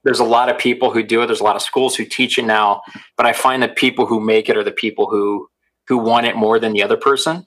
there's 0.05 0.21
a 0.21 0.25
lot 0.25 0.49
of 0.49 0.59
people 0.59 0.91
who 0.91 1.03
do 1.03 1.23
it. 1.23 1.27
There's 1.27 1.41
a 1.41 1.45
lot 1.45 1.57
of 1.57 1.63
schools 1.63 1.95
who 1.95 2.05
teach 2.05 2.39
it 2.39 2.45
now, 2.45 2.83
but 3.17 3.27
I 3.27 3.33
find 3.33 3.63
that 3.63 3.77
people 3.77 4.07
who 4.07 4.21
make 4.21 4.49
it 4.49 4.57
are 4.57 4.65
the 4.65 4.73
people 4.73 5.09
who 5.09 5.49
who 5.89 5.99
want 5.99 6.27
it 6.27 6.37
more 6.37 6.59
than 6.59 6.73
the 6.73 6.83
other 6.83 6.97
person. 6.97 7.47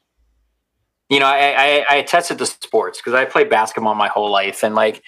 You 1.09 1.19
know, 1.19 1.27
I 1.27 1.55
I, 1.57 1.85
I 1.89 1.95
it 1.97 2.07
to 2.07 2.45
sports 2.45 2.99
because 2.99 3.13
I 3.13 3.25
played 3.25 3.49
basketball 3.49 3.95
my 3.95 4.07
whole 4.07 4.31
life, 4.31 4.63
and 4.63 4.75
like 4.75 5.01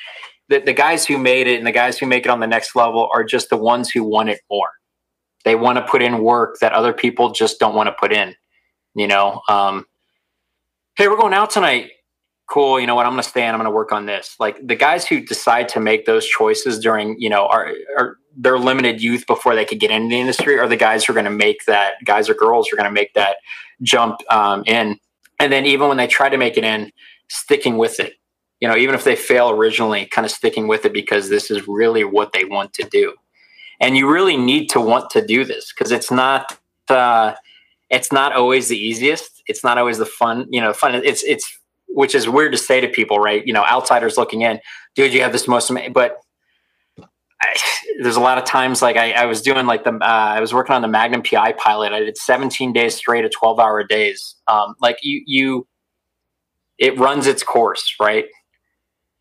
the, 0.49 0.59
the 0.59 0.73
guys 0.73 1.05
who 1.05 1.17
made 1.17 1.47
it 1.47 1.57
and 1.57 1.67
the 1.67 1.71
guys 1.71 1.97
who 1.97 2.05
make 2.05 2.25
it 2.25 2.29
on 2.29 2.39
the 2.39 2.47
next 2.47 2.75
level 2.75 3.09
are 3.13 3.23
just 3.23 3.49
the 3.49 3.57
ones 3.57 3.89
who 3.89 4.03
want 4.03 4.29
it 4.29 4.39
more. 4.49 4.69
They 5.45 5.55
want 5.55 5.77
to 5.77 5.85
put 5.85 6.01
in 6.01 6.23
work 6.23 6.57
that 6.59 6.73
other 6.73 6.93
people 6.93 7.31
just 7.31 7.59
don't 7.59 7.75
want 7.75 7.87
to 7.87 7.93
put 7.93 8.11
in. 8.11 8.35
You 8.95 9.07
know, 9.07 9.41
um, 9.47 9.85
hey, 10.95 11.07
we're 11.07 11.17
going 11.17 11.33
out 11.33 11.51
tonight. 11.51 11.91
Cool. 12.47 12.79
You 12.79 12.87
know 12.87 12.95
what? 12.95 13.05
I'm 13.05 13.11
going 13.11 13.23
to 13.23 13.29
stay 13.29 13.43
and 13.43 13.51
I'm 13.51 13.59
going 13.59 13.71
to 13.71 13.75
work 13.75 13.91
on 13.91 14.05
this. 14.05 14.35
Like 14.39 14.65
the 14.65 14.75
guys 14.75 15.05
who 15.05 15.19
decide 15.19 15.67
to 15.69 15.79
make 15.79 16.05
those 16.05 16.25
choices 16.25 16.79
during, 16.79 17.19
you 17.19 17.29
know, 17.29 17.47
are, 17.47 17.73
our 17.97 18.17
their 18.39 18.59
limited 18.59 19.01
youth 19.01 19.25
before 19.25 19.55
they 19.55 19.65
could 19.65 19.79
get 19.79 19.89
into 19.89 20.09
the 20.09 20.19
industry 20.19 20.59
are 20.59 20.67
the 20.67 20.77
guys 20.77 21.03
who 21.03 21.11
are 21.11 21.15
going 21.15 21.25
to 21.25 21.31
make 21.31 21.65
that 21.65 21.93
guys 22.05 22.29
or 22.29 22.35
girls 22.35 22.67
who 22.67 22.75
are 22.75 22.77
going 22.77 22.89
to 22.89 22.93
make 22.93 23.13
that 23.15 23.37
jump 23.81 24.21
um, 24.31 24.63
in. 24.67 24.99
And 25.39 25.51
then 25.51 25.65
even 25.65 25.87
when 25.87 25.97
they 25.97 26.07
try 26.07 26.29
to 26.29 26.37
make 26.37 26.55
it 26.55 26.63
in, 26.63 26.91
sticking 27.29 27.77
with 27.77 27.99
it 27.99 28.13
you 28.59 28.67
know, 28.67 28.75
even 28.75 28.95
if 28.95 29.03
they 29.03 29.15
fail 29.15 29.49
originally, 29.49 30.05
kind 30.07 30.25
of 30.25 30.31
sticking 30.31 30.67
with 30.67 30.85
it 30.85 30.93
because 30.93 31.29
this 31.29 31.51
is 31.51 31.67
really 31.67 32.03
what 32.03 32.33
they 32.33 32.45
want 32.45 32.73
to 32.73 32.83
do. 32.83 33.13
And 33.79 33.95
you 33.95 34.09
really 34.09 34.37
need 34.37 34.69
to 34.71 34.81
want 34.81 35.11
to 35.11 35.25
do 35.25 35.45
this 35.45 35.71
because 35.71 35.91
it's 35.91 36.09
not 36.09 36.57
uh, 36.89 37.35
it's 37.89 38.11
not 38.11 38.33
always 38.33 38.69
the 38.69 38.77
easiest. 38.77 39.43
It's 39.45 39.63
not 39.63 39.77
always 39.77 39.99
the 39.99 40.05
fun, 40.05 40.47
you 40.49 40.59
know, 40.59 40.73
fun. 40.73 40.95
It's 40.95 41.23
it's 41.23 41.59
which 41.87 42.15
is 42.15 42.27
weird 42.27 42.51
to 42.51 42.57
say 42.57 42.81
to 42.81 42.87
people, 42.87 43.19
right? 43.19 43.45
You 43.45 43.53
know, 43.53 43.63
outsiders 43.65 44.17
looking 44.17 44.41
in, 44.41 44.59
dude, 44.95 45.13
you 45.13 45.21
have 45.21 45.31
this 45.31 45.47
most, 45.47 45.71
but 45.93 46.17
I, 47.41 47.55
there's 48.01 48.15
a 48.15 48.21
lot 48.21 48.37
of 48.37 48.45
times 48.45 48.81
like 48.81 48.97
I, 48.97 49.11
I 49.11 49.25
was 49.25 49.41
doing 49.41 49.65
like 49.65 49.83
the 49.83 49.93
uh, 49.93 49.97
I 50.01 50.39
was 50.39 50.53
working 50.53 50.75
on 50.75 50.81
the 50.81 50.87
Magnum 50.87 51.21
PI 51.21 51.53
pilot. 51.53 51.93
I 51.93 51.99
did 51.99 52.17
17 52.17 52.73
days 52.73 52.95
straight 52.95 53.25
of 53.25 53.31
12 53.31 53.59
hour 53.59 53.83
days. 53.83 54.35
Um, 54.47 54.75
like 54.81 54.97
you 55.03 55.21
you, 55.25 55.67
it 56.77 56.97
runs 56.97 57.27
its 57.27 57.43
course, 57.43 57.95
right? 57.99 58.25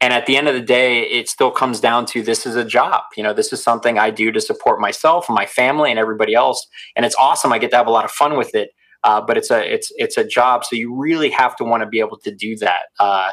and 0.01 0.13
at 0.13 0.27
the 0.27 0.37
end 0.37 0.49
of 0.49 0.55
the 0.55 0.61
day 0.61 1.03
it 1.03 1.29
still 1.29 1.51
comes 1.51 1.81
down 1.81 2.07
to 2.07 2.23
this 2.23 2.47
is 2.47 2.57
a 2.57 2.65
job 2.65 3.03
you 3.17 3.23
know 3.23 3.33
this 3.33 3.53
is 3.53 3.63
something 3.63 3.99
i 3.99 4.11
do 4.11 4.31
to 4.31 4.41
support 4.41 4.81
myself 4.81 5.29
and 5.29 5.35
my 5.35 5.47
family 5.47 5.91
and 5.91 5.99
everybody 5.99 6.35
else 6.35 6.67
and 6.95 7.07
it's 7.07 7.17
awesome 7.19 7.53
i 7.53 7.59
get 7.59 7.71
to 7.71 7.77
have 7.77 7.87
a 7.87 7.91
lot 7.91 8.05
of 8.05 8.11
fun 8.11 8.37
with 8.37 8.55
it 8.55 8.71
uh, 9.07 9.21
but 9.21 9.39
it's 9.39 9.51
a 9.51 9.73
it's 9.73 9.91
it's 9.97 10.19
a 10.19 10.25
job 10.25 10.65
so 10.65 10.77
you 10.77 10.95
really 10.95 11.31
have 11.31 11.57
to 11.57 11.65
want 11.65 11.83
to 11.83 11.89
be 11.89 12.01
able 12.01 12.19
to 12.19 12.35
do 12.35 12.57
that 12.57 12.87
uh, 13.01 13.31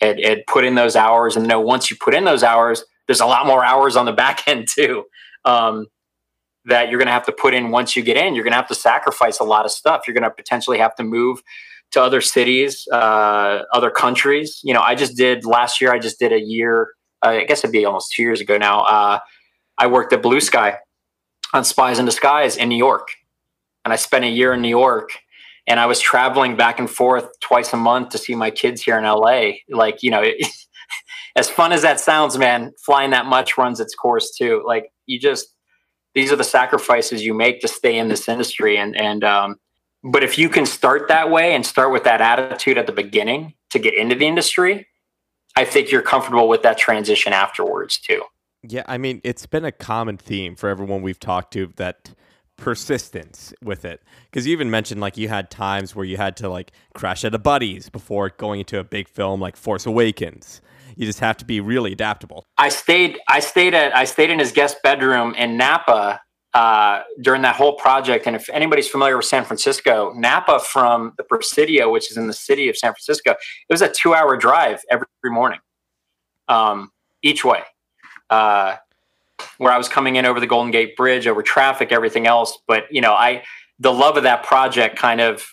and, 0.00 0.18
and 0.20 0.40
put 0.46 0.64
in 0.64 0.74
those 0.74 0.96
hours 0.96 1.36
and 1.36 1.46
know 1.46 1.60
once 1.60 1.90
you 1.90 1.96
put 2.00 2.14
in 2.14 2.24
those 2.24 2.42
hours 2.42 2.82
there's 3.06 3.20
a 3.20 3.26
lot 3.26 3.46
more 3.46 3.64
hours 3.64 3.96
on 3.96 4.06
the 4.06 4.12
back 4.12 4.48
end 4.48 4.66
too 4.66 5.04
um, 5.44 5.86
that 6.64 6.88
you're 6.88 6.98
going 6.98 7.06
to 7.06 7.12
have 7.12 7.26
to 7.26 7.32
put 7.32 7.52
in 7.52 7.70
once 7.70 7.94
you 7.94 8.02
get 8.02 8.16
in 8.16 8.34
you're 8.34 8.44
going 8.44 8.52
to 8.52 8.56
have 8.56 8.68
to 8.68 8.74
sacrifice 8.74 9.38
a 9.38 9.44
lot 9.44 9.66
of 9.66 9.70
stuff 9.70 10.02
you're 10.06 10.14
going 10.14 10.22
to 10.22 10.30
potentially 10.30 10.78
have 10.78 10.94
to 10.94 11.04
move 11.04 11.42
to 11.92 12.02
other 12.02 12.20
cities, 12.20 12.86
uh, 12.92 13.62
other 13.72 13.90
countries. 13.90 14.60
You 14.62 14.74
know, 14.74 14.80
I 14.80 14.94
just 14.94 15.16
did 15.16 15.44
last 15.44 15.80
year. 15.80 15.92
I 15.92 15.98
just 15.98 16.18
did 16.18 16.32
a 16.32 16.40
year, 16.40 16.90
I 17.22 17.44
guess 17.44 17.60
it'd 17.60 17.72
be 17.72 17.84
almost 17.84 18.12
two 18.12 18.22
years 18.22 18.40
ago 18.40 18.58
now. 18.58 18.80
Uh, 18.80 19.18
I 19.78 19.86
worked 19.86 20.12
at 20.12 20.22
Blue 20.22 20.40
Sky 20.40 20.78
on 21.52 21.64
Spies 21.64 21.98
in 21.98 22.04
Disguise 22.04 22.56
in 22.56 22.68
New 22.68 22.76
York, 22.76 23.08
and 23.86 23.92
I 23.92 23.96
spent 23.96 24.24
a 24.24 24.28
year 24.28 24.52
in 24.52 24.62
New 24.62 24.68
York. 24.68 25.10
And 25.68 25.78
I 25.78 25.86
was 25.86 26.00
traveling 26.00 26.56
back 26.56 26.80
and 26.80 26.90
forth 26.90 27.28
twice 27.40 27.72
a 27.72 27.76
month 27.76 28.08
to 28.10 28.18
see 28.18 28.34
my 28.34 28.50
kids 28.50 28.82
here 28.82 28.98
in 28.98 29.04
LA. 29.04 29.50
Like, 29.68 30.02
you 30.02 30.10
know, 30.10 30.22
it, 30.22 30.44
as 31.36 31.48
fun 31.48 31.70
as 31.70 31.82
that 31.82 32.00
sounds, 32.00 32.36
man, 32.36 32.72
flying 32.84 33.10
that 33.10 33.26
much 33.26 33.56
runs 33.56 33.78
its 33.78 33.94
course 33.94 34.34
too. 34.36 34.62
Like, 34.66 34.92
you 35.06 35.20
just 35.20 35.54
these 36.14 36.32
are 36.32 36.36
the 36.36 36.44
sacrifices 36.44 37.24
you 37.24 37.32
make 37.32 37.60
to 37.60 37.68
stay 37.68 37.96
in 37.96 38.08
this 38.08 38.28
industry. 38.28 38.76
And 38.76 38.96
and 38.96 39.22
um, 39.22 39.56
but 40.02 40.24
if 40.24 40.36
you 40.36 40.48
can 40.48 40.66
start 40.66 41.06
that 41.06 41.30
way 41.30 41.54
and 41.54 41.64
start 41.64 41.92
with 41.92 42.02
that 42.04 42.20
attitude 42.20 42.78
at 42.78 42.86
the 42.86 42.92
beginning 42.92 43.54
to 43.70 43.78
get 43.78 43.94
into 43.94 44.16
the 44.16 44.26
industry, 44.26 44.88
I 45.54 45.64
think 45.64 45.92
you're 45.92 46.02
comfortable 46.02 46.48
with 46.48 46.62
that 46.62 46.76
transition 46.76 47.32
afterwards 47.32 47.98
too. 47.98 48.22
Yeah, 48.62 48.82
I 48.86 48.98
mean, 48.98 49.20
it's 49.22 49.46
been 49.46 49.64
a 49.64 49.70
common 49.70 50.16
theme 50.16 50.56
for 50.56 50.68
everyone 50.68 51.02
we've 51.02 51.20
talked 51.20 51.52
to 51.52 51.72
that 51.76 52.10
persistence 52.56 53.52
with 53.62 53.84
it. 53.84 54.02
Because 54.30 54.46
you 54.46 54.52
even 54.52 54.70
mentioned 54.70 55.00
like 55.00 55.16
you 55.16 55.28
had 55.28 55.50
times 55.50 55.94
where 55.94 56.04
you 56.04 56.16
had 56.16 56.36
to 56.38 56.48
like 56.48 56.72
crash 56.94 57.24
at 57.24 57.34
a 57.34 57.38
buddy's 57.38 57.88
before 57.88 58.30
going 58.30 58.60
into 58.60 58.78
a 58.78 58.84
big 58.84 59.08
film 59.08 59.40
like 59.40 59.56
Force 59.56 59.86
Awakens. 59.86 60.60
You 60.96 61.04
just 61.04 61.20
have 61.20 61.36
to 61.38 61.44
be 61.44 61.60
really 61.60 61.92
adaptable. 61.92 62.46
I 62.56 62.70
stayed. 62.70 63.18
I 63.28 63.40
stayed 63.40 63.74
at. 63.74 63.94
I 63.94 64.04
stayed 64.04 64.30
in 64.30 64.38
his 64.38 64.52
guest 64.52 64.78
bedroom 64.82 65.34
in 65.34 65.58
Napa 65.58 66.20
uh, 66.54 67.02
during 67.20 67.42
that 67.42 67.54
whole 67.54 67.74
project. 67.74 68.26
And 68.26 68.34
if 68.34 68.48
anybody's 68.48 68.88
familiar 68.88 69.16
with 69.16 69.26
San 69.26 69.44
Francisco, 69.44 70.14
Napa 70.16 70.58
from 70.58 71.12
the 71.18 71.24
Presidio, 71.24 71.90
which 71.90 72.10
is 72.10 72.16
in 72.16 72.28
the 72.28 72.32
city 72.32 72.70
of 72.70 72.78
San 72.78 72.92
Francisco, 72.92 73.32
it 73.32 73.72
was 73.72 73.82
a 73.82 73.90
two-hour 73.90 74.38
drive 74.38 74.80
every 74.90 75.06
morning, 75.26 75.58
um, 76.48 76.90
each 77.22 77.44
way. 77.44 77.60
Uh, 78.30 78.76
where 79.58 79.72
I 79.72 79.78
was 79.78 79.88
coming 79.88 80.16
in 80.16 80.26
over 80.26 80.40
the 80.40 80.46
Golden 80.46 80.70
Gate 80.70 80.96
Bridge, 80.96 81.26
over 81.26 81.42
traffic, 81.42 81.92
everything 81.92 82.26
else. 82.26 82.58
But 82.66 82.84
you 82.90 83.00
know, 83.00 83.12
I 83.12 83.42
the 83.78 83.92
love 83.92 84.16
of 84.16 84.22
that 84.24 84.42
project 84.42 84.96
kind 84.96 85.20
of 85.20 85.46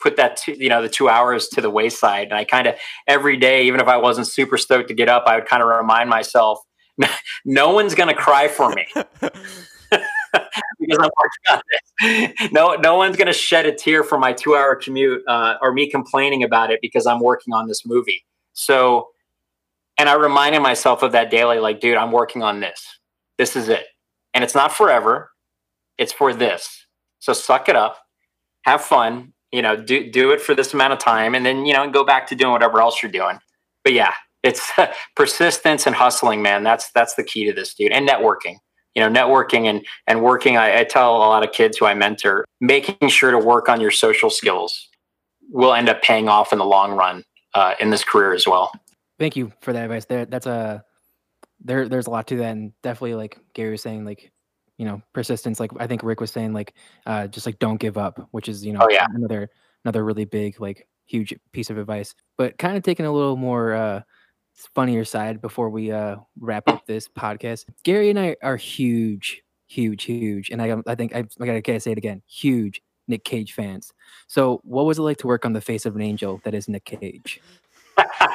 put 0.00 0.16
that 0.16 0.36
two, 0.36 0.52
you 0.52 0.68
know 0.68 0.82
the 0.82 0.88
two 0.88 1.08
hours 1.08 1.48
to 1.48 1.60
the 1.60 1.70
wayside, 1.70 2.28
and 2.28 2.34
I 2.34 2.44
kind 2.44 2.66
of 2.66 2.76
every 3.06 3.36
day, 3.36 3.66
even 3.66 3.80
if 3.80 3.88
I 3.88 3.96
wasn't 3.96 4.26
super 4.26 4.58
stoked 4.58 4.88
to 4.88 4.94
get 4.94 5.08
up, 5.08 5.24
I 5.26 5.36
would 5.36 5.46
kind 5.46 5.62
of 5.62 5.68
remind 5.68 6.10
myself, 6.10 6.60
no 7.44 7.72
one's 7.72 7.94
going 7.94 8.14
to 8.14 8.20
cry 8.20 8.48
for 8.48 8.70
me. 8.70 8.86
because 10.78 10.98
I'm 10.98 11.10
working 11.20 11.50
on 11.50 11.60
this. 11.70 12.52
No, 12.52 12.74
no 12.74 12.96
one's 12.96 13.16
going 13.16 13.26
to 13.26 13.32
shed 13.32 13.66
a 13.66 13.74
tear 13.74 14.02
for 14.02 14.18
my 14.18 14.32
two-hour 14.32 14.76
commute 14.76 15.22
uh, 15.26 15.54
or 15.60 15.72
me 15.72 15.88
complaining 15.88 16.42
about 16.42 16.70
it 16.70 16.80
because 16.82 17.06
I'm 17.06 17.20
working 17.20 17.54
on 17.54 17.68
this 17.68 17.86
movie. 17.86 18.24
So 18.52 19.08
and 19.98 20.08
I 20.08 20.14
reminded 20.14 20.60
myself 20.60 21.02
of 21.02 21.12
that 21.12 21.30
daily, 21.30 21.58
like, 21.58 21.80
dude, 21.80 21.96
I'm 21.96 22.12
working 22.12 22.42
on 22.42 22.60
this. 22.60 22.84
This 23.38 23.56
is 23.56 23.68
it. 23.68 23.86
And 24.34 24.44
it's 24.44 24.54
not 24.54 24.72
forever. 24.72 25.30
It's 25.98 26.12
for 26.12 26.34
this. 26.34 26.86
So 27.20 27.32
suck 27.32 27.68
it 27.68 27.76
up, 27.76 27.98
have 28.64 28.82
fun, 28.82 29.32
you 29.52 29.62
know, 29.62 29.76
do 29.76 30.10
do 30.10 30.32
it 30.32 30.40
for 30.40 30.54
this 30.54 30.74
amount 30.74 30.92
of 30.92 30.98
time, 30.98 31.34
and 31.34 31.46
then 31.46 31.64
you 31.64 31.72
know, 31.72 31.88
go 31.90 32.04
back 32.04 32.26
to 32.28 32.34
doing 32.34 32.52
whatever 32.52 32.80
else 32.80 33.02
you're 33.02 33.10
doing. 33.10 33.38
But 33.84 33.94
yeah, 33.94 34.12
it's 34.42 34.70
persistence 35.16 35.86
and 35.86 35.96
hustling, 35.96 36.42
man. 36.42 36.62
That's 36.62 36.90
that's 36.92 37.14
the 37.14 37.24
key 37.24 37.46
to 37.46 37.52
this, 37.52 37.74
dude. 37.74 37.92
And 37.92 38.08
networking. 38.08 38.56
You 38.94 39.02
know, 39.02 39.10
networking 39.10 39.64
and 39.64 39.86
and 40.06 40.22
working. 40.22 40.56
I, 40.56 40.80
I 40.80 40.84
tell 40.84 41.16
a 41.16 41.18
lot 41.18 41.42
of 41.42 41.52
kids 41.52 41.78
who 41.78 41.86
I 41.86 41.94
mentor, 41.94 42.44
making 42.60 43.08
sure 43.08 43.30
to 43.30 43.38
work 43.38 43.68
on 43.68 43.80
your 43.80 43.90
social 43.90 44.30
skills 44.30 44.88
will 45.50 45.74
end 45.74 45.88
up 45.88 46.02
paying 46.02 46.28
off 46.28 46.52
in 46.52 46.58
the 46.58 46.64
long 46.64 46.92
run 46.92 47.22
uh, 47.54 47.74
in 47.78 47.90
this 47.90 48.04
career 48.04 48.32
as 48.32 48.46
well. 48.46 48.72
Thank 49.18 49.36
you 49.36 49.52
for 49.60 49.72
that 49.72 49.84
advice. 49.84 50.04
There, 50.04 50.26
that's 50.26 50.46
a 50.46 50.84
there. 51.60 51.88
There's 51.88 52.06
a 52.06 52.10
lot 52.10 52.26
to 52.28 52.36
that, 52.36 52.52
and 52.52 52.72
definitely 52.82 53.14
like 53.14 53.38
Gary 53.54 53.70
was 53.70 53.82
saying, 53.82 54.04
like 54.04 54.30
you 54.78 54.84
know, 54.84 55.02
persistence. 55.12 55.58
Like 55.58 55.70
I 55.78 55.86
think 55.86 56.02
Rick 56.02 56.20
was 56.20 56.30
saying, 56.30 56.52
like 56.52 56.74
uh, 57.06 57.26
just 57.26 57.46
like 57.46 57.58
don't 57.58 57.80
give 57.80 57.96
up, 57.96 58.28
which 58.32 58.48
is 58.48 58.64
you 58.64 58.72
know 58.72 58.80
oh, 58.82 58.88
yeah. 58.90 59.06
another 59.14 59.50
another 59.84 60.04
really 60.04 60.24
big 60.24 60.60
like 60.60 60.86
huge 61.06 61.34
piece 61.52 61.70
of 61.70 61.78
advice. 61.78 62.14
But 62.36 62.58
kind 62.58 62.76
of 62.76 62.82
taking 62.82 63.06
a 63.06 63.12
little 63.12 63.36
more 63.36 63.72
uh, 63.72 64.02
funnier 64.74 65.04
side 65.04 65.40
before 65.40 65.70
we 65.70 65.92
uh, 65.92 66.16
wrap 66.38 66.68
up 66.68 66.86
this 66.86 67.08
podcast. 67.08 67.64
Gary 67.84 68.10
and 68.10 68.18
I 68.18 68.36
are 68.42 68.56
huge, 68.56 69.42
huge, 69.66 70.04
huge, 70.04 70.50
and 70.50 70.60
I 70.60 70.76
I 70.86 70.94
think 70.94 71.14
I, 71.14 71.24
I 71.40 71.60
gotta 71.60 71.80
say 71.80 71.92
it 71.92 71.98
again, 71.98 72.22
huge 72.26 72.82
Nick 73.08 73.24
Cage 73.24 73.52
fans. 73.52 73.92
So, 74.26 74.60
what 74.64 74.84
was 74.86 74.98
it 74.98 75.02
like 75.02 75.18
to 75.18 75.26
work 75.26 75.44
on 75.44 75.52
the 75.52 75.60
face 75.60 75.86
of 75.86 75.96
an 75.96 76.02
angel 76.02 76.40
that 76.44 76.54
is 76.54 76.68
Nick 76.68 76.84
Cage? 76.84 77.40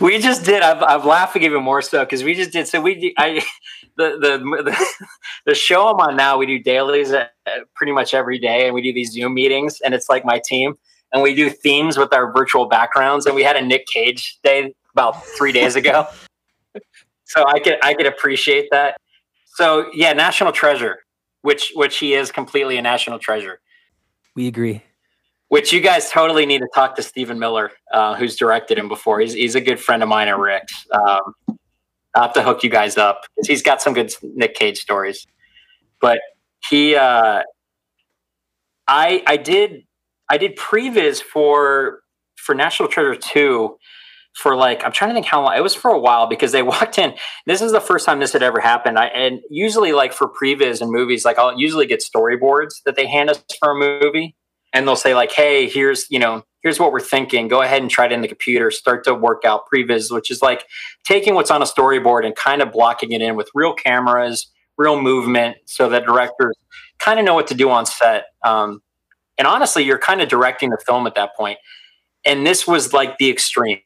we 0.00 0.18
just 0.18 0.44
did. 0.44 0.62
I'm, 0.62 0.82
I'm 0.82 1.06
laughing 1.06 1.42
even 1.42 1.62
more 1.62 1.82
so 1.82 2.04
because 2.04 2.24
we 2.24 2.34
just 2.34 2.52
did. 2.52 2.68
So 2.68 2.80
we, 2.80 3.14
I, 3.18 3.42
the, 3.96 4.18
the 4.20 4.62
the 4.62 4.86
the 5.46 5.54
show 5.54 5.88
I'm 5.88 5.96
on 5.96 6.16
now. 6.16 6.38
We 6.38 6.46
do 6.46 6.58
dailies 6.58 7.12
uh, 7.12 7.26
pretty 7.74 7.92
much 7.92 8.14
every 8.14 8.38
day, 8.38 8.66
and 8.66 8.74
we 8.74 8.82
do 8.82 8.92
these 8.92 9.12
Zoom 9.12 9.34
meetings, 9.34 9.80
and 9.80 9.94
it's 9.94 10.08
like 10.08 10.24
my 10.24 10.40
team, 10.44 10.74
and 11.12 11.22
we 11.22 11.34
do 11.34 11.50
themes 11.50 11.98
with 11.98 12.12
our 12.12 12.32
virtual 12.32 12.66
backgrounds, 12.66 13.26
and 13.26 13.34
we 13.34 13.42
had 13.42 13.56
a 13.56 13.62
Nick 13.62 13.86
Cage 13.86 14.38
day 14.42 14.74
about 14.92 15.24
three 15.24 15.52
days 15.52 15.76
ago. 15.76 16.06
so 17.24 17.46
I 17.46 17.60
could 17.60 17.78
I 17.82 17.94
could 17.94 18.06
appreciate 18.06 18.68
that. 18.70 18.96
So 19.46 19.90
yeah, 19.92 20.12
national 20.12 20.52
treasure, 20.52 21.00
which 21.42 21.72
which 21.74 21.98
he 21.98 22.14
is 22.14 22.30
completely 22.30 22.76
a 22.76 22.82
national 22.82 23.18
treasure. 23.18 23.60
We 24.34 24.46
agree 24.46 24.82
which 25.50 25.72
you 25.72 25.80
guys 25.80 26.08
totally 26.08 26.46
need 26.46 26.60
to 26.60 26.68
talk 26.72 26.94
to 26.94 27.02
Stephen 27.02 27.36
Miller, 27.38 27.72
uh, 27.92 28.14
who's 28.14 28.36
directed 28.36 28.78
him 28.78 28.88
before. 28.88 29.18
He's, 29.18 29.34
he's 29.34 29.56
a 29.56 29.60
good 29.60 29.80
friend 29.80 30.00
of 30.00 30.08
mine 30.08 30.28
and 30.28 30.40
Rick's. 30.40 30.86
Um, 30.92 31.34
I'll 32.14 32.22
have 32.22 32.32
to 32.34 32.42
hook 32.42 32.62
you 32.62 32.70
guys 32.70 32.96
up 32.96 33.22
because 33.34 33.48
he's 33.48 33.62
got 33.62 33.82
some 33.82 33.92
good 33.92 34.12
Nick 34.22 34.54
Cage 34.54 34.78
stories. 34.78 35.26
But 36.00 36.20
he, 36.68 36.94
uh, 36.94 37.42
I, 38.86 39.22
I 39.26 39.36
did, 39.36 39.82
I 40.28 40.38
did 40.38 40.56
previs 40.56 41.20
for 41.20 42.00
for 42.36 42.54
National 42.54 42.88
Treasure 42.88 43.16
two 43.16 43.76
for 44.34 44.54
like 44.54 44.84
I'm 44.84 44.92
trying 44.92 45.10
to 45.10 45.14
think 45.14 45.26
how 45.26 45.42
long 45.42 45.56
it 45.56 45.62
was 45.62 45.74
for 45.74 45.90
a 45.90 45.98
while 45.98 46.28
because 46.28 46.52
they 46.52 46.62
walked 46.62 46.96
in. 46.96 47.14
This 47.46 47.60
is 47.60 47.72
the 47.72 47.80
first 47.80 48.06
time 48.06 48.20
this 48.20 48.32
had 48.32 48.42
ever 48.44 48.60
happened. 48.60 49.00
I 49.00 49.06
and 49.06 49.40
usually 49.50 49.92
like 49.92 50.12
for 50.12 50.28
previs 50.28 50.80
and 50.80 50.92
movies, 50.92 51.24
like 51.24 51.38
I'll 51.38 51.58
usually 51.58 51.86
get 51.86 52.04
storyboards 52.04 52.82
that 52.86 52.94
they 52.94 53.08
hand 53.08 53.30
us 53.30 53.42
for 53.60 53.72
a 53.72 53.74
movie 53.74 54.36
and 54.72 54.86
they'll 54.86 54.96
say 54.96 55.14
like, 55.14 55.32
"Hey, 55.32 55.68
here's 55.68 56.10
you 56.10 56.18
know, 56.18 56.44
here's 56.62 56.78
what 56.78 56.92
we're 56.92 57.00
thinking. 57.00 57.48
Go 57.48 57.62
ahead 57.62 57.82
and 57.82 57.90
try 57.90 58.06
it 58.06 58.12
in 58.12 58.20
the 58.20 58.28
computer. 58.28 58.70
Start 58.70 59.04
to 59.04 59.14
work 59.14 59.44
out 59.44 59.64
previs, 59.72 60.10
which 60.10 60.30
is 60.30 60.42
like 60.42 60.64
taking 61.04 61.34
what's 61.34 61.50
on 61.50 61.62
a 61.62 61.66
storyboard 61.66 62.24
and 62.24 62.34
kind 62.36 62.62
of 62.62 62.72
blocking 62.72 63.12
it 63.12 63.22
in 63.22 63.36
with 63.36 63.48
real 63.54 63.74
cameras, 63.74 64.50
real 64.76 65.00
movement, 65.00 65.56
so 65.66 65.88
that 65.88 66.04
directors 66.04 66.56
kind 66.98 67.18
of 67.18 67.24
know 67.24 67.34
what 67.34 67.46
to 67.48 67.54
do 67.54 67.70
on 67.70 67.86
set. 67.86 68.26
Um, 68.44 68.82
and 69.38 69.46
honestly, 69.46 69.82
you're 69.84 69.98
kind 69.98 70.20
of 70.20 70.28
directing 70.28 70.70
the 70.70 70.78
film 70.86 71.06
at 71.06 71.14
that 71.14 71.34
point. 71.36 71.58
And 72.26 72.46
this 72.46 72.66
was 72.66 72.92
like 72.92 73.16
the 73.18 73.30
extreme. 73.30 73.80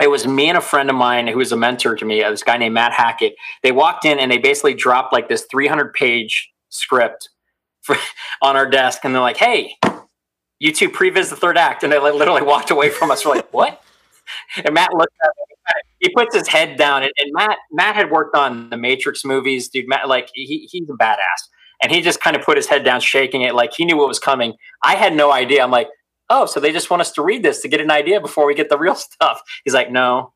It 0.00 0.08
was 0.08 0.26
me 0.26 0.48
and 0.48 0.56
a 0.56 0.60
friend 0.60 0.88
of 0.88 0.96
mine 0.96 1.26
who 1.26 1.38
was 1.38 1.52
a 1.52 1.56
mentor 1.56 1.96
to 1.96 2.04
me, 2.04 2.20
this 2.20 2.42
guy 2.42 2.56
named 2.56 2.74
Matt 2.74 2.92
Hackett. 2.92 3.34
They 3.62 3.72
walked 3.72 4.04
in 4.04 4.18
and 4.18 4.30
they 4.30 4.38
basically 4.38 4.74
dropped 4.74 5.12
like 5.12 5.28
this 5.28 5.46
300 5.50 5.92
page 5.92 6.50
script 6.70 7.28
for, 7.82 7.96
on 8.42 8.56
our 8.56 8.68
desk, 8.68 9.04
and 9.04 9.14
they're 9.14 9.22
like, 9.22 9.36
"Hey, 9.36 9.76
you 10.58 10.72
two 10.72 10.88
previs 10.88 11.30
the 11.30 11.36
third 11.36 11.58
act," 11.58 11.82
and 11.82 11.92
they 11.92 11.98
like, 11.98 12.14
literally 12.14 12.42
walked 12.42 12.70
away 12.70 12.90
from 12.90 13.10
us. 13.10 13.24
We're 13.24 13.36
like, 13.36 13.48
"What?" 13.52 13.82
And 14.64 14.74
Matt 14.74 14.92
looked 14.92 15.14
at 15.22 15.30
me. 15.36 15.42
He 16.00 16.08
puts 16.14 16.34
his 16.34 16.48
head 16.48 16.76
down, 16.76 17.02
and, 17.02 17.12
and 17.18 17.30
Matt 17.32 17.58
Matt 17.70 17.94
had 17.94 18.10
worked 18.10 18.36
on 18.36 18.70
the 18.70 18.76
Matrix 18.76 19.24
movies, 19.24 19.68
dude. 19.68 19.88
Matt, 19.88 20.08
like 20.08 20.30
he, 20.34 20.68
he's 20.70 20.88
a 20.90 20.94
badass, 20.94 21.48
and 21.82 21.92
he 21.92 22.00
just 22.00 22.20
kind 22.20 22.36
of 22.36 22.42
put 22.42 22.56
his 22.56 22.66
head 22.66 22.84
down, 22.84 23.00
shaking 23.00 23.42
it 23.42 23.54
like 23.54 23.72
he 23.74 23.84
knew 23.84 23.96
what 23.96 24.08
was 24.08 24.18
coming. 24.18 24.54
I 24.82 24.96
had 24.96 25.14
no 25.14 25.32
idea. 25.32 25.62
I'm 25.62 25.70
like, 25.70 25.88
oh, 26.30 26.46
so 26.46 26.58
they 26.58 26.72
just 26.72 26.90
want 26.90 27.00
us 27.00 27.12
to 27.12 27.22
read 27.22 27.42
this 27.42 27.60
to 27.60 27.68
get 27.68 27.80
an 27.80 27.90
idea 27.90 28.20
before 28.20 28.46
we 28.46 28.54
get 28.54 28.68
the 28.68 28.78
real 28.78 28.94
stuff. 28.96 29.40
He's 29.64 29.74
like, 29.74 29.90
no, 29.90 30.32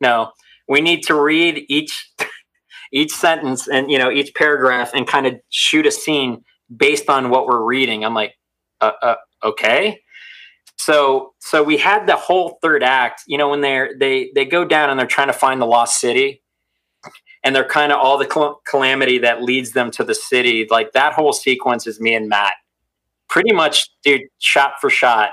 no, 0.00 0.32
we 0.68 0.80
need 0.80 1.02
to 1.04 1.14
read 1.14 1.64
each 1.68 2.10
each 2.92 3.12
sentence 3.12 3.68
and 3.68 3.90
you 3.90 3.98
know 3.98 4.10
each 4.10 4.34
paragraph 4.34 4.90
and 4.94 5.06
kind 5.06 5.26
of 5.26 5.34
shoot 5.50 5.86
a 5.86 5.90
scene 5.90 6.42
based 6.74 7.08
on 7.08 7.30
what 7.30 7.46
we're 7.46 7.62
reading. 7.62 8.04
I'm 8.04 8.14
like, 8.14 8.34
uh, 8.80 8.92
uh, 9.02 9.14
okay. 9.44 10.00
So 10.76 11.34
so 11.40 11.62
we 11.62 11.76
had 11.76 12.06
the 12.06 12.16
whole 12.16 12.58
third 12.62 12.82
act. 12.82 13.22
You 13.26 13.38
know, 13.38 13.50
when 13.50 13.60
they're 13.60 13.94
they 13.98 14.30
they 14.34 14.44
go 14.44 14.64
down 14.64 14.90
and 14.90 14.98
they're 14.98 15.06
trying 15.06 15.26
to 15.26 15.34
find 15.34 15.60
the 15.60 15.66
lost 15.66 16.00
city, 16.00 16.42
and 17.44 17.54
they're 17.54 17.68
kind 17.68 17.92
of 17.92 17.98
all 17.98 18.16
the 18.16 18.26
cal- 18.26 18.62
calamity 18.66 19.18
that 19.18 19.42
leads 19.42 19.72
them 19.72 19.90
to 19.92 20.04
the 20.04 20.14
city. 20.14 20.66
Like 20.70 20.92
that 20.92 21.12
whole 21.12 21.32
sequence 21.32 21.86
is 21.86 22.00
me 22.00 22.14
and 22.14 22.28
Matt. 22.28 22.54
Pretty 23.28 23.52
much, 23.52 23.90
dude, 24.02 24.22
shot 24.38 24.74
for 24.80 24.90
shot, 24.90 25.30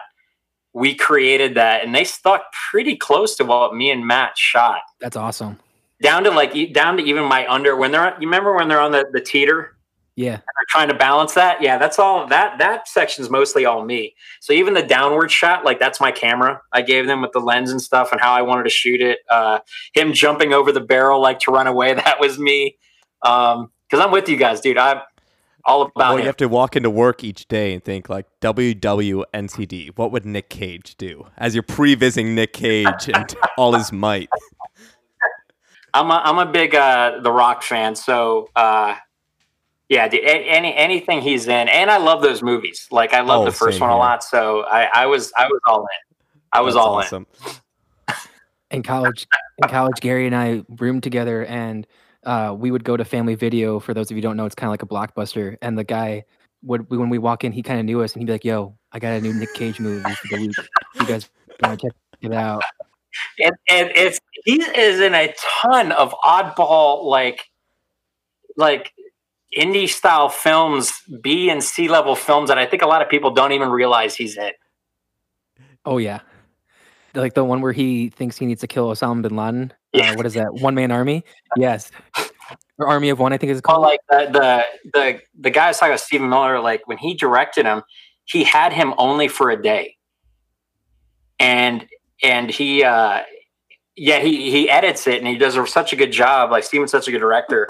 we 0.74 0.94
created 0.94 1.56
that, 1.56 1.84
and 1.84 1.96
they 1.96 2.04
stuck 2.04 2.44
pretty 2.70 2.96
close 2.96 3.36
to 3.38 3.46
what 3.46 3.74
me 3.74 3.90
and 3.90 4.06
Matt 4.06 4.38
shot. 4.38 4.82
That's 5.00 5.16
awesome. 5.16 5.58
Down 6.02 6.24
to 6.26 6.32
like 6.32 6.74
down 6.74 6.98
to 6.98 7.04
even 7.04 7.24
my 7.24 7.48
under 7.52 7.76
when 7.76 7.92
they're 7.92 8.14
you 8.20 8.28
remember 8.28 8.54
when 8.56 8.68
they're 8.68 8.82
on 8.82 8.92
the 8.92 9.08
the 9.12 9.22
teeter 9.22 9.77
Yeah. 10.18 10.38
They're 10.38 10.66
trying 10.68 10.88
to 10.88 10.96
balance 10.96 11.36
that. 11.36 11.62
Yeah, 11.62 11.78
that's 11.78 12.00
all. 12.00 12.26
That 12.26 12.58
that 12.58 12.88
section's 12.88 13.30
mostly 13.30 13.66
all 13.66 13.86
me. 13.86 14.16
So 14.40 14.52
even 14.52 14.74
the 14.74 14.82
downward 14.82 15.30
shot, 15.30 15.64
like 15.64 15.80
that's 15.80 16.02
my 16.02 16.12
camera. 16.12 16.60
I 16.74 16.82
gave 16.82 17.06
them 17.06 17.22
with 17.22 17.34
the 17.34 17.40
lens 17.40 17.70
and 17.70 17.80
stuff 17.80 18.12
and 18.12 18.20
how 18.20 18.34
I 18.34 18.42
wanted 18.42 18.64
to 18.64 18.72
shoot 18.72 19.00
it. 19.00 19.20
Uh, 19.30 19.60
him 19.94 20.14
jumping 20.14 20.54
over 20.54 20.72
the 20.72 20.82
barrel 20.82 21.22
like 21.22 21.40
to 21.42 21.52
run 21.52 21.68
away, 21.68 21.94
that 21.94 22.20
was 22.20 22.40
me. 22.40 22.78
Um, 23.22 23.72
because 23.88 24.04
I'm 24.04 24.12
with 24.12 24.28
you 24.28 24.38
guys, 24.38 24.60
dude. 24.60 24.78
I'm 24.78 25.02
all 25.64 25.84
about 25.84 26.14
Well, 26.14 26.20
you 26.20 26.26
have 26.26 26.38
to 26.38 26.48
walk 26.48 26.76
into 26.76 26.90
work 26.90 27.24
each 27.24 27.48
day 27.48 27.74
and 27.74 27.84
think 27.84 28.10
like 28.10 28.26
WWNCD. 28.42 29.92
What 29.98 30.12
would 30.12 30.26
Nick 30.26 30.50
Cage 30.50 30.96
do? 30.98 31.28
As 31.38 31.54
you're 31.54 31.62
pre-visiting 31.62 32.34
Nick 32.34 32.54
Cage 32.54 33.10
and 33.14 33.36
all 33.58 33.74
his 33.74 33.92
might. 33.92 34.30
I'm 35.94 36.10
a, 36.10 36.22
I'm 36.26 36.40
a 36.40 36.52
big 36.52 36.74
uh, 36.74 37.20
The 37.22 37.32
Rock 37.32 37.64
fan, 37.64 37.96
so 37.96 38.50
uh, 38.56 38.96
yeah, 39.90 40.08
dude, 40.08 40.24
any 40.26 40.76
anything 40.76 41.22
he's 41.22 41.48
in, 41.48 41.68
and 41.70 41.90
I 41.90 41.98
love 41.98 42.22
those 42.22 42.42
movies. 42.44 42.88
Like 42.92 43.14
I 43.14 43.22
love 43.22 43.42
Oh, 43.42 43.46
the 43.46 43.52
first 43.52 43.78
same 43.80 43.88
one 43.88 43.92
a 43.96 43.98
lot, 43.98 44.24
so 44.24 44.62
I, 44.64 44.90
I 44.94 45.06
was 45.06 45.32
I 45.38 45.48
was 45.48 45.60
all 45.68 45.82
in. 45.82 46.16
I 46.54 46.62
was 46.62 46.76
That's 46.76 46.86
all 46.86 47.00
in. 47.00 47.06
awesome. 47.06 47.28
in 48.72 48.84
college 48.84 49.26
in 49.64 49.70
college 49.70 50.00
gary 50.02 50.26
and 50.26 50.36
i 50.36 50.62
roomed 50.80 51.02
together 51.02 51.46
and 51.46 51.88
uh, 52.26 52.54
we 52.58 52.70
would 52.70 52.84
go 52.84 52.98
to 52.98 53.06
family 53.06 53.34
video 53.36 53.80
for 53.80 53.94
those 53.94 54.08
of 54.08 54.12
you 54.12 54.18
who 54.18 54.22
don't 54.22 54.36
know 54.36 54.46
it's 54.46 54.56
kind 54.56 54.68
of 54.68 54.72
like 54.72 54.84
a 54.84 54.86
blockbuster 54.86 55.56
and 55.62 55.78
the 55.78 55.84
guy 55.86 56.22
would 56.64 56.90
when 56.90 57.10
we 57.10 57.18
walk 57.18 57.46
in 57.46 57.54
he 57.54 57.64
kind 57.64 57.80
of 57.80 57.86
knew 57.86 58.02
us 58.02 58.12
and 58.14 58.22
he'd 58.22 58.26
be 58.26 58.32
like 58.34 58.44
yo 58.44 58.76
i 58.92 59.00
got 59.00 59.14
a 59.14 59.22
new 59.22 59.34
nick 59.34 59.54
cage 59.54 59.80
movie 59.80 60.04
for 60.16 60.28
the 60.36 60.48
week 60.48 60.56
you 61.00 61.06
guys 61.06 61.30
want 61.64 61.80
to 61.80 61.88
check 61.88 61.96
it 62.22 62.34
out 62.34 62.62
and, 63.42 63.56
and 63.70 63.90
it's 63.96 64.20
he 64.44 64.62
is 64.62 65.00
in 65.00 65.14
a 65.16 65.34
ton 65.62 65.94
of 65.94 66.14
oddball 66.26 67.06
like 67.06 67.46
like 68.58 68.92
indie 69.58 69.90
style 69.90 70.30
films 70.30 70.94
b 71.22 71.50
and 71.50 71.64
c 71.64 71.88
level 71.88 72.16
films 72.16 72.50
that 72.50 72.58
i 72.58 72.66
think 72.66 72.82
a 72.84 72.88
lot 72.88 73.02
of 73.02 73.10
people 73.10 73.32
don't 73.32 73.52
even 73.52 73.70
realize 73.70 74.16
he's 74.16 74.38
in. 74.38 74.52
Oh 75.86 75.98
yeah. 75.98 76.20
Like 77.16 77.34
the 77.34 77.44
one 77.44 77.62
where 77.62 77.72
he 77.72 78.10
thinks 78.10 78.38
he 78.38 78.46
needs 78.46 78.62
to 78.62 78.68
kill 78.68 78.90
osama 78.92 79.22
bin 79.24 79.36
laden? 79.36 79.74
Yeah. 79.94 80.12
uh, 80.12 80.16
what 80.16 80.26
is 80.26 80.34
that? 80.36 80.54
One 80.54 80.76
man 80.76 80.92
army? 80.92 81.24
Yes. 81.56 81.90
Or 82.78 82.88
army 82.88 83.10
of 83.10 83.20
one 83.20 83.34
i 83.34 83.38
think 83.38 83.52
it's 83.52 83.62
Well, 83.68 83.78
called. 83.78 83.88
like 83.88 84.00
the 84.10 84.32
the 84.32 84.66
the, 84.94 85.20
the 85.40 85.50
guy 85.50 85.66
I 85.66 85.68
was 85.70 85.80
talking 85.80 85.92
about 85.94 86.00
Stephen 86.02 86.30
Miller, 86.30 86.60
like 86.60 86.88
when 86.88 86.98
he 86.98 87.14
directed 87.16 87.66
him, 87.66 87.82
he 88.26 88.44
had 88.44 88.72
him 88.74 88.94
only 88.98 89.28
for 89.28 89.50
a 89.50 89.62
day. 89.62 89.96
And 91.40 91.88
and 92.22 92.50
he 92.50 92.84
uh 92.84 93.24
yeah, 93.96 94.20
he 94.20 94.52
he 94.52 94.70
edits 94.70 95.08
it 95.08 95.18
and 95.20 95.28
he 95.28 95.38
does 95.38 95.58
such 95.72 95.92
a 95.94 95.96
good 95.96 96.12
job. 96.12 96.52
Like 96.52 96.64
Steven's 96.64 96.92
such 96.92 97.08
a 97.08 97.12
good 97.12 97.20
director 97.20 97.66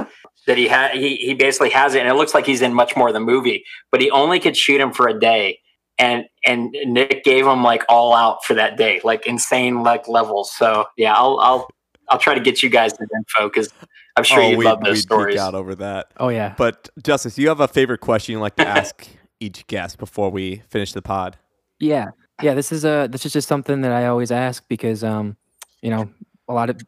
that 0.47 0.57
he 0.57 0.67
had 0.67 0.95
he 0.95 1.17
he 1.17 1.33
basically 1.33 1.69
has 1.69 1.93
it 1.93 1.99
and 1.99 2.09
it 2.09 2.15
looks 2.15 2.33
like 2.33 2.45
he's 2.45 2.61
in 2.61 2.73
much 2.73 2.95
more 2.95 3.09
of 3.09 3.13
the 3.13 3.19
movie, 3.19 3.63
but 3.91 4.01
he 4.01 4.09
only 4.09 4.39
could 4.39 4.57
shoot 4.57 4.81
him 4.81 4.91
for 4.91 5.07
a 5.07 5.17
day. 5.19 5.59
And 5.99 6.25
and 6.45 6.75
Nick 6.85 7.23
gave 7.23 7.45
him 7.45 7.63
like 7.63 7.83
all 7.89 8.13
out 8.13 8.43
for 8.43 8.53
that 8.55 8.77
day, 8.77 9.01
like 9.03 9.27
insane 9.27 9.83
like 9.83 10.07
levels. 10.07 10.51
So 10.51 10.85
yeah, 10.95 11.13
I'll 11.13 11.39
I'll 11.39 11.67
I'll 12.09 12.19
try 12.19 12.33
to 12.33 12.39
get 12.39 12.63
you 12.63 12.69
guys 12.69 12.93
the 12.93 13.07
info 13.15 13.49
because 13.49 13.69
I'm 14.15 14.23
sure 14.23 14.41
oh, 14.41 14.49
you'd 14.49 14.57
we'd, 14.59 14.65
love 14.65 14.81
those 14.81 14.97
we'd 14.97 15.01
stories. 15.01 15.37
out 15.37 15.53
over 15.53 15.75
that. 15.75 16.11
oh 16.17 16.29
yeah 16.29 16.55
But 16.57 16.89
Justice, 17.03 17.35
do 17.35 17.41
you 17.41 17.49
have 17.49 17.59
a 17.59 17.67
favorite 17.67 17.99
question 17.99 18.33
you 18.33 18.39
like 18.39 18.55
to 18.55 18.67
ask 18.67 19.07
each 19.39 19.67
guest 19.67 19.97
before 19.97 20.29
we 20.31 20.63
finish 20.69 20.93
the 20.93 21.01
pod? 21.01 21.37
Yeah, 21.79 22.07
yeah. 22.41 22.53
This 22.53 22.71
is 22.71 22.85
a 22.85 23.07
this 23.11 23.25
is 23.25 23.33
just 23.33 23.47
something 23.47 23.81
that 23.81 23.91
I 23.91 24.05
always 24.05 24.31
ask 24.31 24.63
because 24.67 25.03
um, 25.03 25.35
you 25.81 25.89
know, 25.89 26.09
a 26.47 26.53
lot 26.53 26.69
of 26.69 26.79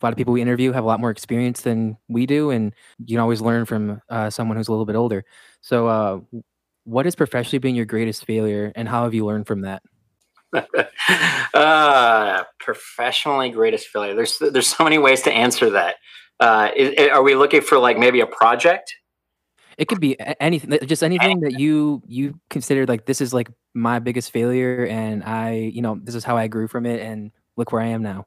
a 0.00 0.06
lot 0.06 0.12
of 0.12 0.16
people 0.16 0.32
we 0.32 0.42
interview 0.42 0.72
have 0.72 0.84
a 0.84 0.86
lot 0.86 1.00
more 1.00 1.10
experience 1.10 1.62
than 1.62 1.96
we 2.08 2.26
do, 2.26 2.50
and 2.50 2.74
you 2.98 3.16
can 3.16 3.18
always 3.18 3.40
learn 3.40 3.64
from 3.66 4.00
uh, 4.08 4.30
someone 4.30 4.56
who's 4.56 4.68
a 4.68 4.72
little 4.72 4.86
bit 4.86 4.96
older. 4.96 5.24
So, 5.60 5.86
uh, 5.88 6.20
what 6.84 7.04
has 7.04 7.14
professionally 7.14 7.58
been 7.58 7.74
your 7.74 7.86
greatest 7.86 8.24
failure, 8.24 8.72
and 8.74 8.88
how 8.88 9.04
have 9.04 9.14
you 9.14 9.26
learned 9.26 9.46
from 9.46 9.62
that? 9.62 9.82
uh, 11.54 12.44
professionally 12.58 13.50
greatest 13.50 13.88
failure. 13.88 14.14
There's 14.14 14.38
there's 14.38 14.68
so 14.68 14.84
many 14.84 14.98
ways 14.98 15.22
to 15.22 15.32
answer 15.32 15.70
that. 15.70 15.96
Uh, 16.38 16.70
is, 16.74 17.08
are 17.10 17.22
we 17.22 17.34
looking 17.34 17.60
for 17.60 17.78
like 17.78 17.98
maybe 17.98 18.20
a 18.20 18.26
project? 18.26 18.94
It 19.76 19.88
could 19.88 20.00
be 20.00 20.16
anything, 20.40 20.78
just 20.86 21.02
anything 21.02 21.40
that 21.40 21.58
you 21.58 22.02
you 22.06 22.38
consider 22.50 22.86
like 22.86 23.06
this 23.06 23.20
is 23.20 23.32
like 23.32 23.48
my 23.74 23.98
biggest 23.98 24.30
failure, 24.30 24.86
and 24.86 25.22
I, 25.24 25.52
you 25.52 25.82
know, 25.82 25.98
this 26.02 26.14
is 26.14 26.24
how 26.24 26.36
I 26.36 26.48
grew 26.48 26.68
from 26.68 26.86
it, 26.86 27.00
and 27.00 27.30
look 27.56 27.72
where 27.72 27.82
I 27.82 27.86
am 27.86 28.02
now. 28.02 28.26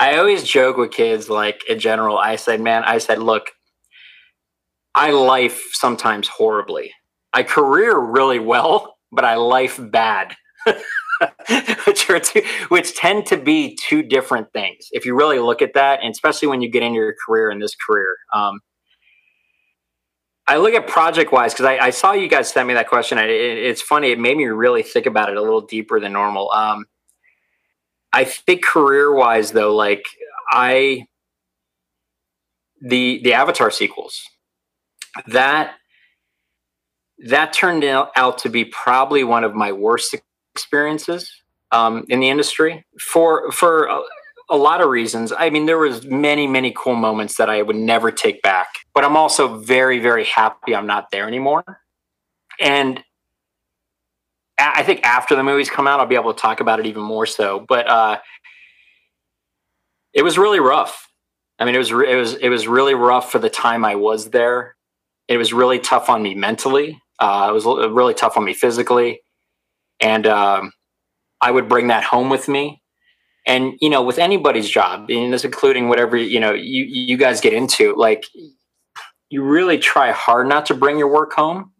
I 0.00 0.16
always 0.18 0.44
joke 0.44 0.76
with 0.76 0.92
kids, 0.92 1.28
like 1.28 1.62
in 1.68 1.78
general. 1.78 2.18
I 2.18 2.36
said, 2.36 2.60
man, 2.60 2.84
I 2.84 2.98
said, 2.98 3.18
look, 3.18 3.50
I 4.94 5.10
life 5.10 5.70
sometimes 5.72 6.28
horribly. 6.28 6.92
I 7.32 7.42
career 7.42 7.98
really 7.98 8.38
well, 8.38 8.96
but 9.12 9.24
I 9.24 9.36
life 9.36 9.78
bad. 9.80 10.36
which 11.86 12.08
are 12.10 12.20
two, 12.20 12.42
which 12.68 12.94
tend 12.94 13.26
to 13.26 13.36
be 13.36 13.76
two 13.76 14.02
different 14.02 14.52
things. 14.52 14.88
If 14.92 15.04
you 15.04 15.16
really 15.16 15.38
look 15.38 15.62
at 15.62 15.74
that, 15.74 16.00
and 16.02 16.10
especially 16.10 16.48
when 16.48 16.60
you 16.60 16.70
get 16.70 16.82
into 16.82 16.96
your 16.96 17.14
career 17.26 17.50
in 17.50 17.58
this 17.58 17.74
career, 17.74 18.16
um, 18.32 18.60
I 20.46 20.56
look 20.56 20.74
at 20.74 20.86
project 20.86 21.32
wise 21.32 21.52
because 21.52 21.66
I, 21.66 21.78
I 21.78 21.90
saw 21.90 22.12
you 22.12 22.28
guys 22.28 22.50
send 22.50 22.68
me 22.68 22.74
that 22.74 22.88
question. 22.88 23.18
I, 23.18 23.24
it, 23.24 23.58
it's 23.58 23.82
funny; 23.82 24.10
it 24.10 24.18
made 24.18 24.36
me 24.36 24.44
really 24.44 24.82
think 24.82 25.06
about 25.06 25.28
it 25.28 25.36
a 25.36 25.42
little 25.42 25.60
deeper 25.60 26.00
than 26.00 26.12
normal. 26.12 26.50
Um, 26.52 26.86
I 28.12 28.24
think 28.24 28.64
career 28.64 29.12
wise, 29.14 29.52
though, 29.52 29.74
like 29.74 30.04
I 30.50 31.06
the 32.80 33.20
the 33.22 33.34
Avatar 33.34 33.70
sequels 33.70 34.22
that 35.26 35.74
that 37.26 37.52
turned 37.52 37.84
out, 37.84 38.38
to 38.38 38.48
be 38.48 38.64
probably 38.64 39.24
one 39.24 39.42
of 39.42 39.54
my 39.54 39.72
worst 39.72 40.14
experiences 40.54 41.30
um, 41.72 42.04
in 42.08 42.20
the 42.20 42.28
industry 42.28 42.86
for 43.00 43.50
for 43.50 43.86
a, 43.86 44.00
a 44.50 44.56
lot 44.56 44.80
of 44.80 44.88
reasons. 44.88 45.32
I 45.36 45.50
mean, 45.50 45.66
there 45.66 45.78
was 45.78 46.04
many 46.04 46.46
many 46.46 46.72
cool 46.76 46.94
moments 46.94 47.36
that 47.36 47.50
I 47.50 47.62
would 47.62 47.76
never 47.76 48.10
take 48.10 48.40
back, 48.42 48.68
but 48.94 49.04
I'm 49.04 49.16
also 49.16 49.58
very 49.58 49.98
very 49.98 50.24
happy 50.24 50.74
I'm 50.74 50.86
not 50.86 51.10
there 51.10 51.26
anymore. 51.26 51.64
And 52.60 53.02
I 54.58 54.82
think 54.82 55.02
after 55.04 55.36
the 55.36 55.44
movies 55.44 55.70
come 55.70 55.86
out, 55.86 56.00
I'll 56.00 56.06
be 56.06 56.16
able 56.16 56.34
to 56.34 56.40
talk 56.40 56.60
about 56.60 56.80
it 56.80 56.86
even 56.86 57.02
more 57.02 57.26
so. 57.26 57.64
But 57.68 57.88
uh, 57.88 58.18
it 60.12 60.22
was 60.22 60.36
really 60.36 60.60
rough. 60.60 61.08
I 61.58 61.64
mean, 61.64 61.74
it 61.74 61.78
was 61.78 61.90
it 61.90 62.16
was 62.16 62.34
it 62.34 62.48
was 62.48 62.68
really 62.68 62.94
rough 62.94 63.30
for 63.30 63.38
the 63.38 63.50
time 63.50 63.84
I 63.84 63.94
was 63.94 64.30
there. 64.30 64.76
It 65.26 65.36
was 65.36 65.52
really 65.52 65.78
tough 65.78 66.08
on 66.08 66.22
me 66.22 66.34
mentally. 66.34 67.00
Uh, 67.18 67.48
it 67.50 67.52
was 67.52 67.64
really 67.64 68.14
tough 68.14 68.36
on 68.36 68.44
me 68.44 68.54
physically, 68.54 69.20
and 70.00 70.26
um, 70.26 70.72
I 71.40 71.50
would 71.50 71.68
bring 71.68 71.88
that 71.88 72.04
home 72.04 72.30
with 72.30 72.48
me. 72.48 72.82
And 73.46 73.74
you 73.80 73.90
know, 73.90 74.02
with 74.02 74.18
anybody's 74.18 74.68
job, 74.68 75.10
and 75.10 75.32
this 75.32 75.44
including 75.44 75.88
whatever 75.88 76.16
you 76.16 76.38
know 76.38 76.52
you 76.52 76.84
you 76.84 77.16
guys 77.16 77.40
get 77.40 77.52
into, 77.52 77.94
like 77.96 78.24
you 79.30 79.42
really 79.42 79.78
try 79.78 80.12
hard 80.12 80.48
not 80.48 80.66
to 80.66 80.74
bring 80.74 80.98
your 80.98 81.12
work 81.12 81.32
home. 81.32 81.72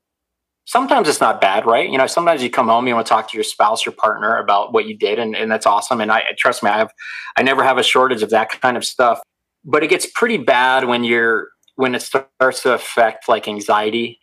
Sometimes 0.69 1.09
it's 1.09 1.19
not 1.19 1.41
bad, 1.41 1.65
right? 1.65 1.89
You 1.89 1.97
know, 1.97 2.07
sometimes 2.07 2.43
you 2.43 2.51
come 2.51 2.69
home, 2.69 2.87
you 2.87 2.95
want 2.95 3.07
to 3.07 3.09
talk 3.09 3.31
to 3.31 3.37
your 3.39 3.43
spouse, 3.43 3.87
your 3.87 3.95
partner 3.95 4.37
about 4.37 4.71
what 4.71 4.87
you 4.87 4.95
did, 4.95 5.19
and, 5.19 5.35
and 5.35 5.51
that's 5.51 5.65
awesome. 5.65 6.03
And 6.03 6.13
I 6.13 6.25
trust 6.37 6.63
me, 6.63 6.69
I 6.69 6.77
have 6.77 6.93
I 7.39 7.43
never 7.43 7.65
have 7.65 7.79
a 7.79 7.83
shortage 7.83 8.23
of 8.23 8.29
that 8.31 8.51
kind 8.61 8.77
of 8.77 8.85
stuff. 8.85 9.19
But 9.65 9.83
it 9.83 9.89
gets 9.89 10.05
pretty 10.05 10.37
bad 10.37 10.85
when 10.85 11.05
you're 11.05 11.49
when 11.77 11.95
it 11.95 12.03
starts 12.03 12.63
to 12.65 12.75
affect 12.75 13.31
like 13.31 13.49
anxiety 13.49 14.21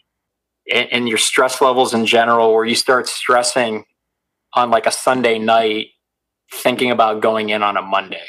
and, 0.72 0.88
and 0.92 1.10
your 1.10 1.18
stress 1.18 1.62
levels 1.62 1.96
in 1.96 2.06
general, 2.06 2.54
where 2.54 2.64
you 2.64 2.76
start 2.76 3.08
stressing 3.08 3.86
on 4.54 4.70
like 4.70 4.86
a 4.86 4.92
Sunday 4.92 5.40
night, 5.40 5.88
thinking 6.54 6.92
about 6.92 7.24
going 7.24 7.50
in 7.50 7.64
on 7.64 7.76
a 7.76 7.82
Monday. 7.82 8.28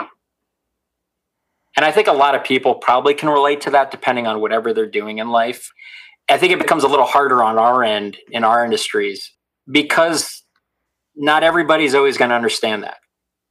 And 1.76 1.84
I 1.84 1.92
think 1.92 2.08
a 2.08 2.12
lot 2.12 2.34
of 2.34 2.42
people 2.44 2.76
probably 2.76 3.12
can 3.12 3.28
relate 3.28 3.60
to 3.60 3.70
that 3.72 3.90
depending 3.90 4.26
on 4.26 4.40
whatever 4.40 4.72
they're 4.72 4.86
doing 4.86 5.18
in 5.18 5.28
life. 5.28 5.70
I 6.28 6.38
think 6.38 6.52
it 6.52 6.58
becomes 6.58 6.84
a 6.84 6.88
little 6.88 7.04
harder 7.04 7.42
on 7.42 7.58
our 7.58 7.84
end 7.84 8.16
in 8.30 8.42
our 8.44 8.64
industries 8.64 9.32
because 9.70 10.42
not 11.14 11.42
everybody's 11.42 11.94
always 11.94 12.16
going 12.16 12.30
to 12.30 12.34
understand 12.34 12.82
that. 12.82 12.98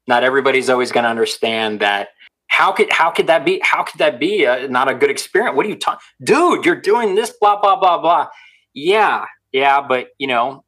Not 0.07 0.23
everybody's 0.23 0.69
always 0.69 0.91
going 0.91 1.05
to 1.05 1.09
understand 1.09 1.79
that. 1.79 2.09
How 2.47 2.71
could 2.71 2.91
how 2.91 3.09
could 3.11 3.27
that 3.27 3.45
be? 3.45 3.59
How 3.63 3.83
could 3.83 3.99
that 3.99 4.19
be 4.19 4.43
a, 4.43 4.67
not 4.67 4.89
a 4.89 4.93
good 4.93 5.09
experience? 5.09 5.55
What 5.55 5.65
are 5.65 5.69
you 5.69 5.77
talking, 5.77 5.99
dude? 6.23 6.65
You're 6.65 6.79
doing 6.79 7.15
this, 7.15 7.33
blah 7.39 7.59
blah 7.59 7.79
blah 7.79 7.99
blah. 7.99 8.27
Yeah, 8.73 9.25
yeah, 9.51 9.81
but 9.81 10.07
you 10.19 10.27
know, 10.27 10.64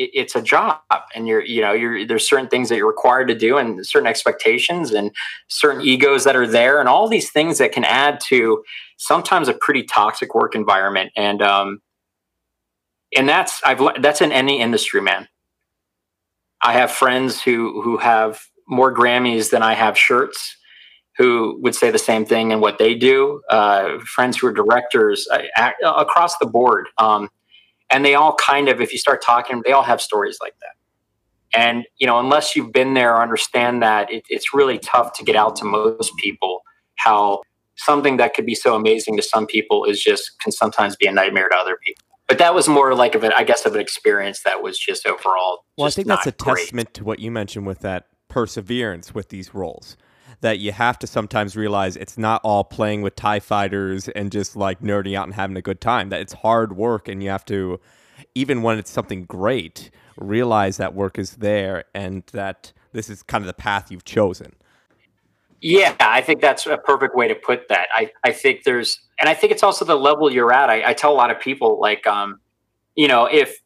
it, 0.00 0.10
it's 0.14 0.34
a 0.34 0.42
job, 0.42 0.78
and 1.14 1.28
you're 1.28 1.44
you 1.44 1.60
know 1.60 1.72
you're 1.72 2.06
there's 2.06 2.28
certain 2.28 2.48
things 2.48 2.68
that 2.68 2.76
you're 2.76 2.88
required 2.88 3.28
to 3.28 3.34
do, 3.34 3.58
and 3.58 3.86
certain 3.86 4.06
expectations, 4.08 4.92
and 4.92 5.10
certain 5.48 5.82
egos 5.82 6.24
that 6.24 6.34
are 6.34 6.46
there, 6.46 6.80
and 6.80 6.88
all 6.88 7.08
these 7.08 7.30
things 7.30 7.58
that 7.58 7.72
can 7.72 7.84
add 7.84 8.20
to 8.28 8.64
sometimes 8.96 9.48
a 9.48 9.54
pretty 9.54 9.82
toxic 9.82 10.34
work 10.34 10.54
environment. 10.54 11.12
And 11.16 11.42
um, 11.42 11.80
and 13.16 13.28
that's 13.28 13.60
I've 13.64 13.80
that's 14.00 14.20
in 14.20 14.32
any 14.32 14.60
industry, 14.60 15.00
man. 15.00 15.28
I 16.62 16.72
have 16.72 16.90
friends 16.90 17.42
who 17.42 17.82
who 17.82 17.98
have 17.98 18.40
more 18.68 18.94
Grammys 18.94 19.50
than 19.50 19.62
I 19.62 19.74
have 19.74 19.98
shirts, 19.98 20.56
who 21.16 21.58
would 21.62 21.74
say 21.74 21.90
the 21.90 21.98
same 21.98 22.24
thing 22.24 22.50
in 22.50 22.60
what 22.60 22.78
they 22.78 22.94
do. 22.94 23.42
Uh, 23.50 23.98
friends 24.06 24.38
who 24.38 24.46
are 24.46 24.52
directors 24.52 25.26
uh, 25.32 25.70
across 25.82 26.38
the 26.38 26.46
board, 26.46 26.86
um, 26.98 27.28
and 27.90 28.04
they 28.04 28.14
all 28.14 28.34
kind 28.34 28.68
of, 28.68 28.80
if 28.80 28.92
you 28.92 28.98
start 28.98 29.22
talking, 29.22 29.62
they 29.64 29.72
all 29.72 29.82
have 29.82 30.00
stories 30.00 30.38
like 30.40 30.54
that. 30.60 31.58
And 31.58 31.84
you 31.98 32.06
know, 32.06 32.18
unless 32.18 32.54
you've 32.54 32.72
been 32.72 32.94
there 32.94 33.14
or 33.14 33.22
understand 33.22 33.82
that, 33.82 34.12
it, 34.12 34.24
it's 34.28 34.54
really 34.54 34.78
tough 34.78 35.12
to 35.14 35.24
get 35.24 35.36
out 35.36 35.56
to 35.56 35.64
most 35.64 36.16
people 36.16 36.62
how 36.96 37.40
something 37.76 38.18
that 38.18 38.34
could 38.34 38.46
be 38.46 38.54
so 38.54 38.74
amazing 38.74 39.16
to 39.16 39.22
some 39.22 39.46
people 39.46 39.84
is 39.84 40.02
just 40.02 40.38
can 40.40 40.52
sometimes 40.52 40.96
be 40.96 41.06
a 41.06 41.12
nightmare 41.12 41.48
to 41.48 41.56
other 41.56 41.78
people. 41.84 42.04
But 42.28 42.38
that 42.38 42.54
was 42.54 42.68
more 42.68 42.94
like 42.94 43.14
of 43.16 43.24
an, 43.24 43.32
I 43.36 43.42
guess, 43.42 43.66
of 43.66 43.74
an 43.74 43.80
experience 43.80 44.42
that 44.44 44.62
was 44.62 44.78
just 44.78 45.06
overall. 45.06 45.64
Well, 45.76 45.88
just 45.88 45.96
I 45.96 46.02
think 46.02 46.08
that's 46.08 46.26
a 46.26 46.32
great. 46.32 46.58
testament 46.58 46.94
to 46.94 47.04
what 47.04 47.18
you 47.18 47.30
mentioned 47.30 47.66
with 47.66 47.80
that 47.80 48.06
perseverance 48.28 49.14
with 49.14 49.30
these 49.30 49.52
roles. 49.52 49.96
That 50.42 50.58
you 50.58 50.72
have 50.72 50.98
to 51.00 51.06
sometimes 51.06 51.54
realize 51.54 51.96
it's 51.96 52.16
not 52.16 52.40
all 52.44 52.64
playing 52.64 53.02
with 53.02 53.14
TIE 53.14 53.40
fighters 53.40 54.08
and 54.08 54.32
just 54.32 54.56
like 54.56 54.80
nerding 54.80 55.14
out 55.14 55.26
and 55.26 55.34
having 55.34 55.56
a 55.56 55.62
good 55.62 55.80
time. 55.80 56.08
That 56.08 56.22
it's 56.22 56.32
hard 56.32 56.76
work 56.76 57.08
and 57.08 57.22
you 57.22 57.28
have 57.28 57.44
to, 57.46 57.78
even 58.34 58.62
when 58.62 58.78
it's 58.78 58.90
something 58.90 59.24
great, 59.24 59.90
realize 60.16 60.78
that 60.78 60.94
work 60.94 61.18
is 61.18 61.36
there 61.36 61.84
and 61.94 62.22
that 62.32 62.72
this 62.92 63.10
is 63.10 63.22
kind 63.22 63.42
of 63.42 63.46
the 63.46 63.52
path 63.52 63.90
you've 63.90 64.04
chosen. 64.04 64.54
Yeah, 65.60 65.94
I 66.00 66.22
think 66.22 66.40
that's 66.40 66.66
a 66.66 66.78
perfect 66.78 67.14
way 67.14 67.28
to 67.28 67.34
put 67.34 67.68
that. 67.68 67.88
I, 67.94 68.10
I 68.24 68.32
think 68.32 68.64
there's, 68.64 68.98
and 69.20 69.28
I 69.28 69.34
think 69.34 69.52
it's 69.52 69.62
also 69.62 69.84
the 69.84 69.94
level 69.94 70.32
you're 70.32 70.52
at. 70.54 70.70
I, 70.70 70.88
I 70.88 70.94
tell 70.94 71.12
a 71.12 71.14
lot 71.14 71.30
of 71.30 71.38
people, 71.38 71.78
like, 71.78 72.06
um, 72.06 72.40
you 72.96 73.08
know, 73.08 73.26
if 73.26 73.58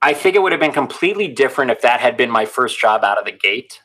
I 0.00 0.14
think 0.14 0.36
it 0.36 0.42
would 0.42 0.52
have 0.52 0.60
been 0.60 0.72
completely 0.72 1.28
different 1.28 1.70
if 1.70 1.82
that 1.82 2.00
had 2.00 2.16
been 2.16 2.30
my 2.30 2.46
first 2.46 2.80
job 2.80 3.04
out 3.04 3.18
of 3.18 3.26
the 3.26 3.32
gate. 3.32 3.82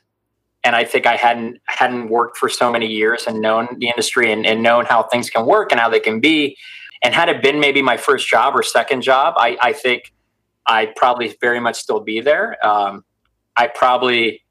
And 0.63 0.75
I 0.75 0.83
think 0.83 1.05
I 1.05 1.15
hadn't 1.15 1.59
hadn't 1.65 2.09
worked 2.09 2.37
for 2.37 2.47
so 2.47 2.71
many 2.71 2.87
years 2.87 3.25
and 3.25 3.41
known 3.41 3.67
the 3.79 3.87
industry 3.87 4.31
and, 4.31 4.45
and 4.45 4.61
known 4.61 4.85
how 4.85 5.03
things 5.03 5.29
can 5.29 5.45
work 5.45 5.71
and 5.71 5.81
how 5.81 5.89
they 5.89 5.99
can 5.99 6.19
be. 6.19 6.57
And 7.03 7.15
had 7.15 7.29
it 7.29 7.41
been 7.41 7.59
maybe 7.59 7.81
my 7.81 7.97
first 7.97 8.27
job 8.27 8.55
or 8.55 8.61
second 8.61 9.01
job, 9.01 9.33
I, 9.37 9.57
I 9.59 9.73
think 9.73 10.13
I'd 10.67 10.95
probably 10.95 11.35
very 11.41 11.59
much 11.59 11.77
still 11.77 11.99
be 11.99 12.21
there. 12.21 12.63
Um, 12.65 13.03
I 13.57 13.67
probably 13.67 14.43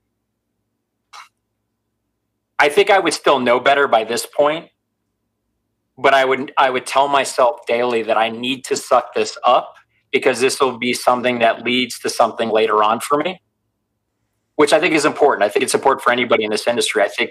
I 2.58 2.68
think 2.68 2.90
I 2.90 2.98
would 2.98 3.14
still 3.14 3.40
know 3.40 3.58
better 3.58 3.88
by 3.88 4.04
this 4.04 4.26
point, 4.26 4.68
but 5.96 6.12
I 6.12 6.24
would 6.26 6.52
I 6.58 6.68
would 6.70 6.86
tell 6.86 7.08
myself 7.08 7.60
daily 7.66 8.02
that 8.02 8.18
I 8.18 8.28
need 8.28 8.64
to 8.66 8.76
suck 8.76 9.14
this 9.14 9.38
up 9.44 9.74
because 10.12 10.40
this 10.40 10.60
will 10.60 10.76
be 10.76 10.92
something 10.92 11.38
that 11.38 11.62
leads 11.62 11.98
to 12.00 12.10
something 12.10 12.50
later 12.50 12.82
on 12.82 13.00
for 13.00 13.18
me, 13.18 13.40
which 14.60 14.74
I 14.74 14.78
think 14.78 14.92
is 14.94 15.06
important. 15.06 15.42
I 15.42 15.48
think 15.48 15.62
it's 15.62 15.72
important 15.72 16.02
for 16.02 16.12
anybody 16.12 16.44
in 16.44 16.50
this 16.50 16.66
industry. 16.66 17.02
I 17.02 17.08
think, 17.08 17.30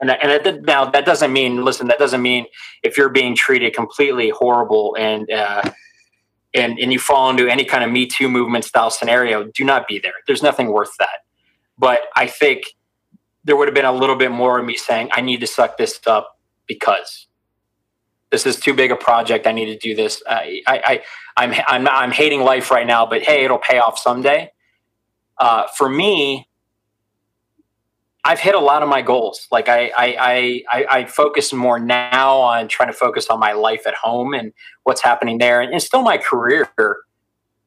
and 0.00 0.10
and 0.10 0.32
it, 0.32 0.62
now 0.64 0.84
that 0.84 1.04
doesn't 1.04 1.32
mean 1.32 1.64
listen. 1.64 1.86
That 1.86 2.00
doesn't 2.00 2.20
mean 2.20 2.46
if 2.82 2.98
you're 2.98 3.10
being 3.10 3.36
treated 3.36 3.74
completely 3.74 4.30
horrible 4.30 4.96
and. 4.98 5.30
Uh, 5.30 5.70
and, 6.56 6.78
and 6.78 6.92
you 6.92 7.00
fall 7.00 7.30
into 7.30 7.48
any 7.48 7.64
kind 7.64 7.82
of 7.82 7.90
Me 7.90 8.06
Too 8.06 8.28
movement 8.28 8.64
style 8.64 8.88
scenario, 8.88 9.42
do 9.42 9.64
not 9.64 9.88
be 9.88 9.98
there. 9.98 10.12
There's 10.28 10.40
nothing 10.40 10.68
worth 10.70 10.92
that. 11.00 11.24
But 11.76 12.02
I 12.14 12.28
think 12.28 12.62
there 13.42 13.56
would 13.56 13.66
have 13.66 13.74
been 13.74 13.84
a 13.84 13.92
little 13.92 14.14
bit 14.14 14.30
more 14.30 14.60
of 14.60 14.64
me 14.64 14.76
saying, 14.76 15.08
I 15.10 15.20
need 15.20 15.40
to 15.40 15.48
suck 15.48 15.76
this 15.78 15.98
up 16.06 16.38
because 16.68 17.26
this 18.30 18.46
is 18.46 18.60
too 18.60 18.72
big 18.72 18.92
a 18.92 18.96
project. 18.96 19.48
I 19.48 19.52
need 19.52 19.66
to 19.66 19.76
do 19.76 19.96
this. 19.96 20.22
I, 20.28 20.62
I, 20.68 21.02
I 21.36 21.44
am 21.44 21.54
I'm, 21.66 21.88
I'm 21.88 22.12
hating 22.12 22.42
life 22.42 22.70
right 22.70 22.86
now, 22.86 23.04
but 23.04 23.22
hey, 23.22 23.44
it'll 23.44 23.58
pay 23.58 23.80
off 23.80 23.98
someday. 23.98 24.52
Uh, 25.36 25.66
for 25.76 25.88
me, 25.88 26.46
I've 28.24 28.40
hit 28.40 28.54
a 28.54 28.60
lot 28.60 28.82
of 28.82 28.88
my 28.88 29.02
goals. 29.02 29.46
Like 29.52 29.68
I, 29.68 29.92
I, 29.96 30.62
I, 30.72 30.86
I, 30.90 31.04
focus 31.04 31.52
more 31.52 31.78
now 31.78 32.38
on 32.38 32.68
trying 32.68 32.88
to 32.88 32.94
focus 32.94 33.28
on 33.28 33.38
my 33.38 33.52
life 33.52 33.86
at 33.86 33.94
home 33.94 34.32
and 34.32 34.52
what's 34.84 35.02
happening 35.02 35.36
there, 35.38 35.60
and, 35.60 35.72
and 35.72 35.82
still 35.82 36.02
my 36.02 36.16
career. 36.16 36.68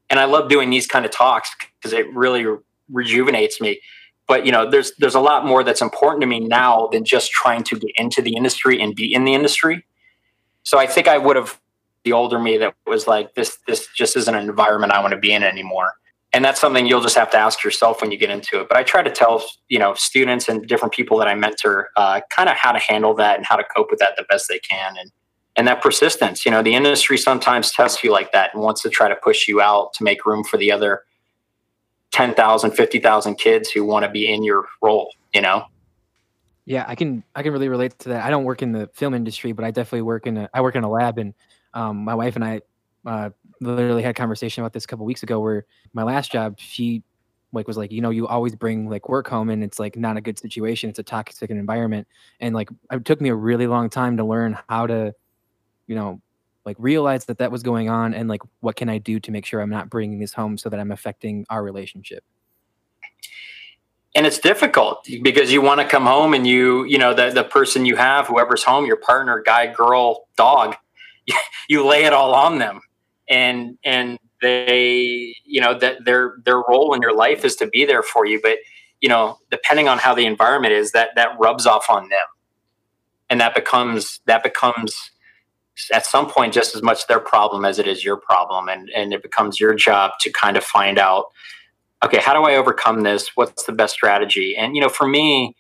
And 0.10 0.20
I 0.20 0.26
love 0.26 0.50
doing 0.50 0.72
these 0.72 0.88
kind 0.88 1.06
of 1.06 1.12
talks 1.12 1.52
because 1.78 1.94
it 1.94 2.12
really 2.14 2.46
rejuvenates 2.90 3.62
me 3.62 3.80
but 4.28 4.46
you 4.46 4.52
know 4.52 4.70
there's 4.70 4.92
there's 5.00 5.16
a 5.16 5.20
lot 5.20 5.46
more 5.46 5.64
that's 5.64 5.82
important 5.82 6.22
to 6.22 6.28
me 6.28 6.40
now 6.40 6.88
than 6.92 7.04
just 7.04 7.32
trying 7.32 7.64
to 7.64 7.80
get 7.80 7.92
into 7.96 8.22
the 8.22 8.36
industry 8.36 8.80
and 8.80 8.96
be 8.96 9.14
in 9.14 9.24
the 9.24 9.34
industry 9.34 9.86
so 10.64 10.78
i 10.78 10.86
think 10.86 11.08
i 11.08 11.18
would 11.18 11.36
have 11.36 11.60
the 12.04 12.12
older 12.12 12.38
me 12.38 12.58
that 12.58 12.76
was 12.86 13.08
like 13.08 13.34
this 13.36 13.58
this 13.68 13.88
just 13.96 14.16
isn't 14.16 14.36
an 14.36 14.48
environment 14.48 14.92
i 14.92 15.00
want 15.02 15.12
to 15.12 15.20
be 15.20 15.32
in 15.32 15.44
anymore 15.44 15.94
and 16.34 16.44
that's 16.44 16.60
something 16.60 16.86
you'll 16.86 17.02
just 17.02 17.16
have 17.16 17.32
to 17.32 17.38
ask 17.38 17.64
yourself 17.64 18.02
when 18.02 18.12
you 18.12 18.18
get 18.18 18.30
into 18.30 18.60
it 18.60 18.68
but 18.68 18.78
i 18.78 18.84
try 18.84 19.02
to 19.02 19.12
tell 19.12 19.44
you 19.70 19.80
know 19.80 19.94
students 19.94 20.48
and 20.50 20.68
different 20.68 20.94
people 20.94 21.18
that 21.18 21.28
i 21.28 21.36
mentor 21.36 21.90
uh, 21.96 22.22
kind 22.30 22.50
of 22.50 22.56
how 22.56 22.72
to 22.72 22.80
handle 22.80 23.14
that 23.14 23.38
and 23.38 23.46
how 23.46 23.56
to 23.56 23.64
cope 23.76 23.90
with 23.90 24.00
that 24.00 24.14
the 24.18 24.24
best 24.30 24.48
they 24.50 24.60
can 24.60 24.96
and 25.00 25.12
and 25.56 25.68
that 25.68 25.82
persistence 25.82 26.46
you 26.46 26.52
know 26.52 26.62
the 26.62 26.76
industry 26.76 27.18
sometimes 27.18 27.72
tests 27.72 28.04
you 28.04 28.12
like 28.12 28.32
that 28.32 28.54
and 28.54 28.62
wants 28.62 28.82
to 28.82 28.90
try 28.90 29.08
to 29.08 29.16
push 29.16 29.48
you 29.48 29.62
out 29.62 29.94
to 29.94 30.04
make 30.04 30.26
room 30.26 30.44
for 30.44 30.58
the 30.58 30.72
other 30.72 31.04
10,000, 32.12 32.72
50,000 32.72 33.36
kids 33.36 33.70
who 33.70 33.86
want 33.86 34.04
to 34.04 34.10
be 34.10 34.32
in 34.32 34.44
your 34.44 34.66
role, 34.82 35.14
you 35.34 35.42
know? 35.42 35.66
Yeah, 36.66 36.84
I 36.88 36.96
can 36.96 37.24
I 37.34 37.44
can 37.44 37.54
really 37.54 37.70
relate 37.70 37.98
to 38.00 38.10
that. 38.10 38.26
I 38.26 38.30
don't 38.30 38.44
work 38.44 38.62
in 38.62 38.74
the 38.74 38.90
film 38.94 39.14
industry, 39.14 39.54
but 39.54 39.64
I 39.64 39.72
definitely 39.72 40.02
work 40.02 40.28
in 40.28 40.36
a 40.36 40.50
I 40.54 40.60
work 40.60 40.76
in 40.76 40.84
a 40.84 40.90
lab, 40.90 41.18
and 41.18 41.34
um, 41.74 42.04
my 42.04 42.14
wife 42.14 42.36
and 42.36 42.44
I 42.44 42.62
uh, 43.06 43.30
literally 43.60 44.04
had 44.04 44.12
a 44.12 44.14
conversation 44.14 44.64
about 44.64 44.74
this 44.74 44.86
a 44.86 44.88
couple 44.88 45.06
weeks 45.06 45.24
ago. 45.24 45.40
Where 45.40 45.66
my 45.94 46.04
last 46.04 46.32
job, 46.32 46.60
she 46.60 47.04
like 47.54 47.68
was 47.68 47.78
like, 47.78 47.92
you 47.92 48.02
know, 48.02 48.10
you 48.10 48.28
always 48.28 48.56
bring 48.56 48.90
like 48.90 49.10
work 49.10 49.28
home, 49.28 49.50
and 49.50 49.64
it's 49.64 49.80
like 49.80 49.96
not 49.96 50.18
a 50.18 50.22
good 50.22 50.40
situation. 50.40 50.90
It's 50.90 51.00
a 51.00 51.04
toxic 51.04 51.50
environment, 51.50 52.08
and 52.40 52.54
like 52.56 52.70
it 52.92 53.06
took 53.06 53.22
me 53.22 53.30
a 53.30 53.36
really 53.36 53.68
long 53.68 53.90
time 53.90 54.18
to 54.18 54.24
learn 54.24 54.58
how 54.70 54.88
to, 54.88 55.14
you 55.88 55.96
know, 55.96 56.22
like 56.68 56.76
realize 56.80 57.24
that 57.26 57.38
that 57.38 57.50
was 57.50 57.64
going 57.64 57.90
on 57.90 58.14
and 58.14 58.28
like 58.28 58.42
what 58.60 58.76
can 58.76 58.90
i 58.90 58.98
do 58.98 59.22
to 59.22 59.32
make 59.32 59.46
sure 59.46 59.62
i'm 59.62 59.70
not 59.70 59.90
bringing 59.90 60.20
this 60.20 60.34
home 60.34 60.58
so 60.58 60.70
that 60.70 60.80
i'm 60.82 60.92
affecting 60.92 61.46
our 61.50 61.64
relationship 61.64 62.26
and 64.16 64.26
it's 64.26 64.38
difficult 64.38 65.08
because 65.24 65.52
you 65.52 65.62
want 65.62 65.80
to 65.80 65.88
come 65.88 66.06
home 66.06 66.34
and 66.34 66.46
you 66.46 66.84
you 66.84 66.98
know 66.98 67.14
the, 67.14 67.32
the 67.32 67.46
person 67.46 67.86
you 67.86 67.96
have 67.96 68.28
whoever's 68.28 68.64
home 68.64 68.86
your 68.86 68.98
partner 68.98 69.42
guy 69.46 69.66
girl 69.66 70.28
dog 70.36 70.76
you 71.70 71.86
lay 71.86 72.04
it 72.04 72.12
all 72.12 72.36
on 72.36 72.60
them 72.60 72.82
and 73.30 73.78
and 73.84 74.20
they 74.42 75.36
you 75.46 75.60
know 75.60 75.78
that 75.78 76.06
their 76.06 76.36
their 76.46 76.58
role 76.70 76.94
in 76.94 77.02
your 77.02 77.16
life 77.16 77.44
is 77.44 77.56
to 77.56 77.68
be 77.68 77.86
there 77.86 78.04
for 78.04 78.26
you 78.26 78.40
but 78.42 78.58
you 79.02 79.10
know 79.10 79.38
depending 79.52 79.88
on 79.88 79.98
how 79.98 80.14
the 80.14 80.26
environment 80.26 80.74
is 80.74 80.92
that 80.92 81.10
that 81.16 81.38
rubs 81.40 81.66
off 81.66 81.90
on 81.90 82.10
them. 82.10 82.26
And 83.30 83.42
that 83.42 83.56
becomes 83.56 84.22
that 84.26 84.44
becomes 84.44 85.12
at 85.94 86.06
some 86.06 86.30
point 86.30 86.54
just 86.54 86.76
as 86.76 86.82
much 86.82 87.06
their 87.08 87.20
problem 87.20 87.66
as 87.66 87.78
it 87.78 87.88
is 87.88 88.04
your 88.04 88.18
problem 88.18 88.70
and 88.70 88.90
and 88.96 89.14
it 89.14 89.22
becomes 89.22 89.60
your 89.60 89.74
job 89.74 90.12
to 90.22 90.32
kind 90.32 90.58
of 90.58 90.64
find 90.64 90.98
out 90.98 91.26
okay 92.04 92.20
how 92.20 92.34
do 92.34 92.48
i 92.48 92.56
overcome 92.56 93.02
this? 93.02 93.32
What's 93.36 93.64
the 93.64 93.74
best 93.74 93.94
strategy? 93.94 94.56
And 94.56 94.76
you 94.76 94.82
know 94.82 94.90
for 94.90 95.08
me 95.08 95.56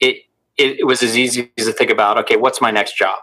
it 0.00 0.18
it, 0.56 0.80
it 0.80 0.84
was 0.84 1.02
as 1.02 1.18
easy 1.18 1.52
as 1.58 1.66
to 1.66 1.72
think 1.72 1.90
about 1.90 2.18
okay 2.18 2.36
what's 2.36 2.60
my 2.60 2.70
next 2.70 2.96
job 2.96 3.18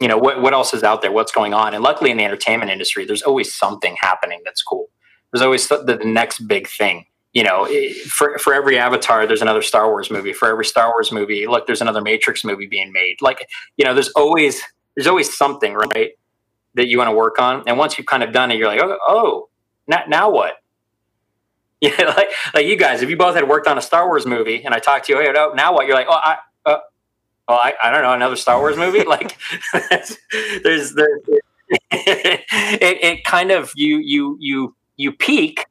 you 0.00 0.08
know 0.08 0.18
what, 0.18 0.42
what 0.42 0.52
else 0.52 0.74
is 0.74 0.82
out 0.82 1.02
there 1.02 1.12
what's 1.12 1.32
going 1.32 1.54
on 1.54 1.74
and 1.74 1.82
luckily 1.82 2.10
in 2.10 2.16
the 2.16 2.24
entertainment 2.24 2.70
industry 2.70 3.04
there's 3.04 3.22
always 3.22 3.54
something 3.54 3.96
happening 4.00 4.40
that's 4.44 4.62
cool 4.62 4.88
there's 5.32 5.42
always 5.42 5.68
the, 5.68 6.00
next 6.04 6.40
big 6.46 6.68
thing 6.68 7.06
you 7.32 7.42
know 7.42 7.66
for, 8.06 8.38
for 8.38 8.52
every 8.54 8.78
avatar 8.78 9.26
there's 9.26 9.42
another 9.42 9.62
star 9.62 9.88
wars 9.88 10.10
movie 10.10 10.32
for 10.32 10.48
every 10.48 10.64
star 10.64 10.90
wars 10.90 11.10
movie 11.10 11.46
look 11.46 11.66
there's 11.66 11.80
another 11.80 12.02
matrix 12.02 12.44
movie 12.44 12.66
being 12.66 12.92
made 12.92 13.16
like 13.20 13.46
you 13.76 13.84
know 13.84 13.94
there's 13.94 14.10
always 14.10 14.62
there's 14.96 15.06
always 15.06 15.36
something, 15.36 15.74
right, 15.74 16.12
that 16.74 16.88
you 16.88 16.98
want 16.98 17.08
to 17.08 17.14
work 17.14 17.38
on. 17.38 17.62
And 17.66 17.78
once 17.78 17.96
you've 17.96 18.06
kind 18.06 18.22
of 18.22 18.32
done 18.32 18.50
it, 18.50 18.56
you're 18.56 18.66
like, 18.66 18.80
oh, 18.82 18.98
oh 19.06 19.48
now, 19.86 20.02
now 20.08 20.30
what? 20.30 20.54
Yeah, 21.78 22.14
like 22.16 22.28
like 22.54 22.64
you 22.64 22.74
guys, 22.74 23.02
if 23.02 23.10
you 23.10 23.18
both 23.18 23.34
had 23.34 23.46
worked 23.46 23.66
on 23.66 23.76
a 23.76 23.82
Star 23.82 24.06
Wars 24.06 24.24
movie, 24.24 24.64
and 24.64 24.72
I 24.72 24.78
talked 24.78 25.04
to 25.06 25.12
you, 25.12 25.20
hey, 25.20 25.30
now 25.54 25.74
what? 25.74 25.86
You're 25.86 25.94
like, 25.94 26.06
oh, 26.08 26.14
I, 26.14 26.38
uh, 26.64 26.78
oh, 27.48 27.54
I, 27.54 27.74
I 27.82 27.90
don't 27.90 28.02
know, 28.02 28.12
another 28.12 28.36
Star 28.36 28.58
Wars 28.58 28.76
movie. 28.76 29.04
like, 29.06 29.36
there's 29.72 30.94
there, 30.94 31.20
it, 31.90 32.44
it 33.02 33.24
kind 33.24 33.50
of 33.50 33.72
you 33.74 33.98
you 33.98 34.36
you 34.40 34.76
you 34.96 35.12
peak, 35.12 35.66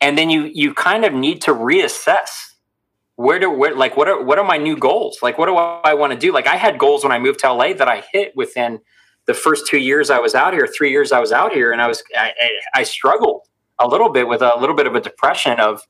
and 0.00 0.18
then 0.18 0.30
you 0.30 0.50
you 0.52 0.74
kind 0.74 1.04
of 1.04 1.12
need 1.12 1.40
to 1.42 1.52
reassess 1.52 2.50
where 3.20 3.38
do 3.38 3.50
where 3.50 3.74
like 3.74 3.98
what 3.98 4.08
are 4.08 4.24
what 4.24 4.38
are 4.38 4.44
my 4.44 4.56
new 4.56 4.76
goals? 4.76 5.18
Like 5.22 5.36
what 5.36 5.46
do 5.46 5.56
I 5.56 5.92
want 5.92 6.12
to 6.14 6.18
do? 6.18 6.32
Like 6.32 6.46
I 6.46 6.56
had 6.56 6.78
goals 6.78 7.04
when 7.04 7.12
I 7.12 7.18
moved 7.18 7.40
to 7.40 7.52
LA 7.52 7.74
that 7.74 7.86
I 7.86 8.02
hit 8.12 8.32
within 8.34 8.80
the 9.26 9.34
first 9.34 9.66
two 9.66 9.78
years 9.78 10.08
I 10.08 10.18
was 10.18 10.34
out 10.34 10.54
here, 10.54 10.66
three 10.66 10.90
years 10.90 11.12
I 11.12 11.20
was 11.20 11.30
out 11.30 11.52
here, 11.52 11.70
and 11.70 11.82
I 11.82 11.86
was 11.86 12.02
I, 12.16 12.32
I 12.74 12.82
struggled 12.82 13.42
a 13.78 13.86
little 13.86 14.08
bit 14.08 14.26
with 14.26 14.40
a 14.40 14.52
little 14.58 14.74
bit 14.74 14.86
of 14.86 14.94
a 14.94 15.02
depression 15.02 15.60
of 15.60 15.82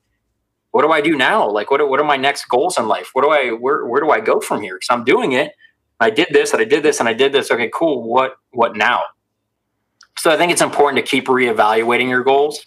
what 0.71 0.83
do 0.83 0.91
I 0.91 1.01
do 1.01 1.15
now? 1.15 1.49
Like 1.49 1.69
what 1.69 1.81
are, 1.81 1.87
what 1.87 1.99
are 1.99 2.05
my 2.05 2.17
next 2.17 2.45
goals 2.45 2.77
in 2.77 2.87
life? 2.87 3.09
What 3.13 3.23
do 3.23 3.29
I 3.29 3.51
where 3.51 3.85
where 3.85 4.01
do 4.01 4.09
I 4.09 4.19
go 4.19 4.39
from 4.39 4.61
here? 4.61 4.75
Because 4.75 4.89
I'm 4.89 5.03
doing 5.03 5.33
it. 5.33 5.51
I 5.99 6.09
did 6.09 6.29
this 6.31 6.53
and 6.53 6.61
I 6.61 6.65
did 6.65 6.83
this 6.83 6.99
and 6.99 7.07
I 7.07 7.13
did 7.13 7.31
this. 7.31 7.51
Okay, 7.51 7.69
cool. 7.73 8.03
What 8.03 8.35
what 8.51 8.75
now? 8.75 9.01
So 10.17 10.31
I 10.31 10.37
think 10.37 10.51
it's 10.51 10.61
important 10.61 11.03
to 11.03 11.09
keep 11.09 11.27
reevaluating 11.27 12.09
your 12.09 12.23
goals 12.23 12.65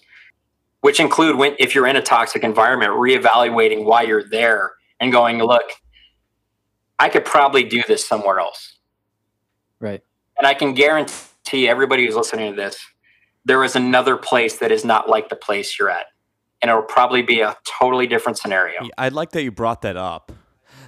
which 0.85 1.01
include 1.01 1.37
when 1.37 1.57
if 1.59 1.75
you're 1.75 1.87
in 1.87 1.97
a 1.97 2.03
toxic 2.03 2.45
environment, 2.45 2.91
reevaluating 2.91 3.87
why 3.87 4.03
you're 4.03 4.29
there 4.29 4.73
and 5.01 5.11
going, 5.11 5.39
look, 5.39 5.63
I 6.99 7.09
could 7.09 7.25
probably 7.25 7.65
do 7.65 7.83
this 7.89 8.07
somewhere 8.07 8.39
else. 8.39 8.77
Right. 9.81 10.03
And 10.37 10.47
I 10.47 10.53
can 10.53 10.75
guarantee 10.75 11.67
everybody 11.67 12.05
who's 12.05 12.17
listening 12.17 12.55
to 12.55 12.57
this, 12.61 12.79
there 13.47 13.65
is 13.65 13.77
another 13.77 14.19
place 14.19 14.59
that 14.59 14.71
is 14.71 14.85
not 14.85 15.09
like 15.09 15.31
the 15.31 15.37
place 15.37 15.79
you're 15.79 15.89
at. 15.89 16.05
And 16.65 16.71
it'll 16.71 16.83
probably 16.83 17.21
be 17.21 17.43
a 17.43 17.55
totally 17.79 18.07
different 18.07 18.39
scenario. 18.39 18.89
I 18.97 19.11
like 19.11 19.33
that 19.33 19.43
you 19.43 19.51
brought 19.51 19.83
that 19.83 19.99
up 19.99 20.33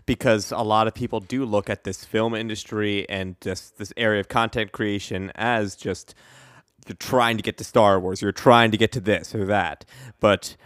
because 0.06 0.50
a 0.50 0.62
lot 0.62 0.86
of 0.86 0.94
people 0.94 1.20
do 1.20 1.44
look 1.44 1.68
at 1.68 1.84
this 1.84 2.02
film 2.02 2.34
industry 2.34 3.06
and 3.10 3.38
just 3.42 3.76
this 3.76 3.92
area 3.94 4.20
of 4.20 4.28
content 4.28 4.72
creation 4.72 5.30
as 5.34 5.76
just 5.76 6.14
you're 6.88 6.96
trying 6.96 7.36
to 7.36 7.42
get 7.42 7.58
to 7.58 7.64
Star 7.64 8.00
Wars, 8.00 8.22
you're 8.22 8.32
trying 8.32 8.70
to 8.70 8.78
get 8.78 8.90
to 8.92 9.00
this 9.00 9.34
or 9.34 9.44
that, 9.44 9.84
but 10.18 10.56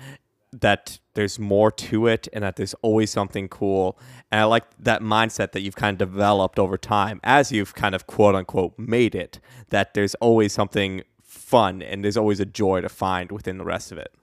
that 0.53 1.01
there's 1.15 1.41
more 1.41 1.73
to 1.73 2.07
it 2.07 2.28
and 2.32 2.45
that 2.45 2.55
there's 2.55 2.74
always 2.74 3.11
something 3.11 3.49
cool. 3.49 3.99
And 4.31 4.41
I 4.41 4.45
like 4.45 4.62
that 4.78 5.03
mindset 5.03 5.51
that 5.53 5.62
you've 5.62 5.74
kind 5.74 6.01
of 6.01 6.09
developed 6.09 6.61
over 6.61 6.78
time 6.78 7.19
as 7.24 7.51
you've 7.51 7.74
kind 7.74 7.97
of 7.97 8.07
quote 8.07 8.37
unquote 8.37 8.78
made 8.78 9.16
it, 9.16 9.41
that 9.70 9.95
there's 9.95 10.15
always 10.16 10.53
something 10.53 11.03
fun 11.20 11.82
and 11.82 12.05
there's 12.05 12.16
always 12.16 12.39
a 12.39 12.47
joy 12.47 12.81
to 12.81 12.89
find 12.89 13.32
within 13.32 13.59
the 13.59 13.65
rest 13.65 13.91
of 13.91 13.99
it. 13.99 14.15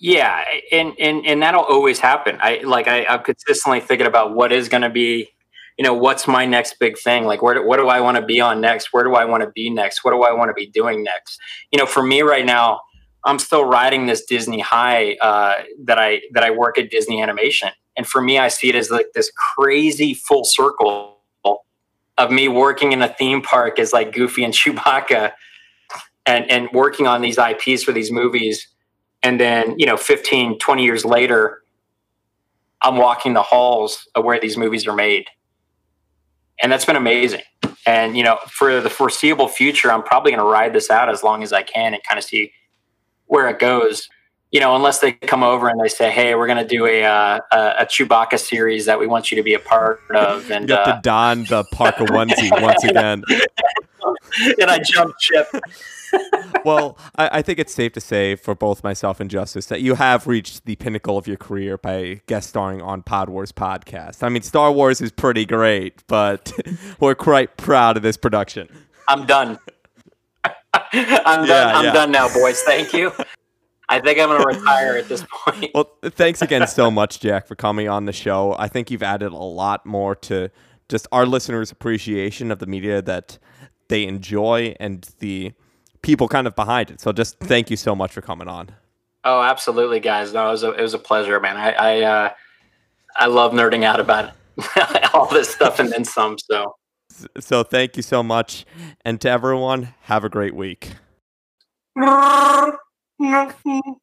Yeah, 0.00 0.42
and 0.72 0.94
and 0.98 1.26
and 1.26 1.42
that'll 1.42 1.62
always 1.62 1.98
happen. 1.98 2.38
I 2.40 2.62
like 2.64 2.88
I, 2.88 3.04
I'm 3.04 3.22
consistently 3.22 3.80
thinking 3.80 4.06
about 4.06 4.34
what 4.34 4.50
is 4.50 4.70
going 4.70 4.80
to 4.80 4.88
be, 4.88 5.28
you 5.76 5.84
know, 5.84 5.92
what's 5.92 6.26
my 6.26 6.46
next 6.46 6.78
big 6.80 6.98
thing? 6.98 7.26
Like, 7.26 7.42
where 7.42 7.54
do, 7.54 7.66
what 7.66 7.76
do 7.76 7.88
I 7.88 8.00
want 8.00 8.16
to 8.16 8.24
be 8.24 8.40
on 8.40 8.62
next? 8.62 8.94
Where 8.94 9.04
do 9.04 9.14
I 9.14 9.26
want 9.26 9.42
to 9.42 9.50
be 9.50 9.68
next? 9.68 10.02
What 10.02 10.12
do 10.12 10.22
I 10.22 10.32
want 10.32 10.48
to 10.48 10.54
be 10.54 10.66
doing 10.66 11.04
next? 11.04 11.38
You 11.70 11.78
know, 11.78 11.84
for 11.84 12.02
me 12.02 12.22
right 12.22 12.46
now, 12.46 12.80
I'm 13.24 13.38
still 13.38 13.66
riding 13.66 14.06
this 14.06 14.24
Disney 14.24 14.60
high 14.60 15.16
uh, 15.20 15.64
that 15.84 15.98
I 15.98 16.22
that 16.32 16.44
I 16.44 16.50
work 16.50 16.78
at 16.78 16.90
Disney 16.90 17.20
Animation, 17.20 17.68
and 17.94 18.06
for 18.06 18.22
me, 18.22 18.38
I 18.38 18.48
see 18.48 18.70
it 18.70 18.76
as 18.76 18.90
like 18.90 19.08
this 19.14 19.30
crazy 19.54 20.14
full 20.14 20.44
circle 20.44 21.18
of 22.16 22.30
me 22.30 22.48
working 22.48 22.92
in 22.92 23.02
a 23.02 23.08
theme 23.08 23.42
park 23.42 23.78
as 23.78 23.92
like 23.92 24.14
Goofy 24.14 24.44
and 24.44 24.54
Chewbacca, 24.54 25.32
and 26.24 26.50
and 26.50 26.70
working 26.72 27.06
on 27.06 27.20
these 27.20 27.36
IPs 27.36 27.82
for 27.82 27.92
these 27.92 28.10
movies 28.10 28.66
and 29.22 29.40
then 29.40 29.78
you 29.78 29.86
know 29.86 29.96
15 29.96 30.58
20 30.58 30.84
years 30.84 31.04
later 31.04 31.62
i'm 32.82 32.96
walking 32.96 33.34
the 33.34 33.42
halls 33.42 34.08
of 34.14 34.24
where 34.24 34.40
these 34.40 34.56
movies 34.56 34.86
are 34.86 34.94
made. 34.94 35.26
And 36.62 36.70
that's 36.70 36.84
been 36.84 36.96
amazing. 36.96 37.42
And 37.86 38.16
you 38.16 38.22
know 38.22 38.38
for 38.48 38.80
the 38.80 38.90
foreseeable 38.90 39.48
future 39.48 39.90
i'm 39.92 40.02
probably 40.02 40.32
going 40.32 40.44
to 40.44 40.50
ride 40.50 40.72
this 40.72 40.90
out 40.90 41.08
as 41.08 41.22
long 41.22 41.42
as 41.42 41.52
i 41.52 41.62
can 41.62 41.94
and 41.94 42.02
kind 42.04 42.18
of 42.18 42.24
see 42.24 42.52
where 43.26 43.48
it 43.48 43.58
goes. 43.58 44.08
You 44.50 44.58
know 44.58 44.74
unless 44.74 44.98
they 44.98 45.12
come 45.12 45.42
over 45.42 45.68
and 45.68 45.80
they 45.80 45.88
say 45.88 46.10
hey 46.10 46.34
we're 46.34 46.48
going 46.48 46.58
to 46.58 46.66
do 46.66 46.84
a, 46.86 47.04
uh, 47.04 47.38
a 47.52 47.86
chewbacca 47.86 48.38
series 48.38 48.84
that 48.86 48.98
we 48.98 49.06
want 49.06 49.30
you 49.30 49.36
to 49.36 49.44
be 49.44 49.54
a 49.54 49.60
part 49.60 50.00
of 50.10 50.50
and 50.50 50.68
you 50.68 50.74
have 50.74 50.88
uh, 50.88 50.96
to 50.96 51.00
don 51.02 51.44
the 51.44 51.64
Parker 51.72 52.04
onesie 52.06 52.50
once 52.60 52.82
again. 52.90 53.22
and 54.60 54.70
i 54.70 54.78
jump 54.78 55.14
ship 55.20 55.46
well, 56.64 56.98
I, 57.16 57.38
I, 57.38 57.42
think 57.42 57.58
it's 57.58 57.72
safe 57.72 57.92
to 57.92 58.00
say 58.00 58.36
for 58.36 58.54
both 58.54 58.82
myself 58.82 59.20
and 59.20 59.30
Justice 59.30 59.66
that 59.66 59.80
you 59.80 59.94
have 59.94 60.26
reached 60.26 60.64
the 60.64 60.76
pinnacle 60.76 61.16
of 61.16 61.26
your 61.26 61.36
career 61.36 61.78
by 61.78 62.20
guest 62.26 62.50
starring 62.50 62.82
on 62.82 63.02
Pod 63.02 63.28
Wars 63.28 63.52
podcast. 63.52 64.22
I 64.22 64.28
mean, 64.28 64.42
Star 64.42 64.72
Wars 64.72 65.00
is 65.00 65.10
pretty 65.12 65.44
great, 65.44 66.02
but 66.06 66.52
we're 67.00 67.14
quite 67.14 67.56
proud 67.56 67.96
of 67.96 68.02
this 68.02 68.16
production. 68.16 68.68
I'm 69.08 69.26
done. 69.26 69.58
I'm 70.92 71.46
done. 71.46 71.76
I'm 71.76 71.84
yeah. 71.84 71.92
done 71.92 72.10
now, 72.10 72.32
boys. 72.32 72.60
Thank 72.62 72.92
you. 72.92 73.12
I 73.88 74.00
think 74.00 74.20
I'm 74.20 74.28
going 74.28 74.40
to 74.40 74.46
retire 74.46 74.96
at 74.96 75.08
this 75.08 75.24
point. 75.44 75.72
Well, 75.74 75.90
thanks 76.04 76.42
again 76.42 76.66
so 76.68 76.92
much, 76.92 77.18
Jack, 77.18 77.48
for 77.48 77.56
coming 77.56 77.88
on 77.88 78.04
the 78.04 78.12
show. 78.12 78.54
I 78.56 78.68
think 78.68 78.90
you've 78.90 79.02
added 79.02 79.32
a 79.32 79.36
lot 79.36 79.84
more 79.84 80.14
to 80.16 80.50
just 80.88 81.08
our 81.10 81.26
listeners' 81.26 81.72
appreciation 81.72 82.52
of 82.52 82.60
the 82.60 82.66
media 82.66 83.02
that 83.02 83.38
they 83.88 84.06
enjoy 84.06 84.74
and 84.78 85.08
the 85.18 85.52
people 86.02 86.28
kind 86.28 86.46
of 86.46 86.56
behind 86.56 86.90
it. 86.90 87.00
So 87.00 87.12
just 87.12 87.38
thank 87.40 87.70
you 87.70 87.76
so 87.76 87.94
much 87.94 88.12
for 88.12 88.20
coming 88.20 88.48
on. 88.48 88.70
Oh, 89.24 89.42
absolutely, 89.42 90.00
guys. 90.00 90.32
No, 90.32 90.48
it 90.48 90.52
was 90.52 90.62
a, 90.62 90.72
it 90.72 90.82
was 90.82 90.94
a 90.94 90.98
pleasure, 90.98 91.38
man. 91.40 91.56
I 91.56 91.72
I, 91.72 92.00
uh, 92.02 92.30
I 93.16 93.26
love 93.26 93.52
nerding 93.52 93.84
out 93.84 94.00
about 94.00 94.32
all 95.14 95.26
this 95.26 95.50
stuff 95.50 95.78
and 95.78 95.90
then 95.90 96.04
some. 96.04 96.38
So, 96.38 96.74
so 97.38 97.62
thank 97.62 97.96
you 97.96 98.02
so 98.02 98.22
much, 98.22 98.64
and 99.04 99.20
to 99.20 99.28
everyone, 99.28 99.94
have 100.02 100.24
a 100.24 100.28
great 100.28 100.54
week. 100.54 100.92